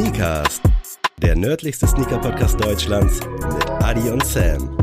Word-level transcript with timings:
Sneakers, 0.00 0.62
der 1.20 1.36
nördlichste 1.36 1.86
Sneaker-Podcast 1.86 2.58
Deutschlands 2.58 3.20
mit 3.20 3.70
Adi 3.84 4.08
und 4.08 4.24
Sam. 4.24 4.74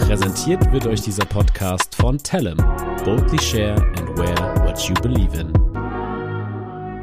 Präsentiert 0.00 0.70
wird 0.70 0.86
euch 0.86 1.00
dieser 1.00 1.24
Podcast 1.24 1.94
von 1.94 2.18
Tellem. 2.18 2.58
Boldly 3.06 3.40
share 3.40 3.74
and 3.96 4.18
wear 4.18 4.36
what 4.66 4.78
you 4.80 4.92
believe 5.00 5.34
in. 5.40 5.50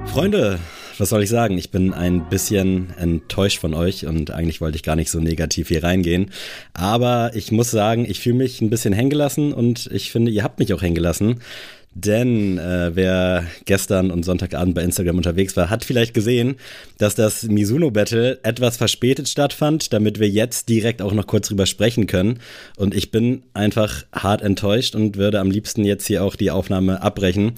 Freunde, 0.06 0.60
was 1.00 1.10
soll 1.10 1.24
ich 1.24 1.32
sagen? 1.32 1.58
Ich 1.58 1.72
bin 1.72 1.96
ein 1.96 2.30
bisschen 2.30 2.94
enttäuscht 3.00 3.58
von 3.58 3.74
euch 3.74 4.06
und 4.06 4.30
eigentlich 4.30 4.62
wollte 4.62 4.76
ich 4.76 4.84
gar 4.84 4.96
nicht 4.96 5.10
so 5.10 5.20
negativ 5.20 5.70
hier 5.70 5.84
reingehen. 5.84 6.30
Aber 6.74 7.32
ich 7.34 7.52
muss 7.52 7.72
sagen, 7.72 8.06
ich 8.08 8.20
fühle 8.20 8.36
mich 8.36 8.62
ein 8.62 8.70
bisschen 8.70 8.94
hängen 8.94 9.10
gelassen 9.10 9.52
und 9.52 9.90
ich 9.92 10.12
finde, 10.12 10.30
ihr 10.30 10.44
habt 10.44 10.60
mich 10.60 10.76
auch 10.76 10.84
hängen 10.84 10.94
gelassen. 10.94 11.42
Denn 11.94 12.58
äh, 12.58 12.96
wer 12.96 13.46
gestern 13.66 14.12
und 14.12 14.24
Sonntagabend 14.24 14.76
bei 14.76 14.82
Instagram 14.82 15.18
unterwegs 15.18 15.58
war, 15.58 15.70
hat 15.70 15.84
vielleicht 15.84 16.14
gesehen, 16.14 16.56
dass 16.98 17.16
das 17.16 17.44
Mizuno 17.44 17.92
Battle 17.92 18.40
etwas 18.44 18.78
verspätet 18.78 19.28
stattfand, 19.28 19.92
damit 19.92 20.18
wir 20.20 20.30
jetzt 20.30 20.70
direkt 20.70 21.02
auch 21.02 21.12
noch 21.12 21.28
kurz 21.28 21.50
drüber 21.50 21.66
sprechen 21.66 22.08
können. 22.08 22.40
Und 22.78 22.96
ich 22.96 23.12
bin 23.12 23.44
einfach 23.54 24.06
hart 24.14 24.42
enttäuscht 24.42 24.96
und 24.96 25.18
würde 25.18 25.42
am 25.42 25.52
liebsten 25.52 25.84
jetzt 25.84 26.08
hier 26.08 26.24
auch 26.24 26.38
die 26.38 26.50
Aufnahme 26.52 27.02
abbrechen. 27.02 27.54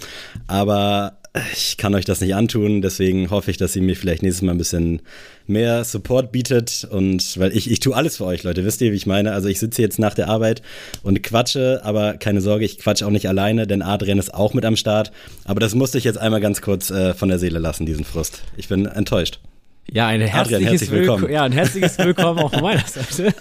Aber 0.48 1.20
ich 1.52 1.78
kann 1.78 1.96
euch 1.96 2.06
das 2.06 2.22
nicht 2.22 2.36
antun, 2.36 2.82
deswegen 2.82 3.32
hoffe 3.32 3.50
ich, 3.50 3.58
dass 3.58 3.76
ihr 3.76 3.82
mir 3.82 3.96
vielleicht 3.96 4.22
nächstes 4.22 4.44
Mal 4.44 4.52
ein 4.52 4.58
bisschen 4.60 5.02
mehr 5.48 5.84
Support 5.84 6.32
bietet 6.32 6.88
und 6.90 7.40
weil 7.40 7.56
ich, 7.58 7.72
ich 7.72 7.80
tue 7.80 7.96
alles 7.96 8.18
für 8.18 8.26
euch, 8.26 8.44
Leute, 8.44 8.66
wisst 8.66 8.82
ihr, 8.82 8.92
wie 8.92 8.96
ich 8.96 9.08
meine? 9.08 9.34
Also 9.34 9.50
ich 9.50 9.60
sitze 9.60 9.82
jetzt 9.82 9.98
nach 9.98 10.14
der 10.14 10.30
Arbeit 10.30 10.62
und 11.02 11.24
quatsche, 11.24 11.82
aber 11.84 12.14
keine 12.18 12.42
Sorge, 12.42 12.66
ich 12.66 12.78
quatsche 12.78 13.08
auch 13.08 13.12
nicht 13.12 13.28
alleine, 13.28 13.66
denn 13.66 13.82
Adrian 13.82 14.20
ist 14.20 14.34
auch 14.34 14.54
mit 14.54 14.64
am 14.64 14.76
Start, 14.76 15.12
aber 15.44 15.60
das 15.60 15.74
musste 15.74 15.98
ich 15.98 16.04
jetzt 16.04 16.20
einmal 16.20 16.40
ganz 16.40 16.62
kurz 16.62 16.92
äh, 16.92 17.16
von 17.16 17.30
der 17.30 17.40
Seele 17.40 17.60
lassen, 17.60 17.88
diesen 17.88 18.06
Frust. 18.06 18.44
Ich 18.56 18.68
bin 18.68 18.86
enttäuscht. 18.86 19.40
Ja, 19.92 20.08
ein 20.08 20.22
herzliches, 20.22 20.66
herzlich 20.72 20.92
willkommen. 20.92 21.30
ja, 21.30 21.44
ein 21.44 21.52
herzliches 21.52 21.98
Willkommen 22.00 22.40
auch 22.40 22.52
von 22.52 22.64
meiner 22.64 22.82
Seite. 22.88 23.34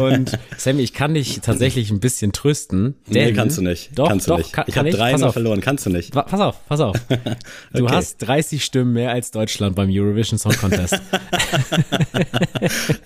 Und 0.00 0.38
Sammy, 0.56 0.82
ich 0.82 0.94
kann 0.94 1.12
dich 1.12 1.40
tatsächlich 1.40 1.90
ein 1.90 2.00
bisschen 2.00 2.32
trösten. 2.32 2.94
Denn, 3.08 3.26
nee, 3.26 3.32
kannst 3.34 3.58
du 3.58 3.62
nicht. 3.62 3.90
Doch, 3.98 4.08
kannst 4.08 4.26
doch, 4.30 4.36
du 4.36 4.42
nicht. 4.42 4.52
Kann, 4.52 4.64
ich 4.68 4.78
habe 4.78 4.88
ich? 4.88 4.94
drei 4.94 5.10
Pass 5.12 5.20
mal 5.20 5.26
auf. 5.26 5.32
verloren, 5.34 5.60
kannst 5.60 5.84
du 5.84 5.90
nicht. 5.90 6.12
Pass 6.14 6.40
auf, 6.40 6.66
pass 6.68 6.80
auf. 6.80 6.96
Du 7.74 7.84
Okay. 7.84 7.94
hast 7.94 8.18
30 8.18 8.64
Stimmen 8.64 8.92
mehr 8.94 9.10
als 9.10 9.30
Deutschland 9.30 9.74
beim 9.76 9.90
Eurovision 9.92 10.38
Song 10.38 10.52
Contest. 10.52 10.94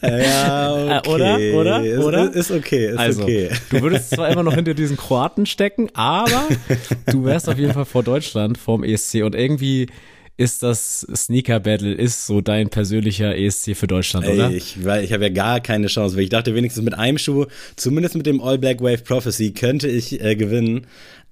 Ja, 0.02 0.98
Äh, 1.00 1.08
oder? 1.08 1.38
Oder? 1.54 1.82
Ist, 1.84 2.04
Oder? 2.04 2.32
Ist 2.34 2.50
okay, 2.50 2.90
ist 2.90 2.98
also, 2.98 3.22
okay. 3.22 3.50
du 3.70 3.80
würdest 3.82 4.10
zwar 4.10 4.28
immer 4.28 4.42
noch 4.42 4.54
hinter 4.54 4.74
diesen 4.74 4.96
Kroaten 4.96 5.46
stecken, 5.46 5.88
aber 5.94 6.48
du 7.06 7.24
wärst 7.24 7.48
auf 7.48 7.58
jeden 7.58 7.72
Fall 7.72 7.84
vor 7.86 8.02
Deutschland, 8.02 8.58
vorm 8.58 8.84
ESC 8.84 9.22
und 9.24 9.34
irgendwie 9.34 9.86
ist 10.36 10.62
das 10.62 11.06
Sneaker 11.14 11.60
Battle 11.60 11.92
ist 11.92 12.26
so 12.26 12.40
dein 12.40 12.68
persönlicher 12.68 13.36
ESC 13.36 13.76
für 13.76 13.86
Deutschland, 13.86 14.26
oder? 14.26 14.50
Ey, 14.50 14.56
ich, 14.56 14.84
weil 14.84 15.04
ich 15.04 15.12
habe 15.12 15.24
ja 15.24 15.30
gar 15.30 15.60
keine 15.60 15.86
Chance, 15.86 16.16
weil 16.16 16.24
ich 16.24 16.30
dachte 16.30 16.54
wenigstens 16.54 16.82
mit 16.84 16.94
einem 16.94 17.18
Schuh, 17.18 17.46
zumindest 17.76 18.16
mit 18.16 18.26
dem 18.26 18.40
All 18.40 18.58
Black 18.58 18.80
Wave 18.80 18.98
Prophecy, 18.98 19.52
könnte 19.52 19.88
ich 19.88 20.20
äh, 20.20 20.34
gewinnen. 20.34 20.86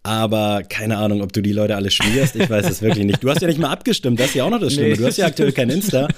Aber 0.04 0.62
keine 0.68 0.96
Ahnung, 0.96 1.22
ob 1.22 1.32
du 1.32 1.42
die 1.42 1.52
Leute 1.52 1.76
alle 1.76 1.90
schmierst. 1.90 2.34
Ich 2.34 2.50
weiß 2.50 2.68
es 2.68 2.82
wirklich 2.82 3.04
nicht. 3.04 3.22
Du 3.22 3.30
hast 3.30 3.40
ja 3.40 3.46
nicht 3.46 3.60
mal 3.60 3.70
abgestimmt, 3.70 4.18
das 4.18 4.28
ist 4.28 4.34
ja 4.34 4.44
auch 4.44 4.50
noch 4.50 4.58
das 4.58 4.72
Schlimme. 4.72 4.90
Nee. 4.90 4.96
Du 4.96 5.06
hast 5.06 5.16
ja 5.16 5.26
aktuell 5.26 5.52
kein 5.52 5.70
Insta. 5.70 6.08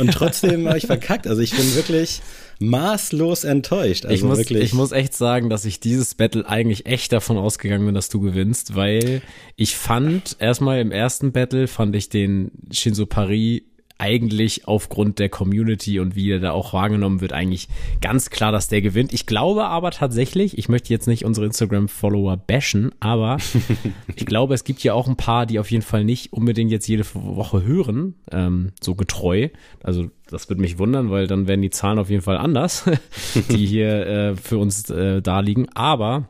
Und 0.00 0.10
trotzdem 0.12 0.66
habe 0.66 0.78
ich 0.78 0.86
verkackt. 0.86 1.28
Also 1.28 1.40
ich 1.40 1.52
bin 1.52 1.74
wirklich 1.76 2.20
maßlos 2.58 3.44
enttäuscht. 3.44 4.04
Also 4.04 4.14
ich, 4.14 4.22
muss, 4.22 4.38
wirklich. 4.38 4.64
ich 4.64 4.72
muss 4.72 4.92
echt 4.92 5.14
sagen, 5.14 5.48
dass 5.48 5.64
ich 5.64 5.80
dieses 5.80 6.14
Battle 6.14 6.48
eigentlich 6.48 6.86
echt 6.86 7.12
davon 7.12 7.36
ausgegangen 7.36 7.86
bin, 7.86 7.94
dass 7.94 8.08
du 8.08 8.20
gewinnst, 8.20 8.74
weil 8.74 9.22
ich 9.56 9.76
fand, 9.76 10.36
erstmal 10.40 10.80
im 10.80 10.90
ersten 10.90 11.32
Battle 11.32 11.68
fand 11.68 11.94
ich 11.94 12.08
den 12.08 12.50
Shinzo 12.70 13.06
Paris 13.06 13.62
eigentlich 13.98 14.66
aufgrund 14.68 15.18
der 15.18 15.28
Community 15.28 15.98
und 15.98 16.14
wie 16.14 16.30
er 16.30 16.38
da 16.38 16.52
auch 16.52 16.72
wahrgenommen 16.72 17.20
wird, 17.20 17.32
eigentlich 17.32 17.68
ganz 18.00 18.30
klar, 18.30 18.52
dass 18.52 18.68
der 18.68 18.80
gewinnt. 18.80 19.12
Ich 19.12 19.26
glaube 19.26 19.66
aber 19.66 19.90
tatsächlich, 19.90 20.56
ich 20.56 20.68
möchte 20.68 20.92
jetzt 20.92 21.08
nicht 21.08 21.24
unsere 21.24 21.46
Instagram-Follower 21.46 22.36
bashen, 22.36 22.92
aber 23.00 23.38
ich 24.16 24.24
glaube, 24.24 24.54
es 24.54 24.64
gibt 24.64 24.82
ja 24.84 24.94
auch 24.94 25.08
ein 25.08 25.16
paar, 25.16 25.46
die 25.46 25.58
auf 25.58 25.70
jeden 25.70 25.82
Fall 25.82 26.04
nicht 26.04 26.32
unbedingt 26.32 26.70
jetzt 26.70 26.86
jede 26.86 27.04
Woche 27.14 27.64
hören, 27.64 28.14
ähm, 28.30 28.70
so 28.80 28.94
getreu. 28.94 29.48
Also 29.82 30.10
das 30.30 30.48
würde 30.48 30.62
mich 30.62 30.78
wundern, 30.78 31.10
weil 31.10 31.26
dann 31.26 31.48
werden 31.48 31.62
die 31.62 31.70
Zahlen 31.70 31.98
auf 31.98 32.10
jeden 32.10 32.22
Fall 32.22 32.38
anders, 32.38 32.84
die 33.50 33.66
hier 33.66 34.06
äh, 34.06 34.36
für 34.36 34.58
uns 34.58 34.88
äh, 34.90 35.20
da 35.22 35.40
liegen. 35.40 35.68
Aber 35.74 36.28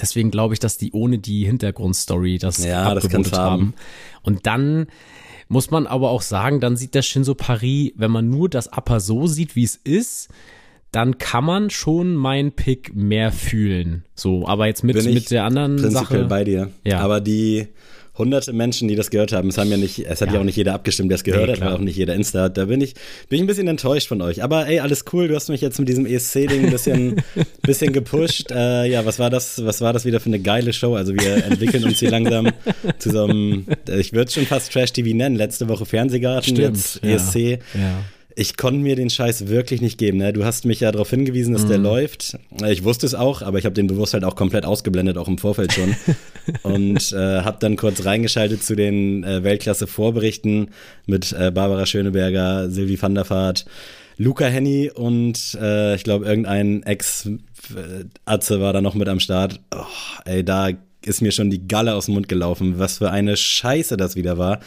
deswegen 0.00 0.30
glaube 0.30 0.54
ich, 0.54 0.60
dass 0.60 0.78
die 0.78 0.92
ohne 0.92 1.18
die 1.18 1.44
Hintergrundstory 1.44 2.38
das 2.38 2.64
Ja, 2.64 2.94
das 2.94 3.04
abgewotet 3.04 3.32
kann's 3.32 3.32
haben. 3.38 3.50
haben. 3.50 3.74
Und 4.22 4.46
dann 4.46 4.86
muss 5.48 5.70
man 5.70 5.86
aber 5.86 6.10
auch 6.10 6.22
sagen, 6.22 6.60
dann 6.60 6.76
sieht 6.76 6.94
das 6.94 7.06
Shinzo 7.06 7.34
Paris, 7.34 7.92
wenn 7.96 8.10
man 8.10 8.28
nur 8.28 8.48
das 8.48 8.68
Upper 8.72 9.00
so 9.00 9.26
sieht, 9.26 9.56
wie 9.56 9.64
es 9.64 9.76
ist, 9.76 10.28
dann 10.92 11.18
kann 11.18 11.44
man 11.44 11.70
schon 11.70 12.14
meinen 12.14 12.52
Pick 12.52 12.94
mehr 12.94 13.32
fühlen. 13.32 14.04
So, 14.14 14.46
aber 14.46 14.66
jetzt 14.66 14.84
mit, 14.84 14.96
mit 15.04 15.30
der 15.30 15.44
anderen 15.44 15.76
prinzipiell 15.76 16.20
Sache. 16.20 16.24
bei 16.24 16.44
dir. 16.44 16.70
Ja. 16.84 17.00
Aber 17.00 17.20
die 17.20 17.68
hunderte 18.18 18.52
Menschen, 18.52 18.88
die 18.88 18.96
das 18.96 19.10
gehört 19.10 19.32
haben, 19.32 19.48
es 19.48 19.58
haben 19.58 19.70
ja 19.70 19.76
nicht, 19.76 20.00
es 20.00 20.20
hat 20.20 20.28
ja, 20.28 20.34
Ja. 20.34 20.40
auch 20.40 20.44
nicht 20.44 20.56
jeder 20.56 20.74
abgestimmt, 20.74 21.10
der 21.10 21.16
es 21.16 21.24
gehört 21.24 21.46
Nee, 21.46 21.52
hat, 21.54 21.60
weil 21.60 21.72
auch 21.72 21.78
nicht 21.78 21.96
jeder 21.96 22.14
Insta 22.14 22.42
hat. 22.42 22.56
Da 22.58 22.64
bin 22.66 22.80
ich, 22.80 22.94
bin 23.28 23.36
ich 23.36 23.40
ein 23.42 23.46
bisschen 23.46 23.68
enttäuscht 23.68 24.08
von 24.08 24.20
euch. 24.20 24.42
Aber 24.42 24.66
ey, 24.66 24.80
alles 24.80 25.04
cool. 25.12 25.28
Du 25.28 25.34
hast 25.34 25.48
mich 25.48 25.60
jetzt 25.60 25.78
mit 25.78 25.88
diesem 25.88 26.04
ESC-Ding 26.04 26.64
ein 26.66 26.70
bisschen, 26.70 27.22
bisschen 27.62 27.92
gepusht. 27.92 28.50
Äh, 28.50 28.86
ja, 28.90 29.06
was 29.06 29.18
war 29.18 29.30
das, 29.30 29.64
was 29.64 29.80
war 29.80 29.92
das 29.92 30.04
wieder 30.04 30.20
für 30.20 30.26
eine 30.26 30.40
geile 30.40 30.72
Show? 30.72 30.94
Also 30.96 31.14
wir 31.14 31.44
entwickeln 31.44 31.84
uns 31.84 32.00
hier 32.00 32.10
langsam 32.10 32.48
zu 32.98 33.10
so 33.10 33.24
einem, 33.24 33.66
ich 33.86 34.12
würde 34.12 34.26
es 34.28 34.34
schon 34.34 34.46
fast 34.46 34.72
Trash-TV 34.72 35.16
nennen. 35.16 35.36
Letzte 35.36 35.68
Woche 35.68 35.86
Fernsehgarten, 35.86 36.56
Stimmt, 36.56 36.76
jetzt 36.76 37.00
ja. 37.04 37.10
ESC. 37.14 37.60
Ja. 37.74 38.00
Ich 38.40 38.56
konnte 38.56 38.78
mir 38.78 38.94
den 38.94 39.10
Scheiß 39.10 39.48
wirklich 39.48 39.80
nicht 39.80 39.98
geben. 39.98 40.18
Ne? 40.18 40.32
Du 40.32 40.44
hast 40.44 40.64
mich 40.64 40.78
ja 40.78 40.92
darauf 40.92 41.10
hingewiesen, 41.10 41.54
dass 41.54 41.64
Mhm. 41.64 41.68
der 41.70 41.78
läuft. 41.78 42.38
Ich 42.68 42.84
wusste 42.84 43.04
es 43.04 43.16
auch, 43.16 43.42
aber 43.42 43.58
ich 43.58 43.64
habe 43.64 43.74
den 43.74 43.88
bewusst 43.88 44.14
halt 44.14 44.22
auch 44.22 44.36
komplett 44.36 44.64
ausgeblendet, 44.64 45.18
auch 45.18 45.26
im 45.26 45.38
Vorfeld 45.38 45.72
schon. 45.72 45.96
und 46.62 47.10
äh, 47.12 47.40
habe 47.40 47.56
dann 47.58 47.74
kurz 47.74 48.04
reingeschaltet 48.04 48.62
zu 48.62 48.76
den 48.76 49.24
äh, 49.24 49.42
Weltklasse-Vorberichten 49.42 50.70
mit 51.06 51.32
äh, 51.32 51.50
Barbara 51.50 51.84
Schöneberger, 51.84 52.70
Sylvie 52.70 53.02
van 53.02 53.16
der 53.16 53.28
Vaart, 53.28 53.66
Luca 54.18 54.46
Henny 54.46 54.88
und 54.94 55.58
äh, 55.60 55.96
ich 55.96 56.04
glaube 56.04 56.26
irgendein 56.26 56.84
Ex-Atze 56.84 58.60
war 58.60 58.72
da 58.72 58.80
noch 58.80 58.94
mit 58.94 59.08
am 59.08 59.18
Start. 59.18 59.58
Oh, 59.74 59.84
ey, 60.26 60.44
da 60.44 60.70
ist 61.04 61.22
mir 61.22 61.32
schon 61.32 61.50
die 61.50 61.66
Galle 61.66 61.94
aus 61.94 62.06
dem 62.06 62.14
Mund 62.14 62.28
gelaufen. 62.28 62.78
Was 62.78 62.98
für 62.98 63.10
eine 63.10 63.36
Scheiße 63.36 63.96
das 63.96 64.16
wieder 64.16 64.38
war 64.38 64.60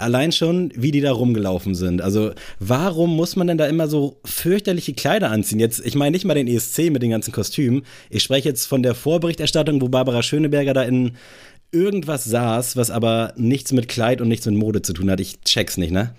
allein 0.00 0.32
schon, 0.32 0.72
wie 0.74 0.90
die 0.90 1.00
da 1.00 1.12
rumgelaufen 1.12 1.74
sind. 1.74 2.02
Also, 2.02 2.32
warum 2.58 3.14
muss 3.14 3.36
man 3.36 3.46
denn 3.46 3.58
da 3.58 3.66
immer 3.66 3.88
so 3.88 4.20
fürchterliche 4.24 4.94
Kleider 4.94 5.30
anziehen? 5.30 5.60
Jetzt, 5.60 5.84
ich 5.84 5.94
meine 5.94 6.12
nicht 6.12 6.24
mal 6.24 6.34
den 6.34 6.48
ESC 6.48 6.90
mit 6.90 7.02
den 7.02 7.10
ganzen 7.10 7.32
Kostümen. 7.32 7.82
Ich 8.08 8.22
spreche 8.22 8.48
jetzt 8.48 8.66
von 8.66 8.82
der 8.82 8.94
Vorberichterstattung, 8.94 9.80
wo 9.80 9.88
Barbara 9.88 10.22
Schöneberger 10.22 10.74
da 10.74 10.82
in 10.82 11.12
irgendwas 11.72 12.24
saß, 12.24 12.76
was 12.76 12.90
aber 12.90 13.32
nichts 13.36 13.72
mit 13.72 13.88
Kleid 13.88 14.20
und 14.20 14.28
nichts 14.28 14.46
mit 14.46 14.56
Mode 14.56 14.82
zu 14.82 14.92
tun 14.92 15.10
hat. 15.10 15.20
Ich 15.20 15.40
check's 15.42 15.76
nicht, 15.76 15.92
ne? 15.92 16.14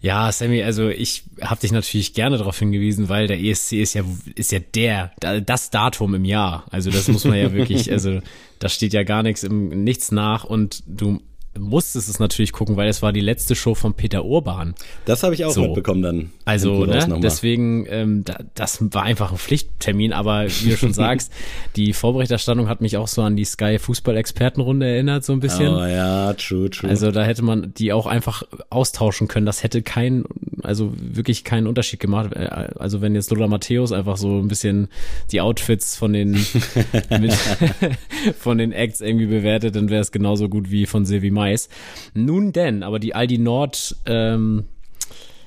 Ja, 0.00 0.30
Sammy, 0.30 0.62
also 0.62 0.88
ich 0.88 1.24
habe 1.40 1.60
dich 1.60 1.72
natürlich 1.72 2.14
gerne 2.14 2.38
darauf 2.38 2.58
hingewiesen, 2.58 3.08
weil 3.08 3.26
der 3.26 3.40
ESC 3.40 3.72
ist 3.72 3.94
ja 3.94 4.04
ist 4.36 4.52
ja 4.52 4.60
der 4.60 5.10
das 5.44 5.70
Datum 5.70 6.14
im 6.14 6.24
Jahr. 6.24 6.66
Also 6.70 6.90
das 6.90 7.08
muss 7.08 7.24
man 7.24 7.36
ja 7.36 7.52
wirklich, 7.52 7.90
also 7.92 8.20
da 8.60 8.68
steht 8.68 8.92
ja 8.92 9.02
gar 9.02 9.24
nichts 9.24 9.42
im 9.42 9.82
nichts 9.82 10.12
nach 10.12 10.44
und 10.44 10.84
du 10.86 11.20
musstest 11.56 12.08
es 12.08 12.18
natürlich 12.18 12.52
gucken, 12.52 12.76
weil 12.76 12.88
es 12.88 13.02
war 13.02 13.12
die 13.12 13.20
letzte 13.20 13.54
Show 13.54 13.74
von 13.74 13.94
Peter 13.94 14.24
Urban. 14.24 14.74
Das 15.04 15.22
habe 15.22 15.34
ich 15.34 15.44
auch 15.44 15.50
So. 15.50 15.62
mitbekommen 15.62 16.02
dann. 16.02 16.30
Also, 16.44 16.84
ne, 16.86 17.18
deswegen, 17.22 17.86
ähm, 17.88 18.24
da, 18.24 18.38
das 18.54 18.78
war 18.92 19.02
einfach 19.02 19.32
ein 19.32 19.38
Pflichttermin, 19.38 20.12
aber 20.12 20.46
wie 20.46 20.70
du 20.70 20.76
schon 20.76 20.92
sagst, 20.94 21.32
die 21.76 21.92
Vorberichterstattung 21.92 22.68
hat 22.68 22.80
mich 22.80 22.96
auch 22.96 23.08
so 23.08 23.22
an 23.22 23.36
die 23.36 23.44
Sky 23.44 23.78
Fußball-Expertenrunde 23.78 24.86
erinnert, 24.86 25.24
so 25.24 25.32
ein 25.32 25.40
bisschen. 25.40 25.74
Oh 25.74 25.84
ja, 25.84 26.32
true, 26.34 26.70
true. 26.70 26.88
Also 26.90 27.10
da 27.10 27.24
hätte 27.24 27.42
man 27.42 27.72
die 27.76 27.92
auch 27.92 28.06
einfach 28.06 28.42
austauschen 28.70 29.28
können. 29.28 29.46
Das 29.46 29.62
hätte 29.62 29.82
kein, 29.82 30.24
also 30.62 30.92
wirklich 30.96 31.44
keinen 31.44 31.66
Unterschied 31.66 32.00
gemacht. 32.00 32.32
Äh, 32.34 32.48
Also 32.78 33.00
wenn 33.00 33.14
jetzt 33.14 33.30
Lola 33.30 33.46
Matthäus 33.48 33.92
einfach 33.92 34.16
so 34.16 34.38
ein 34.38 34.48
bisschen 34.48 34.88
die 35.32 35.40
Outfits 35.40 35.96
von 35.96 36.12
den 36.12 36.32
mit, 37.10 37.32
von 38.38 38.58
den 38.58 38.72
Acts 38.72 39.00
irgendwie 39.00 39.26
bewertet, 39.26 39.76
dann 39.76 39.88
wäre 39.90 40.00
es 40.02 40.12
genauso 40.12 40.48
gut 40.48 40.70
wie 40.70 40.86
von 40.86 41.04
Silvi 41.06 41.30
Mais. 41.30 41.68
Nun 42.14 42.52
denn, 42.52 42.82
aber 42.82 42.98
die 42.98 43.14
Aldi 43.14 43.38
Nord 43.38 43.96
ähm, 44.06 44.64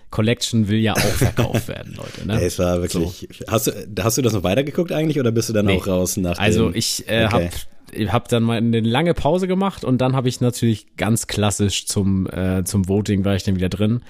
Collection 0.09 0.67
will 0.67 0.79
ja 0.79 0.93
auch 0.93 0.99
verkauft 0.99 1.67
werden, 1.69 1.93
Leute. 1.95 2.27
Ne? 2.27 2.41
Es 2.41 2.59
war 2.59 2.81
wirklich. 2.81 3.27
Hast, 3.47 3.67
du, 3.67 3.71
hast 4.03 4.17
du 4.17 4.21
das 4.21 4.33
noch 4.33 4.43
weitergeguckt 4.43 4.91
eigentlich 4.91 5.19
oder 5.19 5.31
bist 5.31 5.47
du 5.49 5.53
dann 5.53 5.67
Nee. 5.67 5.77
auch 5.77 5.87
raus 5.87 6.17
nach 6.17 6.35
dem- 6.35 6.41
Also 6.43 6.71
ich 6.73 7.07
äh, 7.07 7.25
Okay. 7.25 7.45
hab 7.45 7.51
ich 7.93 8.11
hab 8.13 8.27
dann 8.29 8.43
mal 8.43 8.57
eine 8.57 8.79
lange 8.79 9.13
Pause 9.13 9.47
gemacht 9.49 9.83
und 9.83 9.99
dann 9.99 10.15
habe 10.15 10.29
ich 10.29 10.39
natürlich 10.39 10.95
ganz 10.95 11.27
klassisch 11.27 11.87
zum 11.87 12.25
äh, 12.29 12.63
zum 12.63 12.87
Voting 12.87 13.25
war 13.25 13.35
ich 13.35 13.43
dann 13.43 13.55
wieder 13.57 13.67
drin 13.69 14.01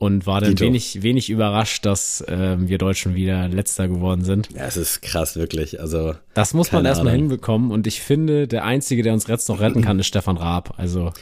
und 0.00 0.26
war 0.26 0.40
dann 0.40 0.50
Dito. 0.56 0.64
wenig 0.64 1.02
wenig 1.02 1.28
überrascht, 1.28 1.84
dass 1.84 2.24
ähm, 2.26 2.68
wir 2.68 2.78
Deutschen 2.78 3.14
wieder 3.14 3.46
letzter 3.48 3.86
geworden 3.86 4.24
sind. 4.24 4.48
Ja, 4.56 4.64
es 4.64 4.76
ist 4.78 5.02
krass, 5.02 5.36
wirklich. 5.36 5.78
Also, 5.78 6.14
Das 6.34 6.54
muss 6.54 6.72
man 6.72 6.84
erstmal 6.86 7.12
Ahnung. 7.12 7.28
hinbekommen 7.28 7.70
und 7.70 7.86
ich 7.86 8.00
finde, 8.00 8.48
der 8.48 8.64
einzige, 8.64 9.02
der 9.02 9.12
uns 9.12 9.26
jetzt 9.28 9.48
noch 9.50 9.60
retten 9.60 9.82
kann, 9.82 9.98
ist 9.98 10.06
Stefan 10.06 10.38
Raab. 10.38 10.72
Also 10.78 11.12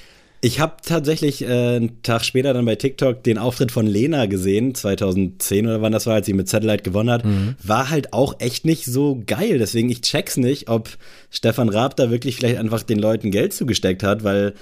Ich 0.40 0.60
habe 0.60 0.74
tatsächlich 0.86 1.42
äh, 1.42 1.46
einen 1.76 2.00
Tag 2.04 2.24
später 2.24 2.54
dann 2.54 2.64
bei 2.66 2.76
TikTok 2.76 3.24
den 3.24 3.36
Auftritt 3.38 3.72
von 3.72 3.84
Lena 3.88 4.26
gesehen, 4.26 4.76
2010 4.76 5.66
oder 5.66 5.82
wann 5.82 5.90
das 5.90 6.06
war, 6.06 6.14
als 6.14 6.26
sie 6.26 6.32
mit 6.32 6.48
Satellite 6.48 6.84
gewonnen 6.84 7.10
hat. 7.10 7.24
Mhm. 7.24 7.56
War 7.64 7.90
halt 7.90 8.12
auch 8.12 8.36
echt 8.38 8.64
nicht 8.64 8.84
so 8.84 9.20
geil. 9.26 9.58
Deswegen, 9.58 9.90
ich 9.90 10.02
check's 10.02 10.36
nicht, 10.36 10.68
ob 10.70 10.88
Stefan 11.30 11.68
Raab 11.68 11.96
da 11.96 12.10
wirklich 12.12 12.36
vielleicht 12.36 12.58
einfach 12.58 12.84
den 12.84 13.00
Leuten 13.00 13.32
Geld 13.32 13.52
zugesteckt 13.54 14.04
hat, 14.04 14.22
weil 14.22 14.54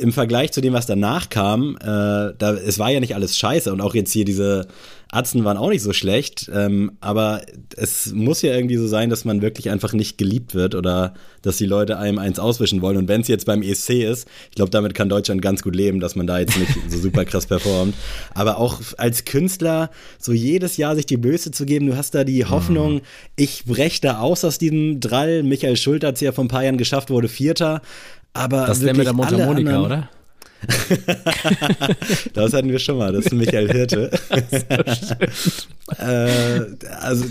im 0.00 0.12
Vergleich 0.12 0.52
zu 0.52 0.60
dem, 0.60 0.72
was 0.72 0.86
danach 0.86 1.28
kam, 1.28 1.76
äh, 1.76 1.84
da, 1.84 2.54
es 2.54 2.78
war 2.78 2.90
ja 2.90 3.00
nicht 3.00 3.14
alles 3.14 3.36
scheiße 3.36 3.72
und 3.72 3.80
auch 3.80 3.94
jetzt 3.94 4.12
hier 4.12 4.24
diese 4.24 4.66
Atzen 5.12 5.44
waren 5.44 5.56
auch 5.56 5.70
nicht 5.70 5.82
so 5.82 5.92
schlecht, 5.92 6.48
ähm, 6.54 6.92
aber 7.00 7.42
es 7.76 8.12
muss 8.12 8.42
ja 8.42 8.54
irgendwie 8.54 8.76
so 8.76 8.86
sein, 8.86 9.10
dass 9.10 9.24
man 9.24 9.42
wirklich 9.42 9.68
einfach 9.68 9.92
nicht 9.92 10.18
geliebt 10.18 10.54
wird 10.54 10.76
oder 10.76 11.14
dass 11.42 11.56
die 11.56 11.66
Leute 11.66 11.98
einem 11.98 12.20
eins 12.20 12.38
auswischen 12.38 12.80
wollen. 12.80 12.96
Und 12.96 13.08
wenn 13.08 13.22
es 13.22 13.28
jetzt 13.28 13.44
beim 13.44 13.62
ESC 13.62 14.04
ist, 14.04 14.28
ich 14.50 14.54
glaube, 14.54 14.70
damit 14.70 14.94
kann 14.94 15.08
Deutschland 15.08 15.42
ganz 15.42 15.62
gut 15.62 15.74
leben, 15.74 15.98
dass 15.98 16.14
man 16.14 16.28
da 16.28 16.38
jetzt 16.38 16.56
nicht 16.56 16.70
so 16.88 16.98
super 16.98 17.24
krass 17.24 17.46
performt. 17.46 17.94
Aber 18.34 18.58
auch 18.58 18.80
als 18.98 19.24
Künstler 19.24 19.90
so 20.18 20.32
jedes 20.32 20.76
Jahr 20.76 20.94
sich 20.94 21.06
die 21.06 21.16
Blöße 21.16 21.50
zu 21.50 21.66
geben, 21.66 21.86
du 21.86 21.96
hast 21.96 22.14
da 22.14 22.22
die 22.22 22.44
Hoffnung, 22.44 22.94
mhm. 22.94 23.00
ich 23.34 23.64
breche 23.64 24.00
da 24.00 24.20
aus 24.20 24.44
aus 24.44 24.58
diesem 24.58 25.00
Drall. 25.00 25.42
Michael 25.42 25.76
Schulter 25.76 26.08
hat 26.08 26.16
es 26.16 26.20
ja 26.20 26.30
vor 26.30 26.44
ein 26.44 26.48
paar 26.48 26.62
Jahren 26.62 26.78
geschafft, 26.78 27.10
wurde 27.10 27.28
Vierter. 27.28 27.82
Aber 28.32 28.66
das 28.66 28.80
der 28.80 28.94
mit 28.94 29.06
der 29.06 29.12
Mundharmonika, 29.12 29.80
oder? 29.80 30.08
das 32.34 32.52
hatten 32.52 32.70
wir 32.70 32.78
schon 32.78 32.98
mal, 32.98 33.12
das 33.12 33.26
ist 33.26 33.32
Michael 33.32 33.72
Hirte. 33.72 34.10
äh, 35.98 36.86
also, 37.00 37.24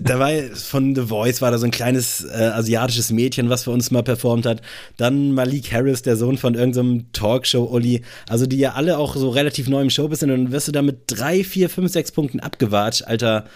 da 0.00 0.18
war 0.18 0.30
von 0.54 0.94
The 0.94 1.02
Voice 1.02 1.42
war 1.42 1.50
da 1.50 1.58
so 1.58 1.64
ein 1.64 1.72
kleines 1.72 2.24
äh, 2.24 2.50
asiatisches 2.54 3.10
Mädchen, 3.10 3.50
was 3.50 3.64
für 3.64 3.72
uns 3.72 3.90
mal 3.90 4.02
performt 4.02 4.46
hat. 4.46 4.62
Dann 4.96 5.32
Malik 5.32 5.72
Harris, 5.72 6.02
der 6.02 6.16
Sohn 6.16 6.38
von 6.38 6.54
irgendeinem 6.54 7.00
so 7.00 7.06
Talkshow-Uli. 7.12 8.02
Also, 8.28 8.46
die 8.46 8.58
ja 8.58 8.74
alle 8.74 8.98
auch 8.98 9.16
so 9.16 9.30
relativ 9.30 9.68
neu 9.68 9.82
im 9.82 9.90
Showbiz 9.90 10.20
sind. 10.20 10.30
Und 10.30 10.44
dann 10.44 10.52
wirst 10.52 10.68
du 10.68 10.72
da 10.72 10.82
mit 10.82 11.00
drei, 11.08 11.42
vier, 11.42 11.68
fünf, 11.68 11.90
sechs 11.90 12.12
Punkten 12.12 12.38
abgewatscht, 12.38 13.02
Alter. 13.02 13.46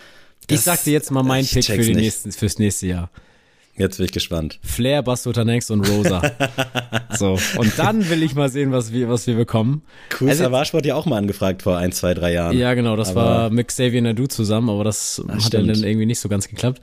Das, 0.48 0.58
ich 0.58 0.64
sag 0.64 0.82
dir 0.82 0.92
jetzt 0.92 1.12
mal 1.12 1.22
meinen 1.22 1.46
Pick 1.46 1.64
für 1.64 1.78
die 1.78 1.94
nächsten, 1.94 2.32
fürs 2.32 2.58
nächste 2.58 2.88
Jahr. 2.88 3.10
Jetzt 3.82 3.96
bin 3.96 4.06
ich 4.06 4.12
gespannt. 4.12 4.60
Flair, 4.62 5.02
Bastotanex 5.02 5.68
und 5.72 5.80
Rosa. 5.88 6.22
so. 7.18 7.36
Und 7.58 7.76
dann 7.76 8.08
will 8.08 8.22
ich 8.22 8.36
mal 8.36 8.48
sehen, 8.48 8.70
was 8.70 8.92
wir, 8.92 9.08
was 9.08 9.26
wir 9.26 9.34
bekommen. 9.34 9.82
Cool, 10.20 10.28
also, 10.28 10.44
Savage 10.44 10.72
wurde 10.72 10.86
ja 10.86 10.94
auch 10.94 11.04
mal 11.04 11.18
angefragt 11.18 11.62
vor 11.62 11.78
ein, 11.78 11.90
zwei, 11.90 12.14
drei 12.14 12.32
Jahren. 12.32 12.56
Ja, 12.56 12.74
genau. 12.74 12.94
Das 12.94 13.10
aber 13.10 13.24
war 13.24 13.50
mit 13.50 13.66
Xavier 13.66 14.00
Nadu 14.00 14.28
zusammen, 14.28 14.70
aber 14.70 14.84
das 14.84 15.20
Ach, 15.26 15.34
hat 15.34 15.42
stimmt. 15.42 15.68
dann 15.68 15.82
irgendwie 15.82 16.06
nicht 16.06 16.20
so 16.20 16.28
ganz 16.28 16.48
geklappt. 16.48 16.80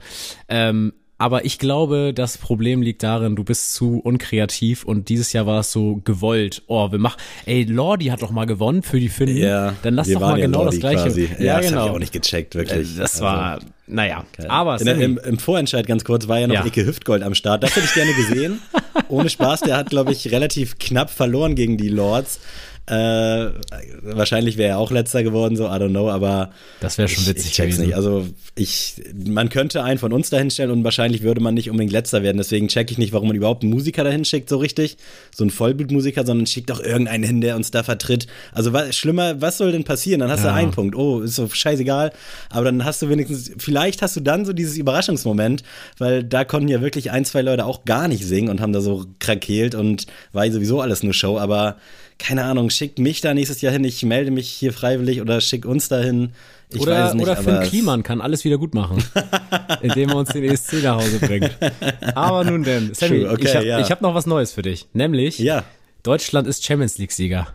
Ähm, 0.50 0.92
aber 1.20 1.44
ich 1.44 1.58
glaube, 1.58 2.14
das 2.14 2.38
Problem 2.38 2.80
liegt 2.80 3.02
darin, 3.02 3.36
du 3.36 3.44
bist 3.44 3.74
zu 3.74 4.00
unkreativ 4.02 4.84
und 4.84 5.10
dieses 5.10 5.34
Jahr 5.34 5.44
war 5.44 5.60
es 5.60 5.70
so 5.70 6.00
gewollt. 6.02 6.62
Oh, 6.66 6.90
wir 6.92 6.98
machen, 6.98 7.20
ey, 7.44 7.64
Lordi 7.64 8.06
hat 8.06 8.22
doch 8.22 8.30
mal 8.30 8.46
gewonnen 8.46 8.82
für 8.82 8.98
die 8.98 9.10
Finnen. 9.10 9.36
Ja, 9.36 9.74
dann 9.82 9.96
lass 9.96 10.08
doch 10.08 10.18
mal 10.18 10.38
ja 10.38 10.46
genau 10.46 10.62
Lordi 10.62 10.80
das 10.80 10.80
gleiche. 10.80 11.02
Quasi. 11.02 11.28
Ja, 11.38 11.44
ja 11.44 11.56
das 11.58 11.68
genau. 11.68 11.80
Hab 11.80 11.86
ich 11.88 11.92
auch 11.92 11.98
nicht 11.98 12.12
gecheckt, 12.14 12.54
wirklich. 12.54 12.96
Äh, 12.96 13.00
das 13.00 13.12
also. 13.16 13.24
war, 13.24 13.60
naja, 13.86 14.24
okay. 14.32 14.48
aber 14.48 14.78
der, 14.78 14.96
im, 14.96 15.18
im, 15.18 15.38
Vorentscheid 15.38 15.86
ganz 15.86 16.04
kurz 16.04 16.26
war 16.26 16.38
ja 16.38 16.46
noch 16.46 16.54
ja. 16.54 16.64
Icke 16.64 16.86
Hüftgold 16.86 17.22
am 17.22 17.34
Start. 17.34 17.64
Das 17.64 17.76
hätte 17.76 17.84
ich 17.84 17.92
gerne 17.92 18.14
gesehen. 18.14 18.62
Ohne 19.10 19.28
Spaß, 19.28 19.60
der 19.60 19.76
hat, 19.76 19.90
glaube 19.90 20.12
ich, 20.12 20.32
relativ 20.32 20.78
knapp 20.78 21.10
verloren 21.10 21.54
gegen 21.54 21.76
die 21.76 21.90
Lords. 21.90 22.40
Äh, 22.90 23.52
wahrscheinlich 24.02 24.56
wäre 24.56 24.70
er 24.70 24.78
auch 24.78 24.90
letzter 24.90 25.22
geworden, 25.22 25.54
so 25.54 25.66
I 25.66 25.74
don't 25.74 25.90
know, 25.90 26.10
aber 26.10 26.50
das 26.80 26.98
wäre 26.98 27.06
schon 27.06 27.24
witzig 27.24 27.44
ich, 27.44 27.50
ich 27.50 27.56
check's 27.56 27.76
gewesen. 27.76 27.86
nicht. 27.86 27.94
Also 27.94 28.26
ich, 28.56 29.00
man 29.14 29.48
könnte 29.48 29.84
einen 29.84 30.00
von 30.00 30.12
uns 30.12 30.28
dahinstellen 30.28 30.72
und 30.72 30.82
wahrscheinlich 30.82 31.22
würde 31.22 31.40
man 31.40 31.54
nicht 31.54 31.70
unbedingt 31.70 31.92
letzter 31.92 32.24
werden. 32.24 32.38
Deswegen 32.38 32.66
check 32.66 32.90
ich 32.90 32.98
nicht, 32.98 33.12
warum 33.12 33.28
man 33.28 33.36
überhaupt 33.36 33.62
einen 33.62 33.72
Musiker 33.72 34.02
dahin 34.02 34.24
schickt, 34.24 34.48
so 34.48 34.56
richtig, 34.56 34.96
so 35.32 35.44
einen 35.44 35.52
Vollblutmusiker, 35.52 36.26
sondern 36.26 36.48
schickt 36.48 36.68
doch 36.68 36.80
irgendeinen 36.80 37.22
hin, 37.22 37.40
der 37.40 37.54
uns 37.54 37.70
da 37.70 37.84
vertritt. 37.84 38.26
Also 38.50 38.72
was, 38.72 38.96
schlimmer, 38.96 39.40
was 39.40 39.58
soll 39.58 39.70
denn 39.70 39.84
passieren? 39.84 40.18
Dann 40.18 40.30
hast 40.30 40.42
ja. 40.42 40.50
du 40.50 40.54
einen 40.56 40.72
Punkt. 40.72 40.96
Oh, 40.96 41.20
ist 41.20 41.36
so 41.36 41.48
scheißegal. 41.48 42.10
Aber 42.48 42.64
dann 42.64 42.84
hast 42.84 43.02
du 43.02 43.08
wenigstens, 43.08 43.52
vielleicht 43.58 44.02
hast 44.02 44.16
du 44.16 44.20
dann 44.20 44.44
so 44.44 44.52
dieses 44.52 44.76
Überraschungsmoment, 44.76 45.62
weil 45.98 46.24
da 46.24 46.44
konnten 46.44 46.66
ja 46.66 46.80
wirklich 46.80 47.12
ein, 47.12 47.24
zwei 47.24 47.42
Leute 47.42 47.66
auch 47.66 47.84
gar 47.84 48.08
nicht 48.08 48.24
singen 48.24 48.48
und 48.48 48.60
haben 48.60 48.72
da 48.72 48.80
so 48.80 49.06
krakeelt 49.20 49.76
und 49.76 50.06
war 50.32 50.50
sowieso 50.50 50.80
alles 50.80 51.04
nur 51.04 51.14
Show. 51.14 51.38
Aber 51.38 51.76
keine 52.20 52.44
Ahnung, 52.44 52.70
schickt 52.70 52.98
mich 52.98 53.20
da 53.20 53.34
nächstes 53.34 53.60
Jahr 53.60 53.72
hin, 53.72 53.82
ich 53.84 54.02
melde 54.04 54.30
mich 54.30 54.48
hier 54.48 54.72
freiwillig 54.72 55.20
oder 55.20 55.40
schick 55.40 55.64
uns 55.64 55.88
dahin. 55.88 56.32
Ich 56.72 56.80
oder, 56.80 57.06
weiß 57.06 57.14
nicht, 57.14 57.22
oder 57.24 57.36
Finn 57.36 57.60
Kliman 57.62 58.02
kann 58.04 58.20
alles 58.20 58.44
wieder 58.44 58.58
gut 58.58 58.74
machen, 58.74 59.02
indem 59.82 60.10
er 60.10 60.16
uns 60.16 60.28
den 60.28 60.44
ESC 60.44 60.82
nach 60.84 60.96
Hause 60.98 61.18
bringt. 61.18 61.50
Aber 62.14 62.44
nun 62.44 62.62
denn, 62.62 62.94
Sammy, 62.94 63.26
okay, 63.26 63.44
ich 63.44 63.56
habe 63.56 63.66
ja. 63.66 63.88
hab 63.88 64.02
noch 64.02 64.14
was 64.14 64.26
Neues 64.26 64.52
für 64.52 64.62
dich. 64.62 64.86
Nämlich, 64.92 65.38
ja. 65.40 65.64
Deutschland 66.04 66.46
ist 66.46 66.64
Champions 66.64 66.98
League-Sieger. 66.98 67.48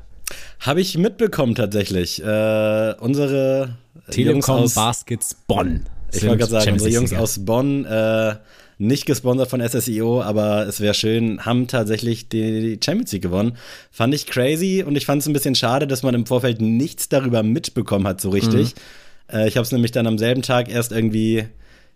Habe 0.59 0.81
ich 0.81 0.97
mitbekommen 0.97 1.55
tatsächlich. 1.55 2.21
Äh, 2.21 2.95
unsere 2.99 3.77
Telekom 4.09 4.35
Jungs 4.35 4.49
aus, 4.49 4.73
Baskets 4.73 5.35
Bonn. 5.47 5.85
Ich 6.11 6.23
wollte 6.23 6.37
gerade 6.37 6.51
sagen, 6.51 6.73
unsere 6.73 6.91
Jungs 6.91 7.13
aus 7.13 7.45
Bonn 7.45 7.85
äh, 7.85 8.35
nicht 8.77 9.05
gesponsert 9.05 9.49
von 9.49 9.61
SSIO, 9.61 10.21
aber 10.21 10.67
es 10.67 10.81
wäre 10.81 10.93
schön, 10.93 11.45
haben 11.45 11.67
tatsächlich 11.67 12.27
die 12.27 12.79
Champions 12.83 13.11
League 13.11 13.21
gewonnen. 13.21 13.57
Fand 13.91 14.13
ich 14.13 14.25
crazy 14.25 14.83
und 14.85 14.95
ich 14.95 15.05
fand 15.05 15.21
es 15.21 15.27
ein 15.27 15.33
bisschen 15.33 15.55
schade, 15.55 15.87
dass 15.87 16.03
man 16.03 16.13
im 16.13 16.25
Vorfeld 16.25 16.61
nichts 16.61 17.07
darüber 17.09 17.43
mitbekommen 17.43 18.07
hat, 18.07 18.19
so 18.19 18.29
richtig. 18.29 18.75
Mhm. 18.75 19.37
Äh, 19.37 19.47
ich 19.47 19.57
habe 19.57 19.63
es 19.63 19.71
nämlich 19.71 19.91
dann 19.91 20.07
am 20.07 20.17
selben 20.17 20.41
Tag 20.41 20.69
erst 20.69 20.91
irgendwie 20.91 21.45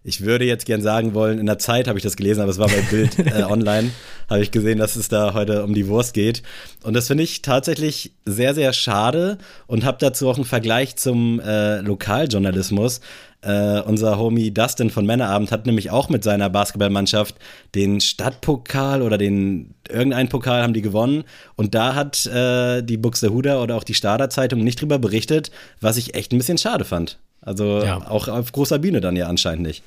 ich 0.04 0.22
würde 0.22 0.46
jetzt 0.46 0.66
gern 0.66 0.82
sagen 0.82 1.14
wollen, 1.14 1.40
in 1.40 1.46
der 1.46 1.60
Zeit 1.60 1.88
habe 1.88 2.00
ich 2.00 2.04
das 2.04 2.16
gelesen, 2.16 2.42
aber 2.42 2.52
es 2.52 2.58
war 2.58 2.68
bei 2.68 2.82
Bild 2.90 3.20
äh, 3.20 3.44
online, 3.44 3.92
habe 4.30 4.42
ich 4.42 4.52
gesehen, 4.52 4.80
dass 4.80 4.96
es 4.96 5.10
da 5.10 5.34
heute 5.34 5.64
um 5.64 5.74
die 5.74 5.88
Wurst 5.88 6.14
geht. 6.14 6.42
Und 6.84 6.94
das 6.94 7.08
finde 7.08 7.24
ich 7.24 7.42
tatsächlich 7.42 8.14
sehr, 8.26 8.54
sehr 8.54 8.72
schade 8.72 9.38
und 9.68 9.84
habe 9.84 9.98
dazu 10.00 10.30
auch 10.30 10.38
einen 10.38 10.46
Vergleich 10.46 10.96
zum 10.96 11.42
äh, 11.42 11.82
Lokaljournalismus. 11.82 13.02
Äh, 13.42 13.82
unser 13.82 14.18
Homie 14.18 14.52
Dustin 14.52 14.90
von 14.90 15.06
Männerabend 15.06 15.52
hat 15.52 15.66
nämlich 15.66 15.92
auch 15.92 16.10
mit 16.10 16.24
seiner 16.24 16.50
Basketballmannschaft 16.50 17.36
den 17.76 18.02
Stadtpokal 18.02 19.02
oder 19.02 19.18
den 19.18 19.76
irgendeinen 19.90 20.28
Pokal 20.28 20.62
haben 20.62 20.74
die 20.74 20.82
gewonnen 20.82 21.24
und 21.56 21.74
da 21.74 21.96
hat 21.96 22.26
äh, 22.26 22.82
die 22.82 22.98
Buxtehuder 22.98 23.62
oder 23.62 23.76
auch 23.76 23.86
die 23.86 23.94
Stader 23.94 24.30
Zeitung 24.30 24.64
nicht 24.64 24.82
drüber 24.82 25.00
berichtet, 25.00 25.52
was 25.80 25.96
ich 25.96 26.16
echt 26.16 26.34
ein 26.34 26.38
bisschen 26.38 26.58
schade 26.58 26.84
fand. 26.84 27.18
Also 27.42 27.84
ja. 27.84 28.10
auch 28.10 28.28
auf 28.28 28.52
großer 28.52 28.80
Bühne 28.80 29.02
dann 29.02 29.16
ja 29.16 29.28
anscheinend 29.28 29.66
nicht. 29.66 29.84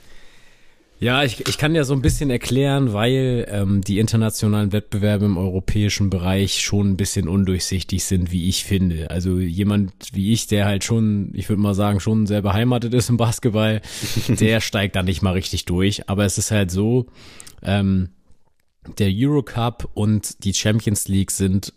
Ja, 1.03 1.25
ich, 1.25 1.49
ich 1.49 1.59
kann 1.59 1.75
ja 1.75 1.83
so 1.83 1.95
ein 1.95 2.01
bisschen 2.01 2.31
erklären, 2.31 2.93
weil 2.93 3.45
ähm, 3.51 3.81
die 3.81 3.99
internationalen 3.99 4.71
Wettbewerbe 4.71 5.25
im 5.25 5.37
europäischen 5.37 6.11
Bereich 6.11 6.61
schon 6.61 6.91
ein 6.91 6.97
bisschen 6.97 7.27
undurchsichtig 7.27 8.05
sind, 8.05 8.31
wie 8.31 8.49
ich 8.49 8.63
finde. 8.63 9.11
Also 9.11 9.41
jemand 9.41 9.93
wie 10.13 10.33
ich, 10.33 10.47
der 10.47 10.65
halt 10.65 10.85
schon, 10.85 11.33
ich 11.35 11.49
würde 11.49 11.61
mal 11.61 11.75
sagen, 11.75 11.99
schon 11.99 12.29
sehr 12.29 12.41
beheimatet 12.41 12.95
ist 12.95 13.11
im 13.11 13.17
Basketball, 13.17 13.81
der 14.29 14.61
steigt 14.61 14.95
da 14.95 15.03
nicht 15.03 15.23
mal 15.23 15.33
richtig 15.33 15.65
durch. 15.65 16.09
Aber 16.09 16.25
es 16.25 16.39
ist 16.39 16.53
halt 16.53 16.71
so, 16.71 17.07
ähm, 17.65 18.11
der 18.99 19.11
Eurocup 19.13 19.91
und 19.95 20.45
die 20.45 20.55
Champions 20.55 21.09
League 21.09 21.33
sind 21.33 21.73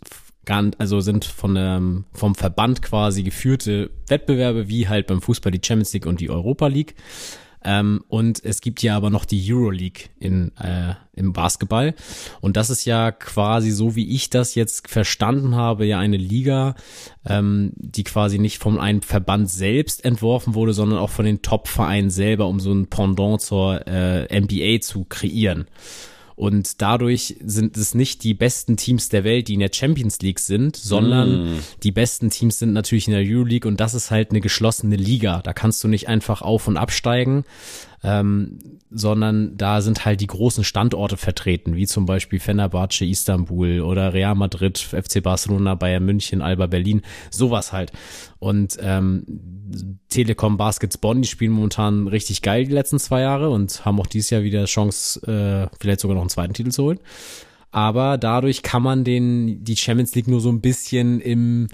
also 0.77 0.99
sind 0.99 1.25
von 1.25 1.55
ähm, 1.57 2.05
vom 2.13 2.35
Verband 2.35 2.81
quasi 2.81 3.23
geführte 3.23 3.91
Wettbewerbe, 4.07 4.67
wie 4.67 4.87
halt 4.87 5.07
beim 5.07 5.21
Fußball 5.21 5.51
die 5.51 5.61
Champions 5.65 5.93
League 5.93 6.05
und 6.05 6.19
die 6.19 6.29
Europa 6.29 6.67
League. 6.67 6.95
Ähm, 7.65 8.03
und 8.07 8.45
es 8.45 8.61
gibt 8.61 8.83
ja 8.83 8.95
aber 8.95 9.09
noch 9.09 9.25
die 9.25 9.43
Euroleague 9.51 10.09
in, 10.19 10.55
äh, 10.57 10.93
im 11.15 11.33
Basketball. 11.33 11.95
Und 12.39 12.57
das 12.57 12.69
ist 12.69 12.85
ja 12.85 13.11
quasi 13.11 13.71
so, 13.71 13.95
wie 13.95 14.07
ich 14.13 14.29
das 14.29 14.53
jetzt 14.53 14.87
verstanden 14.87 15.55
habe, 15.55 15.85
ja 15.85 15.97
eine 15.97 16.17
Liga, 16.17 16.75
ähm, 17.25 17.71
die 17.75 18.03
quasi 18.03 18.37
nicht 18.37 18.59
von 18.59 18.79
einem 18.79 19.01
Verband 19.01 19.49
selbst 19.49 20.05
entworfen 20.05 20.53
wurde, 20.53 20.73
sondern 20.73 20.99
auch 20.99 21.09
von 21.09 21.25
den 21.25 21.41
Top-Vereinen 21.41 22.11
selber, 22.11 22.47
um 22.47 22.59
so 22.59 22.71
ein 22.71 22.87
Pendant 22.87 23.41
zur 23.41 23.87
äh, 23.87 24.39
NBA 24.39 24.81
zu 24.81 25.05
kreieren. 25.05 25.65
Und 26.35 26.81
dadurch 26.81 27.37
sind 27.43 27.77
es 27.77 27.95
nicht 27.95 28.23
die 28.23 28.33
besten 28.33 28.75
Teams 28.75 29.07
der 29.07 29.23
Welt, 29.23 29.47
die 29.47 29.53
in 29.53 29.61
der 29.61 29.71
Champions 29.71 30.19
League 30.19 30.39
sind, 30.39 30.75
sondern 30.75 31.55
mm. 31.55 31.59
die 31.83 31.91
besten 31.91 32.29
Teams 32.29 32.59
sind 32.59 32.73
natürlich 32.73 33.07
in 33.07 33.13
der 33.13 33.23
Euroleague 33.25 33.69
und 33.69 33.79
das 33.79 33.93
ist 33.93 34.11
halt 34.11 34.31
eine 34.31 34.41
geschlossene 34.41 34.97
Liga. 34.97 35.41
Da 35.41 35.53
kannst 35.53 35.81
du 35.83 35.87
nicht 35.87 36.09
einfach 36.09 36.41
auf 36.41 36.67
und 36.67 36.75
absteigen, 36.75 37.45
ähm, 38.05 38.59
sondern 38.91 39.57
da 39.57 39.81
sind 39.81 40.05
halt 40.05 40.21
die 40.21 40.27
großen 40.27 40.63
Standorte 40.63 41.17
vertreten, 41.17 41.75
wie 41.75 41.88
zum 41.88 42.05
Beispiel 42.05 42.39
Fenerbahce, 42.39 43.05
Istanbul 43.05 43.81
oder 43.81 44.13
Real 44.13 44.35
Madrid, 44.35 44.77
FC 44.77 45.21
Barcelona, 45.21 45.75
Bayern 45.75 46.05
München, 46.05 46.41
Alba 46.41 46.67
Berlin, 46.67 47.01
sowas 47.31 47.74
halt. 47.74 47.91
Und 48.39 48.77
ähm, 48.79 49.25
Telekom 50.09 50.57
Baskets 50.57 50.97
Bonn, 50.97 51.21
die 51.24 51.27
spielen 51.27 51.51
momentan 51.51 52.07
richtig 52.07 52.41
geil 52.41 52.65
die 52.65 52.74
letzten 52.74 53.00
zwei 53.00 53.21
Jahre 53.21 53.50
und 53.50 53.83
haben 53.83 54.00
auch 54.00 54.07
dieses 54.07 54.29
Jahr 54.29 54.43
wieder 54.43 54.65
Chance, 54.65 55.19
äh, 55.27 55.75
vielleicht 55.79 56.00
sogar 56.00 56.15
noch 56.15 56.21
einen 56.21 56.29
zweiten 56.29 56.53
Titel 56.53 56.71
zu 56.71 56.83
holen. 56.83 57.00
Aber 57.71 58.17
dadurch 58.17 58.62
kann 58.62 58.83
man 58.83 59.03
den, 59.03 59.63
die 59.63 59.75
Champions 59.75 60.15
League 60.15 60.29
nur 60.29 60.39
so 60.39 60.50
ein 60.50 60.62
bisschen 60.62 61.19
im 61.19 61.67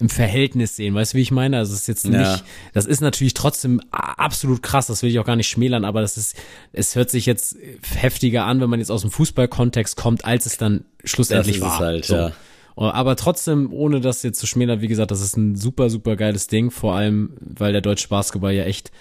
im 0.00 0.08
Verhältnis 0.08 0.76
sehen. 0.76 0.94
Weißt 0.94 1.12
du, 1.12 1.18
wie 1.18 1.22
ich 1.22 1.30
meine? 1.30 1.58
Also 1.58 1.74
es 1.74 1.80
ist 1.80 1.88
jetzt 1.88 2.06
nicht, 2.06 2.20
ja. 2.20 2.40
das 2.72 2.86
ist 2.86 3.00
natürlich 3.00 3.34
trotzdem 3.34 3.80
absolut 3.90 4.62
krass, 4.62 4.86
das 4.86 5.02
will 5.02 5.10
ich 5.10 5.18
auch 5.18 5.24
gar 5.24 5.36
nicht 5.36 5.48
schmälern, 5.48 5.84
aber 5.84 6.00
das 6.00 6.16
ist, 6.16 6.36
es 6.72 6.94
hört 6.94 7.10
sich 7.10 7.26
jetzt 7.26 7.56
heftiger 7.96 8.44
an, 8.44 8.60
wenn 8.60 8.70
man 8.70 8.78
jetzt 8.78 8.90
aus 8.90 9.00
dem 9.00 9.10
Fußballkontext 9.10 9.96
kommt, 9.96 10.24
als 10.24 10.46
es 10.46 10.56
dann 10.56 10.84
schlussendlich 11.02 11.60
war. 11.60 11.78
Halt, 11.78 12.04
so. 12.04 12.14
ja. 12.14 12.32
Aber 12.76 13.16
trotzdem, 13.16 13.72
ohne 13.72 14.00
das 14.00 14.22
jetzt 14.22 14.38
zu 14.38 14.46
schmälern, 14.46 14.80
wie 14.80 14.86
gesagt, 14.86 15.10
das 15.10 15.20
ist 15.20 15.36
ein 15.36 15.56
super, 15.56 15.90
super 15.90 16.14
geiles 16.14 16.46
Ding, 16.46 16.70
vor 16.70 16.94
allem, 16.94 17.32
weil 17.40 17.72
der 17.72 17.80
deutsche 17.80 18.06
Basketball 18.06 18.52
ja 18.52 18.64
echt 18.64 18.92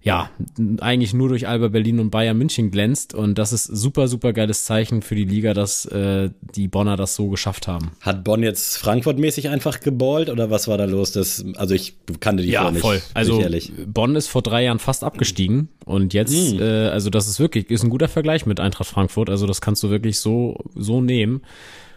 ja, 0.00 0.30
eigentlich 0.80 1.12
nur 1.12 1.28
durch 1.28 1.48
Alba 1.48 1.68
Berlin 1.68 1.98
und 1.98 2.10
Bayern 2.10 2.38
München 2.38 2.70
glänzt. 2.70 3.14
Und 3.14 3.36
das 3.36 3.52
ist 3.52 3.64
super, 3.64 4.06
super 4.06 4.32
geiles 4.32 4.64
Zeichen 4.64 5.02
für 5.02 5.16
die 5.16 5.24
Liga, 5.24 5.54
dass 5.54 5.86
äh, 5.86 6.30
die 6.54 6.68
Bonner 6.68 6.96
das 6.96 7.16
so 7.16 7.28
geschafft 7.28 7.66
haben. 7.66 7.90
Hat 8.00 8.22
Bonn 8.22 8.42
jetzt 8.42 8.78
Frankfurt-mäßig 8.78 9.48
einfach 9.48 9.80
geballt 9.80 10.30
oder 10.30 10.50
was 10.50 10.68
war 10.68 10.78
da 10.78 10.84
los? 10.84 11.12
Das, 11.12 11.44
also 11.56 11.74
ich 11.74 11.96
kannte 12.20 12.44
die 12.44 12.50
ja, 12.50 12.70
nicht. 12.70 12.80
voll. 12.80 13.02
Also 13.12 13.42
Bonn 13.86 14.14
ist 14.14 14.28
vor 14.28 14.42
drei 14.42 14.64
Jahren 14.64 14.78
fast 14.78 15.02
abgestiegen 15.02 15.68
und 15.84 16.14
jetzt, 16.14 16.52
hm. 16.52 16.60
äh, 16.60 16.88
also 16.88 17.10
das 17.10 17.26
ist 17.26 17.40
wirklich, 17.40 17.68
ist 17.68 17.82
ein 17.82 17.90
guter 17.90 18.08
Vergleich 18.08 18.46
mit 18.46 18.60
Eintracht 18.60 18.88
Frankfurt. 18.88 19.30
Also 19.30 19.46
das 19.46 19.60
kannst 19.60 19.82
du 19.82 19.90
wirklich 19.90 20.20
so, 20.20 20.58
so 20.74 21.00
nehmen. 21.00 21.42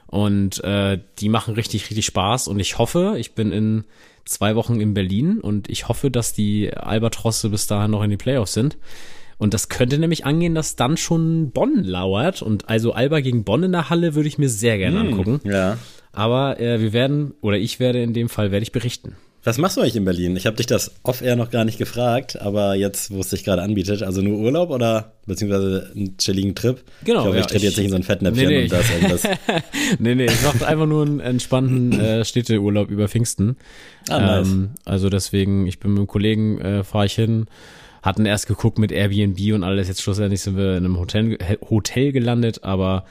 Und 0.08 0.62
äh, 0.65 1.00
die 1.20 1.29
machen 1.29 1.53
richtig, 1.53 1.89
richtig 1.89 2.05
Spaß. 2.05 2.50
Und 2.50 2.60
ich 2.60 2.77
hoffe, 2.77 3.15
ich 3.17 3.34
bin 3.34 3.53
in 3.53 3.86
zwei 4.32 4.56
Wochen 4.56 4.82
in 4.82 4.94
Berlin 4.94 5.40
und 5.40 5.70
ich 5.70 5.88
hoffe, 5.88 6.10
dass 6.10 6.34
die 6.34 6.74
Albatrosse 6.74 7.50
bis 7.50 7.68
dahin 7.68 7.92
noch 7.92 8.04
in 8.04 8.10
den 8.10 8.20
Playoffs 8.20 8.54
sind. 8.54 8.78
Und 9.38 9.56
das 9.56 9.70
könnte 9.70 9.98
nämlich 9.98 10.24
angehen, 10.24 10.54
dass 10.54 10.76
dann 10.76 10.98
schon 10.98 11.50
Bonn 11.50 11.84
lauert. 11.84 12.44
Und 12.44 12.70
also 12.70 12.94
Alba 12.94 13.22
gegen 13.22 13.44
Bonn 13.44 13.64
in 13.64 13.72
der 13.72 13.90
Halle 13.90 14.14
würde 14.14 14.28
ich 14.28 14.38
mir 14.38 14.50
sehr 14.50 14.78
gerne 14.78 15.00
hm, 15.00 15.08
angucken. 15.08 15.42
Ja. 15.44 15.80
Aber 16.12 16.60
äh, 16.60 16.80
wir 16.80 16.94
werden, 16.94 17.34
oder 17.42 17.58
ich 17.58 17.80
werde 17.80 18.04
in 18.04 18.14
dem 18.14 18.30
Fall, 18.30 18.52
werde 18.52 18.62
ich 18.64 18.72
berichten. 18.72 19.16
Was 19.43 19.57
machst 19.57 19.75
du 19.75 19.81
eigentlich 19.81 19.95
in 19.95 20.05
Berlin? 20.05 20.36
Ich 20.36 20.45
habe 20.45 20.57
dich 20.57 20.67
das 20.67 20.91
off-air 21.01 21.36
noch 21.36 21.50
gar 21.50 21.65
nicht 21.65 21.79
gefragt, 21.79 22.39
aber 22.39 22.75
jetzt, 22.75 23.10
wo 23.10 23.21
es 23.21 23.31
sich 23.31 23.43
gerade 23.43 23.63
anbietet, 23.63 24.03
also 24.03 24.21
nur 24.21 24.38
Urlaub 24.38 24.69
oder 24.69 25.13
beziehungsweise 25.25 25.91
einen 25.95 26.15
chilligen 26.17 26.53
Trip? 26.53 26.83
Genau. 27.03 27.21
Ich 27.21 27.25
hoffe, 27.25 27.38
ja, 27.38 27.41
ich 27.41 27.48
trete 27.48 27.65
jetzt 27.65 27.77
nicht 27.77 27.86
in 27.86 27.91
so 27.91 27.95
ein 27.95 28.03
Fettnäpfchen 28.03 28.48
nee, 28.48 28.57
nee. 28.57 28.63
und 28.63 28.71
das 28.71 28.91
irgendwas. 28.91 29.24
nee, 30.00 30.13
nee, 30.13 30.25
ich 30.25 30.43
mache 30.43 30.67
einfach 30.67 30.86
nur 30.86 31.03
einen 31.03 31.19
entspannten 31.19 31.91
äh, 32.00 32.24
Städteurlaub 32.24 32.91
über 32.91 33.07
Pfingsten. 33.07 33.57
Ah, 34.10 34.19
nice. 34.19 34.48
Ähm, 34.48 34.69
also 34.86 35.10
deswegen, 35.10 35.65
ich 35.65 35.79
bin 35.79 35.91
mit 35.91 36.00
einem 36.00 36.07
Kollegen, 36.07 36.62
äh, 36.62 36.83
fahre 36.83 37.07
ich 37.07 37.13
hin, 37.13 37.48
hatten 38.03 38.27
erst 38.27 38.45
geguckt 38.48 38.77
mit 38.77 38.91
Airbnb 38.91 39.39
und 39.55 39.63
alles, 39.63 39.88
jetzt 39.88 40.03
schlussendlich 40.03 40.41
sind 40.41 40.55
wir 40.55 40.77
in 40.77 40.86
einem 40.86 41.00
Hotel, 41.00 41.39
Hotel 41.67 42.12
gelandet, 42.12 42.63
aber 42.63 43.05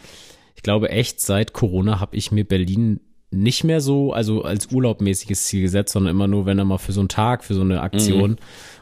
ich 0.55 0.63
glaube 0.63 0.91
echt, 0.91 1.21
seit 1.21 1.53
Corona 1.55 1.99
habe 1.99 2.15
ich 2.17 2.31
mir 2.31 2.45
Berlin 2.45 3.01
nicht 3.31 3.65
mehr 3.65 3.81
so, 3.81 4.13
also 4.13 4.43
als 4.43 4.73
urlaubmäßiges 4.73 5.45
Ziel 5.47 5.63
gesetzt, 5.63 5.93
sondern 5.93 6.11
immer 6.11 6.27
nur, 6.27 6.47
wenn 6.47 6.59
er 6.59 6.65
mal 6.65 6.79
für 6.79 6.93
so 6.93 7.01
einen 7.01 7.09
Tag, 7.09 7.45
für 7.45 7.55
so 7.55 7.61
eine 7.61 7.81
Aktion. 7.81 8.33
Mhm. 8.33 8.39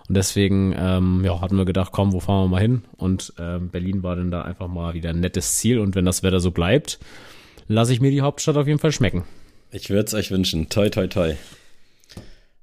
Und 0.08 0.16
deswegen, 0.16 0.74
ähm, 0.78 1.22
ja, 1.24 1.40
hatten 1.40 1.56
wir 1.56 1.66
gedacht, 1.66 1.92
komm, 1.92 2.12
wo 2.12 2.20
fahren 2.20 2.44
wir 2.44 2.48
mal 2.48 2.60
hin? 2.60 2.82
Und 2.96 3.34
ähm, 3.38 3.68
Berlin 3.68 4.02
war 4.02 4.16
dann 4.16 4.30
da 4.30 4.42
einfach 4.42 4.68
mal 4.68 4.94
wieder 4.94 5.10
ein 5.10 5.20
nettes 5.20 5.56
Ziel. 5.58 5.78
Und 5.78 5.94
wenn 5.94 6.06
das 6.06 6.22
Wetter 6.22 6.40
so 6.40 6.50
bleibt, 6.50 6.98
lasse 7.66 7.92
ich 7.92 8.00
mir 8.00 8.10
die 8.10 8.22
Hauptstadt 8.22 8.56
auf 8.56 8.66
jeden 8.66 8.78
Fall 8.78 8.92
schmecken. 8.92 9.24
Ich 9.70 9.90
würde 9.90 10.06
es 10.06 10.14
euch 10.14 10.30
wünschen. 10.30 10.70
Toi, 10.70 10.88
toi, 10.88 11.08
toi. 11.08 11.34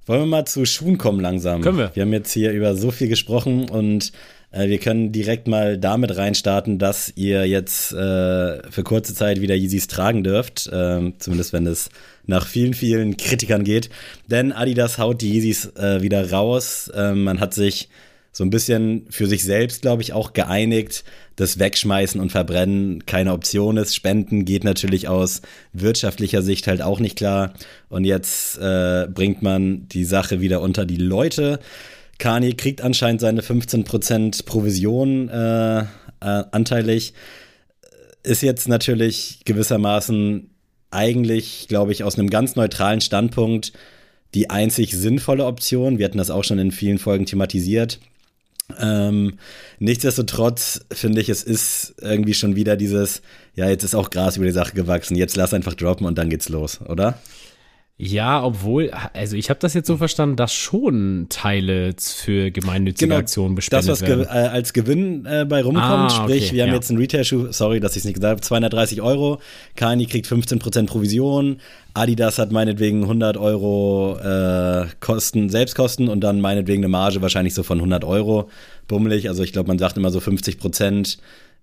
Wollen 0.08 0.22
wir 0.22 0.28
mal 0.28 0.46
zu 0.46 0.66
Schuhen 0.66 0.98
kommen 0.98 1.20
langsam? 1.20 1.62
Können 1.62 1.78
wir. 1.78 1.92
Wir 1.94 2.04
haben 2.04 2.14
jetzt 2.14 2.32
hier 2.32 2.52
über 2.52 2.76
so 2.76 2.90
viel 2.90 3.08
gesprochen 3.08 3.70
und 3.70 4.12
äh, 4.56 4.70
wir 4.70 4.80
können 4.80 5.12
direkt 5.12 5.48
mal 5.48 5.78
damit 5.78 6.16
reinstarten, 6.16 6.80
dass 6.80 7.12
ihr 7.16 7.46
jetzt 7.46 7.92
äh, 7.92 8.72
für 8.72 8.84
kurze 8.84 9.14
Zeit 9.14 9.42
wieder 9.42 9.56
Yeezys 9.56 9.88
tragen 9.88 10.24
dürft. 10.24 10.68
Äh, 10.68 11.12
zumindest 11.20 11.54
wenn 11.54 11.68
es 11.68 11.90
nach 12.26 12.48
vielen, 12.48 12.74
vielen 12.74 13.18
Kritikern 13.18 13.64
geht. 13.64 13.90
Denn 14.28 14.52
Adidas 14.52 14.98
haut 14.98 15.22
die 15.22 15.34
Yeezys 15.34 15.76
äh, 15.76 16.02
wieder 16.02 16.32
raus. 16.32 16.92
Ähm, 16.96 17.24
man 17.24 17.40
hat 17.40 17.54
sich 17.54 17.90
so 18.32 18.44
ein 18.44 18.50
bisschen 18.50 19.06
für 19.10 19.28
sich 19.28 19.46
selbst, 19.46 19.82
glaube 19.82 20.02
ich, 20.02 20.12
auch 20.12 20.34
geeinigt, 20.34 21.06
dass 21.38 21.58
Wegschmeißen 21.58 22.20
und 22.20 22.34
Verbrennen 22.34 23.06
keine 23.06 23.32
Option 23.32 23.78
ist. 23.78 23.96
Spenden 23.96 24.44
geht 24.44 24.66
natürlich 24.66 25.08
aus 25.08 25.42
wirtschaftlicher 25.72 26.42
Sicht 26.42 26.68
halt 26.68 26.82
auch 26.82 27.00
nicht 27.00 27.18
klar. 27.18 27.54
Und 27.88 28.04
jetzt 28.04 28.58
äh, 28.58 29.08
bringt 29.08 29.42
man 29.42 29.88
die 29.88 30.04
Sache 30.04 30.42
wieder 30.42 30.60
unter 30.60 30.86
die 30.86 30.98
Leute. 30.98 31.60
Kanye 32.18 32.54
kriegt 32.54 32.82
anscheinend 32.82 33.22
seine 33.22 33.42
15% 33.42 34.46
Provision 34.46 35.30
äh, 35.30 35.80
äh, 35.80 35.86
anteilig. 36.22 37.14
Ist 38.24 38.42
jetzt 38.42 38.68
natürlich 38.68 39.42
gewissermaßen 39.46 40.50
eigentlich, 40.92 41.68
glaube 41.68 41.92
ich, 41.92 42.04
aus 42.04 42.18
einem 42.18 42.30
ganz 42.30 42.56
neutralen 42.56 43.02
Standpunkt 43.02 43.74
die 44.34 44.50
einzig 44.50 44.94
sinnvolle 44.94 45.46
Option. 45.46 45.98
Wir 45.98 46.06
hatten 46.06 46.18
das 46.18 46.30
auch 46.30 46.44
schon 46.44 46.60
in 46.60 46.72
vielen 46.72 46.98
Folgen 46.98 47.26
thematisiert. 47.26 48.00
Ähm, 48.80 49.38
nichtsdestotrotz 49.80 50.82
finde 50.92 51.22
ich, 51.22 51.30
es 51.30 51.44
ist 51.44 51.96
irgendwie 52.02 52.34
schon 52.34 52.56
wieder 52.56 52.76
dieses, 52.76 53.22
ja, 53.54 53.70
jetzt 53.70 53.84
ist 53.84 53.94
auch 53.94 54.10
Gras 54.10 54.38
über 54.38 54.46
die 54.46 54.52
Sache 54.52 54.74
gewachsen, 54.74 55.16
jetzt 55.16 55.36
lass 55.36 55.54
einfach 55.54 55.76
droppen 55.76 56.08
und 56.08 56.18
dann 56.18 56.30
geht's 56.30 56.50
los, 56.50 56.82
oder? 56.82 57.20
Ja, 57.98 58.44
obwohl, 58.44 58.92
also 59.14 59.38
ich 59.38 59.50
habe 59.50 59.62
das 59.62 59.74
jetzt 59.74 59.88
so 59.88 59.96
verstanden, 59.96 60.36
dass 60.36 60.54
schon 60.54 61.28
Teile 61.30 61.94
für 61.98 62.52
gemeinnützige 62.52 63.08
genau, 63.08 63.20
Aktionen 63.20 63.56
bespendet 63.56 63.90
das, 63.90 64.02
was 64.02 64.08
werden. 64.08 64.26
Ge 64.26 64.28
äh, 64.28 64.48
als 64.48 64.74
Gewinn 64.74 65.26
äh, 65.26 65.46
bei 65.48 65.64
rumkommt, 65.64 65.86
ah, 65.88 66.10
sprich, 66.10 66.52
wir 66.52 66.64
haben 66.64 66.72
ja. 66.72 66.76
jetzt 66.76 66.90
einen 66.90 67.00
Retail-Schuh, 67.00 67.54
sorry, 67.54 67.80
dass 67.80 67.94
ich 67.94 68.00
es 68.00 68.04
nicht 68.04 68.16
gesagt 68.16 68.32
habe, 68.32 68.42
230 68.42 69.02
Euro, 69.02 69.40
Kani 69.78 70.08
kriegt 70.08 70.28
15% 70.28 70.88
Provision, 70.88 71.62
Adidas 71.94 72.38
hat 72.38 72.52
meinetwegen 72.52 73.04
100 73.04 73.38
Euro 73.38 74.20
äh, 74.20 74.88
Kosten, 75.00 75.50
Selbstkosten 75.50 76.10
und 76.10 76.20
dann 76.20 76.42
meinetwegen 76.42 76.84
eine 76.84 76.90
Marge 76.90 77.22
wahrscheinlich 77.22 77.54
so 77.54 77.64
von 77.64 77.78
100 77.78 78.04
Euro, 78.04 78.50
bummelig, 78.90 79.30
also 79.30 79.42
ich 79.42 79.54
glaube, 79.54 79.70
man 79.70 79.80
sagt 79.80 79.96
immer 79.96 80.12
so 80.12 80.20
50 80.20 80.60
Prozent 80.60 81.18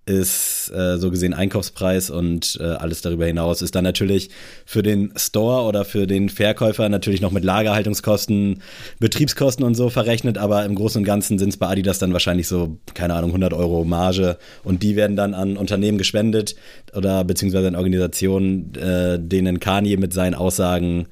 ist 0.05 0.69
äh, 0.75 0.97
so 0.97 1.11
gesehen 1.11 1.33
Einkaufspreis 1.33 2.09
und 2.09 2.57
äh, 2.59 2.63
alles 2.63 3.01
darüber 3.01 3.25
hinaus 3.25 3.61
ist 3.61 3.75
dann 3.75 3.85
natürlich 3.85 4.29
für 4.65 4.83
den 4.83 5.13
Store 5.15 5.63
oder 5.63 5.85
für 5.85 6.07
den 6.07 6.27
Verkäufer 6.27 6.89
natürlich 6.89 7.21
noch 7.21 7.31
mit 7.31 7.45
Lagerhaltungskosten, 7.45 8.61
Betriebskosten 8.99 9.63
und 9.63 9.75
so 9.75 9.89
verrechnet, 9.89 10.37
aber 10.37 10.65
im 10.65 10.75
Großen 10.75 10.99
und 10.99 11.05
Ganzen 11.05 11.39
sind 11.39 11.49
es 11.49 11.57
bei 11.57 11.67
Adidas 11.67 11.99
dann 11.99 12.11
wahrscheinlich 12.11 12.47
so, 12.47 12.77
keine 12.93 13.13
Ahnung, 13.13 13.29
100 13.29 13.53
Euro 13.53 13.85
Marge 13.85 14.37
und 14.63 14.83
die 14.83 14.97
werden 14.97 15.15
dann 15.15 15.33
an 15.33 15.55
Unternehmen 15.55 15.97
gespendet 15.97 16.55
oder 16.93 17.23
beziehungsweise 17.23 17.69
an 17.69 17.75
Organisationen, 17.75 18.75
äh, 18.75 19.17
denen 19.19 19.61
Kanye 19.61 19.95
mit 19.95 20.11
seinen 20.11 20.35
Aussagen 20.35 21.07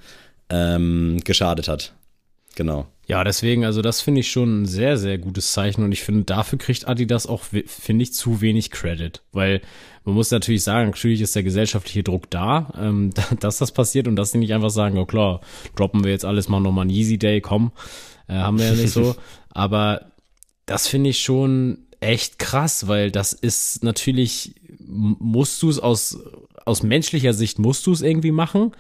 ähm, 0.50 1.22
geschadet 1.24 1.70
hat. 1.70 1.94
Genau. 2.56 2.88
Ja, 3.12 3.26
deswegen, 3.26 3.66
also 3.66 3.82
das 3.82 4.00
finde 4.00 4.22
ich 4.22 4.32
schon 4.32 4.62
ein 4.62 4.66
sehr, 4.66 4.98
sehr 4.98 5.18
gutes 5.18 5.52
Zeichen 5.52 5.84
und 5.84 5.92
ich 5.92 6.02
finde, 6.02 6.24
dafür 6.24 6.58
kriegt 6.58 6.88
Adidas 6.88 7.28
auch, 7.28 7.44
finde 7.44 8.04
ich, 8.04 8.14
zu 8.14 8.40
wenig 8.40 8.72
Credit, 8.72 9.22
weil 9.34 9.60
man 10.06 10.16
muss 10.16 10.32
natürlich 10.32 10.64
sagen, 10.64 10.92
natürlich 10.92 11.20
ist 11.20 11.36
der 11.36 11.44
gesellschaftliche 11.44 12.04
Druck 12.04 12.30
da, 12.30 12.74
ähm, 12.80 13.10
dass 13.42 13.58
das 13.58 13.74
passiert 13.74 14.08
und 14.08 14.16
dass 14.16 14.32
sie 14.32 14.38
nicht 14.38 14.54
einfach 14.54 14.70
sagen, 14.70 14.98
oh 14.98 15.06
klar, 15.06 15.42
droppen 15.76 16.06
wir 16.06 16.12
jetzt 16.12 16.24
alles 16.24 16.48
mal 16.48 16.62
nochmal 16.62 16.84
einen 16.84 16.92
Easy 16.92 17.18
Day, 17.18 17.42
komm, 17.42 17.74
äh, 18.30 18.36
haben 18.36 18.58
wir 18.58 18.68
ja 18.68 18.76
nicht 18.76 18.94
so, 18.94 19.18
aber 19.50 20.06
das 20.66 20.88
finde 20.88 21.10
ich 21.10 21.20
schon 21.20 21.80
echt 22.00 22.40
krass, 22.40 22.88
weil 22.88 23.12
das 23.12 23.34
ist 23.34 23.84
natürlich, 23.84 24.56
musst 24.88 25.62
du 25.62 25.70
es 25.70 25.80
aus, 25.80 26.18
aus 26.66 26.82
menschlicher 26.82 27.34
Sicht 27.34 27.60
musst 27.60 27.86
du 27.88 27.92
es 27.92 28.04
irgendwie 28.04 28.32
machen, 28.32 28.72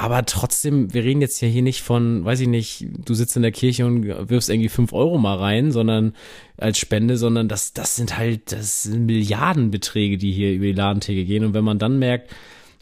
aber 0.00 0.24
trotzdem, 0.24 0.94
wir 0.94 1.04
reden 1.04 1.20
jetzt 1.20 1.42
ja 1.42 1.48
hier 1.48 1.60
nicht 1.60 1.82
von, 1.82 2.24
weiß 2.24 2.40
ich 2.40 2.48
nicht, 2.48 2.86
du 3.04 3.12
sitzt 3.12 3.36
in 3.36 3.42
der 3.42 3.52
Kirche 3.52 3.84
und 3.84 4.06
wirfst 4.30 4.48
irgendwie 4.48 4.70
fünf 4.70 4.94
Euro 4.94 5.18
mal 5.18 5.36
rein, 5.36 5.72
sondern 5.72 6.14
als 6.56 6.78
Spende, 6.78 7.18
sondern 7.18 7.48
das, 7.48 7.74
das 7.74 7.96
sind 7.96 8.16
halt, 8.16 8.50
das 8.50 8.84
sind 8.84 9.04
Milliardenbeträge, 9.04 10.16
die 10.16 10.32
hier 10.32 10.54
über 10.54 10.64
die 10.64 10.72
Ladentheke 10.72 11.26
gehen. 11.26 11.44
Und 11.44 11.52
wenn 11.52 11.64
man 11.64 11.78
dann 11.78 11.98
merkt, 11.98 12.30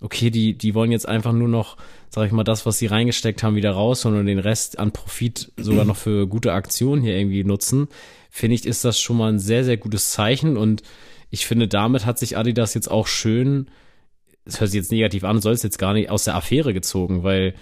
okay, 0.01 0.31
die, 0.31 0.55
die 0.55 0.77
wollen 0.77 0.93
jetzt 0.93 1.09
einfach 1.09 1.33
nur 1.33 1.49
noch, 1.49 1.77
sag 2.09 2.25
ich 2.25 2.31
mal, 2.31 2.45
das, 2.45 2.67
was 2.67 2.79
sie 2.79 2.87
reingesteckt 2.87 3.43
haben, 3.43 3.57
wieder 3.57 3.73
rausholen 3.73 4.21
und 4.21 4.27
den 4.27 4.39
Rest 4.39 4.79
an 4.79 4.93
Profit 4.93 5.51
sogar 5.57 5.85
noch 5.85 5.97
für 5.97 6.29
gute 6.29 6.53
Aktionen 6.53 7.03
hier 7.03 7.17
irgendwie 7.17 7.43
nutzen, 7.43 7.89
finde 8.31 8.55
ich, 8.55 8.65
ist 8.65 8.85
das 8.85 9.01
schon 9.01 9.17
mal 9.17 9.33
ein 9.33 9.41
sehr, 9.41 9.65
sehr 9.65 9.77
gutes 9.77 10.13
Zeichen. 10.13 10.57
Und 10.57 10.85
ich 11.31 11.47
finde, 11.47 11.67
damit 11.67 12.07
hat 12.07 12.21
sich 12.21 12.37
Adidas 12.37 12.75
jetzt 12.75 12.89
auch 12.89 13.09
schön 13.09 13.67
das 14.49 14.61
hört 14.61 14.71
sich 14.71 14.79
jetzt 14.79 14.93
negativ 14.93 15.25
an, 15.25 15.43
soll 15.43 15.53
es 15.53 15.63
jetzt 15.63 15.79
gar 15.79 15.93
nicht 15.93 16.09
aus 16.09 16.25
der 16.25 16.35
Affäre 16.35 16.73
gezogen, 16.73 17.23
weil 17.23 17.55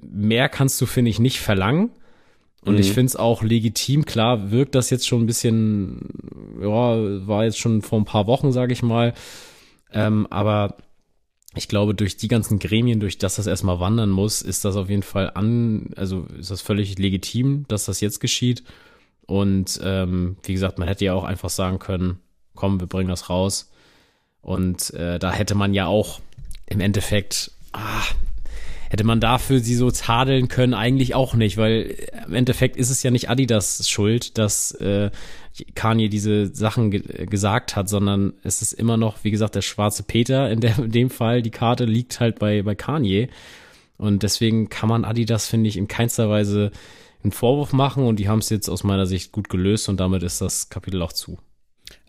mehr 0.00 0.48
kannst 0.48 0.80
du, 0.80 0.86
finde 0.86 1.10
ich, 1.10 1.18
nicht 1.18 1.38
verlangen. 1.38 1.90
Und 2.62 2.74
mhm. 2.74 2.80
ich 2.80 2.92
finde 2.92 3.08
es 3.08 3.16
auch 3.16 3.42
legitim, 3.42 4.06
klar, 4.06 4.50
wirkt 4.50 4.74
das 4.74 4.88
jetzt 4.88 5.06
schon 5.06 5.24
ein 5.24 5.26
bisschen, 5.26 6.08
ja, 6.62 7.26
war 7.26 7.44
jetzt 7.44 7.58
schon 7.58 7.82
vor 7.82 8.00
ein 8.00 8.06
paar 8.06 8.26
Wochen, 8.26 8.52
sage 8.52 8.72
ich 8.72 8.82
mal. 8.82 9.12
Ähm, 9.92 10.26
aber 10.30 10.78
ich 11.54 11.68
glaube, 11.68 11.94
durch 11.94 12.16
die 12.16 12.28
ganzen 12.28 12.58
Gremien, 12.58 13.00
durch 13.00 13.18
das 13.18 13.36
das 13.36 13.46
erstmal 13.46 13.80
wandern 13.80 14.08
muss, 14.08 14.40
ist 14.40 14.64
das 14.64 14.76
auf 14.76 14.88
jeden 14.88 15.02
Fall 15.02 15.30
an, 15.34 15.90
also 15.96 16.24
ist 16.38 16.50
das 16.50 16.62
völlig 16.62 16.98
legitim, 16.98 17.66
dass 17.68 17.84
das 17.84 18.00
jetzt 18.00 18.18
geschieht. 18.18 18.64
Und 19.26 19.78
ähm, 19.84 20.38
wie 20.42 20.54
gesagt, 20.54 20.78
man 20.78 20.88
hätte 20.88 21.04
ja 21.04 21.12
auch 21.12 21.24
einfach 21.24 21.50
sagen 21.50 21.78
können, 21.78 22.18
komm, 22.54 22.80
wir 22.80 22.86
bringen 22.86 23.10
das 23.10 23.28
raus. 23.28 23.70
Und 24.44 24.92
äh, 24.94 25.18
da 25.18 25.32
hätte 25.32 25.54
man 25.54 25.72
ja 25.72 25.86
auch 25.86 26.20
im 26.66 26.80
Endeffekt, 26.80 27.50
ah, 27.72 28.02
hätte 28.90 29.04
man 29.04 29.18
dafür 29.18 29.58
sie 29.60 29.74
so 29.74 29.90
tadeln 29.90 30.48
können? 30.48 30.74
Eigentlich 30.74 31.14
auch 31.14 31.34
nicht, 31.34 31.56
weil 31.56 31.96
im 32.26 32.34
Endeffekt 32.34 32.76
ist 32.76 32.90
es 32.90 33.02
ja 33.02 33.10
nicht 33.10 33.30
Adidas 33.30 33.88
Schuld, 33.88 34.36
dass 34.36 34.72
äh, 34.72 35.10
Kanye 35.74 36.10
diese 36.10 36.54
Sachen 36.54 36.90
ge 36.90 37.26
gesagt 37.26 37.74
hat, 37.74 37.88
sondern 37.88 38.34
es 38.42 38.60
ist 38.60 38.74
immer 38.74 38.98
noch, 38.98 39.24
wie 39.24 39.30
gesagt, 39.30 39.54
der 39.54 39.62
schwarze 39.62 40.02
Peter 40.02 40.50
in, 40.50 40.60
der, 40.60 40.78
in 40.78 40.92
dem 40.92 41.10
Fall. 41.10 41.40
Die 41.40 41.50
Karte 41.50 41.86
liegt 41.86 42.20
halt 42.20 42.38
bei, 42.38 42.62
bei 42.62 42.74
Kanye. 42.74 43.28
Und 43.96 44.22
deswegen 44.22 44.68
kann 44.68 44.90
man 44.90 45.06
Adidas, 45.06 45.46
finde 45.46 45.68
ich, 45.68 45.78
in 45.78 45.88
keinster 45.88 46.28
Weise 46.28 46.70
einen 47.22 47.32
Vorwurf 47.32 47.72
machen 47.72 48.04
und 48.04 48.16
die 48.16 48.28
haben 48.28 48.40
es 48.40 48.50
jetzt 48.50 48.68
aus 48.68 48.84
meiner 48.84 49.06
Sicht 49.06 49.32
gut 49.32 49.48
gelöst 49.48 49.88
und 49.88 49.98
damit 49.98 50.22
ist 50.22 50.42
das 50.42 50.68
Kapitel 50.68 51.00
auch 51.00 51.12
zu. 51.12 51.38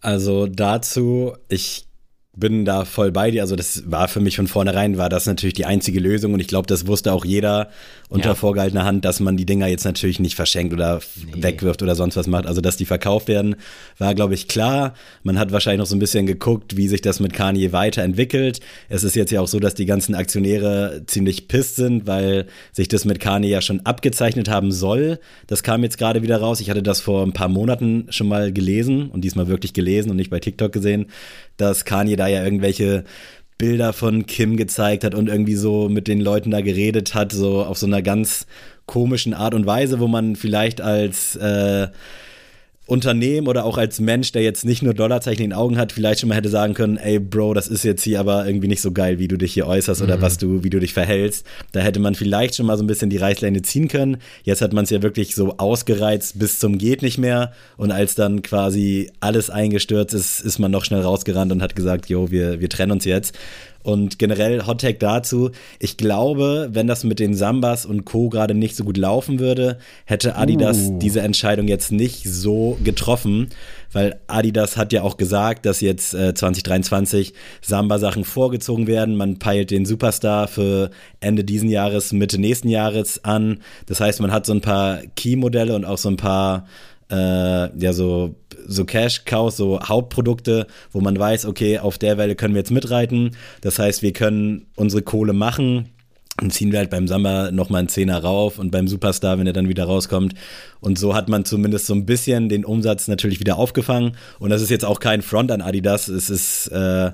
Also 0.01 0.47
dazu, 0.47 1.33
ich 1.47 1.87
bin 2.35 2.65
da 2.65 2.85
voll 2.85 3.11
bei 3.11 3.31
dir. 3.31 3.41
Also 3.41 3.55
das 3.55 3.83
war 3.89 4.07
für 4.07 4.19
mich 4.19 4.35
von 4.35 4.47
vornherein, 4.47 4.97
war 4.97 5.09
das 5.09 5.25
natürlich 5.25 5.53
die 5.53 5.65
einzige 5.65 5.99
Lösung 5.99 6.33
und 6.33 6.39
ich 6.39 6.47
glaube, 6.47 6.67
das 6.67 6.87
wusste 6.87 7.13
auch 7.13 7.25
jeder 7.25 7.69
unter 8.09 8.29
ja. 8.29 8.35
vorgehaltener 8.35 8.85
Hand, 8.85 9.05
dass 9.05 9.19
man 9.19 9.37
die 9.37 9.45
Dinger 9.45 9.67
jetzt 9.67 9.85
natürlich 9.85 10.19
nicht 10.19 10.35
verschenkt 10.35 10.73
oder 10.73 10.99
nee. 11.33 11.43
wegwirft 11.43 11.81
oder 11.81 11.95
sonst 11.95 12.15
was 12.15 12.27
macht. 12.27 12.45
Also 12.45 12.61
dass 12.61 12.77
die 12.77 12.85
verkauft 12.85 13.27
werden, 13.27 13.55
war 13.97 14.13
glaube 14.13 14.33
ich 14.33 14.47
klar. 14.47 14.93
Man 15.23 15.39
hat 15.39 15.51
wahrscheinlich 15.51 15.79
noch 15.79 15.85
so 15.85 15.95
ein 15.95 15.99
bisschen 15.99 16.25
geguckt, 16.25 16.77
wie 16.77 16.87
sich 16.87 17.01
das 17.01 17.19
mit 17.19 17.33
Kanye 17.33 17.71
weiterentwickelt. 17.71 18.59
Es 18.89 19.03
ist 19.03 19.15
jetzt 19.15 19.31
ja 19.31 19.41
auch 19.41 19.47
so, 19.47 19.59
dass 19.59 19.73
die 19.73 19.85
ganzen 19.85 20.13
Aktionäre 20.13 21.03
ziemlich 21.07 21.47
pisst 21.47 21.77
sind, 21.77 22.05
weil 22.05 22.47
sich 22.73 22.87
das 22.87 23.05
mit 23.05 23.19
Kanye 23.19 23.49
ja 23.49 23.61
schon 23.61 23.81
abgezeichnet 23.85 24.49
haben 24.49 24.71
soll. 24.71 25.19
Das 25.47 25.63
kam 25.63 25.83
jetzt 25.83 25.97
gerade 25.97 26.21
wieder 26.21 26.37
raus. 26.37 26.59
Ich 26.59 26.69
hatte 26.69 26.83
das 26.83 27.01
vor 27.01 27.23
ein 27.23 27.33
paar 27.33 27.49
Monaten 27.49 28.07
schon 28.09 28.27
mal 28.27 28.51
gelesen 28.51 29.09
und 29.09 29.21
diesmal 29.21 29.47
wirklich 29.47 29.73
gelesen 29.73 30.11
und 30.11 30.17
nicht 30.17 30.29
bei 30.29 30.39
TikTok 30.39 30.71
gesehen, 30.71 31.07
dass 31.57 31.85
Kanye 31.85 32.15
da 32.17 32.24
ja 32.27 32.43
irgendwelche 32.43 33.03
Bilder 33.57 33.93
von 33.93 34.25
Kim 34.25 34.57
gezeigt 34.57 35.03
hat 35.03 35.15
und 35.15 35.29
irgendwie 35.29 35.55
so 35.55 35.87
mit 35.87 36.07
den 36.07 36.19
Leuten 36.19 36.51
da 36.51 36.61
geredet 36.61 37.13
hat, 37.13 37.31
so 37.31 37.63
auf 37.63 37.77
so 37.77 37.85
einer 37.85 38.01
ganz 38.01 38.47
komischen 38.85 39.33
Art 39.33 39.53
und 39.53 39.65
Weise, 39.65 39.99
wo 39.99 40.07
man 40.07 40.35
vielleicht 40.35 40.81
als 40.81 41.35
äh, 41.37 41.87
Unternehmen 42.87 43.47
oder 43.47 43.65
auch 43.65 43.77
als 43.77 43.99
Mensch, 43.99 44.31
der 44.31 44.43
jetzt 44.43 44.63
nicht 44.63 44.83
nur 44.83 44.93
Dollarzeichen 44.93 45.43
in 45.43 45.49
den 45.49 45.57
Augen 45.57 45.77
hat, 45.77 45.91
vielleicht 45.91 46.19
schon 46.19 46.29
mal 46.29 46.35
hätte 46.35 46.49
sagen 46.49 46.75
können, 46.75 46.97
ey 46.97 47.19
Bro, 47.19 47.55
das 47.55 47.67
ist 47.67 47.83
jetzt 47.83 48.03
hier 48.03 48.19
aber 48.19 48.45
irgendwie 48.45 48.67
nicht 48.67 48.81
so 48.81 48.91
geil, 48.91 49.17
wie 49.17 49.27
du 49.27 49.37
dich 49.37 49.53
hier 49.53 49.65
äußerst 49.65 50.01
mhm. 50.01 50.07
oder 50.07 50.21
was 50.21 50.37
du, 50.37 50.63
wie 50.63 50.69
du 50.69 50.79
dich 50.79 50.93
verhältst. 50.93 51.45
Da 51.71 51.79
hätte 51.79 51.99
man 51.99 52.13
vielleicht 52.13 52.55
schon 52.55 52.67
mal 52.67 52.77
so 52.77 52.83
ein 52.83 52.87
bisschen 52.87 53.09
die 53.09 53.17
Reißleine 53.17 53.63
ziehen 53.63 53.87
können. 53.87 54.17
Jetzt 54.43 54.61
hat 54.61 54.73
man 54.73 54.83
es 54.83 54.91
ja 54.91 55.01
wirklich 55.01 55.33
so 55.33 55.57
ausgereizt 55.57 56.37
bis 56.37 56.59
zum 56.59 56.77
geht 56.77 57.01
nicht 57.01 57.17
mehr 57.17 57.53
und 57.77 57.91
als 57.91 58.15
dann 58.15 58.43
quasi 58.43 59.09
alles 59.19 59.49
eingestürzt 59.49 60.13
ist, 60.13 60.41
ist 60.41 60.59
man 60.59 60.71
noch 60.71 60.85
schnell 60.85 61.01
rausgerannt 61.01 61.51
und 61.51 61.61
hat 61.61 61.75
gesagt, 61.75 62.09
jo, 62.09 62.29
wir, 62.29 62.59
wir 62.59 62.69
trennen 62.69 62.91
uns 62.91 63.05
jetzt. 63.05 63.35
Und 63.85 64.17
generell 64.17 64.65
Hot 64.65 64.81
Tag 64.81 64.99
dazu, 64.99 65.51
ich 65.77 65.95
glaube, 65.95 66.69
wenn 66.71 66.87
das 66.87 67.03
mit 67.03 67.19
den 67.19 67.35
Sambas 67.35 67.85
und 67.85 68.03
Co. 68.03 68.29
gerade 68.29 68.55
nicht 68.55 68.75
so 68.75 68.83
gut 68.83 68.97
laufen 68.97 69.37
würde, 69.37 69.77
hätte 70.05 70.37
Adidas 70.37 70.87
uh. 70.87 70.97
diese 70.97 71.21
Entscheidung 71.21 71.67
jetzt 71.67 71.91
nicht 71.91 72.23
so 72.23 72.79
getroffen, 72.83 73.49
weil 73.93 74.19
Adidas 74.25 74.75
hat 74.75 74.91
ja 74.91 75.03
auch 75.03 75.17
gesagt, 75.17 75.67
dass 75.67 75.81
jetzt 75.81 76.15
äh, 76.15 76.33
2023 76.33 77.33
Samba-Sachen 77.61 78.23
vorgezogen 78.23 78.87
werden. 78.87 79.15
Man 79.17 79.37
peilt 79.37 79.69
den 79.69 79.85
Superstar 79.85 80.47
für 80.47 80.89
Ende 81.19 81.43
diesen 81.43 81.69
Jahres, 81.69 82.11
Mitte 82.11 82.39
nächsten 82.39 82.69
Jahres 82.69 83.23
an. 83.23 83.59
Das 83.85 83.99
heißt, 83.99 84.19
man 84.19 84.31
hat 84.31 84.47
so 84.47 84.53
ein 84.53 84.61
paar 84.61 84.97
Key-Modelle 85.15 85.75
und 85.75 85.85
auch 85.85 85.99
so 85.99 86.09
ein 86.09 86.17
paar 86.17 86.65
äh, 87.11 87.77
ja 87.77 87.93
so 87.93 88.33
so 88.67 88.85
Cash 88.85 89.25
Cows, 89.25 89.57
so 89.57 89.79
Hauptprodukte, 89.81 90.67
wo 90.91 91.01
man 91.01 91.17
weiß, 91.17 91.45
okay, 91.45 91.79
auf 91.79 91.97
der 91.97 92.17
Welle 92.17 92.35
können 92.35 92.53
wir 92.53 92.59
jetzt 92.59 92.71
mitreiten. 92.71 93.31
Das 93.61 93.79
heißt, 93.79 94.01
wir 94.01 94.13
können 94.13 94.67
unsere 94.75 95.01
Kohle 95.01 95.33
machen. 95.33 95.89
Und 96.41 96.51
ziehen 96.51 96.73
wir 96.73 96.79
halt 96.79 96.89
beim 96.89 97.07
Samba 97.07 97.49
nochmal 97.51 97.79
einen 97.79 97.87
Zehner 97.87 98.21
rauf 98.21 98.59
und 98.59 98.69
beim 98.69 98.89
Superstar, 98.89 99.39
wenn 99.39 99.47
er 99.47 99.53
dann 99.53 99.69
wieder 99.69 99.85
rauskommt. 99.85 100.33
Und 100.81 100.99
so 100.99 101.15
hat 101.15 101.29
man 101.29 101.45
zumindest 101.45 101.85
so 101.85 101.93
ein 101.93 102.05
bisschen 102.05 102.49
den 102.49 102.65
Umsatz 102.65 103.07
natürlich 103.07 103.39
wieder 103.39 103.57
aufgefangen. 103.57 104.17
Und 104.37 104.49
das 104.49 104.61
ist 104.61 104.69
jetzt 104.69 104.83
auch 104.83 104.99
kein 104.99 105.21
Front 105.21 105.49
an 105.49 105.61
Adidas. 105.61 106.09
Es 106.09 106.29
ist 106.29 106.67
äh, 106.67 107.11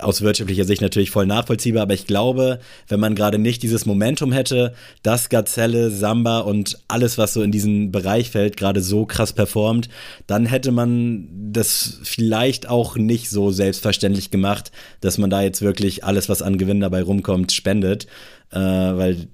aus 0.00 0.22
wirtschaftlicher 0.22 0.64
Sicht 0.64 0.82
natürlich 0.82 1.10
voll 1.10 1.26
nachvollziehbar, 1.26 1.82
aber 1.82 1.94
ich 1.94 2.06
glaube, 2.06 2.58
wenn 2.88 3.00
man 3.00 3.14
gerade 3.14 3.38
nicht 3.38 3.62
dieses 3.62 3.86
Momentum 3.86 4.32
hätte, 4.32 4.74
dass 5.02 5.28
Gazelle, 5.28 5.90
Samba 5.90 6.40
und 6.40 6.78
alles, 6.88 7.18
was 7.18 7.34
so 7.34 7.42
in 7.42 7.52
diesen 7.52 7.92
Bereich 7.92 8.30
fällt, 8.30 8.56
gerade 8.56 8.80
so 8.80 9.06
krass 9.06 9.32
performt, 9.32 9.88
dann 10.26 10.46
hätte 10.46 10.72
man 10.72 11.28
das 11.52 12.00
vielleicht 12.02 12.68
auch 12.68 12.96
nicht 12.96 13.30
so 13.30 13.50
selbstverständlich 13.50 14.30
gemacht, 14.30 14.72
dass 15.00 15.18
man 15.18 15.30
da 15.30 15.42
jetzt 15.42 15.62
wirklich 15.62 16.04
alles, 16.04 16.28
was 16.28 16.42
an 16.42 16.58
Gewinn 16.58 16.80
dabei 16.80 17.02
rumkommt, 17.02 17.52
spendet, 17.52 18.06
äh, 18.50 18.58
weil 18.58 19.28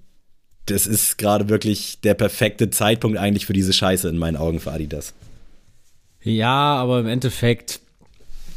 das 0.67 0.87
ist 0.87 1.19
gerade 1.19 1.49
wirklich 1.49 2.01
der 2.01 2.15
perfekte 2.15 2.71
Zeitpunkt 2.71 3.19
eigentlich 3.19 3.47
für 3.47 3.53
diese 3.53 3.73
Scheiße 3.73 4.09
in 4.09 4.17
meinen 4.17 4.37
Augen 4.37 4.61
für 4.61 4.73
Adidas. 4.73 5.13
Ja, 6.23 6.77
aber 6.77 7.01
im 7.01 7.07
Endeffekt 7.07 7.81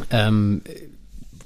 ähm, 0.10 0.62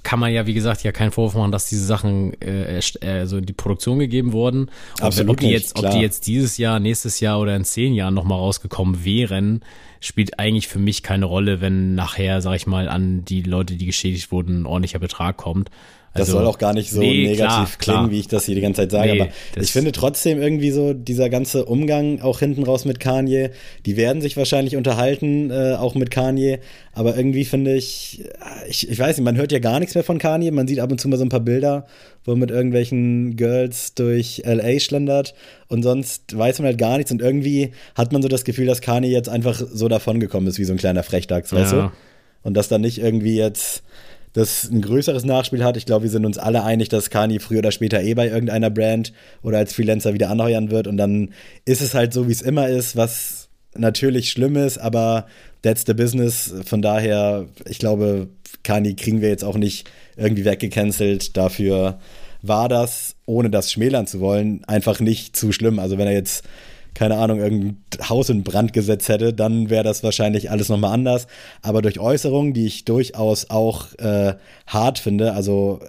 kann 0.04 0.20
man 0.20 0.32
ja, 0.32 0.48
wie 0.48 0.54
gesagt, 0.54 0.84
ja 0.84 0.92
keinen 0.92 1.12
Vorwurf 1.12 1.36
machen, 1.36 1.52
dass 1.52 1.68
diese 1.68 1.86
Sachen 1.86 2.34
äh, 2.42 2.82
also 3.02 3.38
in 3.38 3.46
die 3.46 3.54
Produktion 3.54 4.00
gegeben 4.00 4.34
wurden. 4.34 4.70
Und 4.98 5.02
Absolut 5.02 5.32
ob 5.32 5.40
die 5.40 5.50
jetzt, 5.50 5.76
nicht, 5.76 5.86
ob 5.86 5.92
die 5.92 6.00
jetzt 6.00 6.28
dieses 6.28 6.58
Jahr, 6.58 6.80
nächstes 6.80 7.20
Jahr 7.20 7.40
oder 7.40 7.56
in 7.56 7.64
zehn 7.64 7.94
Jahren 7.94 8.14
nochmal 8.14 8.40
rausgekommen 8.40 9.06
wären, 9.06 9.62
spielt 10.00 10.40
eigentlich 10.40 10.68
für 10.68 10.80
mich 10.80 11.04
keine 11.04 11.26
Rolle, 11.26 11.62
wenn 11.62 11.94
nachher, 11.94 12.42
sag 12.42 12.56
ich 12.56 12.68
mal, 12.68 12.90
an 12.90 13.24
die 13.24 13.44
Leute, 13.44 13.76
die 13.76 13.86
geschädigt 13.86 14.32
wurden, 14.32 14.62
ein 14.62 14.66
ordentlicher 14.66 15.00
Betrag 15.00 15.38
kommt. 15.38 15.70
Das 16.14 16.28
also, 16.28 16.40
soll 16.40 16.48
auch 16.48 16.58
gar 16.58 16.74
nicht 16.74 16.92
so 16.92 17.00
nee, 17.00 17.24
negativ 17.24 17.38
klar, 17.38 17.68
klingen, 17.78 18.00
klar. 18.00 18.12
wie 18.12 18.20
ich 18.20 18.28
das 18.28 18.46
hier 18.46 18.56
die 18.56 18.62
ganze 18.62 18.82
Zeit 18.82 18.92
sage. 18.92 19.14
Nee, 19.14 19.22
aber 19.22 19.30
ich 19.56 19.72
finde 19.72 19.94
trotzdem 19.94 20.42
irgendwie 20.42 20.72
so 20.72 20.94
dieser 20.94 21.30
ganze 21.30 21.64
Umgang 21.64 22.20
auch 22.20 22.40
hinten 22.40 22.64
raus 22.64 22.84
mit 22.84 23.00
Kanye, 23.00 23.52
die 23.86 23.96
werden 23.96 24.22
sich 24.22 24.36
wahrscheinlich 24.36 24.76
unterhalten, 24.76 25.52
äh, 25.52 25.76
auch 25.76 25.96
mit 25.96 26.12
Kanye. 26.12 26.60
Aber 26.92 27.16
irgendwie 27.16 27.46
finde 27.46 27.76
ich, 27.76 28.26
ich, 28.68 28.90
ich 28.90 29.00
weiß 29.00 29.16
nicht, 29.16 29.24
man 29.24 29.38
hört 29.38 29.54
ja 29.54 29.60
gar 29.60 29.80
nichts 29.80 29.96
mehr 29.96 30.04
von 30.04 30.18
Kanye. 30.18 30.52
Man 30.52 30.68
sieht 30.68 30.82
ab 30.82 30.92
und 30.92 31.00
zu 31.00 31.08
mal 31.08 31.16
so 31.16 31.24
ein 31.24 31.30
paar 31.30 31.40
Bilder, 31.40 31.86
wo 32.26 32.32
er 32.32 32.38
mit 32.38 32.52
irgendwelchen 32.52 33.38
Girls 33.38 33.94
durch 33.94 34.42
LA 34.46 34.82
schlendert. 34.82 35.34
Und 35.70 35.82
sonst 35.84 36.38
weiß 36.38 36.60
man 36.60 36.66
halt 36.66 36.78
gar 36.78 36.98
nichts. 36.98 37.14
Und 37.14 37.22
irgendwie 37.22 37.72
hat 37.96 38.12
man 38.12 38.22
so 38.22 38.28
das 38.28 38.44
Gefühl, 38.44 38.66
dass 38.66 38.82
Kanye 38.82 39.08
jetzt 39.08 39.30
einfach 39.30 39.62
so 39.72 39.88
davongekommen 39.88 40.50
ist, 40.50 40.60
wie 40.60 40.66
so 40.66 40.74
ein 40.74 40.78
kleiner 40.78 41.04
Frechdachs, 41.04 41.54
weißt 41.54 41.72
ja. 41.72 41.82
du? 41.84 41.92
Und 42.44 42.56
dass 42.56 42.68
da 42.68 42.78
nicht 42.78 42.98
irgendwie 42.98 43.38
jetzt 43.38 43.84
das 44.34 44.70
ein 44.70 44.82
größeres 44.82 45.26
Nachspiel 45.26 45.64
hat. 45.64 45.78
Ich 45.78 45.86
glaube, 45.86 46.04
wir 46.04 46.10
sind 46.10 46.26
uns 46.26 46.38
alle 46.38 46.64
einig, 46.64 46.90
dass 46.90 47.10
Kanye 47.10 47.40
früher 47.40 47.60
oder 47.60 47.72
später 47.72 48.02
eh 48.02 48.14
bei 48.14 48.30
irgendeiner 48.30 48.70
Brand 48.70 49.14
oder 49.42 49.58
als 49.58 49.74
Freelancer 49.74 50.14
wieder 50.14 50.30
anheuern 50.30 50.72
wird. 50.72 50.88
Und 50.88 50.98
dann 50.98 51.34
ist 51.66 51.82
es 51.82 51.94
halt 51.94 52.14
so, 52.14 52.28
wie 52.28 52.32
es 52.32 52.42
immer 52.42 52.68
ist, 52.70 52.96
was 52.96 53.50
natürlich 53.76 54.30
schlimm 54.30 54.56
ist, 54.56 54.78
aber 54.78 55.28
that's 55.62 55.84
the 55.86 55.94
business. 55.94 56.54
Von 56.66 56.82
daher, 56.82 57.46
ich 57.68 57.80
glaube, 57.80 58.30
Kanye 58.64 58.96
kriegen 58.96 59.22
wir 59.22 59.30
jetzt 59.30 59.44
auch 59.44 59.58
nicht 59.58 59.90
irgendwie 60.16 60.46
weggecancelt. 60.46 61.36
Dafür 61.38 62.00
war 62.42 62.70
das, 62.70 63.16
ohne 63.26 63.50
das 63.50 63.72
schmälern 63.72 64.08
zu 64.08 64.20
wollen, 64.20 64.64
einfach 64.66 65.00
nicht 65.00 65.36
zu 65.36 65.52
schlimm. 65.52 65.80
Also 65.80 65.98
wenn 65.98 66.08
er 66.08 66.14
jetzt 66.14 66.44
keine 66.94 67.18
Ahnung, 67.18 67.40
irgendein 67.40 67.78
Haus 68.10 68.30
in 68.30 68.44
Brand 68.44 68.74
gesetzt 68.74 69.10
hätte, 69.10 69.34
dann 69.34 69.70
wäre 69.70 69.84
das 69.84 70.04
wahrscheinlich 70.04 70.52
alles 70.52 70.70
nochmal 70.70 70.94
anders. 70.94 71.28
Aber 71.62 71.82
durch 71.82 72.00
Äußerungen, 72.00 72.54
die 72.54 72.66
ich 72.66 72.86
durchaus 72.86 73.50
auch 73.50 73.94
äh, 73.98 74.34
hart 74.68 75.00
finde, 75.00 75.34
also 75.34 75.80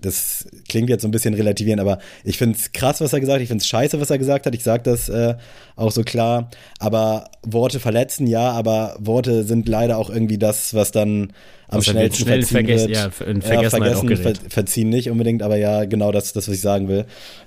das 0.00 0.46
klingt 0.68 0.90
jetzt 0.90 1.02
so 1.02 1.08
ein 1.08 1.10
bisschen 1.10 1.34
relativierend, 1.34 1.80
aber 1.80 1.98
ich 2.24 2.38
finde 2.38 2.56
es 2.56 2.72
krass, 2.72 3.00
was 3.00 3.12
er 3.12 3.20
gesagt 3.20 3.36
hat, 3.36 3.42
ich 3.42 3.48
finde 3.48 3.62
es 3.62 3.68
scheiße, 3.68 4.00
was 4.00 4.10
er 4.10 4.18
gesagt 4.18 4.46
hat, 4.46 4.54
ich 4.54 4.62
sage 4.62 4.84
das 4.84 5.08
äh, 5.08 5.34
auch 5.76 5.90
so 5.90 6.02
klar, 6.02 6.50
aber 6.78 7.30
Worte 7.42 7.80
verletzen, 7.80 8.26
ja, 8.26 8.52
aber 8.52 8.96
Worte 9.00 9.44
sind 9.44 9.68
leider 9.68 9.98
auch 9.98 10.10
irgendwie 10.10 10.38
das, 10.38 10.72
was 10.72 10.92
dann 10.92 11.32
am 11.68 11.78
was 11.78 11.86
schnellsten 11.86 12.24
schnell 12.24 12.66
wird. 12.66 12.90
Ja, 12.90 13.10
in 13.26 13.40
ja, 13.40 13.70
vergessen, 13.70 14.16
ver 14.16 14.34
verziehen 14.48 14.88
nicht 14.88 15.10
unbedingt, 15.10 15.42
aber 15.42 15.56
ja, 15.56 15.84
genau 15.84 16.12
das, 16.12 16.32
das 16.32 16.48
was 16.48 16.54
ich 16.54 16.60
sagen 16.60 16.88
will. 16.88 17.06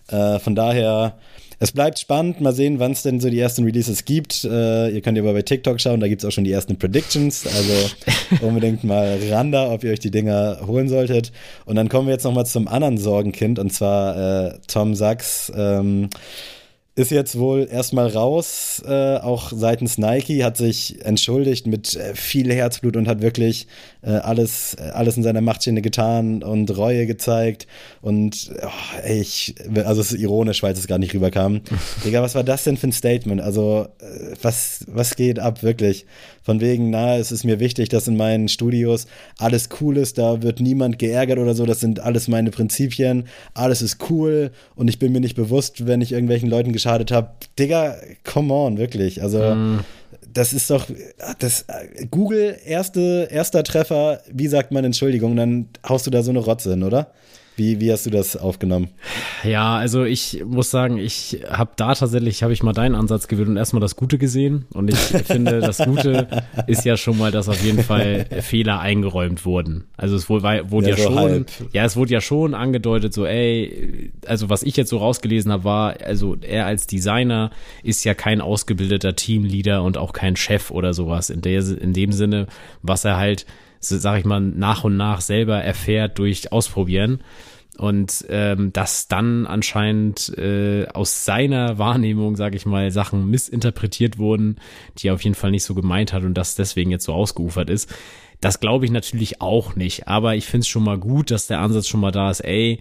Äh, 0.10 0.40
von 0.40 0.56
daher 0.56 1.18
es 1.62 1.72
bleibt 1.72 2.00
spannend. 2.00 2.42
Mal 2.42 2.54
sehen, 2.54 2.80
wann 2.80 2.92
es 2.92 3.04
denn 3.04 3.20
so 3.20 3.30
die 3.30 3.40
ersten 3.40 3.64
Releases 3.64 4.04
gibt. 4.04 4.44
Äh, 4.44 4.90
ihr 4.90 5.02
könnt 5.02 5.16
ja 5.16 5.24
mal 5.24 5.34
bei 5.34 5.44
TikTok 5.44 5.80
schauen, 5.80 6.00
da 6.00 6.08
gibt 6.08 6.24
es 6.24 6.28
auch 6.28 6.32
schon 6.32 6.44
die 6.44 6.52
ersten 6.52 6.76
Predictions. 6.76 7.46
Also 7.46 7.92
unbedingt 8.42 8.84
mal 8.84 9.20
ran 9.30 9.52
da, 9.52 9.72
ob 9.72 9.84
ihr 9.84 9.92
euch 9.92 10.00
die 10.00 10.10
Dinger 10.10 10.62
holen 10.66 10.90
solltet. 10.90 11.32
Und 11.66 11.76
dann 11.76 11.88
kommen 11.88 12.08
wir 12.08 12.14
jetzt 12.14 12.24
nochmal 12.24 12.48
zum 12.48 12.68
anderen 12.68 12.98
Sorgenkind, 12.98 13.60
und 13.60 13.72
zwar 13.72 14.48
äh, 14.48 14.54
Tom 14.66 14.96
Sachs. 14.96 15.52
Ähm, 15.56 16.10
ist 16.94 17.10
jetzt 17.10 17.40
wohl 17.40 17.70
erstmal 17.72 18.08
raus, 18.08 18.84
äh, 18.86 19.16
auch 19.18 19.54
seitens 19.56 19.98
Nike, 19.98 20.44
hat 20.44 20.58
sich 20.58 21.06
entschuldigt 21.06 21.66
mit 21.66 21.96
äh, 21.96 22.16
viel 22.16 22.52
Herzblut 22.52 22.98
und 22.98 23.08
hat 23.08 23.22
wirklich 23.22 23.68
äh, 24.02 24.10
alles, 24.10 24.74
äh, 24.74 24.90
alles 24.90 25.16
in 25.16 25.24
seiner 25.24 25.40
Machtstehende 25.40 25.82
getan 25.82 26.44
und 26.44 26.76
Reue 26.76 27.06
gezeigt. 27.06 27.66
Und 28.02 28.52
oh, 28.62 29.00
ey, 29.04 29.22
ich, 29.22 29.56
also 29.86 30.02
es 30.02 30.12
ist 30.12 30.20
ironisch, 30.20 30.64
weil 30.64 30.74
es 30.74 30.86
gar 30.86 30.98
nicht 30.98 31.14
rüberkam. 31.14 31.62
Digga, 32.06 32.22
was 32.22 32.36
war 32.36 32.44
das 32.44 32.66
denn 32.66 32.76
für 32.76 32.88
ein 32.88 32.92
Statement? 32.92 33.40
Also, 33.40 33.88
äh, 34.00 34.36
was, 34.42 34.84
was 34.88 35.16
geht 35.16 35.40
ab, 35.40 35.64
wirklich? 35.64 36.06
Von 36.44 36.60
wegen, 36.60 36.90
na, 36.90 37.18
es 37.18 37.32
ist 37.32 37.44
mir 37.44 37.60
wichtig, 37.60 37.90
dass 37.90 38.08
in 38.08 38.18
meinen 38.18 38.48
Studios 38.48 39.08
alles 39.38 39.70
cool 39.80 39.98
ist, 39.98 40.18
da 40.18 40.42
wird 40.42 40.60
niemand 40.60 41.00
geärgert 41.00 41.40
oder 41.40 41.54
so, 41.54 41.66
das 41.66 41.80
sind 41.80 42.00
alles 42.00 42.28
meine 42.28 42.52
Prinzipien, 42.52 43.26
alles 43.54 43.82
ist 43.82 44.10
cool 44.10 44.52
und 44.76 44.88
ich 44.88 45.00
bin 45.00 45.12
mir 45.12 45.22
nicht 45.22 45.36
bewusst, 45.36 45.86
wenn 45.86 46.02
ich 46.02 46.12
irgendwelchen 46.12 46.50
Leuten 46.50 46.74
geschadet 46.74 47.12
habe. 47.12 47.32
Digga, 47.60 47.96
come 48.24 48.54
on, 48.54 48.78
wirklich. 48.78 49.22
Also. 49.22 49.40
Mm 49.40 49.80
das 50.34 50.54
ist 50.54 50.70
doch 50.70 50.88
das 51.40 51.66
Google 52.10 52.58
erste 52.66 53.28
erster 53.32 53.64
Treffer, 53.64 54.22
wie 54.32 54.48
sagt 54.48 54.72
man 54.72 54.86
Entschuldigung, 54.86 55.36
dann 55.36 55.68
haust 55.88 56.08
du 56.08 56.12
da 56.12 56.24
so 56.24 56.32
eine 56.32 56.40
Rotze 56.40 56.72
hin, 56.72 56.84
oder? 56.84 57.12
Wie, 57.62 57.80
wie 57.80 57.92
hast 57.92 58.08
du 58.08 58.10
das 58.10 58.36
aufgenommen? 58.36 58.90
Ja, 59.44 59.76
also 59.76 60.04
ich 60.04 60.44
muss 60.44 60.72
sagen, 60.72 60.98
ich 60.98 61.44
habe 61.48 61.74
da 61.76 61.94
tatsächlich, 61.94 62.42
habe 62.42 62.54
ich 62.54 62.64
mal 62.64 62.74
deinen 62.74 62.96
Ansatz 62.96 63.28
gewählt 63.28 63.50
und 63.50 63.58
erstmal 63.58 63.82
das 63.82 63.96
Gute 63.96 64.18
gesehen. 64.18 64.66
Und 64.74 64.90
ich 64.90 64.98
finde, 65.26 65.60
das 65.60 65.78
Gute 65.78 66.28
ist 66.66 66.86
ja 66.86 66.98
schon 66.98 67.20
mal, 67.20 67.30
dass 67.30 67.48
auf 67.50 67.64
jeden 67.64 67.84
Fall 67.84 68.26
Fehler 68.42 68.80
eingeräumt 68.80 69.46
wurden. 69.46 69.84
Also 69.96 70.16
es 70.16 70.28
wurde, 70.28 70.72
wurde 70.72 70.90
ja, 70.90 70.96
ja 70.96 71.04
so 71.04 71.10
schon, 71.10 71.18
halb. 71.18 71.52
ja, 71.72 71.86
es 71.86 71.96
wurde 71.96 72.14
ja 72.14 72.20
schon 72.20 72.56
angedeutet, 72.56 73.14
so, 73.14 73.28
ey, 73.28 74.12
also 74.26 74.50
was 74.50 74.64
ich 74.64 74.76
jetzt 74.76 74.90
so 74.90 74.98
rausgelesen 74.98 75.52
habe, 75.52 75.64
war, 75.64 75.98
also 76.04 76.38
er 76.42 76.66
als 76.66 76.88
Designer 76.88 77.52
ist 77.84 78.04
ja 78.06 78.16
kein 78.16 78.42
ausgebildeter 78.42 79.16
Teamleader 79.16 79.84
und 79.84 79.98
auch 80.00 80.14
kein 80.14 80.36
Chef 80.36 80.72
oder 80.72 80.96
sowas. 80.96 81.30
In, 81.30 81.42
der, 81.42 81.62
in 81.80 81.94
dem 81.94 82.12
Sinne, 82.12 82.48
was 82.82 83.06
er 83.06 83.18
halt 83.18 83.46
sag 83.82 84.20
ich 84.20 84.26
mal, 84.26 84.40
nach 84.40 84.84
und 84.84 84.96
nach 84.96 85.22
selber 85.22 85.58
erfährt 85.58 86.20
durch 86.20 86.52
Ausprobieren 86.52 87.22
und 87.78 88.26
ähm, 88.30 88.74
dass 88.74 89.08
dann 89.08 89.48
anscheinend 89.48 90.38
äh, 90.38 90.88
aus 90.88 91.26
seiner 91.26 91.78
Wahrnehmung, 91.78 92.36
sage 92.36 92.58
ich 92.58 92.66
mal, 92.66 92.92
Sachen 92.92 93.30
missinterpretiert 93.30 94.18
wurden, 94.18 94.58
die 94.98 95.08
er 95.08 95.14
auf 95.14 95.24
jeden 95.24 95.36
Fall 95.36 95.52
nicht 95.52 95.64
so 95.64 95.74
gemeint 95.74 96.14
hat 96.14 96.24
und 96.24 96.34
das 96.34 96.56
deswegen 96.56 96.92
jetzt 96.92 97.06
so 97.06 97.14
ausgeufert 97.14 97.70
ist. 97.70 97.94
Das 98.42 98.60
glaube 98.60 98.86
ich 98.86 98.92
natürlich 98.92 99.42
auch 99.42 99.76
nicht, 99.76 100.08
aber 100.08 100.36
ich 100.36 100.46
finde 100.46 100.62
es 100.62 100.68
schon 100.68 100.84
mal 100.84 100.98
gut, 100.98 101.32
dass 101.32 101.48
der 101.48 101.60
Ansatz 101.60 101.88
schon 101.88 102.02
mal 102.02 102.12
da 102.12 102.30
ist, 102.30 102.42
ey, 102.42 102.80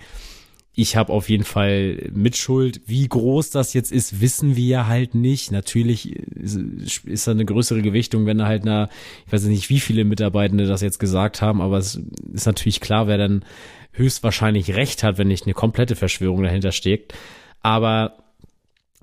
ich 0.74 0.96
habe 0.96 1.12
auf 1.12 1.28
jeden 1.28 1.44
Fall 1.44 2.10
Mitschuld. 2.14 2.80
Wie 2.86 3.06
groß 3.06 3.50
das 3.50 3.74
jetzt 3.74 3.90
ist, 3.90 4.20
wissen 4.20 4.56
wir 4.56 4.86
halt 4.86 5.14
nicht. 5.14 5.50
Natürlich 5.50 6.16
ist 6.16 7.26
da 7.26 7.32
eine 7.32 7.44
größere 7.44 7.82
Gewichtung, 7.82 8.24
wenn 8.24 8.38
da 8.38 8.46
halt 8.46 8.62
eine, 8.62 8.88
ich 9.26 9.32
weiß 9.32 9.44
nicht, 9.44 9.68
wie 9.68 9.80
viele 9.80 10.04
Mitarbeitende 10.04 10.66
das 10.66 10.80
jetzt 10.80 10.98
gesagt 10.98 11.42
haben, 11.42 11.60
aber 11.60 11.76
es 11.78 12.00
ist 12.32 12.46
natürlich 12.46 12.80
klar, 12.80 13.08
wer 13.08 13.18
dann 13.18 13.44
höchstwahrscheinlich 13.92 14.74
recht 14.74 15.02
hat, 15.02 15.18
wenn 15.18 15.28
nicht 15.28 15.46
eine 15.46 15.54
komplette 15.54 15.96
Verschwörung 15.96 16.42
dahinter 16.42 16.72
steckt. 16.72 17.14
Aber 17.62 18.18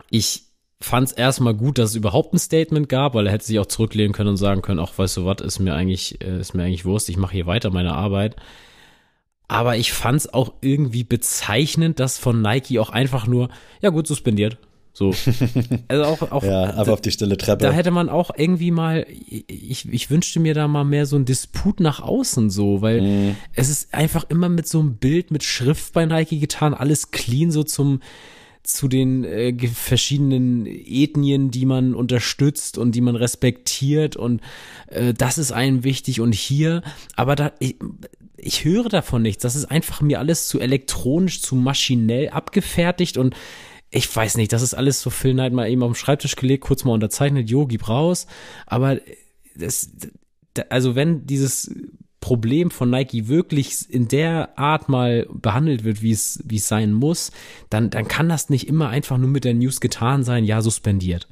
ich 0.09 0.43
fand 0.79 1.07
es 1.07 1.13
erstmal 1.13 1.53
gut, 1.53 1.77
dass 1.77 1.91
es 1.91 1.95
überhaupt 1.95 2.33
ein 2.33 2.39
Statement 2.39 2.87
gab, 2.89 3.13
weil 3.13 3.27
er 3.27 3.33
hätte 3.33 3.45
sich 3.45 3.59
auch 3.59 3.65
zurücklehnen 3.65 4.13
können 4.13 4.29
und 4.29 4.37
sagen 4.37 4.61
können, 4.61 4.79
ach, 4.79 4.97
weißt 4.97 5.17
du 5.17 5.25
was, 5.25 5.41
ist 5.41 5.59
mir 5.59 5.73
eigentlich, 5.73 6.21
äh, 6.23 6.39
ist 6.39 6.53
mir 6.53 6.63
eigentlich 6.63 6.85
Wurst, 6.85 7.09
ich 7.09 7.17
mache 7.17 7.33
hier 7.33 7.47
weiter 7.47 7.71
meine 7.71 7.93
Arbeit. 7.93 8.35
Aber 9.47 9.77
ich 9.77 9.93
fand 9.93 10.17
es 10.17 10.33
auch 10.33 10.53
irgendwie 10.61 11.03
bezeichnend, 11.03 11.99
dass 11.99 12.17
von 12.17 12.41
Nike 12.41 12.79
auch 12.79 12.89
einfach 12.89 13.27
nur, 13.27 13.49
ja 13.81 13.89
gut, 13.89 14.05
suspendiert. 14.05 14.57
So. 14.97 15.13
Also 15.89 16.03
auch, 16.05 16.31
auch 16.31 16.43
ja, 16.43 16.73
aber 16.73 16.85
da, 16.85 16.93
auf 16.93 17.01
die 17.01 17.11
stille 17.11 17.37
Treppe. 17.37 17.63
Da 17.63 17.71
hätte 17.71 17.91
man 17.91 18.09
auch 18.09 18.31
irgendwie 18.35 18.71
mal, 18.71 19.05
ich, 19.07 19.87
ich 19.87 20.09
wünschte 20.09 20.39
mir 20.39 20.55
da 20.55 20.67
mal 20.67 20.85
mehr 20.85 21.05
so 21.05 21.15
ein 21.15 21.25
Disput 21.25 21.79
nach 21.79 22.01
außen 22.01 22.49
so, 22.49 22.81
weil 22.81 23.01
mm. 23.01 23.35
es 23.53 23.69
ist 23.69 23.93
einfach 23.93 24.25
immer 24.29 24.49
mit 24.49 24.67
so 24.67 24.79
einem 24.79 24.95
Bild 24.95 25.29
mit 25.29 25.43
Schrift 25.43 25.93
bei 25.93 26.05
Nike 26.05 26.39
getan, 26.39 26.73
alles 26.73 27.11
clean 27.11 27.51
so 27.51 27.63
zum, 27.63 28.01
zu 28.63 28.87
den 28.87 29.23
äh, 29.23 29.55
verschiedenen 29.67 30.65
Ethnien, 30.65 31.51
die 31.51 31.67
man 31.67 31.93
unterstützt 31.93 32.79
und 32.79 32.93
die 32.93 33.01
man 33.01 33.15
respektiert 33.15 34.15
und 34.15 34.41
äh, 34.87 35.13
das 35.13 35.37
ist 35.37 35.51
einem 35.51 35.83
wichtig 35.83 36.21
und 36.21 36.33
hier, 36.33 36.81
aber 37.15 37.35
da 37.35 37.51
ich, 37.59 37.75
ich 38.35 38.65
höre 38.65 38.89
davon 38.89 39.21
nichts. 39.21 39.43
Das 39.43 39.55
ist 39.55 39.65
einfach 39.65 40.01
mir 40.01 40.19
alles 40.19 40.47
zu 40.47 40.59
elektronisch, 40.59 41.41
zu 41.41 41.55
maschinell 41.55 42.29
abgefertigt 42.29 43.17
und 43.17 43.35
ich 43.89 44.13
weiß 44.13 44.37
nicht, 44.37 44.51
das 44.51 44.61
ist 44.61 44.73
alles 44.73 45.01
so 45.01 45.09
Phil 45.09 45.33
Knight 45.33 45.53
mal 45.53 45.69
eben 45.69 45.83
auf 45.83 45.91
den 45.91 45.95
Schreibtisch 45.95 46.35
gelegt, 46.35 46.63
kurz 46.63 46.83
mal 46.83 46.93
unterzeichnet, 46.93 47.49
jo, 47.49 47.65
gib 47.65 47.87
raus. 47.87 48.27
Aber 48.65 48.99
das, 49.55 49.91
also 50.69 50.95
wenn 50.95 51.25
dieses 51.25 51.73
Problem 52.19 52.71
von 52.71 52.89
Nike 52.89 53.27
wirklich 53.27 53.89
in 53.89 54.07
der 54.07 54.57
Art 54.57 54.89
mal 54.89 55.27
behandelt 55.31 55.83
wird, 55.83 56.01
wie 56.01 56.11
es, 56.11 56.43
wie 56.45 56.57
es 56.57 56.67
sein 56.67 56.91
muss, 56.91 57.31
dann, 57.69 57.89
dann 57.89 58.07
kann 58.07 58.27
das 58.27 58.49
nicht 58.49 58.67
immer 58.67 58.89
einfach 58.89 59.17
nur 59.17 59.29
mit 59.29 59.45
der 59.45 59.53
News 59.53 59.79
getan 59.79 60.23
sein, 60.23 60.43
ja, 60.43 60.61
suspendiert. 60.61 61.27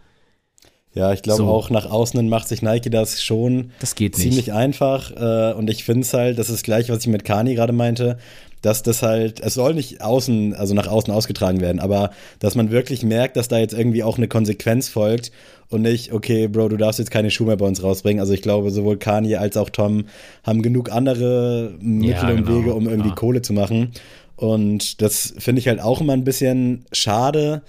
Ja, 0.95 1.11
ich 1.11 1.21
glaube 1.21 1.43
so. 1.43 1.47
auch 1.47 1.69
nach 1.69 1.91
außen 1.91 2.27
macht 2.29 2.47
sich 2.47 2.61
Nike 2.61 2.89
das 2.89 3.21
schon 3.21 3.71
das 3.79 3.93
ziemlich 3.95 4.53
einfach. 4.53 5.11
Äh, 5.11 5.53
und 5.53 5.69
ich 5.69 5.83
finde 5.83 6.01
es 6.01 6.13
halt, 6.13 6.39
das 6.39 6.49
ist 6.49 6.63
gleich, 6.63 6.89
was 6.89 6.99
ich 6.99 7.07
mit 7.07 7.25
Kani 7.25 7.53
gerade 7.53 7.73
meinte, 7.73 8.17
dass 8.61 8.81
das 8.81 9.03
halt, 9.03 9.41
es 9.41 9.53
soll 9.53 9.75
nicht 9.75 10.01
außen, 10.01 10.55
also 10.55 10.73
nach 10.73 10.87
außen 10.87 11.13
ausgetragen 11.13 11.59
werden, 11.59 11.79
aber 11.79 12.11
dass 12.39 12.55
man 12.55 12.71
wirklich 12.71 13.03
merkt, 13.03 13.35
dass 13.35 13.49
da 13.49 13.59
jetzt 13.59 13.73
irgendwie 13.73 14.03
auch 14.03 14.17
eine 14.17 14.29
Konsequenz 14.29 14.87
folgt 14.87 15.31
und 15.69 15.81
nicht, 15.81 16.13
okay, 16.13 16.47
Bro, 16.47 16.69
du 16.69 16.77
darfst 16.77 16.97
jetzt 16.97 17.11
keine 17.11 17.29
Schuhe 17.29 17.47
mehr 17.47 17.57
bei 17.57 17.67
uns 17.67 17.83
rausbringen. 17.83 18.21
Also 18.21 18.33
ich 18.33 18.41
glaube, 18.41 18.71
sowohl 18.71 18.97
Kani 18.97 19.35
als 19.35 19.57
auch 19.57 19.69
Tom 19.69 20.05
haben 20.43 20.61
genug 20.61 20.91
andere 20.91 21.73
Mittel 21.79 22.09
ja, 22.09 22.21
genau, 22.21 22.51
und 22.53 22.57
Wege, 22.57 22.73
um 22.73 22.87
irgendwie 22.87 23.09
ja. 23.09 23.15
Kohle 23.15 23.41
zu 23.41 23.51
machen. 23.51 23.91
Und 24.37 25.01
das 25.01 25.33
finde 25.37 25.59
ich 25.59 25.67
halt 25.67 25.81
auch 25.81 26.01
immer 26.01 26.13
ein 26.13 26.23
bisschen 26.23 26.85
schade 26.91 27.61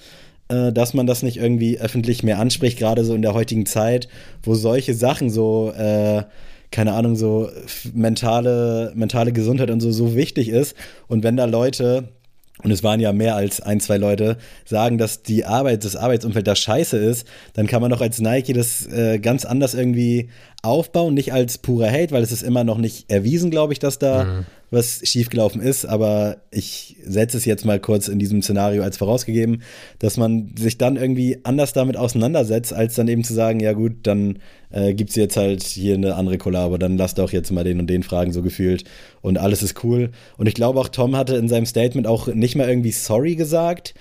dass 0.49 0.95
man 0.95 1.07
das 1.07 1.23
nicht 1.23 1.39
irgendwie 1.39 1.79
öffentlich 1.79 2.23
mehr 2.23 2.39
anspricht, 2.39 2.79
gerade 2.79 3.05
so 3.05 3.15
in 3.15 3.23
der 3.23 3.35
heutigen 3.35 3.67
Zeit, 3.67 4.09
wo 4.43 4.55
solche 4.55 4.95
Sachen 4.95 5.31
so, 5.31 5.73
äh, 5.73 6.23
keine 6.71 6.93
Ahnung, 6.93 7.17
so 7.17 7.49
mentale, 7.95 8.93
mentale 8.95 9.33
Gesundheit 9.33 9.71
und 9.71 9.81
so, 9.81 9.91
so 9.91 10.15
wichtig 10.15 10.49
ist. 10.49 10.77
Und 11.09 11.25
wenn 11.25 11.37
da 11.37 11.47
Leute, 11.47 12.09
und 12.63 12.71
es 12.71 12.83
waren 12.83 13.01
ja 13.01 13.13
mehr 13.13 13.37
als 13.37 13.61
ein, 13.61 13.81
zwei 13.81 13.99
Leute, 13.99 14.39
sagen, 14.65 14.99
dass 14.99 15.23
die 15.23 15.45
Arbeit, 15.45 15.85
das 15.85 15.97
Arbeitsumfeld 15.97 16.47
da 16.47 16.57
scheiße 16.57 16.97
ist, 16.97 17.27
dann 17.55 17.67
kann 17.67 17.83
man 17.83 17.91
doch 17.91 18.01
als 18.01 18.21
Nike 18.21 18.53
das 18.53 18.87
äh, 18.87 19.19
ganz 19.19 19.45
anders 19.45 19.75
irgendwie 19.75 20.31
aufbauen, 20.63 21.15
nicht 21.15 21.33
als 21.33 21.59
purer 21.59 21.91
Hate, 21.91 22.13
weil 22.13 22.23
es 22.23 22.33
ist 22.33 22.43
immer 22.43 22.65
noch 22.65 22.79
nicht 22.79 23.11
erwiesen, 23.11 23.51
glaube 23.51 23.73
ich, 23.73 23.79
dass 23.79 23.99
da 23.99 24.25
mhm. 24.25 24.47
Was 24.77 25.01
schiefgelaufen 25.03 25.61
ist, 25.61 25.85
aber 25.85 26.37
ich 26.53 26.97
setze 27.05 27.37
es 27.37 27.45
jetzt 27.45 27.65
mal 27.65 27.81
kurz 27.81 28.07
in 28.07 28.21
diesem 28.21 28.43
Szenario 28.43 28.83
als 28.83 28.97
vorausgegeben, 28.97 29.63
dass 29.99 30.17
man 30.17 30.55
sich 30.57 30.79
dann 30.79 30.97
irgendwie 30.97 31.39
anders 31.43 31.73
damit 31.73 31.97
auseinandersetzt, 31.97 32.73
als 32.73 32.95
dann 32.95 33.09
eben 33.09 33.25
zu 33.25 33.35
sagen, 33.35 33.59
ja 33.59 33.73
gut, 33.73 33.95
dann 34.05 34.39
äh, 34.71 34.95
gibt 34.95 35.11
es 35.11 35.17
jetzt 35.17 35.37
halt 35.37 35.65
hier 35.65 35.95
eine 35.95 36.15
andere 36.15 36.39
Kollabo, 36.39 36.77
dann 36.77 36.97
lass 36.97 37.15
doch 37.15 37.33
jetzt 37.33 37.51
mal 37.51 37.65
den 37.65 37.81
und 37.81 37.89
den 37.89 38.05
fragen, 38.05 38.33
so 38.33 38.43
gefühlt 38.43 38.85
und 39.23 39.39
alles 39.39 39.63
ist 39.63 39.83
cool. 39.83 40.11
Und 40.37 40.47
ich 40.47 40.55
glaube 40.55 40.79
auch 40.79 40.89
Tom 40.89 41.17
hatte 41.17 41.37
in 41.37 41.49
seinem 41.49 41.67
Statement 41.67 42.07
auch 42.07 42.29
nicht 42.29 42.55
mal 42.55 42.69
irgendwie 42.69 42.93
sorry 42.93 43.35
gesagt, 43.35 43.95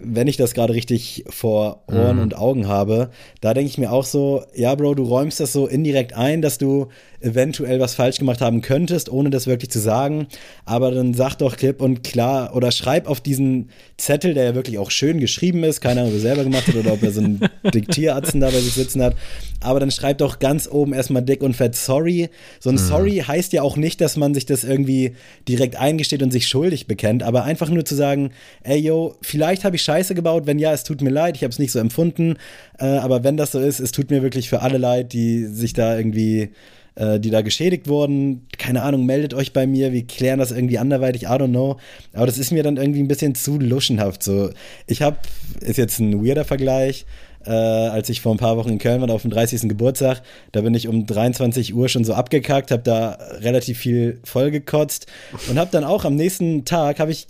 wenn 0.00 0.26
ich 0.26 0.36
das 0.36 0.54
gerade 0.54 0.74
richtig 0.74 1.24
vor 1.28 1.82
Ohren 1.88 2.16
mhm. 2.16 2.22
und 2.22 2.36
Augen 2.36 2.68
habe, 2.68 3.10
da 3.40 3.54
denke 3.54 3.70
ich 3.70 3.78
mir 3.78 3.92
auch 3.92 4.04
so, 4.04 4.44
ja, 4.54 4.74
Bro, 4.74 4.94
du 4.94 5.04
räumst 5.04 5.40
das 5.40 5.52
so 5.52 5.66
indirekt 5.66 6.14
ein, 6.14 6.42
dass 6.42 6.58
du 6.58 6.88
eventuell 7.20 7.80
was 7.80 7.94
falsch 7.94 8.18
gemacht 8.18 8.40
haben 8.40 8.60
könntest, 8.62 9.10
ohne 9.10 9.30
das 9.30 9.46
wirklich 9.46 9.70
zu 9.70 9.80
sagen. 9.80 10.28
Aber 10.64 10.90
dann 10.90 11.14
sag 11.14 11.36
doch 11.36 11.56
klipp 11.56 11.80
und 11.80 12.02
klar 12.04 12.54
oder 12.54 12.70
schreib 12.70 13.08
auf 13.08 13.20
diesen 13.20 13.70
Zettel, 13.96 14.34
der 14.34 14.44
ja 14.44 14.54
wirklich 14.54 14.78
auch 14.78 14.90
schön 14.90 15.18
geschrieben 15.18 15.64
ist, 15.64 15.80
keine 15.80 16.00
Ahnung, 16.00 16.12
ob 16.12 16.18
er 16.18 16.20
selber 16.20 16.44
gemacht 16.44 16.68
hat 16.68 16.74
oder 16.76 16.92
ob 16.92 17.02
er 17.02 17.10
so 17.10 17.20
einen 17.20 17.40
Diktieratzen 17.74 18.40
da 18.40 18.50
bei 18.50 18.60
sich 18.60 18.74
sitzen 18.74 19.02
hat. 19.02 19.16
Aber 19.60 19.80
dann 19.80 19.90
schreib 19.90 20.18
doch 20.18 20.38
ganz 20.38 20.68
oben 20.70 20.92
erstmal 20.92 21.22
dick 21.22 21.42
und 21.42 21.54
fett 21.54 21.74
sorry. 21.74 22.28
So 22.60 22.70
ein 22.70 22.76
mhm. 22.76 22.80
Sorry 22.80 23.24
heißt 23.26 23.52
ja 23.52 23.62
auch 23.62 23.76
nicht, 23.76 24.00
dass 24.00 24.16
man 24.16 24.34
sich 24.34 24.46
das 24.46 24.64
irgendwie 24.64 25.14
direkt 25.48 25.76
eingesteht 25.76 26.22
und 26.22 26.30
sich 26.30 26.46
schuldig 26.46 26.86
bekennt, 26.86 27.22
aber 27.22 27.44
einfach 27.44 27.70
nur 27.70 27.84
zu 27.84 27.94
sagen, 27.94 28.30
ey 28.62 28.78
yo, 28.78 29.16
vielleicht 29.22 29.64
habe 29.64 29.76
ich 29.76 29.82
Scheiße 29.86 30.14
gebaut, 30.14 30.46
wenn 30.46 30.58
ja, 30.58 30.72
es 30.72 30.84
tut 30.84 31.00
mir 31.00 31.10
leid, 31.10 31.36
ich 31.36 31.42
habe 31.42 31.52
es 31.52 31.58
nicht 31.58 31.72
so 31.72 31.78
empfunden, 31.78 32.36
äh, 32.78 32.84
aber 32.84 33.24
wenn 33.24 33.36
das 33.36 33.52
so 33.52 33.60
ist, 33.60 33.80
es 33.80 33.92
tut 33.92 34.10
mir 34.10 34.22
wirklich 34.22 34.48
für 34.48 34.60
alle 34.60 34.78
leid, 34.78 35.12
die 35.12 35.44
sich 35.46 35.72
da 35.72 35.96
irgendwie 35.96 36.50
äh, 36.96 37.20
die 37.20 37.30
da 37.30 37.42
geschädigt 37.42 37.88
wurden. 37.88 38.46
Keine 38.58 38.82
Ahnung, 38.82 39.04
meldet 39.04 39.34
euch 39.34 39.52
bei 39.52 39.66
mir, 39.66 39.92
wir 39.92 40.06
klären 40.06 40.38
das 40.38 40.50
irgendwie 40.50 40.78
anderweitig, 40.78 41.24
I 41.24 41.26
don't 41.26 41.50
know. 41.50 41.76
Aber 42.14 42.26
das 42.26 42.38
ist 42.38 42.52
mir 42.52 42.62
dann 42.62 42.78
irgendwie 42.78 43.00
ein 43.00 43.08
bisschen 43.08 43.34
zu 43.34 43.58
luschenhaft. 43.58 44.22
So, 44.22 44.50
ich 44.86 45.02
habe, 45.02 45.18
ist 45.60 45.76
jetzt 45.76 46.00
ein 46.00 46.24
weirder 46.24 46.44
Vergleich, 46.44 47.06
äh, 47.44 47.50
als 47.50 48.08
ich 48.08 48.20
vor 48.20 48.34
ein 48.34 48.38
paar 48.38 48.56
Wochen 48.56 48.70
in 48.70 48.78
Köln 48.78 49.00
war 49.00 49.10
auf 49.10 49.22
dem 49.22 49.30
30. 49.30 49.68
Geburtstag, 49.68 50.22
da 50.52 50.62
bin 50.62 50.74
ich 50.74 50.88
um 50.88 51.06
23 51.06 51.74
Uhr 51.74 51.88
schon 51.88 52.04
so 52.04 52.14
abgekackt, 52.14 52.70
habe 52.70 52.82
da 52.82 53.18
relativ 53.40 53.78
viel 53.78 54.18
vollgekotzt 54.24 55.06
und 55.48 55.58
habe 55.58 55.70
dann 55.70 55.84
auch 55.84 56.04
am 56.04 56.16
nächsten 56.16 56.64
Tag, 56.64 56.98
habe 56.98 57.12
ich 57.12 57.28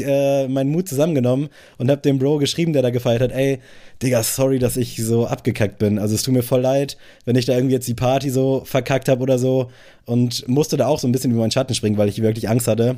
äh, 0.00 0.48
meinen 0.48 0.70
Mut 0.70 0.88
zusammengenommen 0.88 1.48
und 1.78 1.90
habe 1.90 2.00
dem 2.00 2.18
Bro 2.18 2.38
geschrieben, 2.38 2.72
der 2.72 2.82
da 2.82 2.90
gefeiert 2.90 3.22
hat, 3.22 3.32
ey, 3.32 3.60
Digga, 4.02 4.22
sorry, 4.22 4.58
dass 4.58 4.76
ich 4.76 4.96
so 4.96 5.26
abgekackt 5.26 5.78
bin. 5.78 5.98
Also 5.98 6.14
es 6.14 6.22
tut 6.22 6.34
mir 6.34 6.42
voll 6.42 6.60
leid, 6.60 6.96
wenn 7.24 7.36
ich 7.36 7.46
da 7.46 7.54
irgendwie 7.54 7.74
jetzt 7.74 7.88
die 7.88 7.94
Party 7.94 8.30
so 8.30 8.62
verkackt 8.64 9.08
habe 9.08 9.22
oder 9.22 9.38
so 9.38 9.70
und 10.04 10.46
musste 10.48 10.76
da 10.76 10.86
auch 10.86 10.98
so 10.98 11.08
ein 11.08 11.12
bisschen 11.12 11.30
über 11.30 11.40
meinen 11.40 11.50
Schatten 11.50 11.74
springen, 11.74 11.96
weil 11.96 12.08
ich 12.08 12.22
wirklich 12.22 12.48
Angst 12.48 12.68
hatte, 12.68 12.96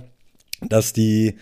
dass 0.60 0.92
die 0.92 1.34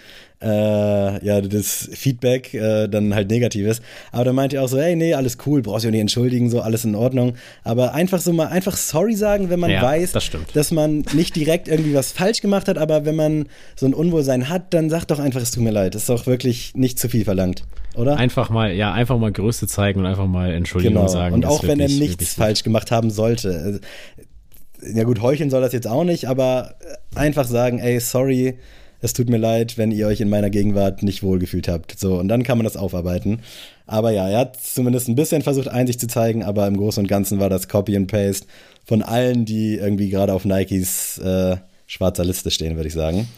äh, 0.42 1.24
ja 1.24 1.40
das 1.40 1.88
Feedback 1.92 2.53
äh, 2.53 2.88
dann 2.88 3.14
halt 3.14 3.31
negativ 3.31 3.66
ist. 3.66 3.83
Aber 4.12 4.24
dann 4.24 4.35
meinte 4.35 4.57
er 4.57 4.64
auch 4.64 4.68
so, 4.68 4.79
hey, 4.79 4.94
nee, 4.94 5.14
alles 5.14 5.38
cool, 5.46 5.62
brauchst 5.62 5.85
du 5.85 5.90
nicht 5.90 6.00
entschuldigen, 6.00 6.50
so 6.50 6.61
alles 6.61 6.85
in 6.85 6.94
Ordnung. 6.94 7.35
Aber 7.62 7.94
einfach 7.94 8.20
so 8.20 8.33
mal 8.33 8.48
einfach 8.48 8.77
sorry 8.77 9.14
sagen, 9.14 9.48
wenn 9.50 9.61
man 9.61 9.70
Ja, 9.70 9.83
weiß, 9.83 10.12
das 10.12 10.31
dass 10.53 10.70
man 10.70 11.05
nicht 11.14 11.35
direkt 11.37 11.68
irgendwie 11.68 11.94
was 11.94 12.12
falsch 12.12 12.40
gemacht 12.40 12.68
hat, 12.68 12.77
aber 12.77 13.05
wenn 13.07 13.16
man 13.16 13.46
so 13.77 13.87
ein 13.87 13.94
Unwohlsein 13.94 14.48
hat, 14.48 14.74
dann 14.74 14.90
sag 14.90 15.05
doch 15.07 15.18
einfach, 15.18 15.40
es 15.40 15.50
tut 15.50 15.62
mir 15.62 15.70
leid. 15.70 15.94
Das 15.94 16.03
ist 16.03 16.09
doch 16.11 16.27
wirklich 16.27 16.72
nicht 16.74 16.98
zu 16.98 17.09
viel 17.09 17.24
verlangt, 17.24 17.64
oder? 17.96 18.16
Einfach 18.16 18.50
mal, 18.50 18.72
ja, 18.72 18.92
einfach 18.92 19.18
mal 19.18 19.33
Größe 19.33 19.66
zeigen 19.66 20.00
und 20.00 20.07
einfach 20.07 20.27
mal 20.27 20.53
Entschuldigung 20.53 20.94
genau. 20.94 21.09
sagen. 21.09 21.35
Und 21.35 21.46
auch 21.46 21.62
wenn 21.62 21.81
er 21.81 21.88
nichts 21.88 22.35
falsch 22.35 22.64
gemacht 22.64 22.90
haben 22.90 23.11
sollte. 23.11 23.81
Äh, 23.81 24.94
Ja 24.94 25.05
gut, 25.05 25.22
heucheln 25.22 25.48
soll 25.48 25.62
das 25.62 25.72
jetzt 25.72 25.87
auch 25.87 26.05
nicht, 26.05 26.27
aber 26.27 26.74
einfach 27.14 27.46
sagen, 27.46 27.79
ey, 27.79 27.98
sorry, 28.00 28.59
es 29.05 29.12
tut 29.12 29.29
mir 29.29 29.37
leid, 29.37 29.77
wenn 29.77 29.93
ihr 29.93 30.07
euch 30.07 30.23
in 30.23 30.31
meiner 30.31 30.49
Gegenwart 30.49 31.03
nicht 31.03 31.23
wohlgefühlt 31.23 31.69
habt. 31.69 31.99
So, 31.99 32.19
und 32.19 32.29
dann 32.29 32.43
kann 32.43 32.57
man 32.57 32.64
das 32.64 32.79
aufarbeiten. 32.79 33.40
Aber 33.87 34.12
ja, 34.12 34.27
er 34.31 34.38
hat 34.38 34.57
zumindest 34.59 35.09
ein 35.09 35.14
bisschen 35.14 35.43
versucht, 35.43 35.69
Einsicht 35.69 36.01
zu 36.01 36.07
zeigen, 36.07 36.43
aber 36.43 36.67
im 36.67 36.79
Großen 36.79 37.03
und 37.03 37.07
Ganzen 37.07 37.38
war 37.38 37.51
das 37.51 37.69
Copy 37.69 37.95
and 37.97 38.11
Paste 38.11 38.47
von 38.87 39.03
allen, 39.03 39.45
die 39.45 39.75
irgendwie 39.75 40.09
gerade 40.09 40.33
auf 40.33 40.47
Nikes 40.47 41.19
äh, 41.19 41.57
schwarzer 41.87 42.25
Liste 42.25 42.51
stehen, 42.51 42.77
würde 42.77 42.88
ich 42.88 42.95
sagen. 42.95 43.29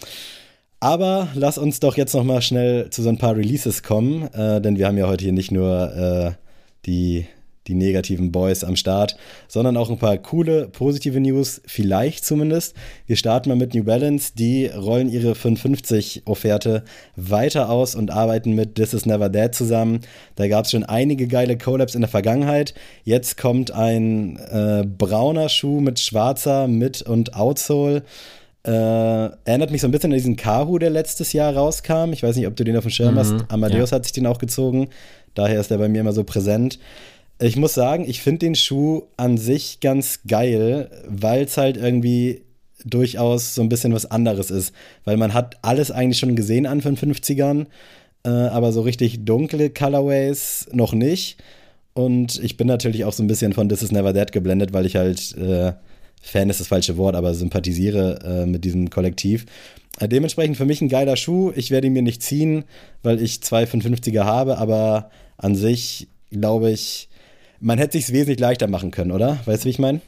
Aber 0.79 1.29
lass 1.35 1.59
uns 1.59 1.81
doch 1.81 1.97
jetzt 1.97 2.15
noch 2.15 2.23
mal 2.23 2.43
schnell 2.43 2.89
zu 2.91 3.03
so 3.03 3.09
ein 3.09 3.19
paar 3.19 3.35
Releases 3.35 3.83
kommen, 3.83 4.33
äh, 4.35 4.61
denn 4.61 4.79
wir 4.79 4.87
haben 4.87 4.99
ja 4.99 5.09
heute 5.09 5.25
hier 5.25 5.33
nicht 5.33 5.51
nur 5.51 5.93
äh, 5.97 6.33
die, 6.87 7.27
die 7.67 7.75
negativen 7.75 8.33
Boys 8.33 8.65
am 8.65 8.77
Start, 8.77 9.17
sondern 9.49 9.77
auch 9.77 9.91
ein 9.91 9.99
paar 9.99 10.17
coole, 10.19 10.69
positive 10.69 11.21
News, 11.21 11.61
vielleicht 11.67 12.25
zumindest. 12.25 12.75
Wir 13.07 13.17
starten 13.17 13.49
mal 13.49 13.57
mit 13.57 13.75
New 13.75 13.85
Balance, 13.85 14.33
die 14.37 14.67
rollen 14.67 15.09
ihre 15.09 15.33
550-Offerte 15.33 16.85
weiter 17.17 17.71
aus 17.71 17.95
und 17.95 18.11
arbeiten 18.11 18.53
mit 18.53 18.75
This 18.77 18.95
Is 18.95 19.07
Never 19.07 19.29
Dead 19.29 19.55
zusammen. 19.55 20.01
Da 20.37 20.49
gab 20.49 20.65
es 20.65 20.71
schon 20.71 20.85
einige 20.85 21.27
geile 21.27 21.59
Collabs 21.59 21.95
in 21.95 22.03
der 22.03 22.11
Vergangenheit. 22.11 22.75
Jetzt 23.05 23.37
kommt 23.37 23.71
ein 23.71 24.37
äh, 24.37 24.85
brauner 24.87 25.49
Schuh 25.49 25.81
mit 25.81 25.99
schwarzer 25.99 26.69
Mit- 26.69 27.03
und 27.03 27.35
Outsole. 27.35 28.03
Äh, 28.67 29.31
erinnert 29.45 29.71
mich 29.71 29.81
so 29.81 29.87
ein 29.87 29.93
bisschen 29.93 30.11
an 30.11 30.17
diesen 30.17 30.35
Kahu, 30.35 30.79
der 30.79 30.91
letztes 30.91 31.33
Jahr 31.33 31.55
rauskam. 31.55 32.13
Ich 32.13 32.25
weiß 32.25 32.35
nicht, 32.35 32.49
ob 32.49 32.57
du 32.57 32.65
den 32.65 32.77
auf 32.77 32.83
dem 32.83 32.91
Schirm 32.91 33.17
hast. 33.17 33.33
Amadeus 33.49 33.93
hat 33.93 34.05
sich 34.05 34.13
den 34.13 34.27
auch 34.27 34.39
gezogen. 34.39 34.89
Daher 35.35 35.61
ist 35.61 35.71
er 35.71 35.79
bei 35.79 35.89
mir 35.89 36.01
immer 36.01 36.13
so 36.13 36.25
präsent. 36.25 36.81
Ich 37.39 37.57
muss 37.57 37.75
sagen, 37.75 38.05
ich 38.09 38.23
finde 38.23 38.41
den 38.41 38.55
Schuh 38.55 39.03
an 39.17 39.37
sich 39.37 39.81
ganz 39.81 40.21
geil, 40.27 40.91
weil 41.07 41.45
es 41.45 41.57
halt 41.57 41.77
irgendwie 41.77 42.43
durchaus 42.85 43.55
so 43.55 43.63
ein 43.63 43.69
bisschen 43.69 43.93
was 43.93 44.11
anderes 44.11 44.51
ist. 44.51 44.75
Weil 45.05 45.17
man 45.17 45.35
hat 45.35 45.57
alles 45.63 45.91
eigentlich 45.91 46.19
schon 46.19 46.37
gesehen 46.37 46.67
an 46.67 46.81
55ern, 46.81 47.67
äh, 48.25 48.29
aber 48.29 48.73
so 48.73 48.81
richtig 48.81 49.25
dunkle 49.25 49.71
Colorways 49.71 50.67
noch 50.73 50.95
nicht. 50.95 51.37
Und 51.93 52.43
ich 52.43 52.57
bin 52.57 52.67
natürlich 52.67 53.05
auch 53.05 53.13
so 53.13 53.23
ein 53.23 53.27
bisschen 53.27 53.53
von 53.53 53.69
This 53.69 53.83
Is 53.83 53.93
Never 53.93 54.13
Dead 54.13 54.31
geblendet, 54.33 54.73
weil 54.73 54.87
ich 54.87 54.97
halt 54.97 55.37
äh, 55.37 55.73
Fan 56.23 56.51
ist 56.51 56.61
das 56.61 56.69
falsche 56.69 56.97
Wort, 56.97 57.15
aber 57.15 57.35
sympathisiere 57.35 58.19
äh, 58.25 58.47
mit 58.47 58.65
diesem 58.65 58.91
Kollektiv. 58.91 59.47
Äh, 60.01 60.09
dementsprechend 60.09 60.57
für 60.57 60.65
mich 60.65 60.81
ein 60.81 60.89
geiler 60.89 61.17
Schuh. 61.17 61.53
Ich 61.55 61.71
werde 61.71 61.87
ihn 61.87 61.93
mir 61.93 62.03
nicht 62.03 62.23
ziehen, 62.23 62.65
weil 63.03 63.23
ich 63.23 63.43
zwei 63.43 63.65
55er 63.65 64.25
habe, 64.25 64.59
aber 64.59 65.11
an 65.37 65.55
sich 65.55 66.09
glaube 66.31 66.71
ich, 66.71 67.09
man 67.61 67.79
hätte 67.79 67.99
sich 67.99 68.13
wesentlich 68.13 68.39
leichter 68.39 68.69
machen 68.69 68.91
können, 68.91 69.13
oder? 69.13 69.39
Weißt 69.45 69.65
du, 69.65 69.67
wie 69.67 69.71
ich 69.71 69.79
meine? 69.79 70.01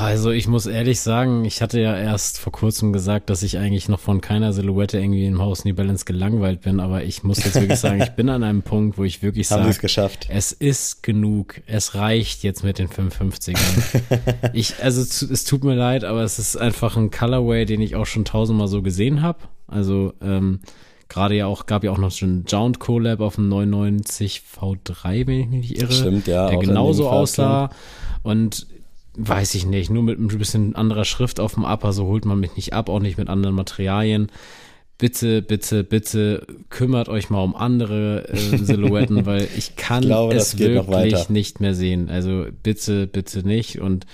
Also 0.00 0.30
ich 0.30 0.48
muss 0.48 0.64
ehrlich 0.64 0.98
sagen, 1.00 1.44
ich 1.44 1.60
hatte 1.60 1.78
ja 1.78 1.94
erst 1.94 2.38
vor 2.38 2.52
kurzem 2.52 2.90
gesagt, 2.90 3.28
dass 3.28 3.42
ich 3.42 3.58
eigentlich 3.58 3.86
noch 3.90 4.00
von 4.00 4.22
keiner 4.22 4.54
Silhouette 4.54 4.98
irgendwie 4.98 5.26
im 5.26 5.40
Haus 5.40 5.66
New 5.66 5.74
Balance 5.74 6.06
gelangweilt 6.06 6.62
bin, 6.62 6.80
aber 6.80 7.04
ich 7.04 7.22
muss 7.22 7.44
jetzt 7.44 7.56
wirklich 7.60 7.78
sagen, 7.80 8.00
ich 8.00 8.10
bin 8.10 8.30
an 8.30 8.42
einem 8.42 8.62
Punkt, 8.62 8.96
wo 8.96 9.04
ich 9.04 9.22
wirklich 9.22 9.48
sie 9.48 9.56
es 9.56 9.60
sage, 9.62 9.78
geschafft. 9.78 10.26
es 10.30 10.52
ist 10.52 11.02
genug, 11.02 11.60
es 11.66 11.94
reicht 11.96 12.42
jetzt 12.44 12.64
mit 12.64 12.78
den 12.78 12.88
550ern. 12.88 14.00
ich, 14.54 14.82
also 14.82 15.02
es 15.02 15.44
tut 15.44 15.64
mir 15.64 15.74
leid, 15.74 16.04
aber 16.04 16.22
es 16.22 16.38
ist 16.38 16.56
einfach 16.56 16.96
ein 16.96 17.10
Colorway, 17.10 17.66
den 17.66 17.82
ich 17.82 17.94
auch 17.94 18.06
schon 18.06 18.24
tausendmal 18.24 18.68
so 18.68 18.80
gesehen 18.80 19.20
habe. 19.20 19.40
Also 19.66 20.14
ähm, 20.22 20.60
gerade 21.10 21.34
ja 21.34 21.46
auch, 21.46 21.66
gab 21.66 21.84
ja 21.84 21.90
auch 21.90 21.98
noch 21.98 22.12
schon 22.12 22.44
Jound 22.46 22.78
Collab 22.78 23.20
auf 23.20 23.34
dem 23.34 23.48
990 23.50 24.42
V3, 24.58 25.26
wenn 25.26 25.40
ich 25.40 25.48
mich 25.48 25.60
nicht 25.60 25.82
irre. 25.82 25.92
Stimmt, 25.92 26.26
ja, 26.26 26.48
Der 26.48 26.58
genauso 26.58 27.10
aussah. 27.10 27.68
Und 28.22 28.66
weiß 29.14 29.54
ich 29.56 29.66
nicht, 29.66 29.90
nur 29.90 30.02
mit 30.02 30.18
ein 30.18 30.28
bisschen 30.28 30.74
anderer 30.76 31.04
Schrift 31.04 31.40
auf 31.40 31.54
dem 31.54 31.64
Upper, 31.64 31.92
so 31.92 32.06
holt 32.06 32.24
man 32.24 32.40
mich 32.40 32.56
nicht 32.56 32.72
ab, 32.72 32.88
auch 32.88 33.00
nicht 33.00 33.18
mit 33.18 33.28
anderen 33.28 33.56
Materialien. 33.56 34.30
Bitte, 34.98 35.42
bitte, 35.42 35.82
bitte 35.82 36.46
kümmert 36.68 37.08
euch 37.08 37.28
mal 37.28 37.42
um 37.42 37.56
andere 37.56 38.28
äh, 38.28 38.56
Silhouetten, 38.58 39.26
weil 39.26 39.48
ich 39.56 39.76
kann 39.76 40.02
Ich 40.02 40.08
glaube, 40.08 40.34
es 40.34 40.58
wirklich 40.58 41.28
nicht 41.28 41.60
mehr 41.60 41.74
sehen. 41.74 42.08
Also 42.08 42.46
bitte, 42.62 43.06
bitte 43.06 43.46
nicht. 43.46 43.80
Und 43.80 44.06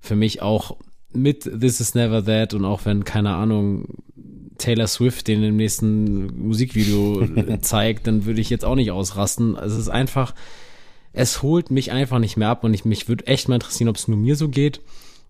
für 0.00 0.16
mich 0.16 0.40
auch 0.40 0.76
mit 1.12 1.42
This 1.42 1.80
Is 1.80 1.94
Never 1.94 2.24
That 2.24 2.54
und 2.54 2.64
auch 2.64 2.84
wenn, 2.84 3.04
keine 3.04 3.34
Ahnung, 3.34 3.86
Taylor 4.60 4.86
Swift 4.86 5.26
den 5.28 5.42
im 5.42 5.56
nächsten 5.56 6.26
Musikvideo 6.46 7.26
zeigt, 7.60 8.06
dann 8.06 8.24
würde 8.24 8.40
ich 8.40 8.50
jetzt 8.50 8.64
auch 8.64 8.76
nicht 8.76 8.90
ausrasten. 8.90 9.56
Es 9.56 9.74
ist 9.74 9.88
einfach, 9.88 10.34
es 11.12 11.42
holt 11.42 11.70
mich 11.70 11.90
einfach 11.92 12.18
nicht 12.18 12.36
mehr 12.36 12.48
ab 12.48 12.64
und 12.64 12.74
ich, 12.74 12.84
mich 12.84 13.08
würde 13.08 13.26
echt 13.26 13.48
mal 13.48 13.56
interessieren, 13.56 13.88
ob 13.88 13.96
es 13.96 14.08
nur 14.08 14.18
mir 14.18 14.36
so 14.36 14.48
geht 14.48 14.80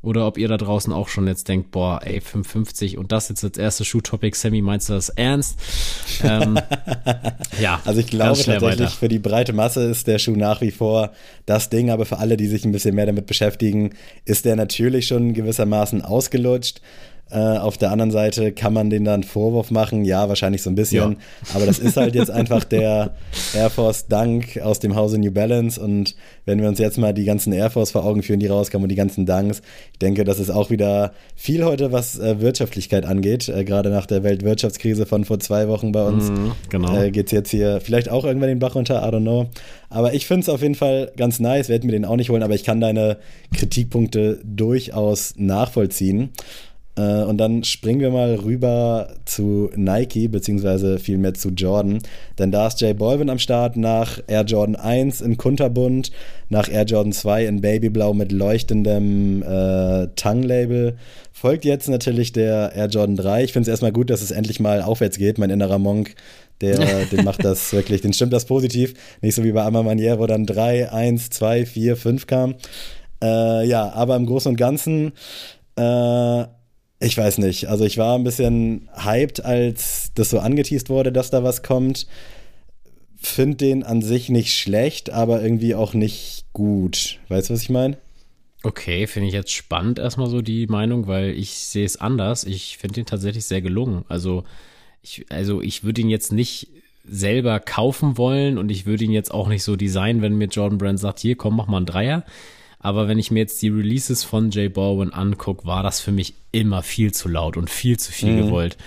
oder 0.02 0.26
ob 0.26 0.38
ihr 0.38 0.48
da 0.48 0.56
draußen 0.56 0.92
auch 0.92 1.08
schon 1.08 1.26
jetzt 1.26 1.48
denkt, 1.48 1.70
boah, 1.72 2.00
ey, 2.02 2.20
550 2.20 2.96
und 2.96 3.12
das 3.12 3.28
jetzt 3.28 3.44
als 3.44 3.58
erstes 3.58 3.86
Schuh-Topic, 3.86 4.36
Sammy, 4.36 4.62
meinst 4.62 4.88
du 4.88 4.94
das 4.94 5.10
ernst? 5.10 5.58
ähm, 6.22 6.58
ja, 7.60 7.80
Also 7.84 8.00
ich 8.00 8.06
glaube 8.06 8.38
tatsächlich, 8.38 8.62
weiter. 8.62 8.88
für 8.88 9.08
die 9.08 9.18
breite 9.18 9.52
Masse 9.52 9.82
ist 9.82 10.06
der 10.06 10.18
Schuh 10.18 10.36
nach 10.36 10.62
wie 10.62 10.70
vor 10.70 11.12
das 11.44 11.68
Ding, 11.68 11.90
aber 11.90 12.06
für 12.06 12.18
alle, 12.18 12.36
die 12.36 12.46
sich 12.46 12.64
ein 12.64 12.72
bisschen 12.72 12.94
mehr 12.94 13.06
damit 13.06 13.26
beschäftigen, 13.26 13.90
ist 14.24 14.46
der 14.46 14.56
natürlich 14.56 15.06
schon 15.06 15.34
gewissermaßen 15.34 16.02
ausgelutscht. 16.02 16.80
Äh, 17.32 17.58
auf 17.58 17.78
der 17.78 17.92
anderen 17.92 18.10
Seite 18.10 18.50
kann 18.52 18.72
man 18.72 18.90
den 18.90 19.04
dann 19.04 19.22
Vorwurf 19.22 19.70
machen, 19.70 20.04
ja, 20.04 20.28
wahrscheinlich 20.28 20.62
so 20.62 20.70
ein 20.70 20.74
bisschen, 20.74 21.12
Ja. 21.12 21.16
aber 21.54 21.64
das 21.66 21.78
ist 21.78 21.96
halt 21.96 22.14
jetzt 22.16 22.30
einfach 22.32 22.64
der 22.64 23.12
Air 23.54 23.70
Force 23.70 24.08
Dunk 24.08 24.58
aus 24.62 24.80
dem 24.80 24.96
Hause 24.96 25.18
New 25.18 25.30
Balance 25.30 25.80
und 25.80 26.16
wenn 26.44 26.60
wir 26.60 26.68
uns 26.68 26.80
jetzt 26.80 26.98
mal 26.98 27.14
die 27.14 27.24
ganzen 27.24 27.52
Air 27.52 27.70
Force 27.70 27.92
vor 27.92 28.04
Augen 28.04 28.24
führen, 28.24 28.40
die 28.40 28.48
rauskommen 28.48 28.84
und 28.84 28.88
die 28.88 28.96
ganzen 28.96 29.26
Dunks, 29.26 29.62
ich 29.92 29.98
denke, 30.00 30.24
das 30.24 30.40
ist 30.40 30.50
auch 30.50 30.70
wieder 30.70 31.12
viel 31.36 31.64
heute, 31.64 31.92
was 31.92 32.18
äh, 32.18 32.40
Wirtschaftlichkeit 32.40 33.06
angeht, 33.06 33.48
äh, 33.48 33.64
gerade 33.64 33.90
nach 33.90 34.06
der 34.06 34.24
Weltwirtschaftskrise 34.24 35.06
von 35.06 35.24
vor 35.24 35.38
zwei 35.38 35.68
Wochen 35.68 35.92
bei 35.92 36.04
uns 36.04 36.30
Mhm, 36.30 36.52
genau. 36.68 36.96
äh, 37.00 37.10
geht's 37.12 37.30
jetzt 37.30 37.50
hier 37.50 37.80
vielleicht 37.80 38.10
auch 38.10 38.24
irgendwann 38.24 38.48
den 38.48 38.58
Bach 38.58 38.74
runter, 38.74 39.02
I 39.06 39.14
don't 39.14 39.20
know. 39.22 39.46
Aber 39.88 40.14
ich 40.14 40.26
finde 40.26 40.42
es 40.42 40.48
auf 40.48 40.62
jeden 40.62 40.74
Fall 40.74 41.12
ganz 41.16 41.38
nice, 41.40 41.68
werde 41.68 41.86
mir 41.86 41.92
den 41.92 42.04
auch 42.04 42.16
nicht 42.16 42.30
holen, 42.30 42.42
aber 42.42 42.54
ich 42.54 42.64
kann 42.64 42.80
deine 42.80 43.18
Kritikpunkte 43.54 44.40
durchaus 44.44 45.34
nachvollziehen. 45.36 46.30
Äh, 47.00 47.24
und 47.24 47.38
dann 47.38 47.64
springen 47.64 48.00
wir 48.00 48.10
mal 48.10 48.34
rüber 48.34 49.14
zu 49.24 49.70
Nike, 49.74 50.28
beziehungsweise 50.28 50.98
vielmehr 50.98 51.34
zu 51.34 51.50
Jordan. 51.50 51.98
Denn 52.38 52.52
da 52.52 52.66
ist 52.66 52.80
Jay 52.80 52.94
Bolvin 52.94 53.30
am 53.30 53.38
Start 53.38 53.76
nach 53.76 54.20
Air 54.26 54.44
Jordan 54.44 54.76
1 54.76 55.20
in 55.20 55.36
Kunterbunt, 55.36 56.10
nach 56.48 56.68
Air 56.68 56.84
Jordan 56.84 57.12
2 57.12 57.46
in 57.46 57.60
Babyblau 57.60 58.12
mit 58.12 58.32
leuchtendem 58.32 59.42
äh, 59.42 60.08
Tongue-Label. 60.16 60.96
Folgt 61.32 61.64
jetzt 61.64 61.88
natürlich 61.88 62.32
der 62.32 62.72
Air 62.74 62.88
Jordan 62.88 63.16
3. 63.16 63.44
Ich 63.44 63.52
finde 63.52 63.62
es 63.62 63.68
erstmal 63.68 63.92
gut, 63.92 64.10
dass 64.10 64.22
es 64.22 64.30
endlich 64.30 64.60
mal 64.60 64.82
aufwärts 64.82 65.16
geht. 65.16 65.38
Mein 65.38 65.50
innerer 65.50 65.78
Monk, 65.78 66.14
der, 66.60 67.06
den 67.12 67.24
macht 67.24 67.44
das 67.44 67.72
wirklich, 67.72 68.02
den 68.02 68.12
stimmt 68.12 68.32
das 68.32 68.44
positiv. 68.44 68.94
Nicht 69.22 69.34
so 69.34 69.44
wie 69.44 69.52
bei 69.52 69.62
Amma 69.62 69.82
Manier, 69.82 70.18
wo 70.18 70.26
dann 70.26 70.44
3, 70.44 70.92
1, 70.92 71.30
2, 71.30 71.66
4, 71.66 71.96
5 71.96 72.26
kam. 72.26 72.56
Äh, 73.22 73.66
ja, 73.66 73.90
aber 73.92 74.16
im 74.16 74.26
Großen 74.26 74.50
und 74.50 74.56
Ganzen, 74.56 75.12
äh, 75.76 76.44
ich 77.00 77.16
weiß 77.16 77.38
nicht. 77.38 77.68
Also 77.68 77.84
ich 77.84 77.96
war 77.96 78.16
ein 78.16 78.24
bisschen 78.24 78.88
hyped, 78.94 79.44
als 79.44 80.12
das 80.14 80.30
so 80.30 80.38
angeteased 80.38 80.90
wurde, 80.90 81.10
dass 81.10 81.30
da 81.30 81.42
was 81.42 81.62
kommt. 81.62 82.06
Find 83.16 83.60
den 83.60 83.82
an 83.82 84.02
sich 84.02 84.28
nicht 84.28 84.54
schlecht, 84.54 85.10
aber 85.10 85.42
irgendwie 85.42 85.74
auch 85.74 85.94
nicht 85.94 86.44
gut. 86.52 87.18
Weißt 87.28 87.48
du, 87.48 87.54
was 87.54 87.62
ich 87.62 87.70
meine? 87.70 87.96
Okay, 88.62 89.06
finde 89.06 89.28
ich 89.28 89.34
jetzt 89.34 89.52
spannend 89.52 89.98
erstmal 89.98 90.28
so 90.28 90.42
die 90.42 90.66
Meinung, 90.66 91.06
weil 91.06 91.30
ich 91.30 91.54
sehe 91.54 91.86
es 91.86 91.96
anders. 91.96 92.44
Ich 92.44 92.76
finde 92.76 92.96
den 92.96 93.06
tatsächlich 93.06 93.46
sehr 93.46 93.62
gelungen. 93.62 94.04
Also 94.08 94.44
ich, 95.02 95.24
also 95.30 95.62
ich 95.62 95.82
würde 95.82 96.02
ihn 96.02 96.10
jetzt 96.10 96.32
nicht 96.32 96.68
selber 97.04 97.60
kaufen 97.60 98.18
wollen 98.18 98.58
und 98.58 98.70
ich 98.70 98.84
würde 98.84 99.04
ihn 99.04 99.10
jetzt 99.10 99.32
auch 99.32 99.48
nicht 99.48 99.62
so 99.62 99.76
designen, 99.76 100.20
wenn 100.20 100.36
mir 100.36 100.48
Jordan 100.48 100.76
Brand 100.76 101.00
sagt, 101.00 101.20
hier 101.20 101.36
komm, 101.36 101.56
mach 101.56 101.66
mal 101.66 101.78
einen 101.78 101.86
Dreier. 101.86 102.24
Aber 102.80 103.08
wenn 103.08 103.18
ich 103.18 103.30
mir 103.30 103.40
jetzt 103.40 103.60
die 103.62 103.68
Releases 103.68 104.24
von 104.24 104.50
Jay 104.50 104.68
Bowen 104.68 105.12
angucke, 105.12 105.66
war 105.66 105.82
das 105.82 106.00
für 106.00 106.12
mich 106.12 106.34
immer 106.50 106.82
viel 106.82 107.12
zu 107.12 107.28
laut 107.28 107.56
und 107.56 107.68
viel 107.68 107.98
zu 107.98 108.10
viel 108.10 108.36
gewollt. 108.36 108.78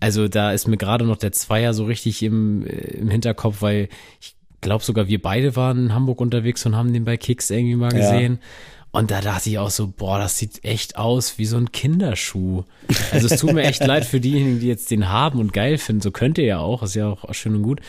Also 0.00 0.28
da 0.28 0.52
ist 0.52 0.68
mir 0.68 0.76
gerade 0.76 1.06
noch 1.06 1.16
der 1.16 1.32
Zweier 1.32 1.72
so 1.72 1.84
richtig 1.84 2.22
im, 2.22 2.66
im 2.66 3.08
Hinterkopf, 3.08 3.62
weil 3.62 3.88
ich 4.20 4.34
glaube 4.60 4.84
sogar 4.84 5.06
wir 5.06 5.22
beide 5.22 5.56
waren 5.56 5.86
in 5.86 5.94
Hamburg 5.94 6.20
unterwegs 6.20 6.66
und 6.66 6.76
haben 6.76 6.92
den 6.92 7.04
bei 7.04 7.16
Kicks 7.16 7.50
irgendwie 7.50 7.76
mal 7.76 7.92
gesehen. 7.92 8.34
Ja. 8.34 8.48
Und 8.90 9.10
da 9.10 9.20
dachte 9.20 9.50
ich 9.50 9.58
auch 9.58 9.70
so, 9.70 9.92
boah, 9.94 10.18
das 10.18 10.38
sieht 10.38 10.64
echt 10.64 10.96
aus 10.96 11.38
wie 11.38 11.44
so 11.44 11.56
ein 11.56 11.70
Kinderschuh. 11.70 12.64
Also 13.12 13.26
es 13.26 13.38
tut 13.38 13.52
mir 13.52 13.64
echt 13.64 13.84
leid 13.86 14.04
für 14.06 14.20
diejenigen, 14.20 14.58
die 14.58 14.68
jetzt 14.68 14.90
den 14.90 15.10
haben 15.10 15.38
und 15.38 15.52
geil 15.52 15.76
finden. 15.76 16.00
So 16.00 16.10
könnt 16.10 16.38
ihr 16.38 16.46
ja 16.46 16.58
auch, 16.60 16.82
ist 16.82 16.94
ja 16.94 17.10
auch 17.10 17.34
schön 17.34 17.54
und 17.56 17.62
gut. 17.62 17.80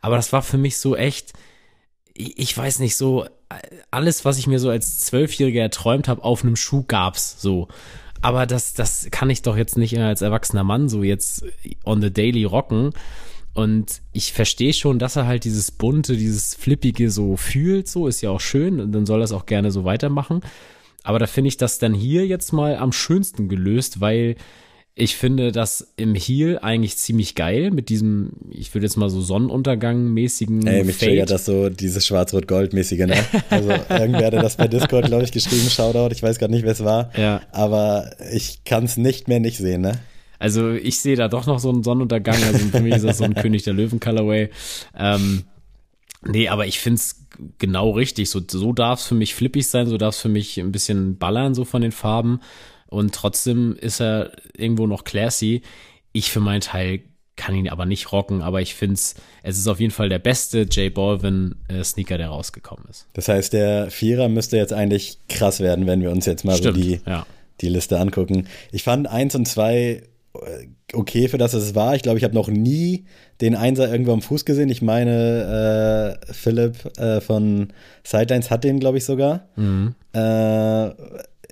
Aber 0.00 0.16
das 0.16 0.32
war 0.32 0.42
für 0.42 0.58
mich 0.58 0.76
so 0.78 0.96
echt, 0.96 1.34
ich 2.16 2.56
weiß 2.56 2.78
nicht, 2.78 2.96
so 2.96 3.26
alles, 3.90 4.24
was 4.24 4.38
ich 4.38 4.46
mir 4.46 4.58
so 4.58 4.70
als 4.70 5.00
Zwölfjähriger 5.00 5.62
erträumt 5.62 6.08
habe, 6.08 6.24
auf 6.24 6.42
einem 6.42 6.56
Schuh 6.56 6.84
gab's 6.86 7.40
so. 7.40 7.68
Aber 8.22 8.46
das, 8.46 8.74
das 8.74 9.08
kann 9.10 9.30
ich 9.30 9.42
doch 9.42 9.56
jetzt 9.56 9.76
nicht 9.76 9.98
als 9.98 10.22
erwachsener 10.22 10.64
Mann 10.64 10.88
so 10.88 11.02
jetzt 11.02 11.44
on 11.84 12.00
the 12.00 12.12
daily 12.12 12.44
rocken. 12.44 12.90
Und 13.54 14.02
ich 14.12 14.32
verstehe 14.32 14.72
schon, 14.72 14.98
dass 14.98 15.16
er 15.16 15.26
halt 15.26 15.44
dieses 15.44 15.70
bunte, 15.70 16.16
dieses 16.16 16.54
flippige 16.54 17.10
so 17.10 17.36
fühlt, 17.36 17.88
so 17.88 18.06
ist 18.06 18.20
ja 18.20 18.30
auch 18.30 18.40
schön 18.40 18.80
und 18.80 18.92
dann 18.92 19.06
soll 19.06 19.20
er 19.20 19.24
es 19.24 19.32
auch 19.32 19.46
gerne 19.46 19.70
so 19.70 19.84
weitermachen. 19.84 20.40
Aber 21.04 21.18
da 21.18 21.26
finde 21.26 21.48
ich 21.48 21.56
das 21.56 21.78
dann 21.78 21.94
hier 21.94 22.26
jetzt 22.26 22.52
mal 22.52 22.76
am 22.76 22.92
schönsten 22.92 23.48
gelöst, 23.48 24.00
weil 24.00 24.36
ich 24.98 25.16
finde 25.16 25.52
das 25.52 25.92
im 25.96 26.14
Heel 26.14 26.58
eigentlich 26.62 26.96
ziemlich 26.96 27.34
geil 27.34 27.70
mit 27.70 27.90
diesem, 27.90 28.30
ich 28.50 28.74
würde 28.74 28.86
jetzt 28.86 28.96
mal 28.96 29.10
so 29.10 29.20
Sonnenuntergang-mäßigen. 29.20 30.66
Ey, 30.66 30.84
mich 30.84 30.96
triggert 30.96 31.30
das 31.30 31.44
so, 31.44 31.68
dieses 31.68 32.06
Schwarz-Rot-Gold-mäßige, 32.06 33.00
ne? 33.00 33.14
Also 33.50 33.72
irgendwer 33.90 34.26
hatte 34.26 34.38
das 34.38 34.56
bei 34.56 34.68
Discord, 34.68 35.04
glaube 35.04 35.24
ich, 35.24 35.32
geschrieben, 35.32 35.68
Shoutout, 35.68 36.14
ich 36.14 36.22
weiß 36.22 36.38
gar 36.38 36.48
nicht, 36.48 36.64
wer 36.64 36.72
es 36.72 36.82
war. 36.82 37.10
Ja. 37.14 37.42
Aber 37.52 38.10
ich 38.32 38.64
kann 38.64 38.84
es 38.84 38.96
nicht 38.96 39.28
mehr 39.28 39.38
nicht 39.38 39.58
sehen, 39.58 39.82
ne? 39.82 39.98
Also 40.38 40.72
ich 40.72 40.98
sehe 40.98 41.16
da 41.16 41.28
doch 41.28 41.44
noch 41.46 41.58
so 41.58 41.68
einen 41.68 41.82
Sonnenuntergang. 41.82 42.42
Also 42.42 42.58
für 42.58 42.80
mich 42.80 42.94
ist 42.94 43.04
das 43.04 43.18
so 43.18 43.24
ein 43.24 43.34
König 43.42 43.64
der 43.64 43.74
Löwen 43.74 44.00
Colorway. 44.00 44.48
Ähm, 44.98 45.44
nee, 46.22 46.48
aber 46.48 46.66
ich 46.66 46.78
find's 46.80 47.26
genau 47.58 47.90
richtig. 47.90 48.30
So, 48.30 48.40
so 48.46 48.72
darf 48.72 49.00
es 49.00 49.06
für 49.06 49.14
mich 49.14 49.34
flippig 49.34 49.66
sein, 49.68 49.88
so 49.88 49.98
darf 49.98 50.14
es 50.14 50.22
für 50.22 50.30
mich 50.30 50.58
ein 50.58 50.72
bisschen 50.72 51.18
ballern, 51.18 51.54
so 51.54 51.66
von 51.66 51.82
den 51.82 51.92
Farben. 51.92 52.40
Und 52.96 53.14
trotzdem 53.14 53.76
ist 53.78 54.00
er 54.00 54.32
irgendwo 54.56 54.86
noch 54.86 55.04
classy. 55.04 55.60
Ich 56.12 56.30
für 56.30 56.40
meinen 56.40 56.62
Teil 56.62 57.00
kann 57.36 57.54
ihn 57.54 57.68
aber 57.68 57.84
nicht 57.84 58.10
rocken, 58.10 58.40
aber 58.40 58.62
ich 58.62 58.74
finde 58.74 58.94
es, 58.94 59.16
es 59.42 59.58
ist 59.58 59.68
auf 59.68 59.80
jeden 59.80 59.92
Fall 59.92 60.08
der 60.08 60.18
beste 60.18 60.62
J 60.62 60.94
Balvin 60.94 61.56
äh, 61.68 61.84
Sneaker, 61.84 62.16
der 62.16 62.28
rausgekommen 62.28 62.86
ist. 62.88 63.06
Das 63.12 63.28
heißt, 63.28 63.52
der 63.52 63.90
Vierer 63.90 64.30
müsste 64.30 64.56
jetzt 64.56 64.72
eigentlich 64.72 65.18
krass 65.28 65.60
werden, 65.60 65.86
wenn 65.86 66.00
wir 66.00 66.10
uns 66.10 66.24
jetzt 66.24 66.46
mal 66.46 66.56
Stimmt, 66.56 66.76
so 66.76 66.82
die, 66.82 67.00
ja. 67.06 67.26
die 67.60 67.68
Liste 67.68 68.00
angucken. 68.00 68.48
Ich 68.72 68.82
fand 68.82 69.06
eins 69.08 69.34
und 69.34 69.46
zwei 69.46 70.02
äh, 70.34 70.66
okay 70.94 71.28
für 71.28 71.36
das, 71.36 71.52
es 71.52 71.74
war. 71.74 71.94
Ich 71.94 72.02
glaube, 72.02 72.16
ich 72.16 72.24
habe 72.24 72.34
noch 72.34 72.48
nie 72.48 73.04
den 73.42 73.54
Einser 73.54 73.90
irgendwo 73.90 74.14
am 74.14 74.22
Fuß 74.22 74.46
gesehen. 74.46 74.70
Ich 74.70 74.80
meine, 74.80 76.18
äh, 76.26 76.32
Philipp 76.32 76.98
äh, 76.98 77.20
von 77.20 77.74
Sidelines 78.02 78.50
hat 78.50 78.64
den, 78.64 78.80
glaube 78.80 78.96
ich, 78.96 79.04
sogar. 79.04 79.48
Mhm. 79.56 79.94
Äh, 80.14 80.90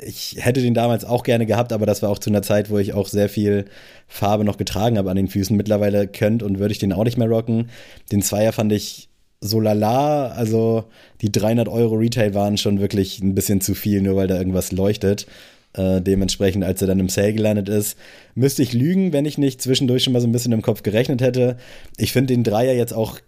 ich 0.06 0.36
hätte 0.38 0.60
den 0.60 0.74
damals 0.74 1.04
auch 1.04 1.22
gerne 1.22 1.46
gehabt, 1.46 1.72
aber 1.72 1.86
das 1.86 2.02
war 2.02 2.10
auch 2.10 2.18
zu 2.18 2.30
einer 2.30 2.42
Zeit, 2.42 2.70
wo 2.70 2.78
ich 2.78 2.92
auch 2.92 3.08
sehr 3.08 3.28
viel 3.28 3.64
Farbe 4.06 4.44
noch 4.44 4.56
getragen 4.56 4.98
habe 4.98 5.10
an 5.10 5.16
den 5.16 5.28
Füßen. 5.28 5.56
Mittlerweile 5.56 6.06
könnte 6.06 6.44
und 6.44 6.58
würde 6.58 6.72
ich 6.72 6.78
den 6.78 6.92
auch 6.92 7.04
nicht 7.04 7.18
mehr 7.18 7.28
rocken. 7.28 7.70
Den 8.12 8.22
Zweier 8.22 8.52
fand 8.52 8.72
ich 8.72 9.08
so 9.40 9.60
lala, 9.60 10.28
also 10.28 10.84
die 11.20 11.30
300 11.30 11.68
Euro 11.68 11.96
Retail 11.96 12.34
waren 12.34 12.56
schon 12.56 12.80
wirklich 12.80 13.20
ein 13.20 13.34
bisschen 13.34 13.60
zu 13.60 13.74
viel, 13.74 14.00
nur 14.00 14.16
weil 14.16 14.26
da 14.26 14.38
irgendwas 14.38 14.72
leuchtet. 14.72 15.26
Äh, 15.74 16.00
dementsprechend, 16.00 16.64
als 16.64 16.80
er 16.80 16.88
dann 16.88 17.00
im 17.00 17.08
Sale 17.08 17.34
gelandet 17.34 17.68
ist, 17.68 17.98
müsste 18.34 18.62
ich 18.62 18.72
lügen, 18.72 19.12
wenn 19.12 19.26
ich 19.26 19.38
nicht 19.38 19.60
zwischendurch 19.60 20.04
schon 20.04 20.12
mal 20.12 20.20
so 20.20 20.28
ein 20.28 20.32
bisschen 20.32 20.52
im 20.52 20.62
Kopf 20.62 20.82
gerechnet 20.82 21.20
hätte. 21.20 21.56
Ich 21.96 22.12
finde 22.12 22.32
den 22.32 22.44
Dreier 22.44 22.74
jetzt 22.74 22.94
auch 22.94 23.18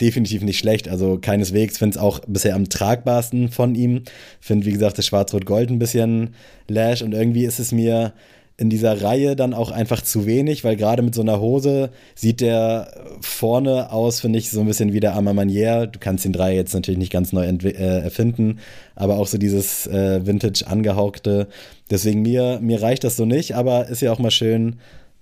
definitiv 0.00 0.42
nicht 0.42 0.58
schlecht. 0.58 0.88
Also 0.88 1.18
keineswegs 1.20 1.78
finde 1.78 1.96
es 1.96 2.02
auch 2.02 2.20
bisher 2.26 2.54
am 2.54 2.68
tragbarsten 2.68 3.50
von 3.50 3.74
ihm. 3.74 4.02
Finde, 4.40 4.66
wie 4.66 4.72
gesagt, 4.72 4.98
das 4.98 5.06
Schwarz-Rot-Gold 5.06 5.70
ein 5.70 5.78
bisschen 5.78 6.34
lash 6.68 7.02
und 7.02 7.12
irgendwie 7.12 7.44
ist 7.44 7.58
es 7.58 7.72
mir 7.72 8.12
in 8.58 8.70
dieser 8.70 9.02
Reihe 9.02 9.36
dann 9.36 9.52
auch 9.52 9.70
einfach 9.70 10.00
zu 10.00 10.24
wenig, 10.24 10.64
weil 10.64 10.76
gerade 10.76 11.02
mit 11.02 11.14
so 11.14 11.20
einer 11.20 11.40
Hose 11.40 11.90
sieht 12.14 12.40
der 12.40 12.90
vorne 13.20 13.92
aus, 13.92 14.20
finde 14.20 14.38
ich, 14.38 14.50
so 14.50 14.60
ein 14.60 14.66
bisschen 14.66 14.94
wie 14.94 15.00
der 15.00 15.14
Arma 15.14 15.34
Manier. 15.34 15.86
Du 15.86 15.98
kannst 15.98 16.24
den 16.24 16.32
Dreier 16.32 16.54
jetzt 16.54 16.72
natürlich 16.72 16.98
nicht 16.98 17.12
ganz 17.12 17.32
neu 17.32 17.44
äh, 17.44 17.72
erfinden, 17.72 18.60
aber 18.94 19.18
auch 19.18 19.26
so 19.26 19.36
dieses 19.36 19.86
äh, 19.86 20.26
Vintage 20.26 20.66
angehauchte. 20.66 21.48
Deswegen 21.90 22.22
mir, 22.22 22.58
mir 22.62 22.80
reicht 22.80 23.04
das 23.04 23.16
so 23.16 23.26
nicht, 23.26 23.54
aber 23.54 23.88
ist 23.88 24.00
ja 24.00 24.10
auch 24.10 24.18
mal 24.18 24.30
schön, 24.30 24.76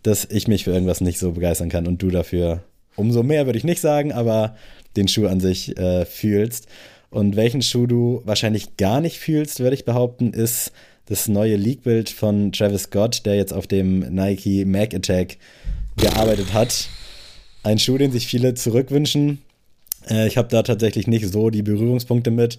dass 0.04 0.24
ich 0.24 0.46
mich 0.46 0.64
für 0.64 0.70
irgendwas 0.70 1.00
nicht 1.00 1.18
so 1.18 1.32
begeistern 1.32 1.70
kann 1.70 1.88
und 1.88 2.02
du 2.02 2.10
dafür 2.10 2.62
umso 2.96 3.22
mehr 3.22 3.46
würde 3.46 3.58
ich 3.58 3.64
nicht 3.64 3.80
sagen, 3.80 4.12
aber 4.12 4.56
den 4.96 5.08
Schuh 5.08 5.26
an 5.26 5.40
sich 5.40 5.76
äh, 5.76 6.04
fühlst. 6.04 6.66
Und 7.10 7.36
welchen 7.36 7.62
Schuh 7.62 7.86
du 7.86 8.22
wahrscheinlich 8.24 8.76
gar 8.76 9.00
nicht 9.00 9.18
fühlst, 9.18 9.60
würde 9.60 9.74
ich 9.74 9.84
behaupten, 9.84 10.32
ist 10.32 10.72
das 11.06 11.28
neue 11.28 11.56
Leak-Bild 11.56 12.10
von 12.10 12.52
Travis 12.52 12.84
Scott, 12.84 13.26
der 13.26 13.36
jetzt 13.36 13.52
auf 13.52 13.66
dem 13.66 14.00
Nike 14.00 14.64
Mac 14.64 14.94
Attack 14.94 15.36
gearbeitet 15.96 16.52
hat. 16.52 16.88
Ein 17.62 17.78
Schuh, 17.78 17.98
den 17.98 18.10
sich 18.10 18.26
viele 18.26 18.54
zurückwünschen. 18.54 19.42
Äh, 20.08 20.26
ich 20.26 20.36
habe 20.36 20.48
da 20.48 20.62
tatsächlich 20.62 21.06
nicht 21.06 21.28
so 21.28 21.50
die 21.50 21.62
Berührungspunkte 21.62 22.30
mit. 22.30 22.58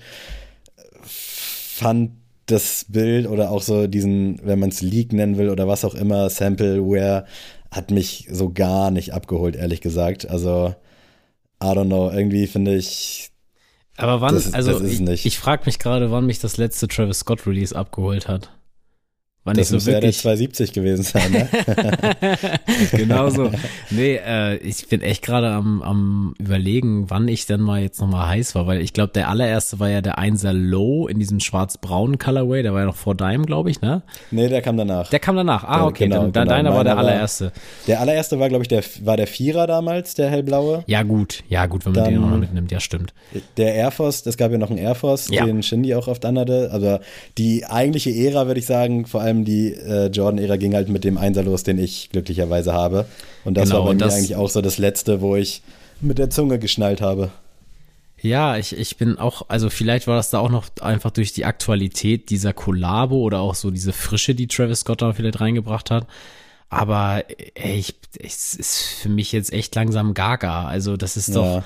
Fand 1.02 2.12
das 2.46 2.86
Bild 2.88 3.28
oder 3.28 3.52
auch 3.52 3.62
so 3.62 3.88
diesen, 3.88 4.40
wenn 4.44 4.60
man 4.60 4.70
es 4.70 4.82
Leak 4.82 5.14
nennen 5.14 5.38
will 5.38 5.50
oder 5.50 5.68
was 5.68 5.84
auch 5.84 5.96
immer, 5.96 6.30
Sampleware, 6.30 7.26
hat 7.76 7.92
mich 7.92 8.28
so 8.32 8.52
gar 8.52 8.92
nicht 8.92 9.14
abgeholt, 9.14 9.56
ehrlich 9.56 9.82
gesagt. 9.82 10.30
Also, 10.30 10.76
I 11.62 11.68
don't 11.68 11.86
know, 11.86 12.10
irgendwie 12.10 12.48
finde 12.48 12.76
ich, 12.76 13.32
aber 13.98 14.22
wann, 14.22 14.34
das, 14.34 14.54
also 14.54 14.80
das 14.80 14.92
ich, 14.92 15.26
ich 15.26 15.40
frage 15.40 15.64
mich 15.66 15.80
gerade, 15.80 16.12
wann 16.12 16.26
mich 16.26 16.40
das 16.40 16.58
letzte 16.58 16.88
Travis 16.88 17.20
Scott 17.20 17.48
Release 17.48 17.76
abgeholt 17.76 18.28
hat. 18.28 18.52
Wann 19.46 19.58
das 19.58 19.72
muss 19.72 19.84
so 19.84 19.92
wirklich... 19.92 20.24
ja 20.24 20.32
der 20.32 20.38
270 20.40 20.74
gewesen 20.74 21.04
sein, 21.04 21.32
ne? 21.32 21.48
genau 22.92 23.30
so. 23.30 23.52
Nee, 23.92 24.16
äh, 24.16 24.58
ich 24.58 24.88
bin 24.88 25.02
echt 25.02 25.22
gerade 25.22 25.50
am, 25.50 25.84
am 25.84 26.34
überlegen, 26.40 27.12
wann 27.12 27.28
ich 27.28 27.46
denn 27.46 27.62
mal 27.62 27.80
jetzt 27.80 28.02
nochmal 28.02 28.28
heiß 28.28 28.56
war, 28.56 28.66
weil 28.66 28.82
ich 28.82 28.92
glaube, 28.92 29.14
der 29.14 29.30
allererste 29.30 29.80
war 29.80 29.88
ja 29.88 30.02
der 30.02 30.18
1er 30.18 30.52
Low 30.52 31.08
in 31.08 31.20
diesem 31.20 31.40
schwarz-braunen 31.40 32.18
Colorway, 32.18 32.64
der 32.64 32.74
war 32.74 32.80
ja 32.80 32.86
noch 32.88 32.96
vor 32.96 33.14
deinem, 33.14 33.46
glaube 33.46 33.70
ich, 33.70 33.82
ne? 33.82 34.02
Nee, 34.32 34.50
der 34.50 34.64
kam 34.64 34.78
danach. 34.78 35.12
Der 35.12 35.20
kam 35.20 35.36
danach. 35.36 35.64
Ah, 35.64 35.86
okay, 35.86 36.06
genau, 36.06 36.22
dann, 36.22 36.32
genau. 36.32 36.46
deiner 36.46 36.74
war 36.74 36.84
der 36.84 36.98
allererste. 36.98 37.46
War, 37.46 37.52
der 37.86 38.00
allererste 38.00 38.40
war, 38.40 38.50
glaube 38.50 38.64
ich, 38.64 38.68
der 38.68 38.84
war 39.02 39.16
der 39.16 39.28
Vierer 39.28 39.68
damals, 39.68 40.16
der 40.16 40.32
hellblaue. 40.32 40.84
Ja, 40.88 41.04
gut, 41.04 41.44
ja, 41.50 41.68
gut, 41.68 41.86
wenn 41.86 41.94
man 41.94 42.04
dann, 42.06 42.14
den 42.14 42.22
noch 42.22 42.36
mitnimmt, 42.36 42.72
ja, 42.72 42.80
stimmt. 42.80 43.14
Der 43.58 43.76
Air 43.76 43.92
Force, 43.92 44.26
es 44.26 44.38
gab 44.38 44.52
ja 44.52 44.58
noch 44.58 44.72
einen 44.72 44.80
Air 44.80 44.96
Force, 44.96 45.30
ja. 45.30 45.46
den 45.46 45.62
Shindy 45.62 45.94
auch 45.94 46.08
oft 46.08 46.26
anhatte. 46.26 46.70
Also 46.72 46.98
die 47.38 47.64
eigentliche 47.64 48.10
Ära, 48.10 48.48
würde 48.48 48.60
ich 48.60 48.66
sagen, 48.66 49.06
vor 49.06 49.22
allem 49.22 49.35
allem 49.36 49.46
die 49.46 49.74
äh, 49.74 50.08
Jordan-Ära 50.08 50.58
ging 50.58 50.74
halt 50.74 50.90
mit 50.90 51.04
dem 51.04 51.18
Einser 51.18 51.44
los, 51.44 51.64
den 51.64 51.78
ich 51.78 52.10
glücklicherweise 52.12 52.74
habe. 52.74 53.06
Und 53.44 53.56
das 53.56 53.70
genau, 53.70 53.86
war 53.86 53.94
bei 53.94 54.06
mir 54.06 54.12
eigentlich 54.12 54.36
auch 54.36 54.50
so 54.50 54.62
das 54.62 54.78
Letzte, 54.78 55.22
wo 55.22 55.36
ich 55.36 55.62
mit 56.02 56.18
der 56.18 56.30
Zunge 56.30 56.60
geschnallt 56.60 57.02
habe. 57.02 57.32
Ja, 58.22 58.58
ich, 58.58 58.76
ich 58.78 58.98
bin 58.98 59.18
auch, 59.18 59.44
also 59.50 59.70
vielleicht 59.70 60.08
war 60.08 60.16
das 60.16 60.30
da 60.30 60.40
auch 60.40 60.50
noch 60.50 60.66
einfach 60.82 61.12
durch 61.12 61.34
die 61.34 61.46
Aktualität 61.46 62.30
dieser 62.30 62.54
Kollabo 62.54 63.18
oder 63.18 63.40
auch 63.42 63.56
so 63.56 63.72
diese 63.72 63.94
Frische, 63.94 64.34
die 64.34 64.48
Travis 64.48 64.80
Scott 64.80 65.02
da 65.02 65.14
vielleicht 65.14 65.42
reingebracht 65.42 65.92
hat. 65.92 66.08
Aber 66.70 67.24
ey, 67.54 67.78
ich, 67.78 67.96
es 68.20 68.56
ist 68.56 68.80
für 69.02 69.10
mich 69.10 69.32
jetzt 69.32 69.54
echt 69.54 69.76
langsam 69.76 70.14
gaga. 70.14 70.66
Also 70.66 70.98
das 70.98 71.18
ist 71.18 71.36
doch, 71.36 71.46
ja 71.46 71.64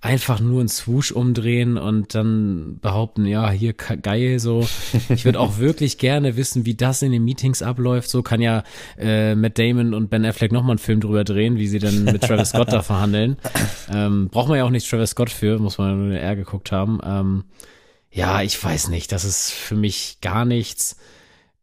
einfach 0.00 0.40
nur 0.40 0.60
einen 0.60 0.68
Swoosh 0.68 1.10
umdrehen 1.10 1.78
und 1.78 2.14
dann 2.14 2.78
behaupten, 2.80 3.24
ja, 3.24 3.50
hier 3.50 3.72
geil, 3.72 4.38
so. 4.38 4.66
Ich 5.08 5.24
würde 5.24 5.40
auch 5.40 5.58
wirklich 5.58 5.98
gerne 5.98 6.36
wissen, 6.36 6.66
wie 6.66 6.74
das 6.74 7.02
in 7.02 7.12
den 7.12 7.24
Meetings 7.24 7.62
abläuft. 7.62 8.10
So 8.10 8.22
kann 8.22 8.40
ja 8.40 8.62
äh, 8.98 9.34
Matt 9.34 9.58
Damon 9.58 9.94
und 9.94 10.10
Ben 10.10 10.24
Affleck 10.24 10.52
nochmal 10.52 10.72
einen 10.72 10.78
Film 10.78 11.00
drüber 11.00 11.24
drehen, 11.24 11.56
wie 11.56 11.66
sie 11.66 11.78
dann 11.78 12.04
mit 12.04 12.22
Travis 12.22 12.50
Scott 12.50 12.72
da 12.72 12.82
verhandeln. 12.82 13.36
Ähm, 13.88 14.28
braucht 14.30 14.48
man 14.48 14.58
ja 14.58 14.64
auch 14.64 14.70
nicht 14.70 14.88
Travis 14.88 15.10
Scott 15.10 15.30
für, 15.30 15.58
muss 15.58 15.78
man 15.78 16.08
nur 16.08 16.18
R 16.18 16.34
geguckt 16.34 16.72
haben. 16.72 16.98
Ähm, 17.04 17.44
ja, 18.10 18.42
ich 18.42 18.62
weiß 18.62 18.88
nicht, 18.88 19.12
das 19.12 19.24
ist 19.24 19.52
für 19.52 19.76
mich 19.76 20.18
gar 20.20 20.44
nichts. 20.44 20.96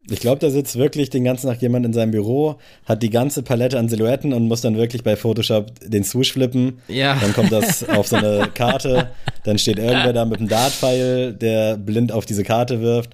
Ich 0.09 0.19
glaube, 0.19 0.39
da 0.39 0.49
sitzt 0.49 0.75
wirklich 0.75 1.09
den 1.09 1.23
ganzen 1.23 1.47
Tag 1.47 1.61
jemand 1.61 1.85
in 1.85 1.93
seinem 1.93 2.11
Büro, 2.11 2.57
hat 2.85 3.01
die 3.01 3.09
ganze 3.09 3.41
Palette 3.41 3.79
an 3.79 3.87
Silhouetten 3.87 4.33
und 4.33 4.47
muss 4.47 4.59
dann 4.59 4.75
wirklich 4.75 5.01
bei 5.01 5.15
Photoshop 5.15 5.71
den 5.81 6.03
Swoosh 6.03 6.33
flippen. 6.33 6.81
Ja. 6.89 7.15
Dann 7.15 7.33
kommt 7.33 7.53
das 7.53 7.87
auf 7.87 8.07
so 8.07 8.17
eine 8.17 8.49
Karte, 8.53 9.09
dann 9.45 9.57
steht 9.57 9.79
irgendwer 9.79 10.11
da 10.11 10.25
mit 10.25 10.39
einem 10.39 10.49
Dartpfeil, 10.49 11.33
der 11.33 11.77
blind 11.77 12.11
auf 12.11 12.25
diese 12.25 12.43
Karte 12.43 12.81
wirft. 12.81 13.11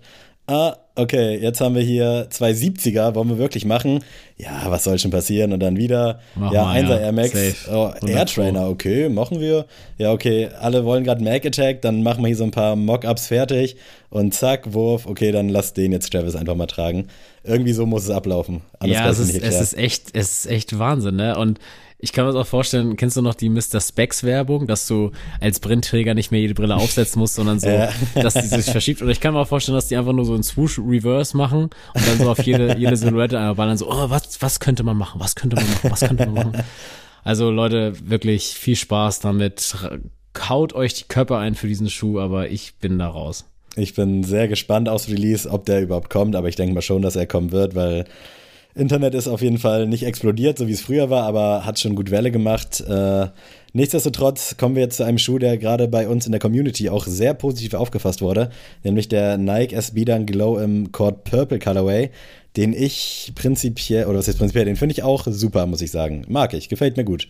Ah, 0.49 0.77
okay, 0.95 1.37
jetzt 1.37 1.61
haben 1.61 1.75
wir 1.75 1.81
hier 1.81 2.27
zwei 2.29 2.51
70er, 2.51 3.15
wollen 3.15 3.29
wir 3.29 3.37
wirklich 3.37 3.65
machen? 3.65 4.03
Ja, 4.37 4.69
was 4.69 4.83
soll 4.83 4.99
schon 4.99 5.11
passieren? 5.11 5.53
Und 5.53 5.59
dann 5.59 5.77
wieder, 5.77 6.19
Mach 6.35 6.51
ja, 6.51 6.69
1er 6.71 6.89
ja. 6.89 6.97
Air 6.97 7.11
Max, 7.11 7.33
oh, 7.71 7.91
Air 8.05 8.25
Trainer, 8.25 8.67
okay, 8.67 9.09
machen 9.09 9.39
wir. 9.39 9.65
Ja, 9.97 10.11
okay, 10.11 10.49
alle 10.59 10.85
wollen 10.85 11.03
gerade 11.03 11.23
Mac 11.23 11.45
Attack, 11.45 11.81
dann 11.81 12.03
machen 12.03 12.23
wir 12.23 12.27
hier 12.27 12.37
so 12.37 12.43
ein 12.43 12.51
paar 12.51 12.75
Mockups 12.75 13.27
fertig 13.27 13.75
und 14.09 14.33
zack, 14.33 14.73
Wurf, 14.73 15.05
okay, 15.05 15.31
dann 15.31 15.49
lass 15.49 15.73
den 15.73 15.91
jetzt 15.91 16.11
Travis 16.11 16.35
einfach 16.35 16.55
mal 16.55 16.67
tragen. 16.67 17.07
Irgendwie 17.43 17.73
so 17.73 17.85
muss 17.85 18.03
es 18.03 18.09
ablaufen. 18.09 18.61
Anders 18.79 18.97
ja, 18.97 19.09
es 19.09 19.19
ist, 19.19 19.41
es 19.41 19.61
ist 19.61 19.77
echt, 19.77 20.07
es 20.13 20.45
ist 20.45 20.51
echt 20.51 20.77
Wahnsinn, 20.77 21.15
ne? 21.15 21.37
Und 21.37 21.59
ich 22.01 22.13
kann 22.13 22.25
mir 22.25 22.31
das 22.31 22.41
auch 22.41 22.49
vorstellen, 22.49 22.95
kennst 22.95 23.17
du 23.17 23.21
noch 23.21 23.35
die 23.35 23.49
Mr. 23.49 23.81
Specs 23.81 24.23
Werbung, 24.23 24.67
dass 24.67 24.87
du 24.87 25.11
als 25.41 25.59
Brillentraiger 25.59 26.13
nicht 26.13 26.31
mehr 26.31 26.39
jede 26.39 26.53
Brille 26.53 26.77
aufsetzen 26.77 27.19
musst, 27.19 27.35
sondern 27.35 27.59
so, 27.59 27.67
ja. 27.69 27.89
dass 28.15 28.35
die 28.35 28.47
sich 28.47 28.67
verschiebt. 28.67 29.01
Oder 29.01 29.11
ich 29.11 29.19
kann 29.19 29.33
mir 29.33 29.41
auch 29.41 29.47
vorstellen, 29.47 29.75
dass 29.75 29.89
die 29.89 29.97
einfach 29.97 30.13
nur 30.13 30.23
so 30.23 30.33
einen 30.33 30.43
Swoosh 30.43 30.79
Reverse 30.79 31.35
machen 31.35 31.63
und 31.93 32.07
dann 32.07 32.17
so 32.17 32.31
auf 32.31 32.41
jede, 32.41 32.77
jede 32.77 32.95
Silhouette 32.95 33.37
einmal 33.37 33.55
ballern, 33.55 33.77
so, 33.77 33.91
oh, 33.91 34.09
was, 34.09 34.41
was 34.41 34.61
könnte 34.61 34.83
man 34.83 34.95
machen? 34.95 35.19
Was 35.19 35.35
könnte 35.35 35.57
man 35.57 35.69
machen? 35.69 35.91
Was 35.91 35.99
könnte 35.99 36.25
man 36.25 36.33
machen? 36.33 36.63
Also 37.25 37.51
Leute, 37.51 37.93
wirklich 38.01 38.53
viel 38.53 38.77
Spaß 38.77 39.19
damit. 39.19 39.75
Kaut 40.31 40.71
euch 40.71 40.93
die 40.93 41.03
Köpfe 41.03 41.37
ein 41.37 41.53
für 41.53 41.67
diesen 41.67 41.89
Schuh, 41.89 42.19
aber 42.19 42.49
ich 42.49 42.75
bin 42.75 42.97
da 42.97 43.09
raus. 43.09 43.45
Ich 43.75 43.93
bin 43.93 44.23
sehr 44.23 44.47
gespannt 44.47 44.87
aufs 44.87 45.09
Release, 45.09 45.49
ob 45.49 45.65
der 45.65 45.81
überhaupt 45.81 46.09
kommt, 46.09 46.37
aber 46.37 46.47
ich 46.47 46.55
denke 46.55 46.73
mal 46.73 46.81
schon, 46.81 47.01
dass 47.01 47.17
er 47.17 47.27
kommen 47.27 47.51
wird, 47.51 47.75
weil 47.75 48.05
Internet 48.79 49.13
ist 49.13 49.27
auf 49.27 49.41
jeden 49.41 49.57
Fall 49.57 49.87
nicht 49.87 50.03
explodiert, 50.03 50.57
so 50.57 50.67
wie 50.67 50.71
es 50.71 50.81
früher 50.81 51.09
war, 51.09 51.23
aber 51.23 51.65
hat 51.65 51.79
schon 51.79 51.95
gut 51.95 52.11
Welle 52.11 52.31
gemacht. 52.31 52.81
Äh, 52.81 53.27
nichtsdestotrotz 53.73 54.57
kommen 54.57 54.75
wir 54.75 54.83
jetzt 54.83 54.97
zu 54.97 55.03
einem 55.03 55.17
Schuh, 55.17 55.37
der 55.37 55.57
gerade 55.57 55.87
bei 55.87 56.07
uns 56.07 56.25
in 56.25 56.31
der 56.31 56.39
Community 56.39 56.89
auch 56.89 57.05
sehr 57.05 57.33
positiv 57.33 57.73
aufgefasst 57.73 58.21
wurde, 58.21 58.49
nämlich 58.83 59.09
der 59.09 59.37
Nike 59.37 59.73
SB 59.73 60.05
Dunk 60.05 60.31
Glow 60.31 60.57
im 60.57 60.91
Cord 60.91 61.25
Purple 61.25 61.59
Colorway, 61.59 62.09
den 62.57 62.73
ich 62.73 63.33
prinzipiell, 63.35 64.05
oder 64.05 64.19
was 64.19 64.27
ist 64.27 64.37
prinzipiell, 64.37 64.65
den 64.65 64.75
finde 64.75 64.93
ich 64.93 65.03
auch 65.03 65.27
super, 65.29 65.65
muss 65.65 65.81
ich 65.81 65.91
sagen. 65.91 66.25
Mag 66.27 66.53
ich, 66.53 66.69
gefällt 66.69 66.97
mir 66.97 67.03
gut. 67.03 67.27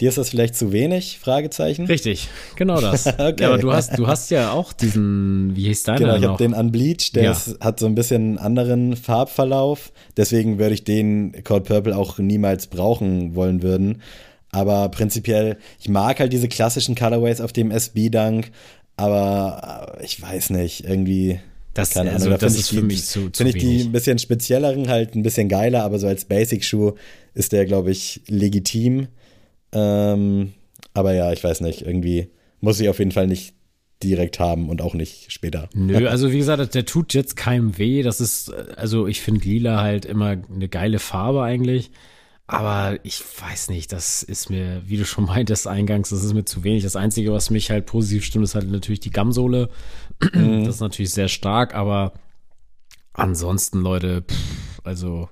Dir 0.00 0.08
ist 0.08 0.18
das 0.18 0.30
vielleicht 0.30 0.56
zu 0.56 0.72
wenig? 0.72 1.20
Fragezeichen. 1.20 1.86
Richtig, 1.86 2.28
genau 2.56 2.80
das. 2.80 3.06
okay. 3.18 3.34
Ja, 3.38 3.48
aber 3.48 3.58
du 3.58 3.72
hast, 3.72 3.96
du 3.96 4.08
hast 4.08 4.30
ja 4.30 4.50
auch 4.50 4.72
diesen, 4.72 5.54
wie 5.54 5.64
hieß 5.64 5.84
deiner 5.84 5.98
Genau, 5.98 6.16
ich 6.16 6.24
habe 6.24 6.38
den 6.38 6.52
Unbleached, 6.52 7.14
der 7.14 7.22
ja. 7.24 7.32
ist, 7.32 7.60
hat 7.60 7.78
so 7.78 7.86
ein 7.86 7.94
bisschen 7.94 8.38
anderen 8.38 8.96
Farbverlauf. 8.96 9.92
Deswegen 10.16 10.58
würde 10.58 10.74
ich 10.74 10.82
den 10.82 11.44
Cold 11.44 11.64
Purple 11.64 11.96
auch 11.96 12.18
niemals 12.18 12.66
brauchen 12.66 13.36
wollen 13.36 13.62
würden. 13.62 14.02
Aber 14.50 14.88
prinzipiell, 14.88 15.58
ich 15.80 15.88
mag 15.88 16.20
halt 16.20 16.32
diese 16.32 16.48
klassischen 16.48 16.94
Colorways 16.94 17.40
auf 17.40 17.52
dem 17.52 17.70
SB 17.70 18.08
Dunk, 18.08 18.50
aber 18.96 19.96
äh, 20.00 20.04
ich 20.04 20.20
weiß 20.20 20.50
nicht, 20.50 20.84
irgendwie. 20.84 21.40
Das, 21.72 21.90
keine 21.90 22.12
also, 22.12 22.26
Ahnung, 22.26 22.38
das 22.38 22.56
ist 22.56 22.70
für 22.70 22.82
mich 22.82 23.04
zu, 23.04 23.30
zu 23.30 23.42
Finde 23.42 23.58
ich 23.58 23.64
die 23.64 23.80
ein 23.82 23.90
bisschen 23.90 24.20
spezielleren 24.20 24.88
halt 24.88 25.16
ein 25.16 25.24
bisschen 25.24 25.48
geiler, 25.48 25.82
aber 25.82 25.98
so 25.98 26.06
als 26.06 26.24
Basic-Schuh 26.24 26.92
ist 27.34 27.52
der, 27.52 27.66
glaube 27.66 27.90
ich, 27.90 28.20
legitim. 28.28 29.08
Ähm, 29.74 30.54
aber 30.94 31.12
ja, 31.12 31.32
ich 31.32 31.42
weiß 31.42 31.60
nicht, 31.60 31.82
irgendwie 31.82 32.30
muss 32.60 32.80
ich 32.80 32.88
auf 32.88 32.98
jeden 32.98 33.12
Fall 33.12 33.26
nicht 33.26 33.54
direkt 34.02 34.38
haben 34.38 34.68
und 34.68 34.82
auch 34.82 34.94
nicht 34.94 35.32
später. 35.32 35.68
Nö, 35.74 36.08
also 36.08 36.30
wie 36.30 36.38
gesagt, 36.38 36.74
der 36.74 36.84
tut 36.84 37.14
jetzt 37.14 37.36
keinem 37.36 37.78
weh. 37.78 38.02
Das 38.02 38.20
ist, 38.20 38.52
also 38.52 39.06
ich 39.06 39.20
finde 39.20 39.44
lila 39.44 39.80
halt 39.80 40.04
immer 40.04 40.36
eine 40.52 40.68
geile 40.68 40.98
Farbe 40.98 41.42
eigentlich. 41.42 41.90
Aber 42.46 42.98
ich 43.04 43.22
weiß 43.40 43.70
nicht, 43.70 43.90
das 43.92 44.22
ist 44.22 44.50
mir, 44.50 44.82
wie 44.86 44.98
du 44.98 45.06
schon 45.06 45.24
meintest 45.24 45.66
eingangs, 45.66 46.10
das 46.10 46.22
ist 46.22 46.34
mir 46.34 46.44
zu 46.44 46.62
wenig. 46.62 46.82
Das 46.82 46.96
Einzige, 46.96 47.32
was 47.32 47.48
mich 47.48 47.70
halt 47.70 47.86
positiv 47.86 48.24
stimmt, 48.24 48.44
ist 48.44 48.54
halt 48.54 48.70
natürlich 48.70 49.00
die 49.00 49.10
Gamsohle. 49.10 49.70
Mhm. 50.34 50.64
Das 50.64 50.74
ist 50.76 50.80
natürlich 50.80 51.12
sehr 51.12 51.28
stark, 51.28 51.74
aber 51.74 52.12
ansonsten, 53.14 53.80
Leute, 53.80 54.22
pff, 54.22 54.80
also 54.84 55.30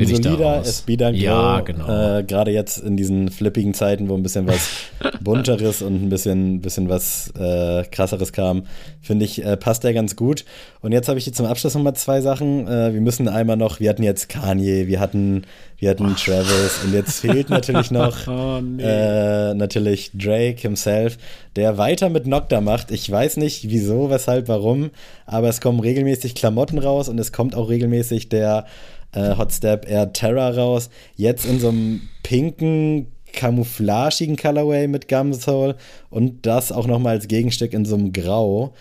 ein 0.00 0.22
solider 0.22 0.62
SB-Dunk 0.64 1.16
Ja, 1.16 1.60
genau. 1.60 2.18
Äh, 2.18 2.24
Gerade 2.24 2.50
jetzt 2.50 2.78
in 2.78 2.96
diesen 2.96 3.30
flippigen 3.30 3.74
Zeiten, 3.74 4.08
wo 4.08 4.14
ein 4.14 4.22
bisschen 4.22 4.46
was 4.46 4.68
bunteres 5.20 5.82
und 5.82 6.02
ein 6.02 6.08
bisschen, 6.08 6.60
bisschen 6.60 6.88
was 6.88 7.32
äh, 7.38 7.84
krasseres 7.84 8.32
kam, 8.32 8.64
finde 9.00 9.24
ich, 9.24 9.44
äh, 9.44 9.56
passt 9.56 9.84
der 9.84 9.94
ganz 9.94 10.16
gut. 10.16 10.44
Und 10.80 10.92
jetzt 10.92 11.08
habe 11.08 11.18
ich 11.18 11.24
hier 11.24 11.32
zum 11.32 11.46
Abschluss 11.46 11.74
nochmal 11.74 11.94
zwei 11.94 12.20
Sachen. 12.20 12.66
Äh, 12.68 12.94
wir 12.94 13.00
müssen 13.00 13.28
einmal 13.28 13.56
noch, 13.56 13.80
wir 13.80 13.90
hatten 13.90 14.02
jetzt 14.02 14.28
Kanye, 14.28 14.86
wir 14.86 15.00
hatten, 15.00 15.42
wir 15.78 15.90
hatten 15.90 16.14
Travis 16.16 16.80
und 16.84 16.94
jetzt 16.94 17.20
fehlt 17.20 17.50
natürlich 17.50 17.90
noch 17.90 18.16
oh, 18.28 18.60
nee. 18.60 18.82
Äh, 18.82 19.54
natürlich 19.54 20.10
Drake 20.14 20.60
himself, 20.60 21.18
der 21.56 21.78
weiter 21.78 22.08
mit 22.08 22.26
Nocta 22.26 22.60
macht. 22.60 22.90
Ich 22.90 23.10
weiß 23.10 23.36
nicht 23.38 23.68
wieso, 23.70 24.10
weshalb, 24.10 24.48
warum, 24.48 24.90
aber 25.26 25.48
es 25.48 25.60
kommen 25.60 25.80
regelmäßig 25.80 26.34
Klamotten 26.34 26.78
raus 26.78 27.08
und 27.08 27.18
es 27.18 27.32
kommt 27.32 27.54
auch 27.54 27.68
regelmäßig 27.68 28.28
der 28.28 28.66
äh, 29.12 29.36
Hot 29.36 29.52
Step 29.52 29.88
Air 29.88 30.12
Terra 30.12 30.50
raus. 30.50 30.90
Jetzt 31.16 31.46
in 31.46 31.60
so 31.60 31.68
einem 31.68 32.02
pinken, 32.22 33.08
camouflagigen 33.32 34.36
Colorway 34.36 34.88
mit 34.88 35.08
Gumsole 35.08 35.76
und 36.10 36.46
das 36.46 36.72
auch 36.72 36.86
nochmal 36.86 37.16
als 37.16 37.28
Gegenstück 37.28 37.72
in 37.72 37.84
so 37.84 37.94
einem 37.94 38.12
Grau. 38.12 38.74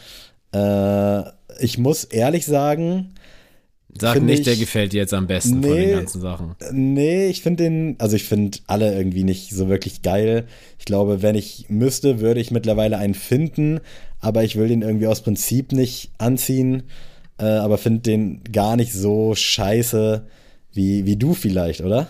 Äh, 0.54 1.24
ich 1.60 1.78
muss 1.78 2.04
ehrlich 2.04 2.46
sagen, 2.46 3.14
Sag 4.00 4.22
nicht, 4.22 4.40
ich, 4.40 4.46
der 4.46 4.56
gefällt 4.56 4.94
dir 4.94 4.98
jetzt 4.98 5.14
am 5.14 5.28
besten 5.28 5.60
nee, 5.60 5.68
von 5.68 5.78
den 5.78 5.92
ganzen 5.92 6.22
Sachen. 6.22 6.56
Nee, 6.72 7.28
ich 7.28 7.42
finde 7.42 7.64
den, 7.64 7.96
also 7.98 8.16
ich 8.16 8.26
finde 8.26 8.60
alle 8.68 8.96
irgendwie 8.96 9.24
nicht 9.24 9.52
so 9.52 9.70
wirklich 9.70 10.02
geil. 10.04 10.46
Ich 10.78 10.86
glaube, 10.86 11.24
wenn 11.24 11.36
ich 11.36 11.66
müsste, 11.70 12.20
würde 12.20 12.40
ich 12.40 12.52
mittlerweile 12.52 12.98
einen 12.98 13.16
finden, 13.16 13.80
aber 14.20 14.44
ich 14.44 14.56
will 14.56 14.68
den 14.68 14.84
irgendwie 14.84 15.08
aus 15.08 15.22
Prinzip 15.22 15.72
nicht 15.72 16.12
anziehen 16.20 16.84
äh, 17.40 17.46
aber 17.46 17.78
finde 17.78 18.02
den 18.02 18.44
gar 18.52 18.76
nicht 18.76 18.94
so 18.94 19.36
scheiße 19.36 20.28
wie, 20.74 21.06
wie 21.06 21.18
du 21.18 21.34
vielleicht, 21.34 21.82
oder? 21.82 22.08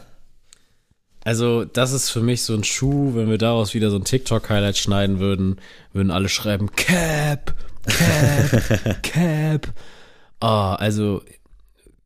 Also, 1.24 1.66
das 1.66 1.92
ist 1.92 2.10
für 2.10 2.22
mich 2.22 2.44
so 2.44 2.54
ein 2.54 2.64
Schuh, 2.64 3.14
wenn 3.14 3.30
wir 3.30 3.38
daraus 3.38 3.74
wieder 3.74 3.90
so 3.90 3.98
ein 3.98 4.06
TikTok-Highlight 4.06 4.78
schneiden 4.78 5.20
würden, 5.20 5.58
würden 5.92 6.12
alle 6.12 6.30
schreiben, 6.30 6.72
Cap, 6.76 7.54
Cap, 7.86 9.04
Cap. 9.04 9.74
Oh, 10.40 10.46
also, 10.78 11.22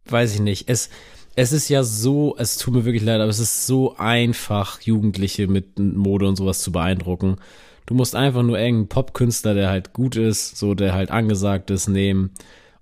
weiß 0.05 0.33
ich 0.33 0.39
nicht. 0.39 0.69
Es, 0.69 0.89
es 1.35 1.51
ist 1.51 1.69
ja 1.69 1.83
so, 1.83 2.35
es 2.37 2.57
tut 2.57 2.73
mir 2.73 2.85
wirklich 2.85 3.03
leid, 3.03 3.21
aber 3.21 3.29
es 3.29 3.39
ist 3.39 3.67
so 3.67 3.95
einfach, 3.97 4.81
Jugendliche 4.81 5.47
mit 5.47 5.77
Mode 5.77 6.27
und 6.27 6.35
sowas 6.35 6.61
zu 6.61 6.71
beeindrucken. 6.71 7.37
Du 7.85 7.93
musst 7.93 8.15
einfach 8.15 8.41
nur 8.41 8.57
irgendeinen 8.57 8.87
Popkünstler, 8.87 9.53
der 9.53 9.69
halt 9.69 9.93
gut 9.93 10.15
ist, 10.15 10.57
so 10.57 10.73
der 10.73 10.93
halt 10.93 11.11
angesagt 11.11 11.69
ist, 11.69 11.87
nehmen 11.87 12.31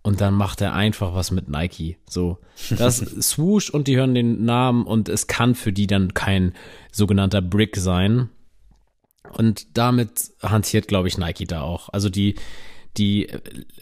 und 0.01 0.21
dann 0.21 0.33
macht 0.33 0.61
er 0.61 0.73
einfach 0.73 1.13
was 1.13 1.31
mit 1.31 1.49
Nike. 1.49 1.97
So, 2.07 2.37
das 2.69 2.97
Swoosh 3.21 3.69
und 3.69 3.87
die 3.87 3.97
hören 3.97 4.15
den 4.15 4.45
Namen 4.45 4.85
und 4.85 5.09
es 5.09 5.27
kann 5.27 5.55
für 5.55 5.73
die 5.73 5.87
dann 5.87 6.13
kein 6.13 6.53
sogenannter 6.91 7.41
Brick 7.41 7.75
sein. 7.75 8.29
Und 9.33 9.77
damit 9.77 10.31
hantiert, 10.41 10.87
glaube 10.87 11.07
ich, 11.07 11.17
Nike 11.17 11.45
da 11.45 11.61
auch. 11.61 11.89
Also 11.89 12.09
die, 12.09 12.35
die 12.97 13.27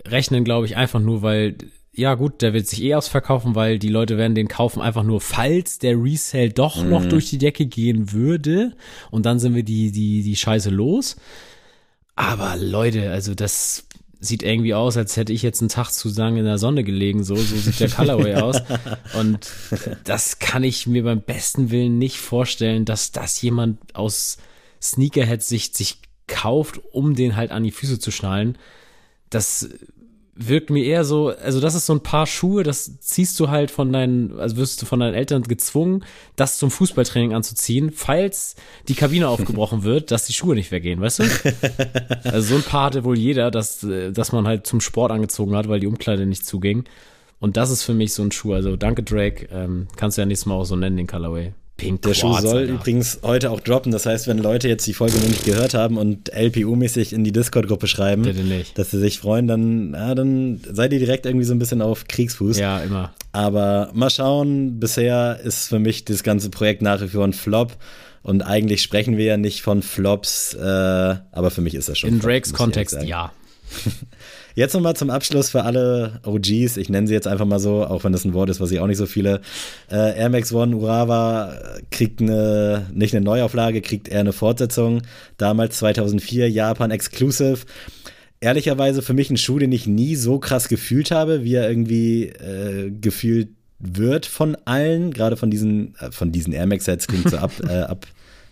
rechnen, 0.06 0.44
glaube 0.44 0.66
ich, 0.66 0.76
einfach 0.76 1.00
nur, 1.00 1.22
weil, 1.22 1.58
ja 1.94 2.16
gut, 2.16 2.42
der 2.42 2.54
wird 2.54 2.68
sich 2.68 2.84
eh 2.84 2.96
ausverkaufen, 2.96 3.56
weil 3.56 3.80
die 3.80 3.90
Leute 3.90 4.18
werden 4.18 4.36
den 4.36 4.48
kaufen, 4.48 4.82
einfach 4.82 5.04
nur, 5.04 5.22
falls 5.22 5.80
der 5.80 5.96
Resale 5.96 6.50
doch 6.50 6.84
mhm. 6.84 6.90
noch 6.90 7.06
durch 7.06 7.30
die 7.30 7.38
Decke 7.38 7.68
gehen 7.68 8.12
würde. 8.12 8.76
Und 9.12 9.26
dann 9.26 9.40
sind 9.40 9.56
wir 9.56 9.64
die, 9.64 9.92
die, 9.92 10.24
die 10.24 10.36
Scheiße 10.36 10.72
los. 10.72 11.16
Aber 12.16 12.58
Leute, 12.58 13.12
also 13.12 13.36
das 13.36 13.88
sieht 14.20 14.44
irgendwie 14.44 14.74
aus, 14.74 14.98
als 14.98 15.18
hätte 15.18 15.34
ich 15.34 15.42
jetzt 15.42 15.62
einen 15.62 15.70
Tag 15.70 15.92
zu 15.92 16.10
lang 16.10 16.38
in 16.38 16.46
der 16.46 16.58
Sonne 16.58 16.84
gelegen. 16.84 17.24
So, 17.24 17.36
so 17.36 17.56
sieht 17.56 17.80
der 17.80 17.90
Colorway 17.90 18.36
aus. 18.42 18.62
Und 19.18 19.52
das 20.04 20.40
kann 20.40 20.64
ich 20.64 20.88
mir 20.88 21.04
beim 21.04 21.22
besten 21.22 21.72
Willen 21.72 21.98
nicht 21.98 22.18
vorstellen, 22.18 22.86
dass 22.86 23.12
das 23.12 23.42
jemand 23.42 23.96
aus 23.96 24.38
Sneakerhead-Sicht 24.82 25.76
sich 25.76 26.00
kauft, 26.28 26.82
um 26.92 27.16
den 27.16 27.36
halt 27.36 27.52
an 27.52 27.64
die 27.64 27.72
Füße 27.72 28.00
zu 28.00 28.12
schnallen. 28.12 28.58
Das 29.30 29.70
wirkt 30.38 30.70
mir 30.70 30.84
eher 30.84 31.04
so, 31.04 31.30
also 31.30 31.60
das 31.60 31.76
ist 31.76 31.86
so 31.86 31.94
ein 31.94 32.02
paar 32.02 32.28
Schuhe, 32.28 32.64
das 32.64 33.00
ziehst 33.00 33.40
du 33.40 33.50
halt 33.50 33.72
von 33.72 33.92
deinen, 33.92 34.40
also 34.40 34.58
wirst 34.58 34.82
du 34.82 34.86
von 34.86 35.00
deinen 35.00 35.14
Eltern 35.14 35.44
gezwungen, 35.44 36.04
das 36.36 36.58
zum 36.58 36.72
Fußballtraining 36.72 37.34
anzuziehen, 37.34 37.92
falls 37.92 38.56
die 38.88 38.96
Kabine 38.96 39.28
aufgebrochen 39.30 39.84
wird, 39.84 40.12
dass 40.12 40.26
die 40.26 40.34
Schuhe 40.34 40.56
nicht 40.56 40.72
weggehen, 40.72 41.02
weißt 41.02 41.20
du? 41.20 41.24
Also 42.24 42.50
so 42.50 42.56
ein 42.56 42.64
paar 42.64 42.86
hatte 42.86 43.04
wohl 43.04 43.18
jeder, 43.18 43.52
dass, 43.52 43.86
dass 44.12 44.32
man 44.32 44.48
halt 44.48 44.68
zum 44.68 44.82
Sport 44.82 45.12
angezogen 45.12 45.56
hat, 45.56 45.68
weil 45.70 45.80
die 45.80 45.88
Umkleide 45.88 46.26
nicht 46.26 46.46
zuging. 46.46 46.84
Und 47.40 47.58
das 47.58 47.70
ist 47.70 47.84
für 47.84 47.94
mich 47.94 48.14
so 48.14 48.24
ein 48.24 48.32
Schuh. 48.32 48.54
Also 48.54 48.76
danke 48.76 49.04
Drake, 49.04 49.48
ähm, 49.52 49.88
kannst 49.96 50.18
du 50.18 50.22
ja 50.22 50.26
nächstes 50.26 50.46
Mal 50.46 50.56
auch 50.56 50.66
so 50.66 50.76
nennen, 50.76 50.98
den 50.98 51.08
Colorway. 51.08 51.54
Pink 51.78 52.02
Der 52.02 52.16
Schuh 52.16 52.34
soll 52.40 52.58
Alter. 52.58 52.74
übrigens 52.74 53.20
heute 53.24 53.52
auch 53.52 53.60
droppen. 53.60 53.92
Das 53.92 54.06
heißt, 54.06 54.28
wenn 54.28 54.40
Leute 54.40 54.68
jetzt 54.68 54.86
die 54.88 54.94
Folge 54.94 55.18
noch 55.18 55.28
nicht 55.28 55.46
gehört 55.46 55.76
haben 55.76 55.98
und 55.98 56.34
LPU-mäßig 56.34 57.14
in 57.14 57.24
die 57.24 57.32
Discord-Gruppe 57.32 57.88
schreiben, 57.88 58.24
dass 58.74 58.92
sie 58.92 59.00
sich 59.00 59.20
freuen, 59.20 59.48
dann, 59.48 59.94
ja, 59.94 60.16
dann 60.16 60.60
seid 60.72 60.92
ihr 60.94 61.00
direkt 61.00 61.26
irgendwie 61.28 61.46
so 61.46 61.54
ein 61.54 61.60
bisschen 61.60 61.82
auf 61.82 62.08
Kriegsfuß. 62.08 62.58
Ja, 62.58 62.80
immer. 62.80 63.14
Aber 63.32 63.92
mal 63.94 64.10
schauen. 64.10 64.80
Bisher 64.80 65.40
ist 65.44 65.68
für 65.68 65.80
mich 65.80 66.04
das 66.04 66.24
ganze 66.24 66.50
Projekt 66.50 66.82
nach 66.82 67.00
wie 67.02 67.08
vor 67.08 67.24
ein 67.24 67.34
Flop. 67.34 67.78
Und 68.24 68.42
eigentlich 68.42 68.82
sprechen 68.82 69.16
wir 69.16 69.26
ja 69.26 69.38
nicht 69.38 69.62
von 69.62 69.82
Flops, 69.82 70.54
äh, 70.54 70.60
aber 70.62 71.50
für 71.50 71.62
mich 71.62 71.76
ist 71.76 71.88
das 71.88 72.00
schon. 72.00 72.10
In 72.10 72.20
Drakes 72.20 72.52
Kontext, 72.52 73.02
ja. 73.04 73.32
Jetzt 74.58 74.74
nochmal 74.74 74.96
zum 74.96 75.12
Abschluss 75.12 75.52
für 75.52 75.66
alle 75.66 76.20
OGs, 76.26 76.78
ich 76.78 76.90
nenne 76.90 77.06
sie 77.06 77.14
jetzt 77.14 77.28
einfach 77.28 77.46
mal 77.46 77.60
so, 77.60 77.86
auch 77.86 78.04
wenn 78.04 78.12
das 78.12 78.26
ein 78.26 78.34
Wort 78.34 78.50
ist, 78.50 78.60
was 78.60 78.72
ich 78.72 78.80
auch 78.80 78.88
nicht 78.88 78.98
so 78.98 79.06
viele. 79.06 79.42
Äh, 79.92 80.18
Air 80.18 80.30
Max 80.30 80.52
One 80.52 80.76
Urawa 80.76 81.54
kriegt 81.92 82.22
eine, 82.24 82.88
nicht 82.92 83.14
eine 83.14 83.24
Neuauflage, 83.24 83.82
kriegt 83.82 84.08
eher 84.08 84.22
eine 84.22 84.34
Fortsetzung. 84.34 85.04
Damals 85.38 85.78
2004, 85.78 86.50
Japan 86.50 86.90
Exclusive. 86.90 87.60
Ehrlicherweise 88.40 89.04
für 89.04 89.14
mich 89.14 89.30
ein 89.30 89.38
Schuh, 89.38 89.60
den 89.60 89.72
ich 89.72 89.86
nie 89.86 90.16
so 90.16 90.40
krass 90.40 90.70
gefühlt 90.70 91.12
habe, 91.12 91.44
wie 91.44 91.54
er 91.54 91.70
irgendwie 91.70 92.24
äh, 92.24 92.90
gefühlt 92.90 93.50
wird 93.78 94.26
von 94.26 94.58
allen, 94.66 95.14
gerade 95.14 95.38
von 95.38 95.52
diesen, 95.52 95.94
äh, 96.00 96.12
von 96.12 96.32
diesen 96.32 96.52
Air 96.52 96.66
Max 96.66 96.86
Sets 96.86 97.06
klingt 97.06 97.30
so 97.30 97.38
ab, 97.38 97.52
äh, 97.70 97.82
ab 97.82 98.08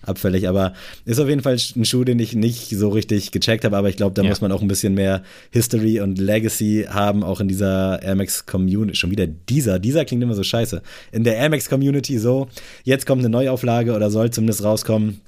abfällig, 0.08 0.48
aber 0.48 0.74
ist 1.06 1.20
auf 1.20 1.28
jeden 1.28 1.42
Fall 1.42 1.58
ein 1.76 1.86
Schuh, 1.86 2.04
den 2.04 2.20
ich 2.20 2.36
nicht 2.36 2.70
so 2.70 2.90
richtig 2.90 3.32
gecheckt 3.32 3.66
habe, 3.66 3.78
aber 3.78 3.90
ich 3.90 3.98
glaube, 3.98 4.14
da 4.14 4.24
ja. 4.24 4.30
muss 4.30 4.42
man 4.42 4.52
auch 4.52 4.62
ein 4.62 4.68
bisschen 4.68 4.94
mehr 4.94 5.24
History 5.52 6.00
und 6.00 6.20
Legacy 6.20 6.88
haben, 6.90 7.24
auch 7.24 7.40
in 7.40 7.48
dieser 7.48 8.02
Air 8.02 8.16
Max 8.16 8.46
Community. 8.46 8.96
Schon 8.96 9.12
wieder 9.12 9.28
dieser, 9.28 9.80
dieser 9.80 10.06
klingt 10.06 10.24
immer 10.24 10.36
so 10.36 10.44
scheiße. 10.44 10.82
In 11.12 11.24
der 11.24 11.38
Air 11.38 11.50
Max 11.50 11.70
Community 11.70 12.18
so, 12.18 12.48
jetzt 12.84 13.06
kommt 13.06 13.22
eine 13.22 13.30
Neuauflage 13.30 13.94
oder 13.94 14.10
soll 14.10 14.32
zumindest 14.32 14.64
rauskommen 14.64 15.22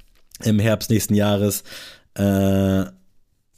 im 0.43 0.59
Herbst 0.59 0.89
nächsten 0.89 1.15
Jahres, 1.15 1.63
äh, 2.15 2.83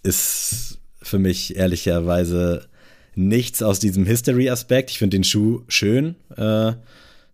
ist 0.03 0.79
für 1.01 1.19
mich 1.19 1.55
ehrlicherweise 1.55 2.67
nichts 3.15 3.61
aus 3.61 3.79
diesem 3.79 4.05
History-Aspekt. 4.05 4.91
Ich 4.91 4.99
finde 4.99 5.17
den 5.17 5.23
Schuh 5.23 5.61
schön. 5.67 6.15
Äh, 6.35 6.73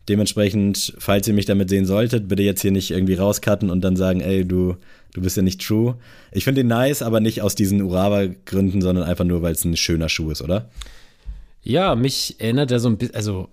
Dementsprechend, 0.07 0.93
falls 0.99 1.27
ihr 1.27 1.33
mich 1.33 1.45
damit 1.45 1.69
sehen 1.69 1.85
solltet, 1.85 2.27
bitte 2.27 2.43
jetzt 2.43 2.61
hier 2.61 2.71
nicht 2.71 2.91
irgendwie 2.91 3.15
rauscutten 3.15 3.69
und 3.69 3.81
dann 3.81 3.95
sagen, 3.95 4.21
ey, 4.21 4.45
du, 4.45 4.75
du 5.13 5.21
bist 5.21 5.35
ja 5.35 5.43
nicht 5.43 5.65
true. 5.65 5.95
Ich 6.31 6.43
finde 6.43 6.61
den 6.61 6.67
nice, 6.67 7.01
aber 7.01 7.19
nicht 7.19 7.41
aus 7.41 7.55
diesen 7.55 7.81
Urawa-Gründen, 7.81 8.81
sondern 8.81 9.03
einfach 9.03 9.25
nur, 9.25 9.41
weil 9.41 9.53
es 9.53 9.65
ein 9.65 9.75
schöner 9.77 10.09
Schuh 10.09 10.29
ist, 10.29 10.41
oder? 10.41 10.69
Ja, 11.63 11.95
mich 11.95 12.35
erinnert 12.37 12.69
er 12.71 12.79
so 12.79 12.89
ein 12.89 12.97
bisschen, 12.97 13.15
also 13.15 13.49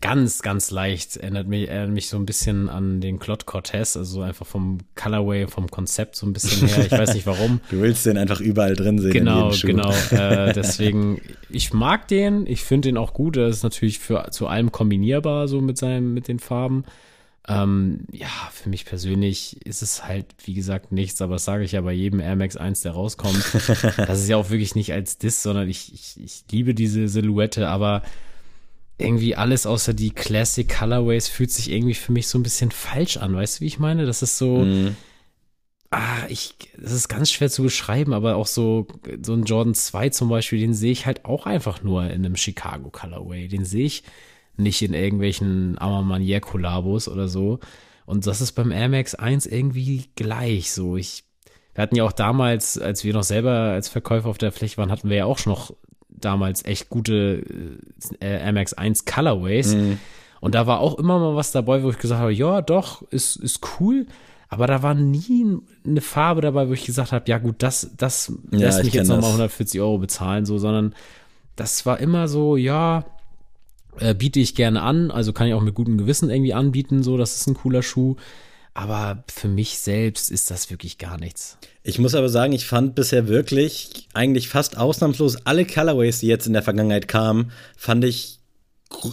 ganz, 0.00 0.42
ganz 0.42 0.70
leicht. 0.70 1.16
Erinnert 1.16 1.48
mich, 1.48 1.68
erinnert 1.68 1.90
mich 1.90 2.08
so 2.08 2.16
ein 2.16 2.26
bisschen 2.26 2.68
an 2.68 3.00
den 3.00 3.18
Claude 3.18 3.44
Cortez, 3.44 3.96
also 3.96 4.22
einfach 4.22 4.46
vom 4.46 4.78
Colorway, 4.94 5.46
vom 5.46 5.70
Konzept 5.70 6.16
so 6.16 6.26
ein 6.26 6.32
bisschen 6.32 6.68
her. 6.68 6.86
Ich 6.86 6.92
weiß 6.92 7.14
nicht 7.14 7.26
warum. 7.26 7.60
du 7.70 7.80
willst 7.80 8.06
den 8.06 8.18
einfach 8.18 8.40
überall 8.40 8.74
drin 8.74 8.98
sehen. 8.98 9.12
Genau, 9.12 9.52
genau. 9.62 9.92
Äh, 10.10 10.52
deswegen, 10.52 11.20
ich 11.50 11.72
mag 11.72 12.08
den, 12.08 12.46
ich 12.46 12.62
finde 12.62 12.88
den 12.88 12.96
auch 12.96 13.12
gut. 13.12 13.36
Er 13.36 13.48
ist 13.48 13.62
natürlich 13.62 13.98
für 13.98 14.30
zu 14.30 14.46
allem 14.46 14.72
kombinierbar, 14.72 15.48
so 15.48 15.60
mit 15.60 15.76
seinem, 15.76 16.14
mit 16.14 16.28
den 16.28 16.38
Farben. 16.38 16.84
Ähm, 17.46 18.00
ja, 18.12 18.28
für 18.52 18.68
mich 18.68 18.84
persönlich 18.84 19.64
ist 19.64 19.82
es 19.82 20.06
halt, 20.06 20.26
wie 20.44 20.54
gesagt, 20.54 20.92
nichts, 20.92 21.22
aber 21.22 21.36
das 21.36 21.44
sage 21.44 21.64
ich 21.64 21.72
ja 21.72 21.80
bei 21.80 21.92
jedem 21.92 22.20
Air 22.20 22.36
Max 22.36 22.56
1, 22.56 22.82
der 22.82 22.92
rauskommt. 22.92 23.42
das 23.96 24.20
ist 24.20 24.28
ja 24.28 24.36
auch 24.36 24.50
wirklich 24.50 24.74
nicht 24.74 24.92
als 24.92 25.18
Diss, 25.18 25.42
sondern 25.42 25.68
ich, 25.68 25.92
ich, 25.94 26.22
ich 26.22 26.44
liebe 26.50 26.74
diese 26.74 27.08
Silhouette, 27.08 27.68
aber 27.68 28.02
irgendwie 28.98 29.36
alles 29.36 29.64
außer 29.64 29.94
die 29.94 30.10
Classic 30.10 30.68
Colorways 30.68 31.28
fühlt 31.28 31.52
sich 31.52 31.70
irgendwie 31.70 31.94
für 31.94 32.12
mich 32.12 32.26
so 32.26 32.38
ein 32.38 32.42
bisschen 32.42 32.72
falsch 32.72 33.16
an. 33.16 33.34
Weißt 33.34 33.58
du, 33.58 33.60
wie 33.62 33.66
ich 33.66 33.78
meine? 33.78 34.04
Das 34.06 34.22
ist 34.22 34.38
so, 34.38 34.64
mm. 34.64 34.96
ah, 35.90 36.26
ich, 36.28 36.54
das 36.76 36.92
ist 36.92 37.08
ganz 37.08 37.30
schwer 37.30 37.48
zu 37.48 37.62
beschreiben, 37.62 38.12
aber 38.12 38.34
auch 38.34 38.48
so, 38.48 38.88
so 39.22 39.34
ein 39.34 39.44
Jordan 39.44 39.74
2 39.74 40.08
zum 40.10 40.28
Beispiel, 40.28 40.58
den 40.58 40.74
sehe 40.74 40.90
ich 40.92 41.06
halt 41.06 41.24
auch 41.24 41.46
einfach 41.46 41.82
nur 41.82 42.04
in 42.04 42.24
einem 42.24 42.36
Chicago 42.36 42.90
Colorway. 42.90 43.46
Den 43.46 43.64
sehe 43.64 43.86
ich 43.86 44.02
nicht 44.56 44.82
in 44.82 44.94
irgendwelchen 44.94 45.78
Amamanier 45.78 46.40
Kollabos 46.40 47.08
oder 47.08 47.28
so. 47.28 47.60
Und 48.04 48.26
das 48.26 48.40
ist 48.40 48.52
beim 48.52 48.72
Air 48.72 48.88
Max 48.88 49.14
1 49.14 49.46
irgendwie 49.46 50.06
gleich 50.16 50.72
so. 50.72 50.96
Ich, 50.96 51.22
wir 51.74 51.82
hatten 51.82 51.94
ja 51.94 52.02
auch 52.02 52.12
damals, 52.12 52.78
als 52.78 53.04
wir 53.04 53.12
noch 53.12 53.22
selber 53.22 53.52
als 53.52 53.88
Verkäufer 53.88 54.28
auf 54.28 54.38
der 54.38 54.50
Fläche 54.50 54.76
waren, 54.78 54.90
hatten 54.90 55.08
wir 55.08 55.18
ja 55.18 55.24
auch 55.26 55.38
schon 55.38 55.52
noch 55.52 55.72
damals 56.20 56.64
echt 56.64 56.88
gute 56.88 57.44
äh, 58.20 58.52
MX 58.52 58.74
1 58.74 59.04
Colorways. 59.04 59.74
Mhm. 59.74 59.98
Und 60.40 60.54
da 60.54 60.66
war 60.66 60.80
auch 60.80 60.98
immer 60.98 61.18
mal 61.18 61.36
was 61.36 61.52
dabei, 61.52 61.82
wo 61.82 61.90
ich 61.90 61.98
gesagt 61.98 62.20
habe, 62.20 62.32
ja, 62.32 62.62
doch, 62.62 63.02
ist, 63.10 63.36
ist 63.36 63.60
cool. 63.80 64.06
Aber 64.48 64.66
da 64.66 64.82
war 64.82 64.94
nie 64.94 65.58
eine 65.84 66.00
Farbe 66.00 66.40
dabei, 66.40 66.68
wo 66.68 66.72
ich 66.72 66.86
gesagt 66.86 67.12
habe, 67.12 67.24
ja 67.28 67.38
gut, 67.38 67.56
das, 67.58 67.90
das 67.96 68.32
ja, 68.50 68.58
lässt 68.58 68.84
mich 68.84 68.94
jetzt 68.94 69.08
nochmal 69.08 69.30
140 69.30 69.80
Euro 69.80 69.98
bezahlen, 69.98 70.46
so, 70.46 70.58
sondern 70.58 70.94
das 71.56 71.84
war 71.84 72.00
immer 72.00 72.28
so, 72.28 72.56
ja, 72.56 73.04
äh, 73.98 74.14
biete 74.14 74.40
ich 74.40 74.54
gerne 74.54 74.82
an, 74.82 75.10
also 75.10 75.32
kann 75.32 75.48
ich 75.48 75.54
auch 75.54 75.60
mit 75.60 75.74
gutem 75.74 75.98
Gewissen 75.98 76.30
irgendwie 76.30 76.54
anbieten, 76.54 77.02
so, 77.02 77.18
das 77.18 77.36
ist 77.36 77.46
ein 77.46 77.54
cooler 77.54 77.82
Schuh. 77.82 78.16
Aber 78.78 79.24
für 79.26 79.48
mich 79.48 79.80
selbst 79.80 80.30
ist 80.30 80.52
das 80.52 80.70
wirklich 80.70 80.98
gar 80.98 81.18
nichts. 81.18 81.58
Ich 81.82 81.98
muss 81.98 82.14
aber 82.14 82.28
sagen, 82.28 82.52
ich 82.52 82.64
fand 82.64 82.94
bisher 82.94 83.26
wirklich 83.26 84.06
eigentlich 84.14 84.48
fast 84.48 84.78
ausnahmslos 84.78 85.44
alle 85.46 85.64
Colorways, 85.64 86.20
die 86.20 86.28
jetzt 86.28 86.46
in 86.46 86.52
der 86.52 86.62
Vergangenheit 86.62 87.08
kamen, 87.08 87.50
fand 87.76 88.04
ich, 88.04 88.38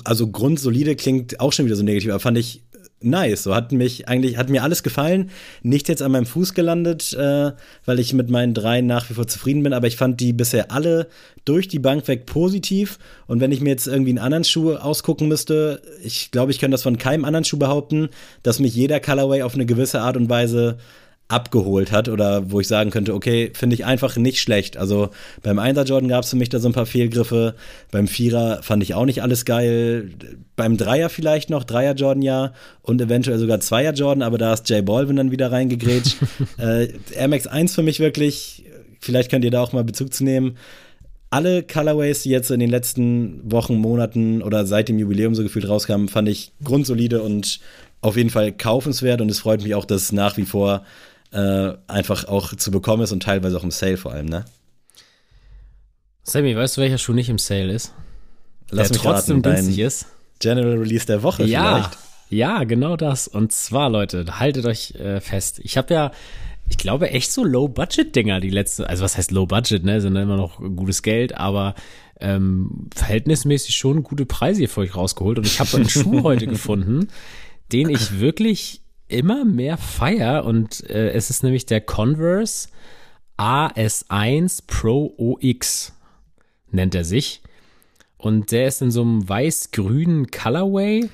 also 0.03 0.27
grundsolide 0.27 0.95
klingt 0.95 1.39
auch 1.39 1.51
schon 1.51 1.65
wieder 1.65 1.75
so 1.75 1.81
negativ, 1.81 2.11
aber 2.11 2.19
fand 2.19 2.37
ich 2.37 2.61
nice. 3.01 3.43
So 3.43 3.55
hat 3.55 3.71
mich 3.71 4.07
eigentlich, 4.07 4.37
hat 4.37 4.49
mir 4.49 4.63
alles 4.63 4.83
gefallen. 4.83 5.29
Nicht 5.61 5.89
jetzt 5.89 6.01
an 6.01 6.11
meinem 6.11 6.25
Fuß 6.25 6.53
gelandet, 6.53 7.13
äh, 7.13 7.51
weil 7.85 7.99
ich 7.99 8.13
mit 8.13 8.29
meinen 8.29 8.53
dreien 8.53 8.87
nach 8.87 9.09
wie 9.09 9.13
vor 9.13 9.27
zufrieden 9.27 9.63
bin, 9.63 9.73
aber 9.73 9.87
ich 9.87 9.97
fand 9.97 10.19
die 10.19 10.33
bisher 10.33 10.71
alle 10.71 11.07
durch 11.45 11.67
die 11.67 11.79
Bank 11.79 12.07
weg 12.07 12.25
positiv. 12.25 12.97
Und 13.27 13.39
wenn 13.39 13.51
ich 13.51 13.61
mir 13.61 13.69
jetzt 13.69 13.87
irgendwie 13.87 14.11
einen 14.11 14.19
anderen 14.19 14.43
Schuh 14.43 14.73
ausgucken 14.73 15.27
müsste, 15.27 15.81
ich 16.03 16.31
glaube, 16.31 16.51
ich 16.51 16.59
könnte 16.59 16.73
das 16.73 16.83
von 16.83 16.97
keinem 16.97 17.25
anderen 17.25 17.45
Schuh 17.45 17.57
behaupten, 17.57 18.09
dass 18.43 18.59
mich 18.59 18.75
jeder 18.75 18.99
Colorway 18.99 19.43
auf 19.43 19.53
eine 19.53 19.65
gewisse 19.65 20.01
Art 20.01 20.17
und 20.17 20.29
Weise 20.29 20.77
abgeholt 21.27 21.91
hat 21.91 22.07
oder 22.07 22.51
wo 22.51 22.59
ich 22.59 22.67
sagen 22.67 22.91
könnte, 22.91 23.15
okay, 23.15 23.51
finde 23.55 23.73
ich 23.73 23.83
einfach 23.85 24.15
nicht 24.15 24.39
schlecht. 24.39 24.77
Also 24.77 25.09
beim 25.41 25.57
Einser 25.57 25.83
Jordan 25.83 26.07
gab 26.07 26.23
es 26.23 26.29
für 26.29 26.35
mich 26.35 26.49
da 26.49 26.59
so 26.59 26.69
ein 26.69 26.73
paar 26.73 26.85
Fehlgriffe, 26.85 27.55
beim 27.91 28.07
Vierer 28.07 28.61
fand 28.61 28.83
ich 28.83 28.93
auch 28.93 29.05
nicht 29.05 29.23
alles 29.23 29.43
geil, 29.43 30.11
beim 30.55 30.77
Dreier 30.77 31.09
vielleicht 31.09 31.49
noch, 31.49 31.63
Dreier 31.63 31.95
Jordan 31.95 32.21
ja 32.21 32.53
und 32.83 33.01
eventuell 33.01 33.39
sogar 33.39 33.59
Zweier 33.59 33.93
Jordan, 33.93 34.21
aber 34.21 34.37
da 34.37 34.53
ist 34.53 34.69
Jay 34.69 34.83
Baldwin 34.83 35.15
dann 35.15 35.31
wieder 35.31 35.51
reingegrätscht. 35.51 36.17
äh, 36.59 36.89
Air 37.15 37.27
Max 37.27 37.47
1 37.47 37.73
für 37.73 37.83
mich 37.83 37.99
wirklich, 37.99 38.63
vielleicht 38.99 39.31
könnt 39.31 39.43
ihr 39.43 39.51
da 39.51 39.61
auch 39.61 39.73
mal 39.73 39.83
Bezug 39.83 40.13
zu 40.13 40.23
nehmen, 40.23 40.57
alle 41.31 41.63
Colorways, 41.63 42.21
die 42.21 42.29
jetzt 42.29 42.51
in 42.51 42.59
den 42.59 42.69
letzten 42.69 43.51
Wochen, 43.51 43.75
Monaten 43.75 44.43
oder 44.43 44.65
seit 44.67 44.89
dem 44.89 44.99
Jubiläum 44.99 45.33
so 45.33 45.41
gefühlt 45.41 45.67
rauskamen, 45.67 46.07
fand 46.07 46.29
ich 46.29 46.53
grundsolide 46.63 47.23
und 47.23 47.59
auf 48.01 48.15
jeden 48.15 48.29
Fall 48.29 48.51
kaufenswert 48.51 49.21
und 49.21 49.31
es 49.31 49.39
freut 49.39 49.63
mich 49.63 49.73
auch, 49.73 49.85
dass 49.85 50.11
nach 50.11 50.37
wie 50.37 50.45
vor 50.45 50.85
äh, 51.35 51.77
einfach 51.87 52.25
auch 52.25 52.55
zu 52.55 52.71
bekommen 52.71 53.03
ist 53.03 53.11
und 53.11 53.21
teilweise 53.21 53.57
auch 53.57 53.63
im 53.63 53.71
Sale 53.71 53.97
vor 53.97 54.13
allem, 54.13 54.27
ne? 54.27 54.45
Sammy, 56.23 56.55
weißt 56.55 56.77
du, 56.77 56.81
welcher 56.81 56.97
Schuh 56.97 57.13
nicht 57.13 57.29
im 57.29 57.37
Sale 57.37 57.73
ist? 57.73 57.93
Lass 58.71 58.89
der 58.89 58.97
trotzdem 58.97 59.41
raten, 59.41 59.55
günstig 59.55 59.79
ist. 59.79 60.07
General 60.39 60.77
Release 60.77 61.05
der 61.05 61.23
Woche 61.23 61.43
ja, 61.43 61.75
vielleicht. 61.75 61.97
Ja, 62.29 62.63
genau 62.63 62.95
das. 62.95 63.27
Und 63.27 63.51
zwar, 63.51 63.89
Leute, 63.89 64.39
haltet 64.39 64.65
euch 64.65 64.95
äh, 64.95 65.19
fest. 65.19 65.59
Ich 65.63 65.77
habe 65.77 65.93
ja, 65.93 66.11
ich 66.69 66.77
glaube, 66.77 67.11
echt 67.11 67.31
so 67.31 67.43
Low-Budget-Dinger 67.43 68.39
die 68.39 68.49
letzte, 68.49 68.89
also 68.89 69.03
was 69.03 69.17
heißt 69.17 69.31
Low-Budget, 69.31 69.83
ne? 69.83 70.01
Sind 70.01 70.15
immer 70.15 70.37
noch 70.37 70.59
gutes 70.59 71.03
Geld, 71.03 71.35
aber 71.35 71.75
ähm, 72.19 72.89
verhältnismäßig 72.95 73.75
schon 73.75 74.03
gute 74.03 74.25
Preise 74.25 74.59
hier 74.59 74.69
für 74.69 74.81
euch 74.81 74.95
rausgeholt. 74.95 75.37
Und 75.37 75.45
ich 75.45 75.59
habe 75.59 75.75
einen 75.75 75.89
Schuh 75.89 76.23
heute 76.23 76.47
gefunden, 76.47 77.09
den 77.71 77.89
ich 77.89 78.19
wirklich 78.19 78.84
immer 79.07 79.45
mehr 79.45 79.77
feier 79.77 80.45
und 80.45 80.89
äh, 80.89 81.11
es 81.11 81.29
ist 81.29 81.43
nämlich 81.43 81.65
der 81.65 81.81
Converse 81.81 82.69
AS1 83.37 84.63
Pro 84.67 85.13
OX, 85.17 85.93
nennt 86.71 86.95
er 86.95 87.03
sich. 87.03 87.41
Und 88.17 88.51
der 88.51 88.67
ist 88.67 88.81
in 88.81 88.91
so 88.91 89.01
einem 89.01 89.27
weiß-grünen 89.27 90.31
Colorway. 90.31 91.09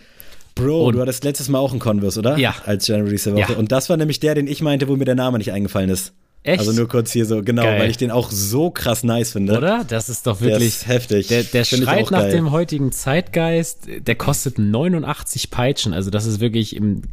Bro, 0.56 0.86
und, 0.86 0.96
du 0.96 1.02
hattest 1.02 1.24
letztes 1.24 1.50
Mal 1.50 1.60
auch 1.60 1.72
einen 1.72 1.80
Converse, 1.80 2.20
oder? 2.20 2.38
Ja. 2.38 2.56
Als 2.66 2.86
General 2.86 3.06
Release 3.06 3.32
Woche. 3.34 3.54
Ja. 3.54 3.58
Und 3.58 3.72
das 3.72 3.90
war 3.90 3.98
nämlich 3.98 4.20
der, 4.20 4.36
den 4.36 4.48
ich 4.48 4.62
meinte, 4.62 4.88
wo 4.88 4.96
mir 4.96 5.06
der 5.06 5.16
Name 5.16 5.38
nicht 5.38 5.52
eingefallen 5.52 5.90
ist. 5.90 6.14
Echt? 6.44 6.60
Also 6.60 6.72
nur 6.72 6.88
kurz 6.88 7.12
hier 7.12 7.26
so, 7.26 7.44
genau, 7.44 7.64
geil. 7.64 7.80
weil 7.80 7.92
ich 7.92 7.98
den 7.98 8.10
auch 8.10 8.32
so 8.32 8.72
krass 8.72 9.04
nice 9.04 9.32
finde. 9.32 9.58
Oder? 9.58 9.86
Das 9.88 10.10
ist 10.10 10.26
doch 10.26 10.42
wirklich. 10.42 10.58
Der 10.60 10.68
ist 10.68 10.88
heftig. 10.88 11.28
Der, 11.28 11.44
der 11.44 11.64
schreit 11.66 12.10
nach 12.10 12.22
geil. 12.22 12.32
dem 12.32 12.52
heutigen 12.52 12.92
Zeitgeist. 12.92 13.88
Der 14.00 14.16
kostet 14.16 14.58
89 14.58 15.52
Peitschen. 15.52 15.94
Also 15.94 16.10
das 16.10 16.26
ist 16.26 16.40
wirklich 16.40 16.76
im, 16.76 17.04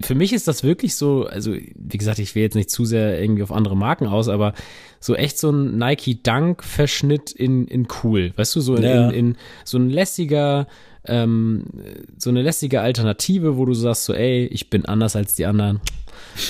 für 0.00 0.14
mich 0.14 0.32
ist 0.32 0.48
das 0.48 0.62
wirklich 0.62 0.96
so, 0.96 1.26
also 1.26 1.52
wie 1.52 1.98
gesagt, 1.98 2.18
ich 2.18 2.34
will 2.34 2.42
jetzt 2.42 2.54
nicht 2.54 2.70
zu 2.70 2.84
sehr 2.84 3.20
irgendwie 3.20 3.42
auf 3.42 3.52
andere 3.52 3.76
Marken 3.76 4.06
aus, 4.06 4.28
aber 4.28 4.54
so 5.00 5.14
echt 5.14 5.38
so 5.38 5.50
ein 5.50 5.76
Nike 5.76 6.22
Dunk 6.22 6.64
Verschnitt 6.64 7.30
in, 7.30 7.66
in 7.66 7.86
cool, 8.02 8.32
weißt 8.36 8.56
du, 8.56 8.60
so 8.60 8.74
in, 8.76 8.82
ja. 8.82 9.10
in, 9.10 9.14
in 9.14 9.36
so 9.64 9.78
ein 9.78 9.90
lässiger, 9.90 10.66
ähm, 11.04 11.64
so 12.16 12.30
eine 12.30 12.42
lässige 12.42 12.80
Alternative, 12.80 13.56
wo 13.56 13.64
du 13.64 13.74
sagst 13.74 14.04
so, 14.04 14.14
ey, 14.14 14.46
ich 14.46 14.70
bin 14.70 14.86
anders 14.86 15.16
als 15.16 15.34
die 15.34 15.46
anderen 15.46 15.80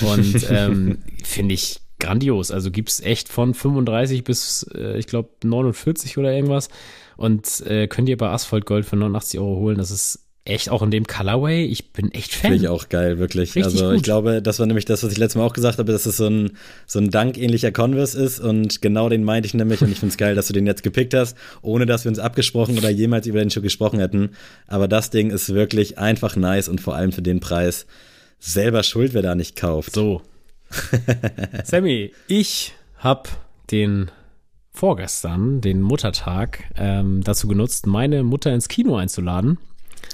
und 0.01 0.47
ähm, 0.49 0.99
finde 1.23 1.55
ich 1.55 1.81
grandios. 1.99 2.51
Also 2.51 2.71
gibt's 2.71 2.99
echt 3.01 3.29
von 3.29 3.53
35 3.53 4.23
bis, 4.23 4.63
äh, 4.75 4.97
ich 4.97 5.07
glaube, 5.07 5.29
49 5.43 6.17
oder 6.17 6.33
irgendwas 6.33 6.69
und 7.17 7.61
äh, 7.65 7.87
könnt 7.87 8.09
ihr 8.09 8.17
bei 8.17 8.29
Asphalt 8.29 8.65
Gold 8.65 8.85
für 8.85 8.95
89 8.95 9.39
Euro 9.39 9.55
holen. 9.57 9.77
Das 9.77 9.91
ist 9.91 10.22
echt 10.45 10.69
auch 10.69 10.81
in 10.81 10.91
dem 10.91 11.07
Colorway. 11.07 11.63
Ich 11.65 11.91
bin 11.93 12.11
echt 12.11 12.33
Fan. 12.33 12.51
Finde 12.51 12.65
ich 12.65 12.67
auch 12.69 12.89
geil, 12.89 13.17
wirklich. 13.17 13.55
Richtig 13.55 13.63
also 13.63 13.87
gut. 13.87 13.95
ich 13.95 14.03
glaube, 14.03 14.41
das 14.41 14.59
war 14.59 14.65
nämlich 14.65 14.85
das, 14.85 15.03
was 15.03 15.11
ich 15.11 15.17
letztes 15.17 15.37
Mal 15.37 15.45
auch 15.45 15.53
gesagt 15.53 15.79
habe, 15.79 15.91
dass 15.91 16.05
es 16.05 16.17
so 16.17 16.27
ein, 16.27 16.57
so 16.85 16.99
ein 16.99 17.09
Dank-ähnlicher 17.09 17.71
Converse 17.71 18.21
ist 18.21 18.39
und 18.39 18.81
genau 18.81 19.07
den 19.07 19.23
meinte 19.23 19.47
ich 19.47 19.53
nämlich 19.53 19.81
und 19.81 19.91
ich 19.91 19.99
finde 19.99 20.11
es 20.11 20.17
geil, 20.17 20.35
dass 20.35 20.47
du 20.47 20.53
den 20.53 20.67
jetzt 20.67 20.83
gepickt 20.83 21.13
hast, 21.13 21.37
ohne 21.61 21.85
dass 21.85 22.03
wir 22.03 22.09
uns 22.09 22.19
abgesprochen 22.19 22.77
oder 22.77 22.89
jemals 22.89 23.25
über 23.25 23.39
den 23.39 23.49
Schuh 23.49 23.61
gesprochen 23.61 23.99
hätten. 23.99 24.31
Aber 24.67 24.87
das 24.87 25.09
Ding 25.09 25.31
ist 25.31 25.53
wirklich 25.53 25.97
einfach 25.97 26.35
nice 26.35 26.67
und 26.67 26.81
vor 26.81 26.95
allem 26.95 27.13
für 27.13 27.21
den 27.21 27.39
Preis 27.39 27.85
selber 28.39 28.83
schuld, 28.83 29.13
wer 29.13 29.21
da 29.21 29.35
nicht 29.35 29.55
kauft. 29.55 29.93
So. 29.93 30.21
Sammy, 31.63 32.11
ich 32.27 32.73
habe 32.97 33.29
den 33.71 34.11
vorgestern, 34.71 35.61
den 35.61 35.81
Muttertag, 35.81 36.63
ähm, 36.75 37.21
dazu 37.23 37.47
genutzt, 37.47 37.87
meine 37.87 38.23
Mutter 38.23 38.53
ins 38.53 38.67
Kino 38.67 38.97
einzuladen. 38.97 39.57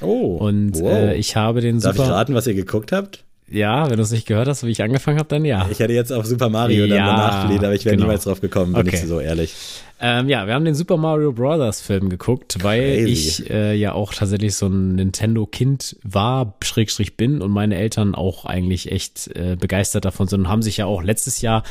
Oh. 0.02 0.38
Und 0.38 0.80
wow. 0.80 0.92
äh, 0.92 1.16
ich 1.16 1.36
habe 1.36 1.62
den 1.62 1.80
Darf 1.80 1.96
super. 1.96 2.08
ich 2.08 2.14
raten, 2.14 2.34
was 2.34 2.48
ihr 2.48 2.54
geguckt 2.54 2.92
habt? 2.92 3.24
Ja, 3.52 3.90
wenn 3.90 3.98
du 3.98 4.04
es 4.04 4.12
nicht 4.12 4.28
gehört 4.28 4.48
hast, 4.48 4.64
wie 4.64 4.70
ich 4.70 4.84
angefangen 4.84 5.18
habe, 5.18 5.28
dann 5.28 5.44
ja. 5.44 5.68
Ich 5.72 5.80
hätte 5.80 5.94
jetzt 5.94 6.14
auf 6.14 6.26
Super 6.28 6.50
Mario 6.50 6.86
dann 6.86 6.98
Ja, 6.98 7.06
danach 7.08 7.46
plädiert, 7.46 7.64
aber 7.64 7.74
ich 7.74 7.84
wäre 7.84 7.96
genau. 7.96 8.06
niemals 8.06 8.26
drauf 8.26 8.42
gekommen, 8.42 8.74
bin 8.74 8.88
Okay. 8.88 9.00
ich 9.02 9.08
so 9.08 9.20
ehrlich. 9.20 9.56
Ähm, 10.00 10.30
ja, 10.30 10.46
wir 10.46 10.54
haben 10.54 10.66
den 10.66 10.76
Super 10.76 10.98
Mario 10.98 11.32
Brothers 11.34 11.82
Film 11.82 12.10
geguckt, 12.10 12.58
weil 12.64 13.04
Crazy. 13.06 13.12
ich 13.12 13.50
äh, 13.50 13.74
ja 13.74 13.94
auch 13.94 14.14
tatsächlich 14.14 14.56
so 14.56 14.68
ein 14.68 14.96
Nintendo-Kind 14.96 15.98
war, 16.04 16.54
Schrägstrich 16.64 17.18
bin 17.18 17.42
und 17.42 17.50
meine 17.52 17.76
Eltern 17.76 18.14
auch 18.14 18.46
eigentlich 18.46 18.92
echt 18.92 19.30
äh, 19.36 19.58
begeistert 19.60 20.06
davon 20.06 20.28
sind 20.28 20.42
und 20.42 20.48
haben 20.48 20.62
sich 20.62 20.78
ja 20.78 20.86
auch 20.86 21.02
letztes 21.02 21.42
Jahr 21.42 21.64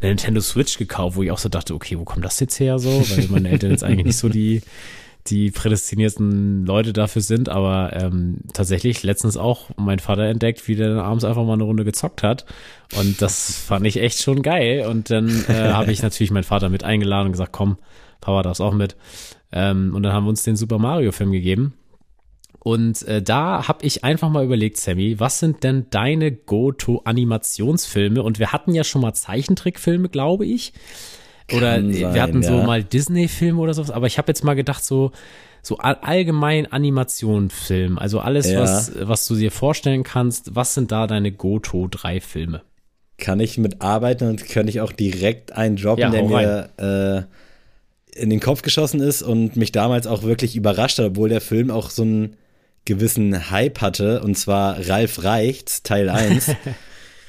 eine 0.00 0.10
Nintendo 0.10 0.40
Switch 0.40 0.78
gekauft, 0.78 1.16
wo 1.16 1.24
ich 1.24 1.32
auch 1.32 1.38
so 1.38 1.48
dachte, 1.48 1.74
okay, 1.74 1.98
wo 1.98 2.04
kommt 2.04 2.24
das 2.24 2.38
jetzt 2.38 2.60
her 2.60 2.78
so? 2.78 2.90
Weil 2.90 3.26
meine 3.28 3.48
Eltern 3.50 3.72
jetzt 3.72 3.82
eigentlich 3.82 4.06
nicht 4.06 4.18
so 4.18 4.28
die 4.28 4.62
die 5.26 5.50
prädestinierten 5.50 6.66
Leute 6.66 6.92
dafür 6.92 7.22
sind, 7.22 7.48
aber 7.48 7.92
ähm, 7.94 8.38
tatsächlich 8.52 9.02
letztens 9.02 9.36
auch 9.36 9.70
mein 9.76 9.98
Vater 9.98 10.24
entdeckt, 10.24 10.68
wie 10.68 10.76
der 10.76 10.90
dann 10.90 10.98
abends 10.98 11.24
einfach 11.24 11.44
mal 11.44 11.54
eine 11.54 11.64
Runde 11.64 11.84
gezockt 11.84 12.22
hat 12.22 12.44
und 12.98 13.22
das 13.22 13.56
fand 13.56 13.86
ich 13.86 13.98
echt 13.98 14.20
schon 14.22 14.42
geil 14.42 14.86
und 14.86 15.10
dann 15.10 15.28
äh, 15.48 15.52
habe 15.72 15.92
ich 15.92 16.02
natürlich 16.02 16.30
meinen 16.30 16.44
Vater 16.44 16.68
mit 16.68 16.84
eingeladen 16.84 17.26
und 17.26 17.32
gesagt, 17.32 17.52
komm, 17.52 17.78
Papa 18.20 18.42
darf's 18.42 18.60
auch 18.60 18.74
mit 18.74 18.96
ähm, 19.52 19.94
und 19.94 20.02
dann 20.02 20.12
haben 20.12 20.24
wir 20.24 20.30
uns 20.30 20.42
den 20.42 20.56
Super 20.56 20.78
Mario 20.78 21.10
Film 21.10 21.32
gegeben 21.32 21.74
und 22.64 23.02
äh, 23.02 23.22
da 23.22 23.68
habe 23.68 23.84
ich 23.84 24.04
einfach 24.04 24.30
mal 24.30 24.42
überlegt, 24.42 24.78
Sammy, 24.78 25.20
was 25.20 25.38
sind 25.38 25.62
denn 25.64 25.86
deine 25.90 26.32
Go-To-Animationsfilme? 26.32 28.22
Und 28.22 28.38
wir 28.38 28.52
hatten 28.52 28.74
ja 28.74 28.84
schon 28.84 29.02
mal 29.02 29.12
Zeichentrickfilme, 29.12 30.08
glaube 30.08 30.46
ich. 30.46 30.72
Oder 31.52 31.74
Kann 31.74 31.92
wir 31.92 32.10
sein, 32.12 32.20
hatten 32.20 32.42
so 32.42 32.54
ja. 32.58 32.64
mal 32.64 32.82
Disney-Filme 32.82 33.60
oder 33.60 33.74
sowas. 33.74 33.90
Aber 33.90 34.06
ich 34.06 34.16
habe 34.18 34.28
jetzt 34.28 34.44
mal 34.44 34.54
gedacht, 34.54 34.84
so, 34.84 35.12
so 35.62 35.76
all- 35.78 35.98
allgemein 36.00 36.70
Animationsfilm. 36.70 37.98
Also 37.98 38.20
alles, 38.20 38.50
Ja. 38.50 38.60
was, 38.62 38.92
was 39.00 39.26
du 39.26 39.34
dir 39.36 39.50
vorstellen 39.50 40.02
kannst. 40.04 40.54
Was 40.54 40.74
sind 40.74 40.90
da 40.90 41.06
deine 41.06 41.32
Go-To-drei-Filme? 41.32 42.62
Kann 43.18 43.40
ich 43.40 43.58
mitarbeiten 43.58 44.28
und 44.28 44.48
könnte 44.48 44.70
ich 44.70 44.80
auch 44.80 44.92
direkt 44.92 45.52
einen 45.52 45.76
droppen, 45.76 46.00
Ja, 46.02 46.10
der 46.10 46.22
mir 46.24 47.28
äh, 48.16 48.20
in 48.20 48.30
den 48.30 48.40
Kopf 48.40 48.62
geschossen 48.62 49.00
ist 49.00 49.22
und 49.22 49.56
mich 49.56 49.70
damals 49.72 50.06
auch 50.06 50.22
wirklich 50.22 50.56
überrascht 50.56 50.98
hat, 50.98 51.06
obwohl 51.06 51.28
der 51.28 51.40
Film 51.40 51.70
auch 51.70 51.90
so 51.90 52.02
einen 52.02 52.36
gewissen 52.86 53.50
Hype 53.50 53.80
hatte, 53.80 54.20
und 54.22 54.36
zwar 54.36 54.88
Ralf 54.88 55.22
Reichts, 55.24 55.82
Teil 55.82 56.08
1. 56.10 56.50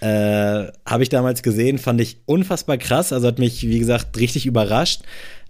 äh, 0.06 0.72
Habe 0.86 1.04
ich 1.04 1.10
damals 1.10 1.42
gesehen, 1.42 1.78
fand 1.78 2.00
ich 2.02 2.18
unfassbar 2.26 2.78
krass, 2.78 3.12
also 3.14 3.28
hat 3.28 3.40
mich, 3.40 3.68
wie 3.68 3.80
gesagt, 3.80 4.18
richtig 4.20 4.46
überrascht. 4.46 5.02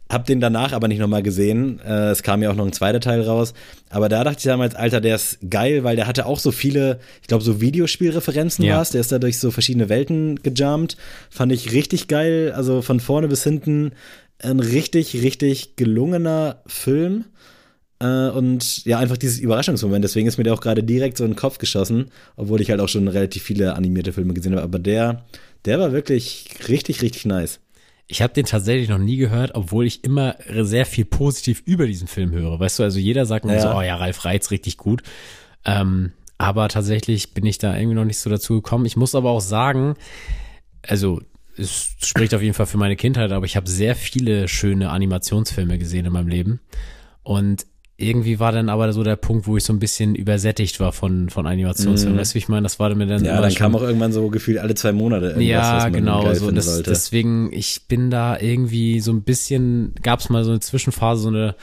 Hab 0.07 0.25
den 0.27 0.39
danach 0.39 0.71
aber 0.71 0.87
nicht 0.87 0.99
nochmal 0.99 1.23
gesehen. 1.23 1.79
Äh, 1.83 2.11
es 2.11 2.21
kam 2.21 2.43
ja 2.43 2.51
auch 2.51 2.55
noch 2.55 2.67
ein 2.67 2.73
zweiter 2.73 2.99
Teil 2.99 3.21
raus. 3.23 3.55
Aber 3.89 4.07
da 4.07 4.23
dachte 4.23 4.37
ich 4.37 4.43
damals, 4.43 4.75
Alter, 4.75 5.01
der 5.01 5.15
ist 5.15 5.39
geil, 5.49 5.83
weil 5.83 5.95
der 5.95 6.05
hatte 6.05 6.27
auch 6.27 6.37
so 6.37 6.51
viele, 6.51 6.99
ich 7.23 7.27
glaube, 7.27 7.43
so 7.43 7.59
Videospielreferenzen 7.59 8.63
Ja. 8.63 8.77
war's. 8.77 8.91
Der 8.91 9.01
ist 9.01 9.11
da 9.11 9.17
durch 9.17 9.39
so 9.39 9.49
verschiedene 9.49 9.89
Welten 9.89 10.35
gejumpt. 10.43 10.95
Fand 11.31 11.51
ich 11.51 11.71
richtig 11.71 12.07
geil. 12.07 12.53
Also 12.55 12.83
von 12.83 12.99
vorne 12.99 13.27
bis 13.27 13.43
hinten 13.43 13.93
ein 14.43 14.59
richtig, 14.59 15.23
richtig 15.23 15.75
gelungener 15.75 16.61
Film. 16.67 17.25
Äh, 18.05 18.29
und 18.31 18.85
ja, 18.85 18.99
einfach 18.99 19.17
dieses 19.17 19.39
Überraschungsmoment. 19.39 20.03
Deswegen 20.03 20.27
ist 20.27 20.37
mir 20.37 20.43
der 20.43 20.53
auch 20.53 20.61
gerade 20.61 20.83
direkt 20.83 21.17
so 21.17 21.23
in 21.23 21.31
den 21.31 21.35
Kopf 21.37 21.57
geschossen, 21.57 22.11
obwohl 22.35 22.61
ich 22.61 22.69
halt 22.69 22.79
auch 22.79 22.89
schon 22.89 23.07
relativ 23.07 23.43
viele 23.43 23.75
animierte 23.75 24.13
Filme 24.13 24.33
gesehen 24.33 24.53
habe. 24.53 24.63
Aber 24.63 24.79
der, 24.79 25.25
der 25.65 25.79
war 25.79 25.91
wirklich 25.91 26.47
richtig, 26.67 27.01
richtig 27.01 27.25
nice. 27.25 27.59
Ich 28.07 28.21
habe 28.21 28.33
den 28.33 28.45
tatsächlich 28.45 28.87
noch 28.89 28.99
nie 28.99 29.17
gehört, 29.17 29.55
obwohl 29.55 29.85
ich 29.87 30.03
immer 30.03 30.35
sehr 30.61 30.85
viel 30.85 31.05
positiv 31.05 31.63
über 31.65 31.87
diesen 31.87 32.07
Film 32.07 32.31
höre. 32.31 32.59
Weißt 32.59 32.77
du, 32.77 32.83
also 32.83 32.99
jeder 32.99 33.25
sagt 33.25 33.45
mir 33.45 33.55
Ja. 33.55 33.61
so, 33.61 33.69
oh 33.69 33.81
ja, 33.81 33.95
Ralf 33.95 34.25
Reiz 34.25 34.51
richtig 34.51 34.77
gut. 34.77 35.01
Ähm, 35.65 36.11
aber 36.37 36.67
tatsächlich 36.69 37.33
bin 37.33 37.45
ich 37.45 37.57
da 37.57 37.75
irgendwie 37.75 37.95
noch 37.95 38.05
nicht 38.05 38.19
so 38.19 38.29
dazu 38.29 38.55
gekommen. 38.55 38.85
Ich 38.85 38.95
muss 38.95 39.15
aber 39.15 39.31
auch 39.31 39.41
sagen, 39.41 39.95
also 40.87 41.21
es 41.57 41.95
spricht 42.03 42.35
auf 42.35 42.41
jeden 42.41 42.53
Fall 42.53 42.65
für 42.65 42.77
meine 42.77 42.95
Kindheit, 42.95 43.31
aber 43.31 43.45
ich 43.45 43.55
habe 43.55 43.69
sehr 43.69 43.95
viele 43.95 44.47
schöne 44.47 44.89
Animationsfilme 44.89 45.79
gesehen 45.79 46.05
in 46.05 46.11
meinem 46.13 46.27
Leben. 46.27 46.59
Und 47.23 47.65
irgendwie 47.97 48.39
war 48.39 48.51
dann 48.51 48.67
aber 48.67 48.91
so 48.91 49.03
der 49.03 49.15
Punkt, 49.15 49.47
wo 49.47 49.55
ich 49.55 49.63
so 49.63 49.71
ein 49.71 49.79
bisschen 49.79 50.15
übersättigt 50.15 50.79
war 50.81 50.91
von, 50.91 51.29
von 51.29 51.47
Animationsfilmen. 51.47 52.19
Weißt 52.19 52.31
du, 52.31 52.35
wie 52.35 52.39
ich 52.39 52.49
meine? 52.49 52.63
Das 52.63 52.77
war 52.77 52.93
mir 52.93 53.05
dann 53.05 53.21
Mhm. 53.21 53.27
Ja, 53.27 53.39
dann 53.39 53.53
kam 53.53 53.73
auch 53.75 53.81
irgendwann 53.81 54.11
so 54.11 54.29
gefühlt 54.29 54.57
alle 54.57 54.75
zwei 54.75 54.91
Monate 54.91 55.27
irgendwas, 55.27 55.45
ja, 55.47 55.89
genau, 55.89 56.33
so 56.33 56.51
das, 56.51 56.83
deswegen, 56.83 57.53
ich 57.53 57.87
bin 57.87 58.09
da 58.11 58.37
irgendwie 58.37 58.99
so 58.99 59.11
ein 59.13 59.21
bisschen, 59.23 59.93
gab 60.01 60.19
es 60.19 60.29
mal 60.29 60.43
so 60.43 60.51
eine 60.51 60.59
Zwischenphase, 60.59 61.21
so 61.21 61.29
eine, 61.29 61.55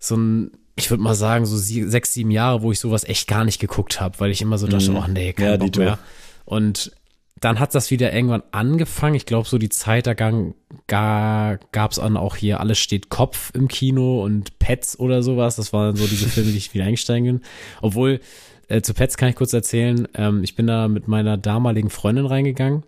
so 0.00 0.16
ein, 0.16 0.50
ich 0.74 0.90
würde 0.90 1.02
mal 1.02 1.14
sagen, 1.14 1.46
so 1.46 1.56
sechs, 1.56 2.14
sieben 2.14 2.30
Jahre, 2.32 2.62
wo 2.62 2.72
ich 2.72 2.80
sowas 2.80 3.04
echt 3.04 3.28
gar 3.28 3.44
nicht 3.44 3.60
geguckt 3.60 4.00
habe, 4.00 4.18
weil 4.18 4.30
ich 4.32 4.42
immer 4.42 4.58
so 4.58 4.66
dachte, 4.66 4.92
oh 4.92 5.04
nee, 5.08 5.32
kein 5.32 5.44
Mhm. 5.46 5.50
Ja, 5.52 5.56
Bock 5.56 5.76
mehr. 5.76 5.98
Und 6.44 6.92
dann 7.40 7.60
hat 7.60 7.74
das 7.74 7.90
wieder 7.90 8.12
irgendwann 8.12 8.42
angefangen. 8.52 9.14
Ich 9.14 9.26
glaube, 9.26 9.48
so 9.48 9.58
die 9.58 9.68
Zeit 9.68 10.06
da 10.06 10.14
gang, 10.14 10.54
gar, 10.86 11.58
gab's 11.72 11.96
dann 11.96 12.16
auch 12.16 12.36
hier 12.36 12.60
Alles 12.60 12.78
steht 12.78 13.10
Kopf 13.10 13.52
im 13.54 13.68
Kino 13.68 14.24
und 14.24 14.58
Pets 14.58 14.98
oder 14.98 15.22
sowas. 15.22 15.56
Das 15.56 15.72
waren 15.72 15.96
so 15.96 16.06
diese 16.06 16.28
Filme, 16.28 16.50
die 16.50 16.58
ich 16.58 16.74
wieder 16.74 16.84
eingestiegen 16.84 17.24
bin. 17.24 17.40
Obwohl, 17.80 18.20
äh, 18.68 18.82
zu 18.82 18.94
Pets 18.94 19.16
kann 19.16 19.28
ich 19.28 19.36
kurz 19.36 19.52
erzählen, 19.52 20.08
ähm, 20.14 20.42
ich 20.42 20.56
bin 20.56 20.66
da 20.66 20.88
mit 20.88 21.08
meiner 21.08 21.36
damaligen 21.36 21.90
Freundin 21.90 22.26
reingegangen 22.26 22.82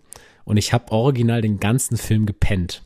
und 0.44 0.57
ich 0.57 0.72
habe 0.72 0.92
original 0.92 1.42
den 1.42 1.61
ganzen 1.61 1.96
Film 1.96 2.26
gepennt. 2.26 2.82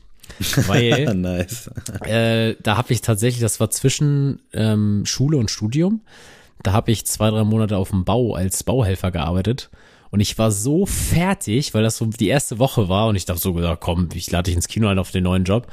Weil 0.67 1.05
nice. 1.15 1.69
äh, 2.01 2.55
da 2.61 2.77
habe 2.77 2.93
ich 2.93 3.01
tatsächlich, 3.01 3.41
das 3.41 3.59
war 3.59 3.69
zwischen 3.69 4.39
ähm, 4.53 5.05
Schule 5.05 5.37
und 5.37 5.51
Studium, 5.51 6.01
da 6.63 6.73
habe 6.73 6.91
ich 6.91 7.05
zwei, 7.05 7.29
drei 7.29 7.43
Monate 7.43 7.77
auf 7.77 7.89
dem 7.91 8.05
Bau 8.05 8.33
als 8.33 8.63
Bauhelfer 8.63 9.11
gearbeitet. 9.11 9.69
Und 10.15 10.21
ich 10.21 10.37
war 10.37 10.49
so 10.49 10.85
fertig, 10.85 11.73
weil 11.73 11.83
das 11.83 11.97
so 11.97 12.05
die 12.05 12.29
erste 12.29 12.57
Woche 12.57 12.87
war 12.87 13.09
und 13.09 13.17
ich 13.17 13.25
dachte 13.25 13.41
so 13.41 13.51
gesagt, 13.51 13.81
komm, 13.81 14.07
ich 14.13 14.31
lade 14.31 14.43
dich 14.43 14.55
ins 14.55 14.69
Kino 14.69 14.87
ein 14.87 14.97
auf 14.97 15.11
den 15.11 15.25
neuen 15.25 15.43
Job. 15.43 15.67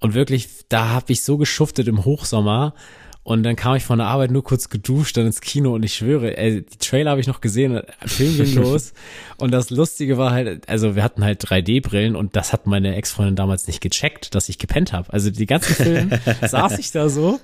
Und 0.00 0.12
wirklich, 0.12 0.66
da 0.68 0.90
habe 0.90 1.10
ich 1.14 1.22
so 1.22 1.38
geschuftet 1.38 1.88
im 1.88 2.04
Hochsommer. 2.04 2.74
Und 3.22 3.42
dann 3.42 3.56
kam 3.56 3.74
ich 3.76 3.82
von 3.82 4.00
der 4.00 4.08
Arbeit 4.08 4.32
nur 4.32 4.44
kurz 4.44 4.68
geduscht, 4.68 5.16
dann 5.16 5.24
ins 5.24 5.40
Kino 5.40 5.74
und 5.74 5.82
ich 5.82 5.94
schwöre, 5.94 6.36
ey, 6.36 6.60
die 6.60 6.76
Trailer 6.76 7.12
habe 7.12 7.22
ich 7.22 7.26
noch 7.26 7.40
gesehen, 7.40 7.80
Film 8.04 8.36
ging 8.36 8.54
los. 8.62 8.92
Und 9.38 9.50
das 9.50 9.70
Lustige 9.70 10.18
war 10.18 10.32
halt, 10.32 10.68
also 10.68 10.94
wir 10.94 11.02
hatten 11.02 11.24
halt 11.24 11.42
3D-Brillen 11.42 12.16
und 12.16 12.36
das 12.36 12.52
hat 12.52 12.66
meine 12.66 12.94
Ex-Freundin 12.96 13.34
damals 13.34 13.66
nicht 13.66 13.80
gecheckt, 13.80 14.34
dass 14.34 14.50
ich 14.50 14.58
gepennt 14.58 14.92
habe. 14.92 15.10
Also 15.10 15.30
die 15.30 15.46
ganzen 15.46 15.74
Film 15.74 16.10
saß 16.46 16.78
ich 16.78 16.90
da 16.90 17.08
so. 17.08 17.40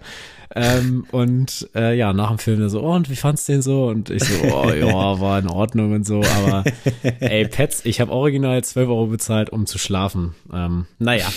Ähm, 0.54 1.06
und 1.12 1.68
äh, 1.76 1.96
ja, 1.96 2.12
nach 2.12 2.28
dem 2.30 2.38
Film 2.38 2.58
der 2.58 2.68
so, 2.70 2.82
oh, 2.82 2.92
und 2.94 3.08
wie 3.08 3.16
fandst 3.16 3.48
du 3.48 3.52
den 3.52 3.62
so? 3.62 3.86
Und 3.86 4.10
ich 4.10 4.24
so, 4.24 4.34
oh 4.52 4.70
ja, 4.72 5.20
war 5.20 5.38
in 5.38 5.46
Ordnung 5.48 5.92
und 5.92 6.04
so. 6.06 6.22
Aber 6.24 6.64
ey, 7.20 7.46
Pets, 7.46 7.84
ich 7.84 8.00
habe 8.00 8.10
original 8.10 8.62
12 8.64 8.88
Euro 8.88 9.06
bezahlt, 9.06 9.50
um 9.50 9.66
zu 9.66 9.78
schlafen. 9.78 10.34
Ähm, 10.52 10.86
naja. 10.98 11.28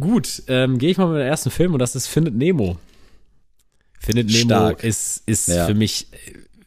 Gut, 0.00 0.42
ähm, 0.48 0.78
gehe 0.78 0.90
ich 0.90 0.98
mal 0.98 1.06
mit 1.06 1.18
dem 1.20 1.26
ersten 1.26 1.50
Film 1.50 1.72
und 1.72 1.78
das 1.78 1.94
ist 1.94 2.08
Findet 2.08 2.34
Nemo. 2.34 2.78
Findet 4.00 4.26
Nemo 4.28 4.44
Stark. 4.44 4.84
ist, 4.84 5.22
ist 5.26 5.48
Ja. 5.48 5.66
für 5.66 5.74
mich, 5.74 6.08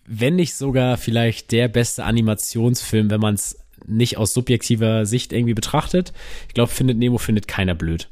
wenn 0.05 0.36
nicht 0.36 0.55
sogar 0.55 0.97
vielleicht 0.97 1.51
der 1.51 1.68
beste 1.68 2.03
Animationsfilm, 2.05 3.10
wenn 3.12 3.20
man 3.22 3.36
es 3.36 3.57
nicht 3.86 4.18
aus 4.18 4.34
subjektiver 4.34 5.05
Sicht 5.05 5.32
irgendwie 5.34 5.53
betrachtet. 5.53 6.14
Ich 6.47 6.53
glaube, 6.53 6.72
Findet 6.72 6.97
Nemo 6.97 7.18
findet 7.18 7.47
keiner 7.47 7.76
blöd. 7.76 8.07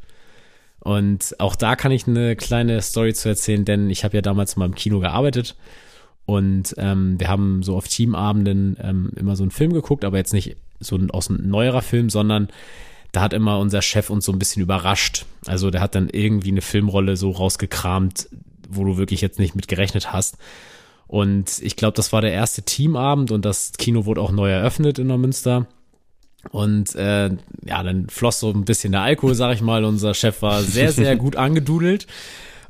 Und 0.80 1.36
auch 1.40 1.56
da 1.56 1.76
kann 1.76 1.92
ich 1.92 2.08
eine 2.08 2.36
kleine 2.36 2.82
Story 2.82 3.14
zu 3.14 3.30
erzählen, 3.30 3.66
denn 3.66 3.90
ich 3.90 4.04
habe 4.04 4.16
ja 4.16 4.22
damals 4.22 4.56
mal 4.56 4.66
im 4.66 4.76
Kino 4.76 5.00
gearbeitet 5.00 5.56
und 6.28 6.76
ähm, 6.78 7.20
wir 7.20 7.30
haben 7.30 7.64
so 7.64 7.78
auf 7.78 7.88
Teamabenden 7.88 8.76
ähm, 8.82 9.12
immer 9.16 9.38
so 9.38 9.44
einen 9.44 9.52
Film 9.52 9.72
geguckt, 9.72 10.04
aber 10.04 10.18
jetzt 10.18 10.34
nicht 10.34 10.58
so 10.78 10.98
ein, 10.98 11.10
aus 11.10 11.30
einem 11.30 11.50
neuerer 11.50 11.82
Film, 11.82 12.10
sondern 12.10 12.50
da 13.14 13.22
hat 13.22 13.32
immer 13.32 13.60
unser 13.60 13.82
Chef 13.82 14.10
uns 14.10 14.26
so 14.26 14.34
ein 14.34 14.38
bisschen 14.38 14.62
überrascht. 14.62 15.26
Also 15.46 15.72
der 15.72 15.80
hat 15.80 15.96
dann 15.96 16.10
irgendwie 16.10 16.52
eine 16.52 16.62
Filmrolle 16.62 17.16
so 17.16 17.32
rausgekramt, 17.32 18.28
wo 18.70 18.84
du 18.84 18.98
wirklich 18.98 19.22
jetzt 19.22 19.40
nicht 19.40 19.56
mit 19.56 19.70
gerechnet 19.70 20.12
hast. 20.12 20.38
Und 21.08 21.60
ich 21.62 21.78
glaube, 21.78 21.96
das 21.96 22.12
war 22.12 22.20
der 22.20 22.34
erste 22.34 22.62
Teamabend 22.62 23.32
und 23.32 23.46
das 23.46 23.72
Kino 23.78 24.04
wurde 24.04 24.20
auch 24.20 24.32
neu 24.32 24.52
eröffnet 24.52 25.00
in 25.00 25.08
Neumünster. 25.08 25.66
Und 26.52 26.96
äh, 26.96 27.30
ja, 27.66 27.84
dann 27.84 28.10
floss 28.10 28.40
so 28.40 28.52
ein 28.52 28.66
bisschen 28.66 28.92
der 28.92 29.02
Alkohol, 29.02 29.36
sag 29.36 29.54
ich 29.54 29.62
mal. 29.62 29.84
Unser 29.84 30.14
Chef 30.14 30.42
war 30.42 30.62
sehr, 30.64 30.92
sehr 30.92 31.16
gut 31.18 31.36
angedudelt. 31.36 32.08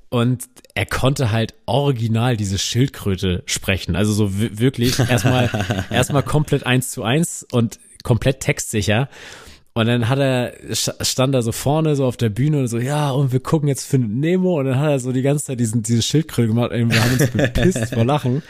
Und 0.10 0.46
er 0.74 0.86
konnte 0.86 1.32
halt 1.32 1.54
original 1.66 2.38
diese 2.38 2.58
Schildkröte 2.58 3.44
sprechen. 3.46 3.96
Also 3.96 4.14
so 4.14 4.40
wirklich 4.40 4.98
erstmal, 5.00 5.50
erstmal 5.90 6.24
komplett 6.24 6.66
eins 6.66 6.92
zu 6.92 7.04
eins 7.04 7.46
und 7.52 7.80
komplett 8.04 8.40
textsicher. 8.40 9.10
Und 9.74 9.86
dann 9.86 10.10
hat 10.10 10.18
er, 10.18 10.54
stand 10.74 11.36
er 11.36 11.44
so 11.44 11.52
vorne 11.52 11.96
so 11.96 12.06
auf 12.06 12.18
der 12.18 12.30
Bühne 12.30 12.60
und 12.60 12.68
so, 12.68 12.80
ja, 12.80 13.12
und 13.12 13.32
wir 13.32 13.42
gucken 13.42 13.68
jetzt 13.68 13.86
für 13.86 14.00
Nemo. 14.00 14.60
Und 14.60 14.66
dann 14.66 14.80
hat 14.80 14.90
er 14.90 15.00
so 15.00 15.12
die 15.12 15.22
ganze 15.22 15.46
Zeit 15.46 15.60
diesen, 15.60 15.84
diese 15.84 16.02
Schildkröte 16.02 16.48
gemacht. 16.48 16.72
Und 16.72 16.92
wir 16.92 17.04
haben 17.04 17.14
uns 17.14 17.30
bepisst 17.30 17.94
vor 17.94 18.06
Lachen. 18.06 18.42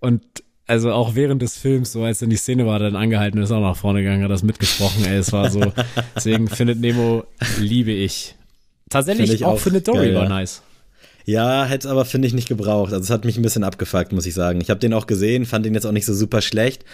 Und 0.00 0.22
also 0.70 0.92
auch 0.92 1.16
während 1.16 1.42
des 1.42 1.58
Films, 1.58 1.90
so 1.90 2.04
als 2.04 2.20
dann 2.20 2.30
die 2.30 2.36
Szene 2.36 2.64
war, 2.64 2.78
dann 2.78 2.94
angehalten 2.94 3.42
ist 3.42 3.50
auch 3.50 3.60
nach 3.60 3.76
vorne 3.76 4.02
gegangen, 4.02 4.22
hat 4.22 4.30
das 4.30 4.44
mitgesprochen. 4.44 5.04
Ey, 5.04 5.16
es 5.16 5.32
war 5.32 5.50
so, 5.50 5.60
deswegen 6.14 6.46
findet 6.46 6.78
Nemo 6.78 7.24
liebe 7.58 7.90
ich. 7.90 8.36
Tatsächlich 8.88 9.32
ich 9.32 9.44
auch, 9.44 9.54
auch 9.54 9.58
findet 9.58 9.88
Dory 9.88 10.06
geil, 10.06 10.14
war 10.14 10.28
nice. 10.28 10.62
Ja, 11.26 11.64
hätte 11.64 11.88
es 11.88 11.90
aber, 11.92 12.04
finde 12.04 12.28
ich, 12.28 12.34
nicht 12.34 12.48
gebraucht. 12.48 12.92
Also 12.92 13.02
es 13.02 13.10
hat 13.10 13.24
mich 13.24 13.36
ein 13.36 13.42
bisschen 13.42 13.64
abgefuckt, 13.64 14.12
muss 14.12 14.26
ich 14.26 14.34
sagen. 14.34 14.60
Ich 14.60 14.70
habe 14.70 14.78
den 14.78 14.94
auch 14.94 15.08
gesehen, 15.08 15.44
fand 15.44 15.66
den 15.66 15.74
jetzt 15.74 15.86
auch 15.86 15.92
nicht 15.92 16.06
so 16.06 16.14
super 16.14 16.40
schlecht. 16.40 16.84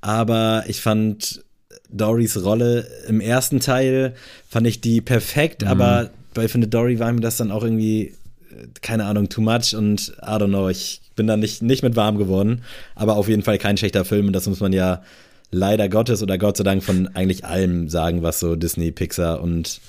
Aber 0.00 0.62
ich 0.68 0.80
fand 0.80 1.44
Dorys 1.90 2.40
Rolle 2.44 2.86
im 3.08 3.20
ersten 3.20 3.58
Teil 3.58 4.14
fand 4.48 4.68
ich 4.68 4.80
die 4.80 5.00
perfekt, 5.00 5.62
mhm. 5.62 5.68
aber 5.68 6.10
bei 6.34 6.46
Findet 6.46 6.72
Dory 6.72 7.00
war 7.00 7.12
mir 7.12 7.20
das 7.20 7.36
dann 7.36 7.50
auch 7.50 7.64
irgendwie, 7.64 8.14
äh, 8.50 8.66
keine 8.80 9.06
Ahnung, 9.06 9.28
too 9.28 9.40
much 9.40 9.74
und 9.74 10.12
I 10.22 10.36
don't 10.36 10.48
know, 10.48 10.68
ich 10.68 11.00
bin 11.14 11.26
da 11.26 11.36
nicht, 11.36 11.62
nicht 11.62 11.82
mit 11.82 11.96
warm 11.96 12.18
geworden, 12.18 12.62
aber 12.94 13.16
auf 13.16 13.28
jeden 13.28 13.42
Fall 13.42 13.58
kein 13.58 13.76
schlechter 13.76 14.04
Film 14.04 14.26
und 14.26 14.32
das 14.32 14.46
muss 14.46 14.60
man 14.60 14.72
ja 14.72 15.02
leider 15.50 15.88
Gottes 15.88 16.22
oder 16.22 16.38
Gott 16.38 16.56
sei 16.56 16.64
Dank 16.64 16.82
von 16.82 17.08
eigentlich 17.14 17.44
allem 17.44 17.88
sagen, 17.88 18.22
was 18.22 18.40
so 18.40 18.56
Disney, 18.56 18.90
Pixar 18.90 19.40
und 19.40 19.80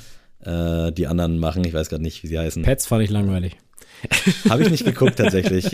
äh, 0.44 0.92
die 0.92 1.08
anderen 1.08 1.40
machen. 1.40 1.66
Ich 1.66 1.74
weiß 1.74 1.90
gerade 1.90 2.04
nicht, 2.04 2.24
wie 2.24 2.28
sie 2.28 2.40
heißen. 2.40 2.64
Pets 2.64 2.88
fand 2.88 3.04
ich 3.04 3.10
langweilig. 3.10 3.58
Habe 4.50 4.64
ich 4.64 4.70
nicht 4.70 4.86
geguckt 4.86 5.18
tatsächlich. 5.18 5.66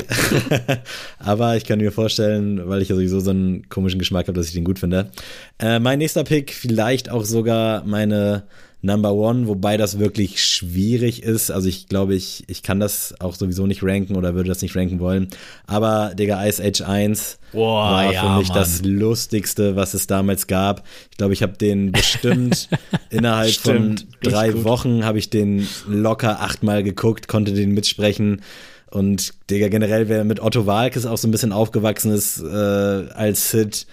Aber 1.19 1.57
ich 1.57 1.65
kann 1.65 1.79
mir 1.79 1.91
vorstellen, 1.91 2.69
weil 2.69 2.81
ich 2.81 2.89
ja 2.89 2.95
sowieso 2.95 3.19
so 3.19 3.31
einen 3.31 3.67
komischen 3.67 3.99
Geschmack 3.99 4.27
habe, 4.27 4.37
dass 4.37 4.47
ich 4.47 4.53
den 4.53 4.63
gut 4.63 4.79
finde. 4.79 5.11
Äh, 5.59 5.79
mein 5.79 5.99
nächster 5.99 6.23
Pick, 6.23 6.53
vielleicht 6.53 7.09
auch 7.09 7.25
sogar 7.25 7.83
meine 7.85 8.43
Number 8.83 9.13
One, 9.13 9.47
wobei 9.47 9.77
das 9.77 9.99
wirklich 9.99 10.43
schwierig 10.43 11.21
ist. 11.21 11.51
Also 11.51 11.69
ich 11.69 11.87
glaube, 11.87 12.15
ich, 12.15 12.43
ich 12.47 12.63
kann 12.63 12.79
das 12.79 13.13
auch 13.19 13.35
sowieso 13.35 13.67
nicht 13.67 13.83
ranken 13.83 14.15
oder 14.15 14.33
würde 14.33 14.49
das 14.49 14.61
nicht 14.63 14.75
ranken 14.75 14.99
wollen. 14.99 15.27
Aber 15.67 16.13
Digga, 16.15 16.43
Ice 16.47 16.63
Age 16.63 16.81
1 16.81 17.39
Boah, 17.51 17.91
war 17.91 18.13
ja, 18.13 18.21
für 18.21 18.39
mich 18.39 18.49
Mann. 18.49 18.57
das 18.57 18.81
Lustigste, 18.83 19.75
was 19.75 19.93
es 19.93 20.07
damals 20.07 20.47
gab. 20.47 20.83
Ich 21.11 21.17
glaube, 21.17 21.33
ich 21.33 21.43
habe 21.43 21.53
den 21.57 21.91
bestimmt 21.91 22.69
innerhalb 23.11 23.51
Stimmt, 23.51 24.07
von 24.23 24.31
drei 24.31 24.63
Wochen 24.63 25.05
habe 25.05 25.19
ich 25.19 25.29
den 25.29 25.67
locker 25.87 26.41
achtmal 26.41 26.81
geguckt, 26.83 27.27
konnte 27.27 27.53
den 27.53 27.71
mitsprechen. 27.71 28.41
Und 28.89 29.33
Digga, 29.49 29.69
generell, 29.69 30.09
wer 30.09 30.23
mit 30.23 30.41
Otto 30.41 30.65
Walkes 30.65 31.05
auch 31.05 31.17
so 31.17 31.27
ein 31.27 31.31
bisschen 31.31 31.53
aufgewachsen 31.53 32.11
ist 32.11 32.41
äh, 32.41 32.45
als 32.47 33.51
Sid, 33.51 33.85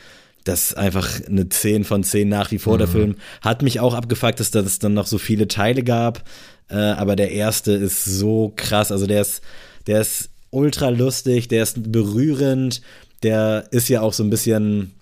das 0.48 0.70
ist 0.70 0.78
einfach 0.78 1.20
eine 1.26 1.50
10 1.50 1.84
von 1.84 2.02
10 2.02 2.26
nach 2.26 2.50
wie 2.50 2.58
vor 2.58 2.74
mhm. 2.74 2.78
der 2.78 2.88
Film. 2.88 3.14
Hat 3.42 3.60
mich 3.60 3.80
auch 3.80 3.92
abgefuckt, 3.92 4.40
dass 4.40 4.54
es 4.54 4.78
dann 4.78 4.94
noch 4.94 5.06
so 5.06 5.18
viele 5.18 5.46
Teile 5.46 5.82
gab. 5.82 6.24
Äh, 6.70 6.76
aber 6.76 7.16
der 7.16 7.32
erste 7.32 7.72
ist 7.72 8.06
so 8.06 8.54
krass. 8.56 8.90
Also 8.90 9.06
der 9.06 9.20
ist, 9.20 9.42
der 9.86 10.00
ist 10.00 10.30
ultra 10.50 10.88
lustig, 10.88 11.48
der 11.48 11.62
ist 11.62 11.92
berührend, 11.92 12.80
der 13.22 13.66
ist 13.72 13.90
ja 13.90 14.00
auch 14.00 14.14
so 14.14 14.24
ein 14.24 14.30
bisschen. 14.30 14.94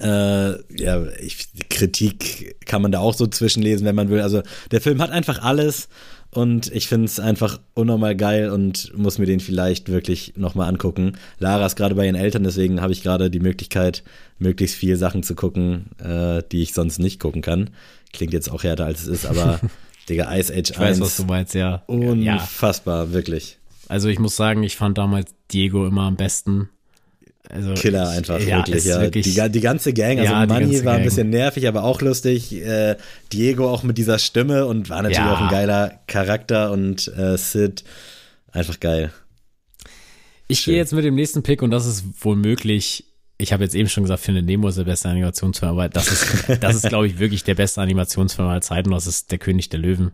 Äh, 0.00 0.52
ja, 0.82 1.06
ich, 1.20 1.48
Kritik 1.70 2.56
kann 2.66 2.82
man 2.82 2.92
da 2.92 2.98
auch 3.00 3.14
so 3.14 3.26
zwischenlesen, 3.26 3.86
wenn 3.86 3.94
man 3.94 4.10
will. 4.10 4.20
Also 4.20 4.42
der 4.70 4.80
Film 4.80 5.00
hat 5.00 5.10
einfach 5.10 5.42
alles 5.42 5.88
und 6.34 6.72
ich 6.72 6.88
finde 6.88 7.04
es 7.04 7.20
einfach 7.20 7.60
unnormal 7.74 8.16
geil 8.16 8.48
und 8.48 8.96
muss 8.96 9.18
mir 9.18 9.26
den 9.26 9.40
vielleicht 9.40 9.90
wirklich 9.90 10.32
nochmal 10.36 10.68
angucken. 10.68 11.12
Lara 11.38 11.66
ist 11.66 11.76
gerade 11.76 11.94
bei 11.94 12.06
ihren 12.06 12.14
Eltern, 12.14 12.42
deswegen 12.42 12.80
habe 12.80 12.92
ich 12.92 13.02
gerade 13.02 13.30
die 13.30 13.40
Möglichkeit, 13.40 14.02
möglichst 14.38 14.76
viel 14.76 14.96
Sachen 14.96 15.22
zu 15.22 15.34
gucken, 15.34 15.90
äh, 16.02 16.42
die 16.50 16.62
ich 16.62 16.72
sonst 16.72 16.98
nicht 16.98 17.20
gucken 17.20 17.42
kann. 17.42 17.70
Klingt 18.14 18.32
jetzt 18.32 18.50
auch 18.50 18.62
härter, 18.62 18.86
als 18.86 19.02
es 19.02 19.08
ist, 19.08 19.26
aber 19.26 19.60
Digga, 20.08 20.34
Ice 20.34 20.50
Age 20.50 20.70
ich 20.70 20.78
1. 20.78 20.78
weiß, 20.78 21.00
was 21.00 21.16
du 21.18 21.24
meinst, 21.24 21.54
ja. 21.54 21.82
Unfassbar, 21.86 23.04
ja. 23.06 23.12
wirklich. 23.12 23.58
Also 23.88 24.08
ich 24.08 24.18
muss 24.18 24.34
sagen, 24.34 24.62
ich 24.62 24.76
fand 24.76 24.96
damals 24.96 25.34
Diego 25.52 25.86
immer 25.86 26.04
am 26.04 26.16
besten. 26.16 26.70
Also 27.52 27.74
Killer 27.74 28.08
einfach, 28.08 28.40
ja, 28.40 28.58
wirklich, 28.58 28.86
ja. 28.86 28.98
Wirklich, 28.98 29.34
die, 29.34 29.50
die, 29.50 29.60
ganze 29.60 29.92
Gang, 29.92 30.18
also 30.18 30.32
ja, 30.32 30.46
Money 30.46 30.82
war 30.86 30.94
ein 30.94 31.04
bisschen 31.04 31.28
nervig, 31.28 31.68
aber 31.68 31.84
auch 31.84 32.00
lustig. 32.00 32.50
Äh, 32.52 32.96
Diego 33.30 33.68
auch 33.68 33.82
mit 33.82 33.98
dieser 33.98 34.18
Stimme 34.18 34.64
und 34.64 34.88
war 34.88 35.02
natürlich 35.02 35.18
ja. 35.18 35.34
auch 35.34 35.40
ein 35.42 35.50
geiler 35.50 36.00
Charakter 36.06 36.72
und 36.72 37.08
äh, 37.14 37.36
Sid, 37.36 37.84
einfach 38.52 38.80
geil. 38.80 39.12
Ich 40.48 40.64
gehe 40.64 40.76
jetzt 40.76 40.94
mit 40.94 41.04
dem 41.04 41.14
nächsten 41.14 41.42
Pick 41.42 41.60
und 41.60 41.70
das 41.70 41.84
ist 41.84 42.04
wohl 42.24 42.36
möglich. 42.36 43.04
Ich 43.36 43.52
habe 43.52 43.64
jetzt 43.64 43.74
eben 43.74 43.90
schon 43.90 44.04
gesagt, 44.04 44.22
finde 44.22 44.40
Nemo 44.40 44.68
ist 44.68 44.78
der 44.78 44.84
beste 44.84 45.10
Animationsfilm, 45.10 45.72
aber 45.72 45.90
das 45.90 46.10
ist, 46.10 46.48
das 46.62 46.76
ist, 46.76 46.88
glaube 46.88 47.06
ich, 47.06 47.18
wirklich 47.18 47.44
der 47.44 47.54
beste 47.54 47.82
Animationsfilm 47.82 48.48
aller 48.48 48.62
Zeiten. 48.62 48.92
Das 48.92 49.06
ist 49.06 49.30
der 49.30 49.38
König 49.38 49.68
der 49.68 49.80
Löwen. 49.80 50.12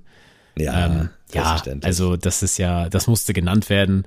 Ja, 0.57 0.87
ähm, 0.87 1.11
ja, 1.35 1.63
also 1.83 2.17
das 2.17 2.43
ist 2.43 2.59
ja, 2.59 2.89
das 2.89 3.07
musste 3.07 3.33
genannt 3.33 3.69
werden. 3.71 4.07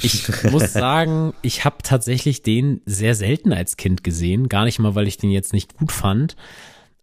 Ich 0.00 0.28
muss 0.50 0.72
sagen, 0.72 1.32
ich 1.42 1.64
habe 1.64 1.76
tatsächlich 1.82 2.42
den 2.42 2.80
sehr 2.86 3.14
selten 3.14 3.52
als 3.52 3.76
Kind 3.76 4.04
gesehen. 4.04 4.48
Gar 4.48 4.64
nicht 4.64 4.78
mal, 4.78 4.94
weil 4.94 5.08
ich 5.08 5.16
den 5.16 5.30
jetzt 5.30 5.52
nicht 5.52 5.76
gut 5.76 5.92
fand. 5.92 6.36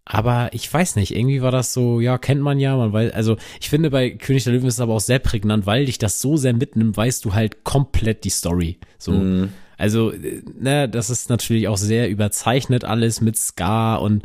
Aber 0.10 0.50
ich 0.54 0.72
weiß 0.72 0.96
nicht, 0.96 1.14
irgendwie 1.14 1.42
war 1.42 1.52
das 1.52 1.74
so, 1.74 2.00
ja, 2.00 2.18
kennt 2.18 2.42
man 2.42 2.60
ja, 2.60 2.78
man 2.78 2.94
weiß, 2.94 3.12
also 3.12 3.36
ich 3.60 3.70
finde 3.70 3.90
bei 3.90 4.12
König 4.12 4.46
der 4.46 4.54
Löwen 4.54 4.68
ist 4.68 4.76
es 4.76 4.80
aber 4.80 4.94
auch 4.94 5.02
sehr 5.02 5.20
prägnant, 5.20 5.66
weil 5.66 5.86
dich 5.86 5.98
das 5.98 6.22
so 6.22 6.38
sehr 6.38 6.54
mitnimmt, 6.54 6.96
weißt 6.96 7.26
du 7.26 7.34
halt 7.34 7.66
komplett 7.66 8.24
die 8.24 8.30
Story. 8.30 8.78
So. 8.98 9.12
Mm. 9.12 9.50
Also, 9.78 10.14
ne, 10.58 10.88
das 10.88 11.10
ist 11.10 11.30
natürlich 11.30 11.68
auch 11.68 11.78
sehr 11.78 12.10
überzeichnet 12.10 12.86
alles 12.86 13.20
mit 13.20 13.38
Ska 13.38 13.96
und 13.96 14.24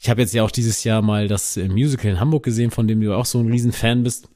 ich 0.00 0.08
habe 0.08 0.20
jetzt 0.20 0.34
ja 0.34 0.42
auch 0.42 0.50
dieses 0.50 0.84
Jahr 0.84 1.02
mal 1.02 1.28
das 1.28 1.56
Musical 1.56 2.10
in 2.10 2.20
Hamburg 2.20 2.44
gesehen, 2.44 2.70
von 2.70 2.86
dem 2.86 3.00
du 3.00 3.14
auch 3.14 3.26
so 3.26 3.40
ein 3.40 3.50
Riesenfan 3.50 4.02
bist. 4.02 4.28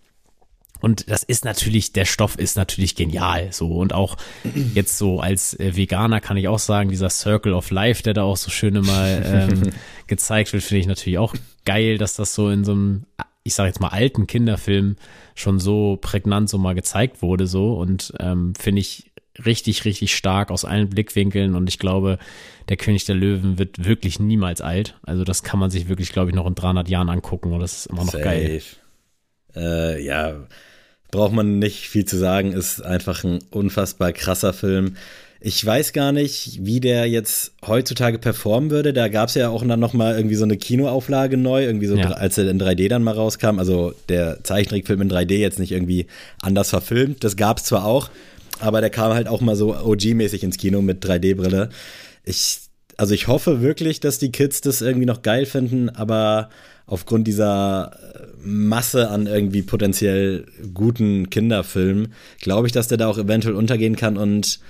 Und 0.81 1.09
das 1.09 1.23
ist 1.23 1.45
natürlich, 1.45 1.93
der 1.93 2.05
Stoff 2.05 2.37
ist 2.37 2.57
natürlich 2.57 2.97
genial. 2.97 3.53
So 3.53 3.69
und 3.69 3.95
auch 3.95 4.17
jetzt 4.75 4.99
so 4.99 5.21
als 5.21 5.59
äh, 5.59 5.77
Veganer 5.77 6.21
kann 6.21 6.37
ich 6.37 6.49
auch 6.49 6.59
sagen, 6.59 6.91
dieser 6.91 7.09
Circle 7.09 7.53
of 7.53 7.71
Life, 7.71 8.03
der 8.03 8.15
da 8.15 8.25
auch 8.25 8.37
so 8.37 8.51
schön 8.51 8.75
immer 8.75 9.07
ähm, 9.25 9.63
gezeigt 10.09 10.53
wird, 10.53 10.65
finde 10.65 10.81
ich 10.81 10.87
natürlich 10.89 11.19
auch 11.19 11.37
geil, 11.65 11.99
dass 11.99 12.17
das 12.17 12.35
so 12.35 12.51
in 12.51 12.65
so 12.65 12.73
einem, 12.73 13.07
ich 13.45 13.55
sage 13.55 13.69
jetzt 13.69 13.81
mal 13.81 13.89
alten 13.89 14.27
Kinderfilm 14.27 14.97
schon 15.37 15.61
so 15.61 15.99
prägnant 16.01 16.51
so 16.51 16.59
mal 16.59 16.75
gezeigt 16.75 17.23
wurde 17.23 17.47
so 17.47 17.75
und 17.75 18.13
ähm, 18.19 18.55
finde 18.59 18.81
ich 18.81 19.12
richtig, 19.45 19.85
richtig 19.85 20.15
stark 20.15 20.51
aus 20.51 20.65
allen 20.65 20.89
Blickwinkeln 20.89 21.55
und 21.55 21.69
ich 21.69 21.79
glaube, 21.79 22.19
der 22.69 22.77
König 22.77 23.05
der 23.05 23.15
Löwen 23.15 23.59
wird 23.59 23.85
wirklich 23.85 24.21
niemals 24.21 24.61
alt. 24.61 24.95
Also 25.03 25.25
das 25.25 25.43
kann 25.43 25.59
man 25.59 25.71
sich 25.71 25.89
wirklich, 25.89 26.13
glaube 26.13 26.31
ich, 26.31 26.37
noch 26.37 26.47
in 26.47 26.55
300 26.55 26.89
Jahren 26.89 27.09
angucken 27.09 27.53
und 27.53 27.61
das 27.61 27.79
ist 27.79 27.87
immer 27.87 28.05
noch 28.05 28.13
Safe. 28.13 28.25
geil. 28.25 28.63
Äh, 29.55 30.05
ja, 30.05 30.35
braucht 31.11 31.33
man 31.33 31.59
nicht 31.59 31.89
viel 31.89 32.05
zu 32.05 32.19
sagen, 32.19 32.53
ist 32.53 32.81
einfach 32.81 33.25
ein 33.25 33.41
unfassbar 33.51 34.13
krasser 34.13 34.53
Film. 34.53 34.97
Ich 35.45 35.65
weiß 35.65 35.93
gar 35.93 36.13
nicht, 36.13 36.65
wie 36.65 36.79
der 36.79 37.07
jetzt 37.09 37.53
heutzutage 37.67 38.19
performen 38.21 38.71
würde. 38.71 38.93
Da 38.93 39.09
gab 39.09 39.29
es 39.29 39.35
ja 39.35 39.49
auch 39.49 39.67
dann 39.67 39.81
noch 39.81 39.93
mal 39.93 40.17
irgendwie 40.17 40.37
so 40.37 40.45
eine 40.45 40.57
Kinoauflage 40.57 41.37
neu, 41.37 41.65
irgendwie 41.65 41.89
so, 41.89 41.97
ja. 41.97 42.13
als 42.13 42.39
er 42.39 42.49
in 42.49 42.63
3D 42.63 42.89
dann 42.89 43.03
mal 43.03 43.15
rauskam. 43.15 43.59
Also 43.59 43.93
der 44.09 44.45
Zeichentrickfilm 44.45 45.03
in 45.03 45.11
3D 45.11 45.39
jetzt 45.39 45.59
nicht 45.59 45.73
irgendwie 45.73 46.07
anders 46.41 46.71
verfilmt. 46.71 47.25
Das 47.25 47.37
gab 47.37 47.59
es 47.59 47.65
zwar 47.65 47.85
auch, 47.85 48.09
aber 48.61 48.81
der 48.81 48.91
kam 48.91 49.13
halt 49.13 49.29
auch 49.29 49.41
mal 49.41 49.57
so 49.57 49.75
OG-mäßig 49.75 50.43
ins 50.43 50.59
Kino 50.59 50.83
mit 50.83 51.05
3D-Brille. 51.05 51.71
Ich, 52.25 52.61
also 52.97 53.15
ich 53.15 53.27
hoffe 53.29 53.61
wirklich, 53.61 54.01
dass 54.01 54.19
die 54.19 54.33
Kids 54.33 54.61
das 54.61 54.81
irgendwie 54.81 55.07
noch 55.07 55.23
geil 55.23 55.47
finden, 55.47 55.89
aber 55.89 56.51
aufgrund 56.87 57.27
dieser 57.27 57.93
äh, 58.15 58.47
Masse 58.47 59.09
an 59.09 59.27
irgendwie 59.27 59.63
potenziell 59.63 60.47
guten 60.75 61.31
Kinderfilmen, 61.31 62.13
glaube 62.41 62.67
ich, 62.67 62.73
dass 62.73 62.89
der 62.89 62.99
da 62.99 63.09
auch 63.09 63.19
eventuell 63.19 63.55
untergehen 63.55 63.97
kann 63.97 64.17
und 64.17 64.61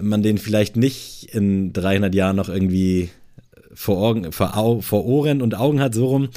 man 0.00 0.22
den 0.22 0.38
vielleicht 0.38 0.76
nicht 0.76 1.34
in 1.34 1.72
300 1.72 2.14
Jahren 2.14 2.36
noch 2.36 2.48
irgendwie 2.48 3.10
vor, 3.74 3.98
Augen, 3.98 4.32
vor, 4.32 4.56
Au, 4.56 4.80
vor 4.80 5.04
Ohren 5.04 5.42
und 5.42 5.54
Augen 5.54 5.80
hat, 5.80 5.94
so 5.94 6.06
rum. 6.06 6.28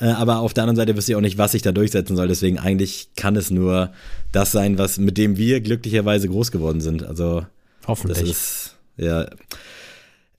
Äh, 0.00 0.06
aber 0.06 0.40
auf 0.40 0.54
der 0.54 0.64
anderen 0.64 0.76
Seite 0.76 0.96
wüsste 0.96 1.12
ich 1.12 1.16
auch 1.16 1.20
nicht, 1.20 1.38
was 1.38 1.54
ich 1.54 1.62
da 1.62 1.72
durchsetzen 1.72 2.16
soll. 2.16 2.28
Deswegen 2.28 2.58
eigentlich 2.58 3.08
kann 3.16 3.36
es 3.36 3.50
nur 3.50 3.92
das 4.32 4.52
sein, 4.52 4.78
was 4.78 4.98
mit 4.98 5.18
dem 5.18 5.36
wir 5.36 5.60
glücklicherweise 5.60 6.28
groß 6.28 6.50
geworden 6.50 6.80
sind. 6.80 7.04
Also 7.04 7.44
hoffentlich. 7.86 8.18
Das 8.18 8.28
ist, 8.28 8.76
ja. 8.96 9.26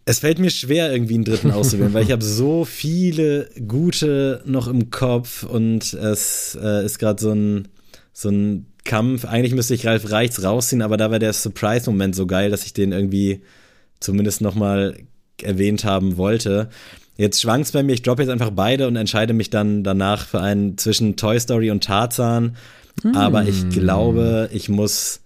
Es 0.06 0.20
fällt 0.20 0.38
mir 0.38 0.51
schwer, 0.51 0.91
irgendwie 0.91 1.16
einen 1.16 1.26
dritten 1.26 1.51
auszuwählen, 1.51 1.93
weil 1.93 2.03
ich 2.03 2.12
habe 2.12 2.24
so 2.24 2.64
viele 2.64 3.49
gute 3.68 4.41
noch 4.45 4.68
im 4.68 4.91
Kopf 4.91 5.43
und 5.43 5.93
es 5.93 6.58
äh, 6.62 6.86
ist 6.86 6.99
gerade 6.99 7.22
so 7.22 7.32
ein, 7.32 7.68
so 8.14 8.30
ein 8.30 8.68
Kampf. 8.84 9.26
Eigentlich 9.26 9.56
müsste 9.56 9.74
ich 9.74 9.88
Ralf 9.88 10.12
Reichts 10.12 10.43
rausziehen, 10.43 10.84
aber 10.84 10.95
da 10.97 11.10
war 11.10 11.18
der 11.18 11.34
Surprise-Moment 11.34 12.16
so 12.16 12.28
geil, 12.28 12.51
dass 12.51 12.66
ich 12.66 12.74
den 12.74 12.91
irgendwie 12.91 13.41
zumindest 13.99 14.41
noch 14.41 14.53
mal 14.53 14.95
erwähnt 15.41 15.86
haben 15.86 16.17
wollte. 16.17 16.69
Jetzt 17.17 17.41
schwankt 17.41 17.67
es 17.67 17.71
bei 17.71 17.81
mir, 17.81 17.93
ich 17.93 18.01
droppe 18.01 18.23
jetzt 18.23 18.31
einfach 18.31 18.51
beide 18.51 18.88
und 18.88 18.95
entscheide 18.95 19.33
mich 19.33 19.49
dann 19.49 19.83
danach 19.83 20.27
für 20.27 20.41
einen 20.41 20.77
zwischen 20.77 21.15
Toy 21.15 21.39
Story 21.39 21.71
und 21.71 21.83
Tarzan. 21.83 22.57
Hm. 23.01 23.15
Aber 23.15 23.43
ich 23.43 23.69
glaube, 23.69 24.49
ich 24.51 24.69
muss 24.69 25.21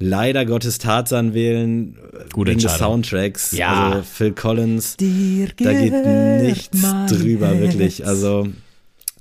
leider 0.00 0.46
Gottes 0.46 0.78
Tarzan 0.78 1.34
wählen 1.34 1.96
Gute 2.32 2.50
wegen 2.50 2.60
des 2.60 2.76
Soundtracks. 2.76 3.52
Ja. 3.52 3.90
Also 3.90 4.02
Phil 4.02 4.32
Collins, 4.32 4.96
da 4.96 5.72
geht 5.72 5.92
nichts 6.42 6.80
drüber, 7.08 7.58
wirklich. 7.60 8.06
Also 8.06 8.48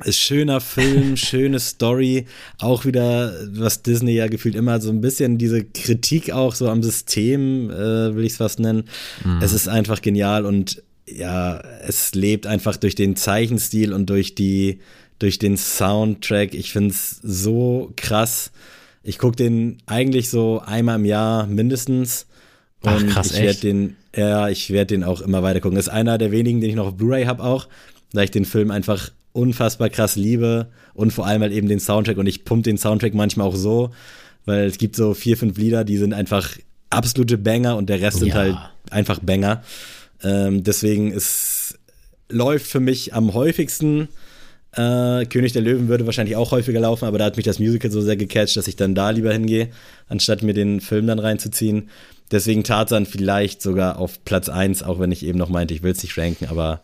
schöner 0.09 0.61
Film, 0.61 1.17
schöne 1.17 1.59
Story, 1.59 2.25
auch 2.59 2.85
wieder, 2.85 3.33
was 3.51 3.81
Disney 3.81 4.13
ja 4.13 4.27
gefühlt 4.27 4.55
immer 4.55 4.79
so 4.79 4.89
ein 4.89 5.01
bisschen 5.01 5.37
diese 5.37 5.63
Kritik 5.63 6.31
auch 6.31 6.55
so 6.55 6.69
am 6.69 6.83
System, 6.83 7.69
äh, 7.69 8.15
will 8.15 8.25
ich 8.25 8.33
es 8.33 8.37
fast 8.37 8.59
nennen. 8.59 8.83
Mhm. 9.23 9.39
Es 9.41 9.53
ist 9.53 9.67
einfach 9.67 10.01
genial 10.01 10.45
und 10.45 10.83
ja, 11.09 11.59
es 11.81 12.13
lebt 12.15 12.47
einfach 12.47 12.77
durch 12.77 12.95
den 12.95 13.15
Zeichenstil 13.15 13.93
und 13.93 14.09
durch 14.09 14.35
die, 14.35 14.79
durch 15.19 15.39
den 15.39 15.57
Soundtrack. 15.57 16.53
Ich 16.53 16.71
finde 16.71 16.91
es 16.91 17.19
so 17.23 17.93
krass. 17.95 18.51
Ich 19.03 19.17
gucke 19.17 19.37
den 19.37 19.77
eigentlich 19.85 20.29
so 20.29 20.61
einmal 20.65 20.97
im 20.97 21.05
Jahr 21.05 21.47
mindestens. 21.47 22.27
Und 22.81 22.91
Ach, 22.91 23.07
krass, 23.07 23.31
ich 23.31 23.41
werde 23.41 23.59
den, 23.59 23.95
ja, 24.15 24.49
ich 24.49 24.69
werde 24.71 24.95
den 24.95 25.03
auch 25.03 25.21
immer 25.21 25.43
weiter 25.43 25.61
gucken. 25.61 25.77
Das 25.77 25.87
ist 25.87 25.93
einer 25.93 26.17
der 26.17 26.31
wenigen, 26.31 26.61
den 26.61 26.69
ich 26.69 26.75
noch 26.75 26.87
auf 26.87 26.97
Blu-ray 26.97 27.25
habe 27.25 27.43
auch, 27.43 27.67
da 28.11 28.21
ich 28.21 28.31
den 28.31 28.45
Film 28.45 28.69
einfach 28.69 29.11
unfassbar 29.37 29.89
krass 29.89 30.15
liebe 30.15 30.67
und 30.93 31.13
vor 31.13 31.27
allem 31.27 31.43
halt 31.43 31.53
eben 31.53 31.67
den 31.67 31.79
Soundtrack 31.79 32.17
und 32.17 32.25
ich 32.25 32.43
pump 32.43 32.63
den 32.63 32.77
Soundtrack 32.77 33.13
manchmal 33.13 33.47
auch 33.47 33.55
so, 33.55 33.91
weil 34.45 34.65
es 34.65 34.77
gibt 34.77 34.95
so 34.95 35.13
vier, 35.13 35.37
fünf 35.37 35.57
Lieder, 35.57 35.83
die 35.83 35.97
sind 35.97 36.13
einfach 36.13 36.57
absolute 36.89 37.37
Banger 37.37 37.77
und 37.77 37.87
der 37.87 38.01
Rest 38.01 38.17
ja. 38.17 38.23
sind 38.23 38.33
halt 38.33 38.57
einfach 38.89 39.19
Banger. 39.19 39.63
Ähm, 40.23 40.63
deswegen 40.63 41.11
ist, 41.11 41.77
läuft 42.29 42.65
für 42.65 42.79
mich 42.79 43.13
am 43.13 43.33
häufigsten 43.35 44.07
äh, 44.71 45.25
König 45.25 45.53
der 45.53 45.61
Löwen 45.61 45.87
würde 45.87 46.05
wahrscheinlich 46.05 46.35
auch 46.35 46.51
häufiger 46.51 46.79
laufen, 46.79 47.05
aber 47.05 47.19
da 47.19 47.25
hat 47.25 47.37
mich 47.37 47.45
das 47.45 47.59
Musical 47.59 47.91
so 47.91 48.01
sehr 48.01 48.17
gecatcht, 48.17 48.57
dass 48.57 48.67
ich 48.67 48.75
dann 48.75 48.95
da 48.95 49.11
lieber 49.11 49.31
hingehe, 49.31 49.69
anstatt 50.09 50.41
mir 50.41 50.53
den 50.53 50.81
Film 50.81 51.05
dann 51.05 51.19
reinzuziehen. 51.19 51.89
Deswegen 52.31 52.63
Tarzan 52.63 53.05
vielleicht 53.05 53.61
sogar 53.61 53.99
auf 53.99 54.23
Platz 54.25 54.49
1, 54.49 54.83
auch 54.83 54.99
wenn 54.99 55.11
ich 55.11 55.23
eben 55.23 55.37
noch 55.37 55.49
meinte, 55.49 55.73
ich 55.73 55.83
will 55.83 55.91
es 55.91 56.03
nicht 56.03 56.17
ranken, 56.17 56.47
aber 56.47 56.81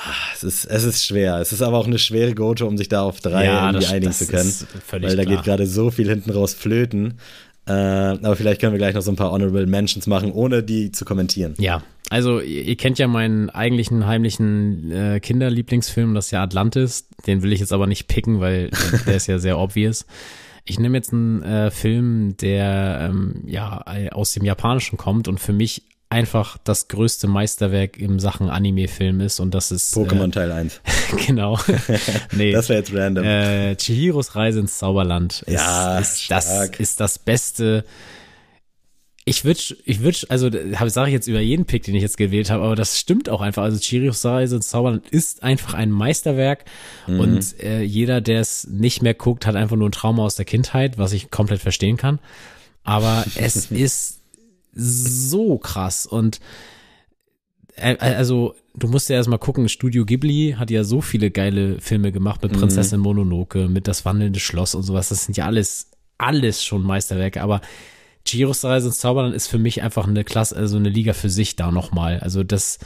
Ach, 0.00 0.34
es, 0.34 0.44
ist, 0.44 0.64
es 0.66 0.84
ist 0.84 1.04
schwer. 1.04 1.38
Es 1.40 1.52
ist 1.52 1.62
aber 1.62 1.76
auch 1.76 1.86
eine 1.86 1.98
schwere 1.98 2.34
Gote, 2.34 2.66
um 2.66 2.78
sich 2.78 2.88
da 2.88 3.02
auf 3.02 3.20
drei 3.20 3.46
ja, 3.46 3.72
das, 3.72 3.90
einigen 3.90 4.06
das 4.06 4.18
zu 4.18 4.26
können. 4.26 4.52
weil 4.90 5.16
da 5.16 5.24
klar. 5.24 5.36
geht 5.36 5.44
gerade 5.44 5.66
so 5.66 5.90
viel 5.90 6.08
hinten 6.08 6.30
raus 6.30 6.54
flöten. 6.54 7.18
Äh, 7.66 7.72
aber 7.72 8.36
vielleicht 8.36 8.60
können 8.60 8.72
wir 8.72 8.78
gleich 8.78 8.94
noch 8.94 9.02
so 9.02 9.10
ein 9.10 9.16
paar 9.16 9.30
Honorable 9.30 9.66
Mentions 9.66 10.06
machen, 10.06 10.32
ohne 10.32 10.62
die 10.62 10.90
zu 10.92 11.04
kommentieren. 11.04 11.54
Ja, 11.58 11.82
also 12.08 12.40
ihr, 12.40 12.62
ihr 12.62 12.76
kennt 12.76 12.98
ja 12.98 13.08
meinen 13.08 13.50
eigentlichen 13.50 14.06
heimlichen 14.06 14.90
äh, 14.90 15.20
Kinderlieblingsfilm, 15.20 16.14
das 16.14 16.26
ist 16.26 16.30
ja 16.30 16.42
Atlantis. 16.42 17.08
Den 17.26 17.42
will 17.42 17.52
ich 17.52 17.60
jetzt 17.60 17.72
aber 17.72 17.86
nicht 17.86 18.08
picken, 18.08 18.40
weil 18.40 18.70
der 19.06 19.16
ist 19.16 19.26
ja 19.26 19.38
sehr 19.38 19.58
obvious. 19.58 20.06
Ich 20.64 20.78
nehme 20.78 20.96
jetzt 20.96 21.12
einen 21.12 21.42
äh, 21.42 21.70
Film, 21.70 22.36
der 22.38 23.08
ähm, 23.10 23.42
ja 23.46 23.84
aus 24.12 24.32
dem 24.32 24.44
Japanischen 24.44 24.96
kommt 24.96 25.28
und 25.28 25.40
für 25.40 25.52
mich 25.52 25.82
einfach 26.10 26.58
das 26.64 26.88
größte 26.88 27.26
Meisterwerk 27.26 27.98
im 27.98 28.18
Sachen 28.18 28.48
Anime-Film 28.48 29.20
ist 29.20 29.40
und 29.40 29.54
das 29.54 29.70
ist 29.70 29.94
Pokémon 29.94 30.28
äh, 30.28 30.30
Teil 30.30 30.52
1. 30.52 30.80
genau. 31.26 31.58
nee. 32.32 32.52
Das 32.52 32.68
wäre 32.68 32.78
jetzt 32.78 32.94
random. 32.94 33.24
Äh, 33.24 33.76
Chihiros 33.76 34.34
Reise 34.34 34.60
ins 34.60 34.78
Zauberland 34.78 35.42
ist, 35.42 35.54
ja, 35.54 35.98
ist 35.98 36.30
das 36.30 36.70
ist 36.78 37.00
das 37.00 37.18
beste 37.18 37.84
ich 39.28 39.44
würde, 39.44 39.60
ich 39.84 40.00
würde, 40.00 40.18
also 40.30 40.50
sage 40.88 41.08
ich 41.08 41.12
jetzt 41.12 41.26
über 41.26 41.40
jeden 41.40 41.66
Pick, 41.66 41.82
den 41.82 41.94
ich 41.94 42.00
jetzt 42.00 42.16
gewählt 42.16 42.50
habe, 42.50 42.64
aber 42.64 42.74
das 42.74 42.98
stimmt 42.98 43.28
auch 43.28 43.42
einfach. 43.42 43.62
Also 43.62 43.78
Chirios 43.78 44.24
Reise 44.24 44.56
ins 44.56 44.68
Zauberland 44.68 45.06
ist 45.10 45.42
einfach 45.42 45.74
ein 45.74 45.90
Meisterwerk 45.90 46.64
mhm. 47.06 47.20
und 47.20 47.62
äh, 47.62 47.82
jeder, 47.82 48.22
der 48.22 48.40
es 48.40 48.66
nicht 48.68 49.02
mehr 49.02 49.12
guckt, 49.12 49.44
hat 49.44 49.54
einfach 49.54 49.76
nur 49.76 49.90
ein 49.90 49.92
Trauma 49.92 50.24
aus 50.24 50.36
der 50.36 50.46
Kindheit, 50.46 50.96
was 50.96 51.12
ich 51.12 51.30
komplett 51.30 51.60
verstehen 51.60 51.98
kann. 51.98 52.20
Aber 52.84 53.26
es 53.36 53.70
ist 53.70 54.17
so 54.78 55.58
krass 55.58 56.06
und 56.06 56.40
äh, 57.76 57.96
also 57.98 58.54
du 58.74 58.88
musst 58.88 59.08
ja 59.08 59.16
erstmal 59.16 59.38
gucken, 59.38 59.68
Studio 59.68 60.04
Ghibli 60.04 60.56
hat 60.58 60.70
ja 60.70 60.84
so 60.84 61.00
viele 61.00 61.30
geile 61.30 61.80
Filme 61.80 62.12
gemacht 62.12 62.42
mit 62.42 62.52
mhm. 62.52 62.58
Prinzessin 62.58 63.00
Mononoke, 63.00 63.68
mit 63.68 63.88
Das 63.88 64.04
wandelnde 64.04 64.40
Schloss 64.40 64.74
und 64.74 64.82
sowas. 64.82 65.08
Das 65.08 65.24
sind 65.24 65.36
ja 65.36 65.46
alles, 65.46 65.90
alles 66.16 66.64
schon 66.64 66.82
Meisterwerke, 66.82 67.42
aber 67.42 67.60
Chihiros 68.24 68.64
Reise 68.64 68.88
ins 68.88 68.98
Zauberland 68.98 69.34
ist 69.34 69.48
für 69.48 69.58
mich 69.58 69.82
einfach 69.82 70.06
eine 70.06 70.24
Klasse, 70.24 70.56
also 70.56 70.76
eine 70.76 70.90
Liga 70.90 71.12
für 71.12 71.30
sich 71.30 71.56
da 71.56 71.70
nochmal. 71.70 72.20
Also 72.20 72.44
das, 72.44 72.78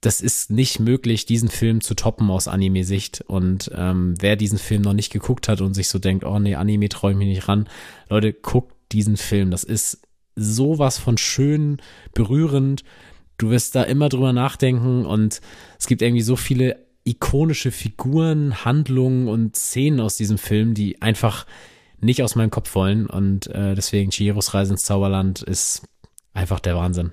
das 0.00 0.20
ist 0.20 0.50
nicht 0.50 0.78
möglich, 0.78 1.26
diesen 1.26 1.48
Film 1.48 1.80
zu 1.80 1.94
toppen 1.94 2.30
aus 2.30 2.46
Anime-Sicht. 2.46 3.22
Und 3.26 3.70
ähm, 3.74 4.14
wer 4.20 4.36
diesen 4.36 4.58
Film 4.58 4.82
noch 4.82 4.92
nicht 4.92 5.12
geguckt 5.12 5.48
hat 5.48 5.60
und 5.60 5.74
sich 5.74 5.88
so 5.88 5.98
denkt, 5.98 6.24
oh 6.24 6.38
nee, 6.38 6.54
Anime 6.54 6.88
traue 6.88 7.12
ich 7.12 7.16
mich 7.16 7.28
nicht 7.28 7.48
ran, 7.48 7.68
Leute, 8.08 8.32
guckt 8.32 8.74
diesen 8.92 9.16
Film. 9.16 9.50
Das 9.50 9.64
ist 9.64 10.03
sowas 10.36 10.98
von 10.98 11.18
schön, 11.18 11.78
berührend. 12.12 12.84
Du 13.38 13.50
wirst 13.50 13.74
da 13.74 13.82
immer 13.82 14.08
drüber 14.08 14.32
nachdenken 14.32 15.04
und 15.04 15.40
es 15.78 15.86
gibt 15.86 16.02
irgendwie 16.02 16.22
so 16.22 16.36
viele 16.36 16.84
ikonische 17.04 17.70
Figuren, 17.70 18.64
Handlungen 18.64 19.28
und 19.28 19.56
Szenen 19.56 20.00
aus 20.00 20.16
diesem 20.16 20.38
Film, 20.38 20.74
die 20.74 21.02
einfach 21.02 21.46
nicht 22.00 22.22
aus 22.22 22.34
meinem 22.34 22.50
Kopf 22.50 22.74
wollen. 22.74 23.06
Und 23.06 23.46
äh, 23.48 23.74
deswegen 23.74 24.10
Chihiros 24.10 24.54
Reise 24.54 24.72
ins 24.72 24.84
Zauberland 24.84 25.42
ist 25.42 25.82
einfach 26.32 26.60
der 26.60 26.76
Wahnsinn. 26.76 27.12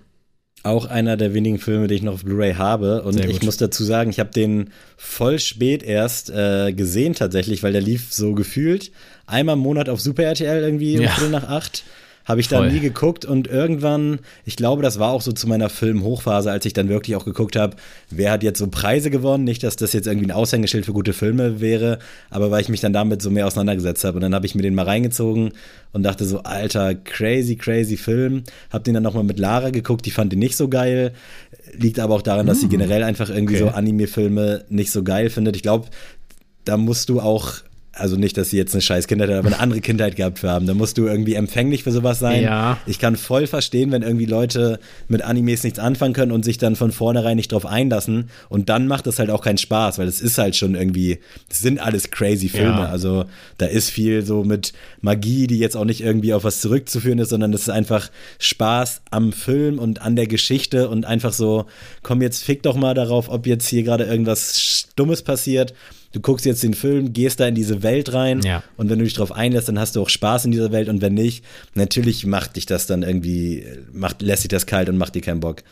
Auch 0.64 0.86
einer 0.86 1.18
der 1.18 1.34
wenigen 1.34 1.58
Filme, 1.58 1.88
die 1.88 1.96
ich 1.96 2.04
noch 2.04 2.14
auf 2.14 2.24
Blu-ray 2.24 2.54
habe. 2.54 3.02
Und 3.02 3.20
ich 3.26 3.42
muss 3.42 3.58
dazu 3.58 3.84
sagen, 3.84 4.12
ich 4.12 4.20
habe 4.20 4.30
den 4.30 4.70
voll 4.96 5.40
spät 5.40 5.82
erst 5.82 6.30
äh, 6.30 6.72
gesehen 6.72 7.16
tatsächlich, 7.16 7.64
weil 7.64 7.72
der 7.72 7.82
lief 7.82 8.14
so 8.14 8.34
gefühlt 8.36 8.92
einmal 9.26 9.56
im 9.56 9.62
Monat 9.62 9.90
auf 9.90 10.00
Super 10.00 10.24
RTL 10.24 10.62
irgendwie 10.62 10.98
um 10.98 11.04
ja. 11.04 11.10
Viertel 11.10 11.32
nach 11.32 11.48
acht. 11.50 11.84
Habe 12.26 12.40
ich 12.40 12.48
dann 12.48 12.72
nie 12.72 12.80
geguckt 12.80 13.26
und 13.26 13.48
irgendwann, 13.48 14.20
ich 14.46 14.56
glaube, 14.56 14.84
das 14.84 15.00
war 15.00 15.12
auch 15.12 15.22
so 15.22 15.32
zu 15.32 15.48
meiner 15.48 15.70
Filmhochphase, 15.70 16.52
als 16.52 16.66
ich 16.66 16.74
dann 16.74 16.88
wirklich 16.88 17.16
auch 17.16 17.26
geguckt 17.26 17.56
habe, 17.56 17.76
wer 18.10 18.32
hat 18.32 18.44
jetzt 18.44 18.60
so 18.60 18.68
Preise 18.68 19.10
gewonnen. 19.10 19.44
Nicht, 19.44 19.64
dass 19.64 19.76
das 19.76 19.94
jetzt 19.94 20.08
irgendwie 20.08 20.28
ein 20.28 20.32
Aushängeschild 20.32 20.86
für 20.86 20.94
gute 20.94 21.14
Filme 21.14 21.62
wäre, 21.62 22.00
aber 22.30 22.52
weil 22.52 22.62
ich 22.62 22.70
mich 22.70 22.80
dann 22.80 22.94
damit 22.94 23.22
so 23.22 23.32
mehr 23.32 23.48
auseinandergesetzt 23.48 24.04
habe. 24.04 24.18
Und 24.18 24.22
dann 24.22 24.36
habe 24.36 24.46
ich 24.46 24.56
mir 24.56 24.62
den 24.62 24.76
mal 24.76 24.86
reingezogen 24.86 25.54
und 25.94 26.04
dachte 26.04 26.26
so, 26.26 26.44
alter, 26.44 26.96
crazy, 26.96 27.56
crazy 27.56 27.98
Film. 27.98 28.44
Hab 28.70 28.84
den 28.84 28.94
dann 28.94 29.04
nochmal 29.04 29.24
mit 29.24 29.40
Lara 29.40 29.72
geguckt, 29.72 30.06
die 30.06 30.12
fand 30.12 30.32
den 30.32 30.40
nicht 30.40 30.56
so 30.56 30.70
geil. 30.70 31.14
Liegt 31.74 32.00
aber 32.00 32.16
auch 32.16 32.22
daran, 32.22 32.46
dass 32.46 32.60
sie 32.60 32.66
hm. 32.66 32.72
generell 32.72 33.04
einfach 33.04 33.30
irgendwie 33.30 33.56
okay. 33.56 33.70
so 33.70 33.70
Anime-Filme 33.70 34.66
nicht 34.70 34.92
so 34.92 35.04
geil 35.04 35.30
findet. 35.30 35.56
Ich 35.56 35.64
glaube, 35.64 35.88
da 36.66 36.78
musst 36.78 37.10
du 37.10 37.20
auch 37.20 37.56
also 37.94 38.16
nicht, 38.16 38.38
dass 38.38 38.50
sie 38.50 38.58
jetzt 38.58 38.74
eine 38.74 38.82
scheiß 38.82 39.08
Kindheit 39.08 39.30
hat, 39.30 39.38
aber 39.38 39.48
eine 39.48 39.60
andere 39.60 39.82
Kindheit 39.82 40.16
gehabt 40.16 40.42
haben. 40.44 40.66
Da 40.66 40.74
musst 40.74 40.98
du 40.98 41.08
irgendwie 41.08 41.34
empfänglich 41.34 41.84
für 41.84 41.92
sowas 41.92 42.20
sein. 42.20 42.44
Ja. 42.44 42.78
Ich 42.86 43.00
kann 43.00 43.18
voll 43.18 43.48
verstehen, 43.48 43.92
wenn 43.92 44.02
irgendwie 44.02 44.26
Leute 44.26 44.80
mit 45.10 45.22
Animes 45.24 45.64
nichts 45.64 45.78
anfangen 45.78 46.14
können 46.14 46.32
und 46.32 46.46
sich 46.46 46.58
dann 46.58 46.78
von 46.78 46.94
vornherein 46.94 47.36
nicht 47.36 47.52
drauf 47.52 47.66
einlassen. 47.66 48.30
Und 48.48 48.70
dann 48.70 48.88
macht 48.88 49.08
das 49.08 49.20
halt 49.20 49.30
auch 49.30 49.44
keinen 49.44 49.58
Spaß, 49.58 49.98
weil 49.98 50.08
es 50.08 50.22
ist 50.22 50.38
halt 50.38 50.56
schon 50.56 50.76
irgendwie, 50.76 51.20
das 51.50 51.60
sind 51.60 51.80
alles 51.80 52.12
crazy 52.12 52.48
Filme. 52.48 52.70
Ja. 52.70 52.86
Also 52.86 53.26
da 53.58 53.66
ist 53.66 53.90
viel 53.90 54.26
so 54.26 54.46
mit 54.46 54.72
Magie, 55.02 55.48
die 55.48 55.60
jetzt 55.60 55.76
auch 55.76 55.86
nicht 55.86 56.02
irgendwie 56.02 56.34
auf 56.34 56.46
was 56.46 56.62
zurückzuführen 56.62 57.20
ist, 57.20 57.30
sondern 57.30 57.52
das 57.52 57.64
ist 57.64 57.70
einfach 57.70 58.10
Spaß 58.40 59.02
am 59.12 59.34
Film 59.34 59.80
und 59.80 60.02
an 60.02 60.16
der 60.16 60.28
Geschichte 60.28 60.88
und 60.88 61.06
einfach 61.06 61.34
so, 61.34 61.66
komm 62.04 62.22
jetzt 62.22 62.44
fick 62.44 62.64
doch 62.64 62.78
mal 62.78 62.94
darauf, 62.94 63.28
ob 63.28 63.46
jetzt 63.48 63.68
hier 63.68 63.84
gerade 63.84 64.06
irgendwas 64.06 64.88
Dummes 64.96 65.24
passiert 65.24 65.74
du 66.12 66.20
guckst 66.20 66.46
jetzt 66.46 66.64
den 66.64 66.74
Film, 66.74 67.14
gehst 67.14 67.40
da 67.40 67.48
in 67.48 67.56
diese 67.56 67.84
Welt 67.84 68.14
rein 68.14 68.42
ja. 68.42 68.64
und 68.78 68.90
wenn 68.90 69.00
du 69.00 69.06
dich 69.06 69.14
drauf 69.14 69.32
einlässt, 69.32 69.68
dann 69.68 69.80
hast 69.80 69.96
du 69.96 70.02
auch 70.02 70.10
Spaß 70.10 70.46
in 70.46 70.52
dieser 70.52 70.72
Welt 70.72 70.90
und 70.90 71.02
wenn 71.02 71.14
nicht, 71.14 71.44
natürlich 71.74 72.26
macht 72.26 72.56
dich 72.56 72.66
das 72.66 72.86
dann 72.86 73.04
irgendwie, 73.04 73.66
macht, 73.92 74.22
lässt 74.22 74.44
dich 74.44 74.50
das 74.50 74.66
kalt 74.66 74.90
und 74.90 74.98
macht 74.98 75.16
dir 75.16 75.22
keinen 75.22 75.40
Bock. 75.40 75.64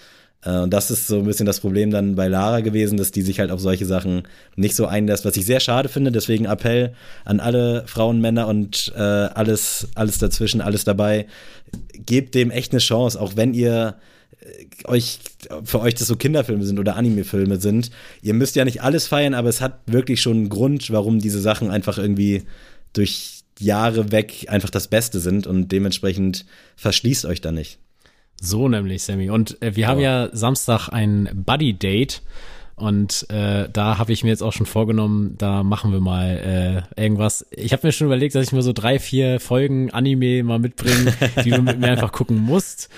Äh, 0.44 0.60
und 0.60 0.72
das 0.72 0.92
ist 0.92 1.08
so 1.08 1.20
ein 1.20 1.26
bisschen 1.26 1.46
das 1.46 1.60
Problem 1.60 1.92
dann 1.92 2.16
bei 2.16 2.28
Lara 2.28 2.62
gewesen, 2.62 2.98
dass 2.98 3.12
die 3.12 3.22
sich 3.22 3.40
halt 3.40 3.52
auf 3.52 3.60
solche 3.60 3.86
Sachen 3.86 4.24
nicht 4.56 4.76
so 4.76 4.86
einlässt, 4.86 5.26
was 5.26 5.38
ich 5.38 5.46
sehr 5.46 5.60
schade 5.60 5.90
finde. 5.90 6.12
Deswegen 6.12 6.46
Appell 6.46 6.94
an 7.26 7.40
alle 7.40 7.84
Frauen, 7.88 8.22
Männer 8.22 8.48
und 8.48 8.94
äh, 8.96 9.00
alles, 9.02 9.90
alles 9.96 10.18
dazwischen, 10.18 10.62
alles 10.62 10.84
dabei. 10.84 11.28
Gebt 12.06 12.36
dem 12.36 12.52
echt 12.52 12.72
eine 12.72 12.80
Chance, 12.80 13.20
auch 13.20 13.36
wenn 13.36 13.54
ihr 13.54 13.96
euch, 14.86 15.20
für 15.64 15.80
euch 15.82 15.96
das 15.96 16.08
so 16.08 16.16
Kinderfilme 16.16 16.64
sind 16.66 16.80
oder 16.80 16.96
Animefilme 16.96 17.60
sind. 17.60 17.92
Ihr 18.22 18.34
müsst 18.34 18.56
ja 18.56 18.66
nicht 18.66 18.82
alles 18.82 19.08
feiern, 19.08 19.34
aber 19.34 19.50
es 19.50 19.62
hat 19.62 19.82
wirklich 19.86 20.22
schon 20.22 20.38
einen 20.38 20.50
Grund, 20.50 20.92
warum 20.92 21.20
diese 21.20 21.42
Sachen 21.42 21.72
einfach 21.72 21.98
irgendwie 21.98 22.44
durch 22.94 23.42
Jahre 23.60 24.12
weg 24.12 24.46
einfach 24.48 24.70
das 24.70 24.88
Beste 24.88 25.20
sind 25.20 25.46
und 25.46 25.72
dementsprechend 25.72 26.46
verschließt 26.78 27.26
euch 27.26 27.42
da 27.42 27.52
nicht. 27.52 27.80
So 28.42 28.70
nämlich, 28.70 29.04
Sammy. 29.04 29.30
Und 29.30 29.62
äh, 29.62 29.76
wir 29.76 29.88
haben 29.88 30.00
ja 30.00 30.30
Samstag 30.32 30.90
ein 30.90 31.30
Buddy 31.34 31.74
Date 31.74 32.22
und 32.80 33.26
äh, 33.30 33.68
da 33.72 33.98
habe 33.98 34.14
ich 34.14 34.24
mir 34.24 34.30
jetzt 34.30 34.42
auch 34.42 34.54
schon 34.54 34.66
vorgenommen, 34.66 35.36
da 35.38 35.64
machen 35.64 35.92
wir 35.92 36.00
mal 36.00 36.86
äh, 36.98 37.02
irgendwas. 37.02 37.46
Ich 37.52 37.74
habe 37.74 37.86
mir 37.86 37.92
schon 37.92 38.08
überlegt, 38.08 38.36
dass 38.36 38.48
ich 38.48 38.52
mir 38.52 38.62
so 38.62 38.74
drei, 38.74 39.00
vier 39.00 39.40
Folgen 39.40 39.92
Anime 39.92 40.44
mal 40.44 40.60
mitbringe, 40.60 41.14
die 41.44 41.52
du 41.52 41.62
mit 41.62 41.80
mir 41.80 41.88
einfach 41.88 42.12
gucken 42.12 42.38
musst, 42.38 42.90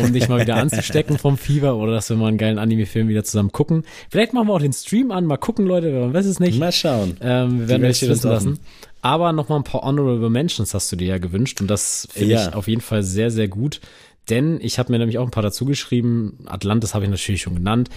um 0.00 0.12
dich 0.12 0.28
mal 0.28 0.40
wieder 0.40 0.56
anzustecken 0.56 1.18
vom 1.18 1.36
Fieber 1.36 1.76
oder 1.76 1.92
dass 1.92 2.08
wir 2.08 2.16
mal 2.16 2.28
einen 2.28 2.38
geilen 2.38 2.58
Anime-Film 2.58 3.08
wieder 3.08 3.24
zusammen 3.24 3.52
gucken. 3.52 3.84
Vielleicht 4.10 4.32
machen 4.32 4.48
wir 4.48 4.54
auch 4.54 4.60
den 4.60 4.72
Stream 4.72 5.10
an, 5.10 5.26
mal 5.26 5.36
gucken, 5.36 5.66
Leute, 5.66 5.92
man 5.92 6.14
weiß 6.14 6.26
es 6.26 6.40
nicht. 6.40 6.58
Mal 6.58 6.72
schauen. 6.72 7.16
Ähm, 7.20 7.60
wir 7.60 7.68
werden 7.68 7.84
euch 7.84 8.02
wissen 8.02 8.30
lassen. 8.30 8.58
Aber 9.02 9.32
noch 9.32 9.48
mal 9.48 9.56
ein 9.56 9.64
paar 9.64 9.82
Honorable 9.82 10.30
Mentions 10.30 10.74
hast 10.74 10.90
du 10.90 10.96
dir 10.96 11.06
ja 11.06 11.18
gewünscht 11.18 11.60
und 11.60 11.68
das 11.68 12.08
finde 12.10 12.34
ja. 12.34 12.48
ich 12.48 12.54
auf 12.54 12.66
jeden 12.66 12.80
Fall 12.80 13.04
sehr, 13.04 13.30
sehr 13.30 13.46
gut. 13.46 13.80
Denn 14.28 14.58
ich 14.60 14.78
habe 14.78 14.92
mir 14.92 14.98
nämlich 14.98 15.18
auch 15.18 15.24
ein 15.24 15.30
paar 15.30 15.42
dazu 15.42 15.64
geschrieben. 15.64 16.38
Atlantis 16.46 16.94
habe 16.94 17.04
ich 17.04 17.10
natürlich 17.10 17.42
schon 17.42 17.54
genannt. 17.54 17.90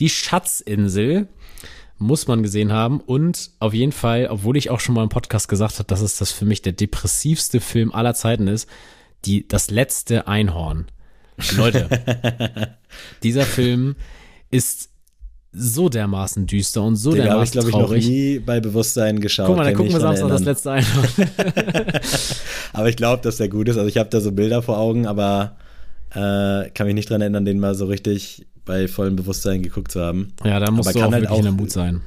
Die 0.00 0.08
Schatzinsel 0.08 1.28
muss 1.98 2.26
man 2.26 2.42
gesehen 2.42 2.72
haben. 2.72 3.00
Und 3.00 3.50
auf 3.60 3.72
jeden 3.72 3.92
Fall, 3.92 4.28
obwohl 4.30 4.56
ich 4.56 4.70
auch 4.70 4.80
schon 4.80 4.94
mal 4.94 5.02
im 5.02 5.08
Podcast 5.08 5.48
gesagt 5.48 5.74
habe, 5.74 5.86
dass 5.86 6.00
es 6.00 6.18
das 6.18 6.32
für 6.32 6.44
mich 6.44 6.62
der 6.62 6.72
depressivste 6.72 7.60
Film 7.60 7.92
aller 7.92 8.14
Zeiten 8.14 8.48
ist, 8.48 8.68
die, 9.24 9.46
das 9.46 9.70
letzte 9.70 10.26
Einhorn. 10.26 10.86
Leute, 11.56 11.88
dieser 13.22 13.42
Film 13.44 13.96
ist 14.50 14.90
so 15.52 15.88
dermaßen 15.88 16.46
düster 16.46 16.82
und 16.82 16.96
so 16.96 17.12
Den 17.12 17.24
dermaßen 17.24 17.44
ich, 17.44 17.52
glaube 17.52 17.68
ich, 17.68 17.74
noch 17.74 18.10
nie 18.10 18.38
bei 18.38 18.60
Bewusstsein 18.60 19.20
geschaut. 19.20 19.46
Guck 19.46 19.56
mal, 19.56 19.64
dann 19.64 19.74
gucken 19.74 19.92
wir 19.92 20.00
Samstag 20.00 20.28
das 20.28 20.44
letzte 20.44 20.72
Einhorn. 20.72 21.08
aber 22.74 22.88
ich 22.88 22.96
glaube, 22.96 23.22
dass 23.22 23.38
der 23.38 23.48
gut 23.48 23.68
ist. 23.68 23.78
Also 23.78 23.88
ich 23.88 23.96
habe 23.96 24.10
da 24.10 24.20
so 24.20 24.32
Bilder 24.32 24.62
vor 24.62 24.78
Augen, 24.78 25.06
aber 25.06 25.56
äh, 26.16 26.70
kann 26.70 26.86
mich 26.86 26.94
nicht 26.94 27.10
dran 27.10 27.20
erinnern, 27.20 27.44
den 27.44 27.58
mal 27.58 27.74
so 27.74 27.86
richtig 27.86 28.46
bei 28.64 28.88
vollem 28.88 29.16
Bewusstsein 29.16 29.62
geguckt 29.62 29.92
zu 29.92 30.00
haben. 30.00 30.32
Ja, 30.44 30.58
da 30.58 30.70
muss 30.70 30.88
auch 30.88 30.94
halt 30.94 31.12
wirklich 31.12 31.30
auch, 31.30 31.38
in 31.38 31.44
der 31.44 31.52
Mut 31.52 31.70
sein. 31.70 32.00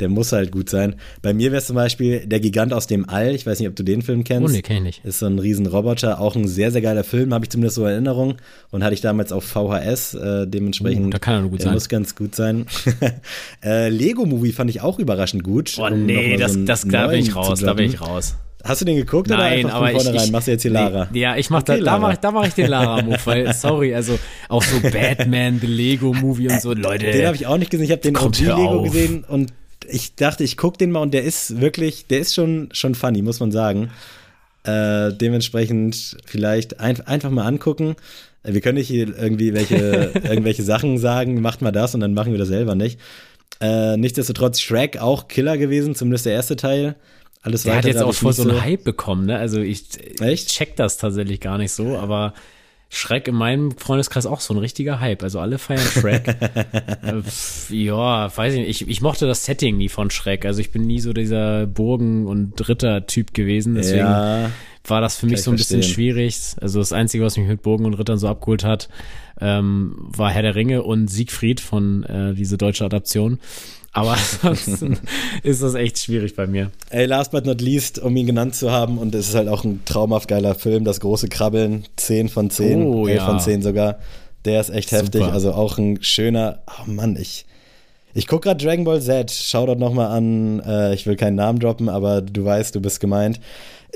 Der 0.00 0.08
muss 0.08 0.32
halt 0.32 0.50
gut 0.50 0.68
sein. 0.68 0.96
Bei 1.22 1.32
mir 1.32 1.52
wäre 1.52 1.60
es 1.60 1.66
zum 1.68 1.76
Beispiel 1.76 2.26
Der 2.26 2.40
Gigant 2.40 2.72
aus 2.72 2.88
dem 2.88 3.08
All. 3.08 3.32
Ich 3.32 3.46
weiß 3.46 3.60
nicht, 3.60 3.68
ob 3.68 3.76
du 3.76 3.84
den 3.84 4.02
Film 4.02 4.24
kennst. 4.24 4.48
Oh, 4.48 4.52
nee, 4.52 4.60
kenn 4.60 4.78
ich 4.78 4.82
nicht. 4.82 5.04
Ist 5.04 5.20
so 5.20 5.26
ein 5.26 5.38
Riesenroboter. 5.38 6.20
Auch 6.20 6.34
ein 6.34 6.48
sehr, 6.48 6.72
sehr 6.72 6.82
geiler 6.82 7.04
Film, 7.04 7.32
habe 7.32 7.44
ich 7.44 7.50
zumindest 7.50 7.76
so 7.76 7.86
in 7.86 7.92
Erinnerung. 7.92 8.34
Und 8.70 8.82
hatte 8.82 8.94
ich 8.94 9.02
damals 9.02 9.30
auf 9.30 9.44
VHS. 9.44 10.14
Äh, 10.14 10.46
dementsprechend. 10.48 11.06
Uh, 11.06 11.10
da 11.10 11.18
kann 11.20 11.34
er 11.34 11.40
nur 11.42 11.50
gut 11.50 11.62
sein. 11.62 11.74
Muss 11.74 11.88
ganz 11.88 12.16
gut 12.16 12.34
sein. 12.34 12.66
äh, 13.64 13.88
Lego 13.88 14.26
Movie 14.26 14.50
fand 14.50 14.68
ich 14.68 14.80
auch 14.80 14.98
überraschend 14.98 15.44
gut. 15.44 15.76
Oh, 15.78 15.86
um 15.86 16.06
nee, 16.06 16.36
das, 16.38 16.54
so 16.54 16.64
das, 16.64 16.82
da 16.88 17.06
bin 17.06 17.20
ich 17.20 17.36
raus. 17.36 17.60
Da 17.60 17.74
bin 17.74 17.86
ich 17.86 18.00
raus. 18.00 18.34
Hast 18.64 18.80
du 18.80 18.86
den 18.86 18.96
geguckt 18.96 19.28
Nein, 19.28 19.66
oder 19.66 19.74
aber 19.74 19.86
von 19.88 20.00
vornherein? 20.00 20.26
Ich, 20.26 20.32
Machst 20.32 20.48
du 20.48 20.52
jetzt 20.52 20.62
hier 20.62 20.70
Lara? 20.70 21.08
Nee, 21.12 21.20
ja, 21.20 21.36
ich 21.36 21.50
mach 21.50 21.60
okay, 21.60 21.80
da, 21.80 21.98
da 21.98 21.98
mache 21.98 22.18
mach 22.32 22.46
ich 22.46 22.54
den 22.54 22.68
Lara-Move, 22.68 23.18
weil, 23.26 23.52
sorry, 23.54 23.94
also 23.94 24.18
auch 24.48 24.62
so 24.62 24.80
Batman, 24.80 25.58
The 25.60 25.66
Lego-Movie 25.66 26.48
und 26.48 26.62
so, 26.62 26.72
Leute. 26.72 27.10
Den 27.10 27.26
habe 27.26 27.36
ich 27.36 27.46
auch 27.46 27.58
nicht 27.58 27.70
gesehen, 27.70 27.84
ich 27.84 27.92
habe 27.92 28.00
den 28.00 28.16
OG 28.16 28.38
Lego 28.38 28.82
gesehen 28.82 29.24
und 29.24 29.52
ich 29.86 30.14
dachte, 30.14 30.44
ich 30.44 30.56
gucke 30.56 30.78
den 30.78 30.90
mal 30.90 31.00
und 31.00 31.12
der 31.12 31.24
ist 31.24 31.60
wirklich, 31.60 32.06
der 32.06 32.20
ist 32.20 32.34
schon, 32.34 32.70
schon 32.72 32.94
funny, 32.94 33.20
muss 33.20 33.38
man 33.40 33.52
sagen. 33.52 33.90
Äh, 34.64 35.12
dementsprechend 35.12 36.16
vielleicht 36.24 36.80
ein, 36.80 37.00
einfach 37.02 37.30
mal 37.30 37.44
angucken. 37.44 37.96
Wir 38.44 38.62
können 38.62 38.78
nicht 38.78 38.88
hier 38.88 39.08
irgendwie 39.18 39.52
welche, 39.52 39.76
irgendwelche 40.24 40.62
Sachen 40.62 40.96
sagen, 40.96 41.40
macht 41.42 41.60
mal 41.60 41.70
das 41.70 41.94
und 41.94 42.00
dann 42.00 42.14
machen 42.14 42.32
wir 42.32 42.38
das 42.38 42.48
selber 42.48 42.74
nicht. 42.74 42.98
Äh, 43.60 43.98
nichtsdestotrotz 43.98 44.60
Shrek 44.60 44.98
auch 44.98 45.28
Killer 45.28 45.58
gewesen, 45.58 45.94
zumindest 45.94 46.24
der 46.26 46.32
erste 46.32 46.56
Teil. 46.56 46.96
Alles 47.44 47.64
der 47.64 47.76
hat 47.76 47.84
jetzt 47.84 48.02
auch 48.02 48.14
voll 48.14 48.32
so 48.32 48.48
einen 48.48 48.62
Hype 48.62 48.84
bekommen, 48.84 49.26
ne? 49.26 49.36
Also 49.36 49.60
ich, 49.60 49.84
ich 50.22 50.46
check 50.46 50.76
das 50.76 50.96
tatsächlich 50.96 51.40
gar 51.40 51.58
nicht 51.58 51.72
so, 51.72 51.98
aber 51.98 52.32
Shrek 52.88 53.28
in 53.28 53.34
meinem 53.34 53.72
Freundeskreis 53.72 54.24
auch 54.24 54.40
so 54.40 54.54
ein 54.54 54.58
richtiger 54.58 54.98
Hype. 54.98 55.22
Also 55.22 55.40
alle 55.40 55.58
feiern 55.58 55.80
Shrek. 55.80 56.26
äh, 56.38 57.22
ja, 57.68 58.34
weiß 58.34 58.54
ich 58.54 58.60
nicht. 58.60 58.82
Ich, 58.82 58.88
ich 58.88 59.02
mochte 59.02 59.26
das 59.26 59.44
Setting 59.44 59.76
nie 59.76 59.90
von 59.90 60.10
Shrek. 60.10 60.46
Also 60.46 60.60
ich 60.60 60.70
bin 60.70 60.86
nie 60.86 61.00
so 61.00 61.12
dieser 61.12 61.66
Burgen- 61.66 62.26
und 62.26 62.66
Ritter-Typ 62.66 63.34
gewesen. 63.34 63.74
Deswegen 63.74 63.98
ja, 63.98 64.50
war 64.84 65.00
das 65.02 65.16
für 65.16 65.26
mich 65.26 65.42
so 65.42 65.50
ein 65.50 65.58
verstehen. 65.58 65.80
bisschen 65.80 65.94
schwierig. 65.94 66.38
Also 66.62 66.78
das 66.78 66.92
Einzige, 66.94 67.24
was 67.24 67.36
mich 67.36 67.46
mit 67.46 67.62
Burgen 67.62 67.84
und 67.84 67.94
Rittern 67.94 68.16
so 68.18 68.28
abgeholt 68.28 68.64
hat, 68.64 68.88
ähm, 69.38 69.96
war 69.98 70.30
Herr 70.30 70.42
der 70.42 70.54
Ringe 70.54 70.82
und 70.82 71.08
Siegfried 71.08 71.60
von 71.60 72.04
äh, 72.04 72.34
diese 72.34 72.56
deutsche 72.56 72.84
Adaption. 72.84 73.38
Aber 73.94 74.16
ansonsten 74.42 74.98
ist 75.42 75.62
das 75.62 75.74
echt 75.74 75.98
schwierig 75.98 76.36
bei 76.36 76.46
mir. 76.46 76.70
Ey, 76.90 77.06
last 77.06 77.30
but 77.30 77.46
not 77.46 77.60
least, 77.60 77.98
um 78.00 78.14
ihn 78.16 78.26
genannt 78.26 78.54
zu 78.54 78.70
haben, 78.70 78.98
und 78.98 79.14
es 79.14 79.28
ist 79.28 79.34
halt 79.34 79.48
auch 79.48 79.64
ein 79.64 79.82
traumhaft 79.84 80.28
geiler 80.28 80.54
Film, 80.54 80.84
das 80.84 81.00
große 81.00 81.28
Krabbeln, 81.28 81.84
10 81.96 82.28
von 82.28 82.50
10, 82.50 82.82
oh, 82.82 83.06
11 83.06 83.16
ja. 83.16 83.26
von 83.26 83.40
10 83.40 83.62
sogar. 83.62 83.98
Der 84.44 84.60
ist 84.60 84.70
echt 84.70 84.90
Super. 84.90 85.02
heftig, 85.02 85.22
also 85.22 85.52
auch 85.52 85.78
ein 85.78 86.02
schöner, 86.02 86.58
oh 86.66 86.90
Mann, 86.90 87.16
ich, 87.16 87.46
ich 88.14 88.26
gucke 88.26 88.48
gerade 88.48 88.64
Dragon 88.64 88.84
Ball 88.84 89.02
Z, 89.02 89.30
schau 89.30 89.66
dort 89.66 89.78
nochmal 89.78 90.16
an, 90.16 90.60
äh, 90.60 90.94
ich 90.94 91.06
will 91.06 91.16
keinen 91.16 91.36
Namen 91.36 91.58
droppen, 91.58 91.88
aber 91.88 92.22
du 92.22 92.44
weißt, 92.44 92.74
du 92.74 92.80
bist 92.80 93.00
gemeint 93.00 93.40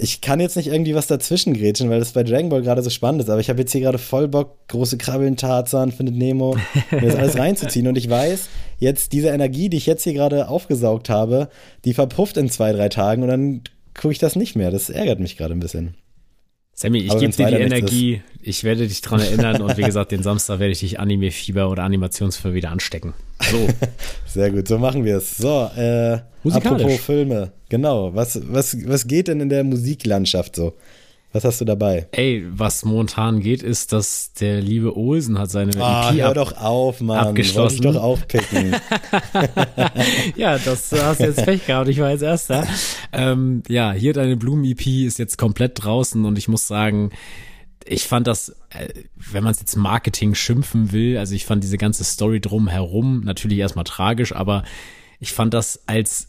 ich 0.01 0.21
kann 0.21 0.41
jetzt 0.41 0.57
nicht 0.57 0.69
irgendwie 0.69 0.95
was 0.95 1.07
dazwischen 1.07 1.55
grätschen, 1.55 1.91
weil 1.91 1.99
das 1.99 2.13
bei 2.13 2.23
Dragon 2.23 2.49
Ball 2.49 2.63
gerade 2.63 2.83
so 2.83 2.91
spannend 2.91 3.23
ist, 3.23 3.31
aber 3.31 3.41
ich 3.41 3.51
habe 3.51 3.61
jetzt 3.61 3.73
hier 3.73 3.81
gerade 3.81 3.99
voll 3.99 4.29
Bock, 4.29 4.57
große 4.69 4.97
Krabbeln, 4.97 5.37
Tarzan, 5.37 5.93
findet 5.93 6.17
Nemo, 6.17 6.57
mir 6.91 7.01
das 7.01 7.17
alles 7.17 7.39
reinzuziehen 7.39 7.89
und 7.89 7.99
ich 7.99 8.09
weiß, 8.09 8.49
jetzt 8.79 9.13
diese 9.13 9.29
Energie, 9.29 9.69
die 9.69 9.77
ich 9.77 9.87
jetzt 9.87 10.05
hier 10.05 10.15
gerade 10.15 10.49
aufgesaugt 10.49 11.11
habe, 11.11 11.49
die 11.85 11.95
verpufft 11.95 12.37
in 12.37 12.49
zwei, 12.49 12.73
drei 12.73 12.89
Tagen 12.89 13.23
und 13.23 13.29
dann 13.29 13.63
gucke 13.95 14.13
ich 14.13 14.19
das 14.19 14.37
nicht 14.37 14.55
mehr. 14.55 14.71
Das 14.71 14.91
ärgert 14.91 15.19
mich 15.21 15.37
gerade 15.37 15.55
ein 15.55 15.61
bisschen. 15.61 15.95
Sammy, 16.81 16.99
ich 16.99 17.19
gebe 17.19 17.33
dir 17.33 17.47
die 17.49 17.55
Energie, 17.55 18.23
ich 18.41 18.63
werde 18.63 18.87
dich 18.87 19.01
dran 19.01 19.19
erinnern 19.19 19.61
und 19.63 19.77
wie 19.77 19.83
gesagt, 19.83 20.13
den 20.13 20.23
Samstag 20.23 20.61
werde 20.61 20.71
ich 20.71 20.79
dich 20.79 21.01
Anime-Fieber 21.01 21.69
oder 21.69 21.83
Animationsfieber 21.83 22.55
wieder 22.55 22.71
anstecken. 22.71 23.15
So. 23.51 23.67
Sehr 24.27 24.53
gut, 24.53 24.69
so 24.69 24.79
machen 24.79 25.05
wir 25.05 25.17
es. 25.17 25.39
So, 25.39 25.69
äh, 25.77 26.21
apropos 26.49 27.01
Filme, 27.01 27.51
genau, 27.69 28.15
was, 28.15 28.41
was, 28.45 28.77
was 28.87 29.09
geht 29.09 29.27
denn 29.27 29.41
in 29.41 29.49
der 29.49 29.65
Musiklandschaft 29.65 30.55
so? 30.55 30.75
Was 31.33 31.45
hast 31.45 31.61
du 31.61 31.67
dabei? 31.67 32.09
Ey, 32.13 32.47
was 32.49 32.87
momentan 32.87 33.41
geht, 33.41 33.63
ist, 33.63 33.93
dass 33.93 34.33
der 34.33 34.63
liebe 34.63 34.97
Olsen 34.97 35.39
hat 35.39 35.51
seine 35.51 35.73
oh, 35.73 36.11
EP 36.11 36.17
hör 36.17 36.29
ab 36.29 36.35
doch 36.35 36.57
auf, 36.57 37.03
Mann. 37.03 37.19
abgeschlossen. 37.19 37.85
Wollte 37.85 37.89
ich 37.89 37.95
doch 37.95 38.03
aufpicken. 38.03 38.75
ja, 40.37 40.57
das 40.57 40.91
hast 40.93 41.21
du 41.21 41.25
jetzt 41.25 41.45
Pech 41.45 41.67
gehabt. 41.67 41.89
Ich 41.89 42.01
war 42.01 42.11
jetzt 42.11 42.23
Erster. 42.23 42.67
Ähm, 43.13 43.63
ja, 43.69 43.93
hier 43.93 44.15
deine 44.15 44.39
Blumen-EP 44.39 44.87
ist 45.07 45.19
jetzt 45.19 45.37
komplett 45.37 45.85
draußen 45.85 46.25
und 46.25 46.39
ich 46.39 46.49
muss 46.49 46.67
sagen, 46.67 47.11
ich 47.85 48.05
fand 48.05 48.27
das, 48.27 48.57
äh, 48.71 48.89
wenn 49.17 49.45
man 49.45 49.53
es 49.53 49.61
jetzt 49.61 49.77
Marketing 49.77 50.35
schimpfen 50.35 50.93
will, 50.93 51.19
also 51.19 51.35
ich 51.35 51.45
fand 51.45 51.63
diese 51.63 51.79
ganze 51.79 52.05
Story 52.05 52.41
drumherum 52.41 53.21
natürlich 53.21 53.59
erstmal 53.59 53.85
tragisch, 53.85 54.35
aber 54.35 54.63
ich 55.21 55.33
fand 55.33 55.53
das 55.53 55.83
als 55.87 56.29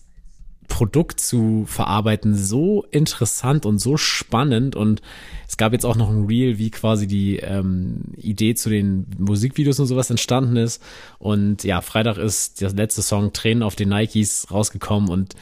Produkt 0.80 1.20
zu 1.20 1.66
verarbeiten 1.68 2.34
so 2.34 2.86
interessant 2.90 3.66
und 3.66 3.80
so 3.80 3.98
spannend 3.98 4.78
und 4.78 5.02
es 5.46 5.58
gab 5.58 5.74
jetzt 5.74 5.86
auch 5.86 5.98
noch 5.98 6.10
ein 6.10 6.28
Reel, 6.28 6.58
wie 6.58 6.72
quasi 6.72 7.06
die 7.06 7.36
ähm, 7.36 8.14
Idee 8.16 8.56
zu 8.56 8.70
den 8.70 9.06
Musikvideos 9.18 9.78
und 9.82 9.88
sowas 9.88 10.10
entstanden 10.10 10.56
ist 10.56 10.82
und 11.18 11.66
ja, 11.66 11.82
Freitag 11.82 12.18
ist 12.18 12.62
der 12.62 12.72
letzte 12.72 13.02
Song 13.02 13.34
Tränen 13.34 13.62
auf 13.62 13.76
den 13.76 13.90
Nikes 13.90 14.48
rausgekommen 14.52 15.10
und 15.10 15.36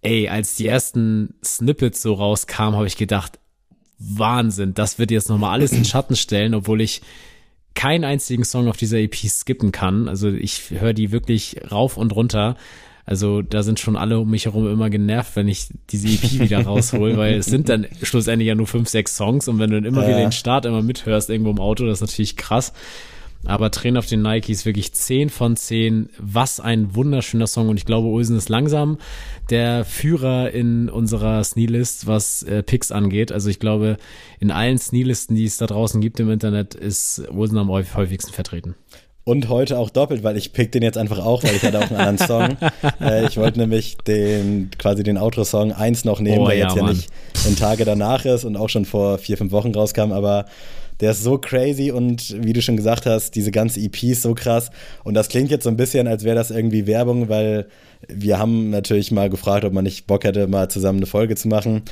ey, 0.00 0.28
als 0.28 0.56
die 0.56 0.66
ersten 0.66 1.34
Snippets 1.44 2.02
so 2.02 2.14
rauskamen, 2.14 2.74
habe 2.74 2.88
ich 2.88 2.96
gedacht, 2.96 3.38
Wahnsinn, 4.00 4.74
das 4.74 4.98
wird 4.98 5.12
jetzt 5.12 5.28
nochmal 5.28 5.52
alles 5.52 5.70
in 5.70 5.84
Schatten 5.84 6.16
stellen, 6.16 6.54
obwohl 6.54 6.80
ich 6.80 7.02
keinen 7.74 8.02
einzigen 8.02 8.42
Song 8.42 8.66
auf 8.66 8.76
dieser 8.76 8.98
EP 8.98 9.14
skippen 9.14 9.70
kann. 9.70 10.08
Also 10.08 10.28
ich 10.28 10.70
höre 10.70 10.92
die 10.92 11.12
wirklich 11.12 11.70
rauf 11.70 11.96
und 11.96 12.16
runter 12.16 12.56
also 13.06 13.42
da 13.42 13.62
sind 13.62 13.80
schon 13.80 13.96
alle 13.96 14.18
um 14.18 14.30
mich 14.30 14.44
herum 14.44 14.70
immer 14.70 14.90
genervt, 14.90 15.36
wenn 15.36 15.48
ich 15.48 15.68
diese 15.90 16.08
EP 16.08 16.40
wieder 16.40 16.60
raushol, 16.64 17.16
weil 17.16 17.34
es 17.34 17.46
sind 17.46 17.68
dann 17.68 17.86
schlussendlich 18.02 18.48
ja 18.48 18.54
nur 18.54 18.66
fünf, 18.66 18.88
sechs 18.88 19.16
Songs 19.16 19.48
und 19.48 19.58
wenn 19.58 19.70
du 19.70 19.76
dann 19.76 19.84
immer 19.84 20.02
ja. 20.02 20.08
wieder 20.08 20.18
den 20.18 20.32
Start 20.32 20.64
immer 20.64 20.82
mithörst 20.82 21.30
irgendwo 21.30 21.50
im 21.50 21.60
Auto, 21.60 21.86
das 21.86 21.98
ist 21.98 22.08
natürlich 22.08 22.36
krass. 22.36 22.72
Aber 23.46 23.70
Tränen 23.70 23.96
auf 23.96 24.06
den 24.06 24.22
Nikes 24.22 24.66
wirklich 24.66 24.92
10 24.92 25.30
von 25.30 25.56
10. 25.56 26.10
Was 26.18 26.60
ein 26.60 26.94
wunderschöner 26.94 27.46
Song. 27.46 27.68
Und 27.68 27.78
ich 27.78 27.86
glaube, 27.86 28.08
Olsen 28.08 28.36
ist 28.36 28.50
langsam 28.50 28.98
der 29.48 29.84
Führer 29.84 30.50
in 30.50 30.90
unserer 30.90 31.42
Sneelist, 31.42 32.06
was 32.06 32.42
äh, 32.42 32.62
Picks 32.62 32.92
angeht. 32.92 33.32
Also 33.32 33.48
ich 33.48 33.58
glaube, 33.58 33.96
in 34.40 34.50
allen 34.50 34.78
Sneelisten, 34.78 35.36
die 35.36 35.46
es 35.46 35.56
da 35.56 35.66
draußen 35.66 36.00
gibt 36.00 36.20
im 36.20 36.30
Internet, 36.30 36.74
ist 36.74 37.22
Olsen 37.30 37.56
am 37.56 37.70
häufigsten 37.70 38.32
vertreten. 38.32 38.74
Und 39.24 39.48
heute 39.48 39.78
auch 39.78 39.90
doppelt, 39.90 40.24
weil 40.24 40.36
ich 40.36 40.52
pick 40.52 40.72
den 40.72 40.82
jetzt 40.82 40.96
einfach 40.96 41.18
auch, 41.18 41.44
weil 41.44 41.54
ich 41.54 41.62
hatte 41.62 41.78
auch 41.78 41.90
einen 41.90 42.00
anderen 42.00 42.18
Song. 42.18 42.56
äh, 43.00 43.26
ich 43.26 43.36
wollte 43.36 43.58
nämlich 43.58 43.98
den, 43.98 44.70
quasi 44.78 45.02
den 45.02 45.18
Outro-Song 45.18 45.72
1 45.72 46.04
noch 46.04 46.20
nehmen, 46.20 46.40
oh, 46.40 46.48
der 46.48 46.56
ja, 46.56 46.66
jetzt 46.66 46.76
ja 46.76 46.82
Mann. 46.82 46.96
nicht 46.96 47.10
in 47.46 47.54
Tage 47.54 47.84
danach 47.84 48.24
ist 48.24 48.44
und 48.44 48.56
auch 48.56 48.68
schon 48.68 48.86
vor 48.86 49.18
vier, 49.18 49.36
fünf 49.36 49.52
Wochen 49.52 49.72
rauskam, 49.72 50.12
aber 50.12 50.46
der 51.00 51.12
ist 51.12 51.22
so 51.22 51.38
crazy 51.38 51.90
und 51.90 52.36
wie 52.44 52.52
du 52.52 52.60
schon 52.60 52.76
gesagt 52.76 53.06
hast, 53.06 53.34
diese 53.34 53.50
ganze 53.50 53.80
EP 53.80 54.02
ist 54.02 54.22
so 54.22 54.34
krass. 54.34 54.70
Und 55.02 55.14
das 55.14 55.28
klingt 55.28 55.50
jetzt 55.50 55.64
so 55.64 55.70
ein 55.70 55.76
bisschen, 55.76 56.06
als 56.06 56.24
wäre 56.24 56.36
das 56.36 56.50
irgendwie 56.50 56.86
Werbung, 56.86 57.28
weil 57.28 57.66
wir 58.08 58.38
haben 58.38 58.70
natürlich 58.70 59.10
mal 59.10 59.30
gefragt, 59.30 59.64
ob 59.64 59.72
man 59.72 59.84
nicht 59.84 60.06
Bock 60.06 60.24
hätte, 60.24 60.46
mal 60.46 60.68
zusammen 60.68 60.98
eine 60.98 61.06
Folge 61.06 61.36
zu 61.36 61.48
machen. 61.48 61.82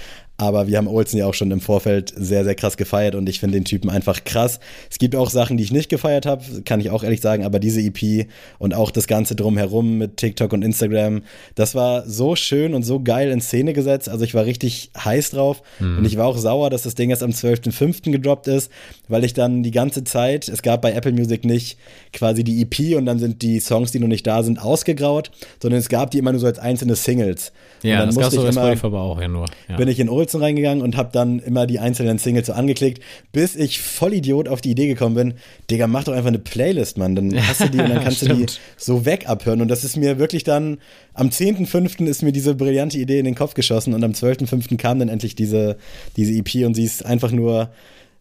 Aber 0.40 0.68
wir 0.68 0.78
haben 0.78 0.86
Olsen 0.86 1.18
ja 1.18 1.26
auch 1.26 1.34
schon 1.34 1.50
im 1.50 1.60
Vorfeld 1.60 2.12
sehr, 2.16 2.44
sehr 2.44 2.54
krass 2.54 2.76
gefeiert 2.76 3.16
und 3.16 3.28
ich 3.28 3.40
finde 3.40 3.58
den 3.58 3.64
Typen 3.64 3.90
einfach 3.90 4.22
krass. 4.22 4.60
Es 4.88 4.98
gibt 4.98 5.16
auch 5.16 5.30
Sachen, 5.30 5.56
die 5.56 5.64
ich 5.64 5.72
nicht 5.72 5.88
gefeiert 5.88 6.26
habe, 6.26 6.44
kann 6.64 6.78
ich 6.78 6.90
auch 6.90 7.02
ehrlich 7.02 7.20
sagen, 7.20 7.44
aber 7.44 7.58
diese 7.58 7.80
EP 7.80 8.28
und 8.60 8.72
auch 8.72 8.92
das 8.92 9.08
Ganze 9.08 9.34
drumherum 9.34 9.98
mit 9.98 10.16
TikTok 10.16 10.52
und 10.52 10.62
Instagram, 10.62 11.22
das 11.56 11.74
war 11.74 12.08
so 12.08 12.36
schön 12.36 12.74
und 12.74 12.84
so 12.84 13.00
geil 13.00 13.32
in 13.32 13.40
Szene 13.40 13.72
gesetzt. 13.72 14.08
Also 14.08 14.24
ich 14.24 14.32
war 14.32 14.44
richtig 14.44 14.92
heiß 14.96 15.30
drauf 15.30 15.60
mhm. 15.80 15.98
und 15.98 16.04
ich 16.04 16.16
war 16.16 16.26
auch 16.26 16.38
sauer, 16.38 16.70
dass 16.70 16.82
das 16.82 16.94
Ding 16.94 17.10
erst 17.10 17.24
am 17.24 17.30
12.05. 17.30 18.12
gedroppt 18.12 18.46
ist, 18.46 18.70
weil 19.08 19.24
ich 19.24 19.34
dann 19.34 19.64
die 19.64 19.72
ganze 19.72 20.04
Zeit, 20.04 20.48
es 20.48 20.62
gab 20.62 20.82
bei 20.82 20.92
Apple 20.92 21.12
Music 21.12 21.44
nicht 21.44 21.78
quasi 22.12 22.44
die 22.44 22.62
EP 22.62 22.96
und 22.96 23.06
dann 23.06 23.18
sind 23.18 23.42
die 23.42 23.58
Songs, 23.58 23.90
die 23.90 23.98
noch 23.98 24.06
nicht 24.06 24.24
da 24.24 24.44
sind, 24.44 24.62
ausgegraut, 24.62 25.32
sondern 25.60 25.80
es 25.80 25.88
gab 25.88 26.12
die 26.12 26.18
immer 26.18 26.30
nur 26.30 26.40
so 26.40 26.46
als 26.46 26.60
einzelne 26.60 26.94
Singles. 26.94 27.50
Ja, 27.82 28.06
das 28.06 28.16
gab 28.16 28.32
es 28.32 28.36
bei 28.36 28.48
immer, 28.48 28.84
aber 28.84 29.00
auch 29.00 29.20
ja 29.20 29.26
nur. 29.26 29.46
Ja. 29.68 29.76
Bin 29.76 29.88
ich 29.88 29.98
in 29.98 30.08
Olsen 30.28 30.42
reingegangen 30.42 30.82
und 30.82 30.96
habe 30.96 31.10
dann 31.12 31.38
immer 31.38 31.66
die 31.66 31.78
einzelnen 31.78 32.18
Singles 32.18 32.46
so 32.46 32.52
angeklickt, 32.52 33.02
bis 33.32 33.56
ich 33.56 33.80
voll 33.80 34.12
Idiot 34.12 34.48
auf 34.48 34.60
die 34.60 34.70
Idee 34.70 34.86
gekommen 34.86 35.14
bin, 35.14 35.34
Digga, 35.70 35.86
mach 35.86 36.04
doch 36.04 36.12
einfach 36.12 36.28
eine 36.28 36.38
Playlist, 36.38 36.98
Mann. 36.98 37.16
Dann 37.16 37.34
hast 37.48 37.60
du 37.60 37.68
die 37.68 37.78
und 37.78 37.88
dann 37.88 38.02
kannst 38.02 38.22
du 38.22 38.34
die 38.34 38.46
so 38.76 39.04
weg 39.04 39.28
abhören. 39.28 39.62
Und 39.62 39.68
das 39.68 39.84
ist 39.84 39.96
mir 39.96 40.18
wirklich 40.18 40.44
dann, 40.44 40.78
am 41.14 41.28
10.5. 41.28 42.06
ist 42.06 42.22
mir 42.22 42.32
diese 42.32 42.54
brillante 42.54 42.98
Idee 42.98 43.18
in 43.18 43.24
den 43.24 43.34
Kopf 43.34 43.54
geschossen 43.54 43.94
und 43.94 44.04
am 44.04 44.12
12.5. 44.12 44.76
kam 44.76 44.98
dann 44.98 45.08
endlich 45.08 45.34
diese, 45.34 45.78
diese 46.16 46.32
EP 46.32 46.66
und 46.66 46.74
sie 46.74 46.84
ist 46.84 47.04
einfach 47.04 47.32
nur 47.32 47.70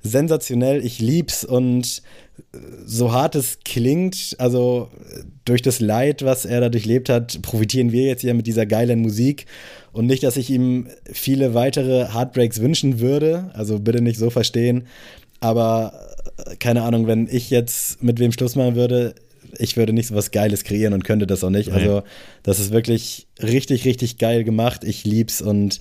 sensationell. 0.07 0.83
Ich 0.85 0.99
lieb's 0.99 1.43
und 1.43 2.01
so 2.85 3.11
hart 3.11 3.35
es 3.35 3.59
klingt, 3.65 4.35
also 4.37 4.89
durch 5.45 5.61
das 5.61 5.79
Leid, 5.79 6.23
was 6.23 6.45
er 6.45 6.61
da 6.61 6.69
durchlebt 6.69 7.09
hat, 7.09 7.41
profitieren 7.41 7.91
wir 7.91 8.03
jetzt 8.03 8.23
ja 8.23 8.33
mit 8.33 8.47
dieser 8.47 8.65
geilen 8.65 8.99
Musik. 8.99 9.45
Und 9.91 10.05
nicht, 10.05 10.23
dass 10.23 10.37
ich 10.37 10.49
ihm 10.49 10.87
viele 11.11 11.53
weitere 11.53 12.13
Heartbreaks 12.13 12.59
wünschen 12.59 12.99
würde, 12.99 13.49
also 13.53 13.79
bitte 13.79 14.01
nicht 14.01 14.19
so 14.19 14.29
verstehen. 14.29 14.87
Aber 15.39 15.93
äh, 16.45 16.55
keine 16.57 16.83
Ahnung, 16.83 17.07
wenn 17.07 17.27
ich 17.29 17.49
jetzt 17.49 18.03
mit 18.03 18.19
wem 18.19 18.31
Schluss 18.31 18.55
machen 18.55 18.75
würde, 18.75 19.15
ich 19.57 19.77
würde 19.77 19.93
nicht 19.93 20.07
so 20.07 20.15
was 20.15 20.31
Geiles 20.31 20.63
kreieren 20.63 20.93
und 20.93 21.03
könnte 21.03 21.25
das 21.25 21.43
auch 21.43 21.49
nicht. 21.49 21.71
Also, 21.71 22.03
das 22.43 22.59
ist 22.59 22.71
wirklich 22.71 23.27
richtig, 23.41 23.85
richtig 23.85 24.17
geil 24.17 24.43
gemacht. 24.43 24.83
Ich 24.83 25.05
lieb's 25.05 25.41
und 25.41 25.79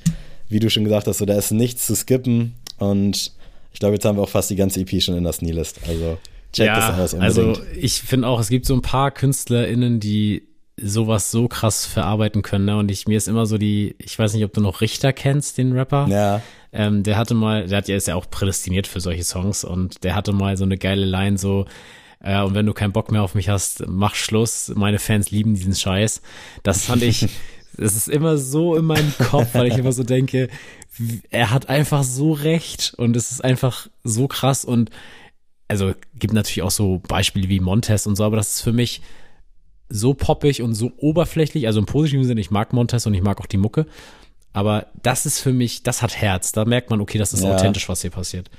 wie 0.48 0.60
du 0.60 0.70
schon 0.70 0.84
gesagt 0.84 1.08
hast, 1.08 1.18
so, 1.18 1.26
da 1.26 1.36
ist 1.36 1.50
nichts 1.50 1.86
zu 1.86 1.94
skippen. 1.96 2.54
Und 2.78 3.32
ich 3.76 3.80
glaube, 3.80 3.96
jetzt 3.96 4.06
haben 4.06 4.16
wir 4.16 4.22
auch 4.22 4.30
fast 4.30 4.48
die 4.48 4.56
ganze 4.56 4.80
EP 4.80 5.02
schon 5.02 5.18
in 5.18 5.24
der 5.24 5.34
Sneelist. 5.34 5.80
Also, 5.86 6.16
check 6.50 6.68
ja, 6.68 6.96
das 6.96 6.98
aus. 6.98 7.12
Unbedingt. 7.12 7.58
Also, 7.58 7.62
ich 7.78 8.00
finde 8.00 8.26
auch, 8.26 8.40
es 8.40 8.48
gibt 8.48 8.64
so 8.64 8.72
ein 8.72 8.80
paar 8.80 9.10
KünstlerInnen, 9.10 10.00
die 10.00 10.48
sowas 10.80 11.30
so 11.30 11.46
krass 11.46 11.84
verarbeiten 11.84 12.40
können. 12.40 12.64
Ne? 12.64 12.78
Und 12.78 12.90
ich, 12.90 13.06
mir 13.06 13.18
ist 13.18 13.28
immer 13.28 13.44
so 13.44 13.58
die, 13.58 13.94
ich 13.98 14.18
weiß 14.18 14.32
nicht, 14.32 14.46
ob 14.46 14.54
du 14.54 14.62
noch 14.62 14.80
Richter 14.80 15.12
kennst, 15.12 15.58
den 15.58 15.72
Rapper. 15.72 16.06
Ja. 16.08 16.40
Ähm, 16.72 17.02
der 17.02 17.18
hatte 17.18 17.34
mal, 17.34 17.66
der 17.66 17.76
hat 17.76 17.88
ja 17.88 17.96
ist 17.96 18.08
ja 18.08 18.14
auch 18.14 18.30
prädestiniert 18.30 18.86
für 18.86 19.00
solche 19.00 19.24
Songs 19.24 19.62
und 19.62 20.04
der 20.04 20.14
hatte 20.14 20.32
mal 20.32 20.56
so 20.56 20.64
eine 20.64 20.78
geile 20.78 21.04
Line 21.04 21.36
so, 21.36 21.66
äh, 22.20 22.40
und 22.40 22.54
wenn 22.54 22.64
du 22.64 22.72
keinen 22.72 22.92
Bock 22.92 23.12
mehr 23.12 23.22
auf 23.22 23.34
mich 23.34 23.50
hast, 23.50 23.86
mach 23.86 24.14
Schluss. 24.14 24.72
Meine 24.74 24.98
Fans 24.98 25.30
lieben 25.30 25.54
diesen 25.54 25.74
Scheiß. 25.74 26.22
Das 26.62 26.86
fand 26.86 27.02
ich, 27.02 27.28
das 27.76 27.94
ist 27.94 28.08
immer 28.08 28.38
so 28.38 28.74
in 28.74 28.86
meinem 28.86 29.12
Kopf, 29.18 29.48
weil 29.52 29.66
ich 29.66 29.76
immer 29.76 29.92
so 29.92 30.02
denke, 30.02 30.48
er 31.30 31.50
hat 31.50 31.68
einfach 31.68 32.04
so 32.04 32.32
recht 32.32 32.94
und 32.96 33.16
es 33.16 33.30
ist 33.30 33.44
einfach 33.44 33.88
so 34.04 34.28
krass 34.28 34.64
und 34.64 34.90
also 35.68 35.94
gibt 36.14 36.32
natürlich 36.32 36.62
auch 36.62 36.70
so 36.70 37.00
Beispiele 37.06 37.48
wie 37.48 37.60
Montes 37.60 38.06
und 38.06 38.16
so, 38.16 38.24
aber 38.24 38.36
das 38.36 38.56
ist 38.56 38.60
für 38.62 38.72
mich 38.72 39.02
so 39.88 40.14
poppig 40.14 40.62
und 40.62 40.74
so 40.74 40.92
oberflächlich, 40.96 41.66
also 41.66 41.80
im 41.80 41.86
positiven 41.86 42.24
Sinne, 42.24 42.40
ich 42.40 42.50
mag 42.50 42.72
Montes 42.72 43.06
und 43.06 43.14
ich 43.14 43.22
mag 43.22 43.40
auch 43.40 43.46
die 43.46 43.56
Mucke, 43.56 43.86
aber 44.52 44.86
das 45.02 45.26
ist 45.26 45.40
für 45.40 45.52
mich, 45.52 45.82
das 45.82 46.02
hat 46.02 46.16
Herz, 46.16 46.52
da 46.52 46.64
merkt 46.64 46.90
man, 46.90 47.00
okay, 47.00 47.18
das 47.18 47.32
ist 47.32 47.42
ja. 47.42 47.54
authentisch, 47.54 47.88
was 47.88 48.02
hier 48.02 48.10
passiert. 48.10 48.50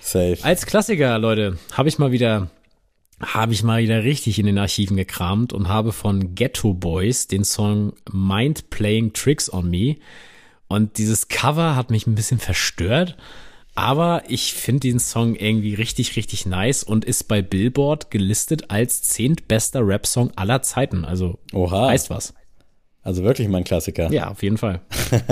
Safe. 0.00 0.38
Als 0.42 0.66
Klassiker, 0.66 1.18
Leute, 1.18 1.58
habe 1.72 1.88
ich 1.88 1.98
mal 1.98 2.12
wieder 2.12 2.50
habe 3.24 3.52
ich 3.52 3.62
mal 3.62 3.80
wieder 3.82 4.02
richtig 4.02 4.40
in 4.40 4.46
den 4.46 4.58
Archiven 4.58 4.96
gekramt 4.96 5.52
und 5.52 5.68
habe 5.68 5.92
von 5.92 6.34
Ghetto 6.34 6.74
Boys 6.74 7.28
den 7.28 7.44
Song 7.44 7.92
Mind 8.10 8.68
Playing 8.70 9.12
Tricks 9.12 9.52
on 9.52 9.70
Me. 9.70 9.96
Und 10.72 10.96
dieses 10.96 11.28
Cover 11.28 11.76
hat 11.76 11.90
mich 11.90 12.06
ein 12.06 12.14
bisschen 12.14 12.38
verstört. 12.38 13.16
Aber 13.74 14.22
ich 14.28 14.52
finde 14.52 14.80
den 14.80 14.98
Song 14.98 15.34
irgendwie 15.34 15.74
richtig, 15.74 16.16
richtig 16.16 16.44
nice 16.46 16.82
und 16.82 17.04
ist 17.04 17.24
bei 17.28 17.40
Billboard 17.40 18.10
gelistet 18.10 18.70
als 18.70 19.02
zehntbester 19.02 19.86
Rap-Song 19.86 20.30
aller 20.36 20.62
Zeiten. 20.62 21.04
Also 21.04 21.38
Oha. 21.52 21.88
heißt 21.88 22.10
was. 22.10 22.34
Also 23.02 23.24
wirklich 23.24 23.48
mein 23.48 23.64
Klassiker. 23.64 24.12
Ja, 24.12 24.30
auf 24.30 24.42
jeden 24.42 24.58
Fall. 24.58 24.80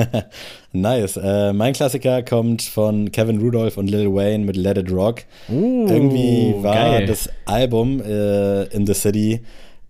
nice. 0.72 1.16
Äh, 1.16 1.52
mein 1.52 1.72
Klassiker 1.72 2.22
kommt 2.22 2.62
von 2.62 3.12
Kevin 3.12 3.40
Rudolph 3.40 3.76
und 3.76 3.88
Lil 3.88 4.12
Wayne 4.12 4.44
mit 4.44 4.56
Let 4.56 4.76
It 4.76 4.90
Rock. 4.90 5.22
Uh, 5.48 5.86
Irgendwie 5.88 6.54
war 6.62 6.74
geil. 6.74 7.06
das 7.06 7.30
Album 7.46 8.00
äh, 8.00 8.64
in 8.74 8.86
the 8.86 8.94
City. 8.94 9.42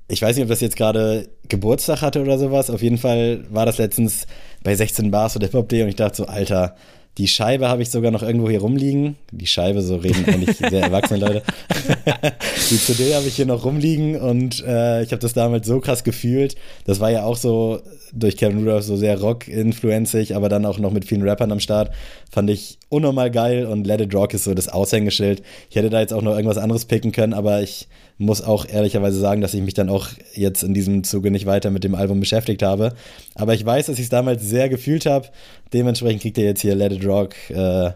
Ich 0.08 0.20
weiß 0.20 0.36
nicht, 0.36 0.42
ob 0.42 0.50
das 0.50 0.60
jetzt 0.60 0.76
gerade 0.76 1.28
Geburtstag 1.48 2.02
hatte 2.02 2.20
oder 2.20 2.38
sowas. 2.38 2.68
Auf 2.68 2.82
jeden 2.82 2.98
Fall 2.98 3.44
war 3.48 3.64
das 3.64 3.78
letztens 3.78 4.26
bei 4.62 4.74
16 4.74 5.10
Bars 5.10 5.36
oder 5.36 5.46
Hip-Hop-Day 5.46 5.82
und 5.82 5.88
ich 5.88 5.96
dachte 5.96 6.16
so, 6.16 6.26
Alter, 6.26 6.74
die 7.18 7.28
Scheibe 7.28 7.68
habe 7.68 7.82
ich 7.82 7.90
sogar 7.90 8.10
noch 8.10 8.22
irgendwo 8.22 8.48
hier 8.48 8.60
rumliegen. 8.60 9.16
Die 9.32 9.46
Scheibe, 9.46 9.82
so 9.82 9.96
reden 9.96 10.24
eigentlich 10.26 10.56
sehr 10.56 10.82
erwachsene 10.82 11.20
Leute. 11.20 11.42
die 12.70 12.78
CD 12.78 13.14
habe 13.14 13.26
ich 13.26 13.36
hier 13.36 13.46
noch 13.46 13.64
rumliegen 13.64 14.16
und 14.16 14.64
äh, 14.64 15.02
ich 15.02 15.12
habe 15.12 15.20
das 15.20 15.32
damals 15.32 15.66
so 15.66 15.80
krass 15.80 16.04
gefühlt. 16.04 16.56
Das 16.86 17.00
war 17.00 17.10
ja 17.10 17.24
auch 17.24 17.36
so 17.36 17.80
durch 18.12 18.36
Kevin 18.36 18.58
Rudolph 18.58 18.84
so 18.84 18.96
sehr 18.96 19.20
rock-influenzig, 19.20 20.34
aber 20.34 20.48
dann 20.48 20.64
auch 20.64 20.78
noch 20.78 20.92
mit 20.92 21.04
vielen 21.04 21.22
Rappern 21.28 21.52
am 21.52 21.60
Start. 21.60 21.90
Fand 22.30 22.48
ich 22.48 22.78
unnormal 22.88 23.30
geil 23.30 23.66
und 23.66 23.86
Let 23.86 24.00
It 24.00 24.14
Rock 24.14 24.34
ist 24.34 24.44
so 24.44 24.54
das 24.54 24.68
Aushängeschild. 24.68 25.42
Ich 25.68 25.76
hätte 25.76 25.90
da 25.90 26.00
jetzt 26.00 26.12
auch 26.12 26.22
noch 26.22 26.34
irgendwas 26.34 26.58
anderes 26.58 26.84
picken 26.84 27.12
können, 27.12 27.34
aber 27.34 27.62
ich 27.62 27.88
muss 28.20 28.42
auch 28.42 28.68
ehrlicherweise 28.68 29.18
sagen, 29.18 29.40
dass 29.40 29.54
ich 29.54 29.62
mich 29.62 29.72
dann 29.72 29.88
auch 29.88 30.08
jetzt 30.34 30.62
in 30.62 30.74
diesem 30.74 31.04
Zuge 31.04 31.30
nicht 31.30 31.46
weiter 31.46 31.70
mit 31.70 31.84
dem 31.84 31.94
Album 31.94 32.20
beschäftigt 32.20 32.62
habe. 32.62 32.92
Aber 33.34 33.54
ich 33.54 33.64
weiß, 33.64 33.86
dass 33.86 33.96
ich 33.96 34.04
es 34.04 34.08
damals 34.10 34.42
sehr 34.42 34.68
gefühlt 34.68 35.06
habe. 35.06 35.28
Dementsprechend 35.72 36.20
kriegt 36.20 36.36
ihr 36.36 36.44
jetzt 36.44 36.60
hier 36.60 36.74
Let 36.74 36.92
It 36.92 36.99
Rock. 37.06 37.34
Äh, 37.50 37.92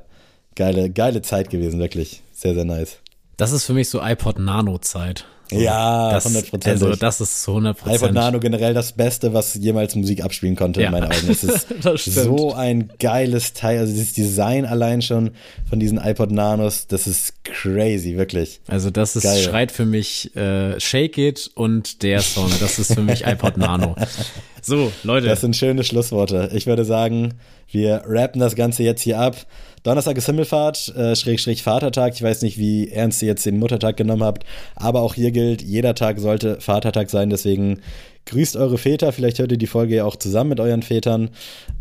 geile, 0.55 0.90
geile 0.90 1.22
Zeit 1.22 1.50
gewesen, 1.50 1.80
wirklich. 1.80 2.22
Sehr, 2.32 2.55
sehr 2.55 2.64
nice. 2.64 2.98
Das 3.36 3.52
ist 3.52 3.64
für 3.64 3.72
mich 3.72 3.88
so 3.88 4.00
iPod 4.00 4.38
Nano-Zeit. 5.62 6.32
Ja, 6.32 6.40
das, 6.40 6.52
100%. 6.52 6.68
Also 6.68 6.94
das 6.94 7.20
ist 7.20 7.42
zu 7.42 7.52
100%. 7.52 7.94
iPod 7.94 8.12
Nano 8.12 8.40
generell 8.40 8.74
das 8.74 8.92
Beste, 8.92 9.32
was 9.32 9.55
jemals 9.55 9.94
Musik 9.94 10.22
abspielen 10.24 10.57
konnte, 10.57 10.80
ja. 10.80 10.86
in 10.86 10.92
meinen 10.92 11.05
Augen. 11.05 11.30
Es 11.30 11.44
ist 11.44 12.14
so 12.14 12.52
ein 12.55 12.90
geiles 12.98 13.52
Teil. 13.52 13.78
Also 13.78 13.92
dieses 13.92 14.12
Design 14.12 14.64
allein 14.64 15.02
schon 15.02 15.30
von 15.68 15.80
diesen 15.80 15.98
iPod 15.98 16.30
Nanos, 16.30 16.86
das 16.86 17.07
ist 17.07 17.44
crazy, 17.44 18.16
wirklich. 18.16 18.61
Also 18.66 18.90
das 18.90 19.16
ist, 19.16 19.24
Geil. 19.24 19.42
schreit 19.42 19.72
für 19.72 19.86
mich 19.86 20.34
äh, 20.36 20.78
Shake 20.80 21.18
It 21.18 21.50
und 21.55 22.02
der 22.02 22.20
Song, 22.20 22.50
das 22.61 22.78
ist 22.78 22.94
für 22.94 23.02
mich 23.02 23.24
iPod 23.26 23.57
Nano. 23.57 23.96
So, 24.62 24.92
Leute. 25.02 25.26
Das 25.26 25.42
sind 25.42 25.57
schöne 25.57 25.84
Schlussworte. 25.84 26.50
Ich 26.55 26.66
würde 26.66 26.84
sagen, 26.84 27.34
wir 27.70 28.02
rappen 28.07 28.40
das 28.40 28.55
Ganze 28.55 28.82
jetzt 28.82 29.02
hier 29.02 29.18
ab. 29.18 29.36
Donnerstag 29.85 30.16
ist 30.16 30.24
Himmelfahrt, 30.24 30.97
äh, 30.97 31.14
Schrägstrich 31.14 31.62
Vatertag. 31.62 32.14
Ich 32.14 32.22
weiß 32.22 32.41
nicht, 32.41 32.57
wie 32.57 32.89
ernst 32.89 33.20
ihr 33.20 33.28
jetzt 33.28 33.45
den 33.45 33.59
Muttertag 33.59 33.99
genommen 33.99 34.24
habt, 34.24 34.45
aber 34.74 35.03
auch 35.03 35.12
hier 35.12 35.30
gilt, 35.30 35.61
jeder 35.61 35.95
Tag 35.95 36.18
sollte 36.18 36.59
Vatertag 36.59 37.11
sein. 37.11 37.28
Deswegen 37.28 37.80
grüßt 38.24 38.57
eure 38.57 38.78
Väter. 38.78 39.12
Vielleicht 39.12 39.39
hört 39.41 39.53
ihr 39.53 39.59
die 39.59 39.66
Folge 39.66 39.97
ja 39.97 40.07
auch 40.07 40.16
zusammen 40.16 40.49
mit 40.49 40.61
euren 40.61 40.80
Vätern. 40.80 41.28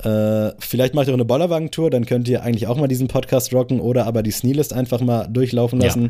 Äh, 0.03 0.51
vielleicht 0.59 0.93
macht 0.95 1.07
ihr 1.07 1.11
auch 1.11 1.17
eine 1.17 1.23
Bollerwagen-Tour, 1.23 1.89
dann 1.89 2.05
könnt 2.05 2.27
ihr 2.27 2.43
eigentlich 2.43 2.67
auch 2.67 2.75
mal 2.75 2.87
diesen 2.87 3.07
Podcast 3.07 3.53
rocken 3.53 3.79
oder 3.79 4.05
aber 4.05 4.21
die 4.21 4.31
Sneelist 4.31 4.73
einfach 4.73 4.99
mal 4.99 5.27
durchlaufen 5.27 5.79
lassen. 5.79 6.03
Ja 6.03 6.09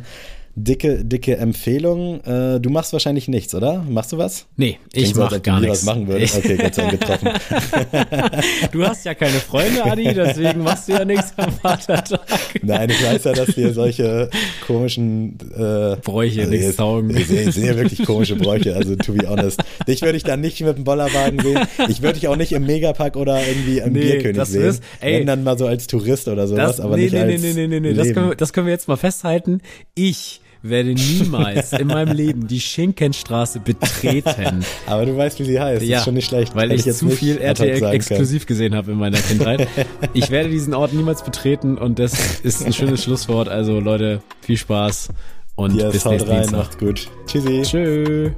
dicke, 0.56 1.04
dicke 1.04 1.38
Empfehlung. 1.38 2.22
Äh, 2.24 2.60
du 2.60 2.70
machst 2.70 2.94
wahrscheinlich 2.94 3.28
nichts, 3.28 3.56
oder? 3.56 3.84
Machst 3.90 4.12
du 4.12 4.18
was? 4.18 4.46
Nee, 4.56 4.78
ich 4.94 5.14
Klingt 5.14 5.18
mach 5.18 5.42
gar 5.42 5.60
nichts. 5.60 5.80
was 5.80 5.84
machen 5.84 6.08
würdest. 6.08 6.38
Okay, 6.38 6.58
Gott 6.58 6.76
sei 6.76 6.82
Dank 6.84 7.00
getroffen. 7.00 7.30
du 8.72 8.86
hast 8.86 9.06
ja 9.06 9.14
keine 9.14 9.40
Freunde, 9.40 9.84
Adi, 9.84 10.14
deswegen 10.14 10.64
machst 10.64 10.88
du 10.88 10.94
ja 10.94 11.06
nichts 11.06 11.34
am 11.38 11.52
Vatertag. 11.52 12.22
Nein, 12.62 12.90
ich 12.90 13.04
weiß 13.04 13.24
ja, 13.24 13.34
dass 13.34 13.56
dir 13.56 13.74
solche 13.74 14.30
komischen 14.66 15.38
äh, 15.56 15.96
Bräuche 15.98 16.42
also 16.42 16.52
nichts 16.52 16.76
taugen. 16.76 17.16
Ich 17.16 17.28
sehe 17.28 17.52
seh 17.52 17.76
wirklich 17.76 18.06
komische 18.06 18.36
Bräuche, 18.36 18.76
also 18.76 18.96
to 18.96 19.14
be 19.14 19.28
honest. 19.28 19.64
Dich 19.88 20.02
würde 20.02 20.18
ich 20.18 20.24
dann 20.24 20.42
nicht 20.42 20.62
mit 20.62 20.78
dem 20.78 20.84
Bollerwagen 20.84 21.40
sehen. 21.40 21.60
Ich 21.90 22.02
würde 22.02 22.20
dich 22.20 22.28
auch 22.28 22.36
nicht 22.36 22.52
im 22.52 22.66
Megapack 22.66 23.16
oder 23.16 23.46
irgendwie 23.46 23.80
im 23.80 23.94
nee, 23.94 24.02
Bierkönig 24.02 24.44
sehen. 24.46 24.64
Ist, 24.64 24.84
ey, 25.02 25.20
Wenn 25.20 25.28
dann 25.28 25.44
mal 25.44 25.58
so 25.58 25.66
als 25.66 25.88
Tourist 25.88 26.28
oder 26.28 26.48
sowas, 26.48 26.78
das, 26.78 26.80
aber 26.80 26.96
nee, 26.96 27.04
nicht 27.04 27.14
nee, 27.14 27.20
als 27.20 27.42
Nee, 27.42 27.54
nee, 27.54 27.68
nee, 27.68 27.80
nee, 27.80 27.94
das 27.94 28.14
können, 28.14 28.30
wir, 28.30 28.36
das 28.36 28.54
können 28.54 28.68
wir 28.68 28.74
jetzt 28.74 28.88
mal 28.88 28.98
festhalten. 28.98 29.62
Ich 29.96 30.42
werde 30.64 30.94
niemals 30.94 31.74
in 31.74 31.88
meinem 31.88 32.16
Leben 32.16 32.48
die 32.48 32.60
Schinkenstraße 32.60 33.60
betreten. 33.60 34.66
Aber 34.88 35.06
du 35.06 35.16
weißt, 35.16 35.40
wie 35.40 35.44
sie 35.44 35.60
heißt. 35.60 35.84
Ja, 35.84 36.00
ist 36.00 36.06
schon 36.06 36.14
nicht 36.16 36.28
schlecht. 36.28 36.56
Weil 36.56 36.72
ich, 36.72 36.88
ich 36.88 36.96
zu 36.96 37.10
viel 37.10 37.38
RTL 37.38 37.84
exklusiv 37.94 38.46
gesehen 38.46 38.74
habe 38.74 38.94
in 38.94 38.98
meiner 38.98 39.20
Kindheit. 39.20 39.68
ich 40.14 40.32
werde 40.32 40.50
diesen 40.50 40.74
Ort 40.74 40.94
niemals 40.94 41.24
betreten 41.24 41.78
und 41.78 42.00
das 42.00 42.40
ist 42.40 42.66
ein 42.66 42.74
schönes 42.74 43.04
Schlusswort. 43.04 43.50
Also 43.50 43.80
Leute, 43.80 44.22
viel 44.42 44.58
Spaß 44.58 45.10
und 45.56 45.76
yes, 45.76 45.92
bis 45.92 46.06
nächsten 46.06 46.30
rein, 46.30 46.42
Dienstag. 46.42 46.60
Macht's 46.60 46.78
gut. 46.78 47.08
Tschüssi. 47.28 47.62
Tschüss. 47.64 48.32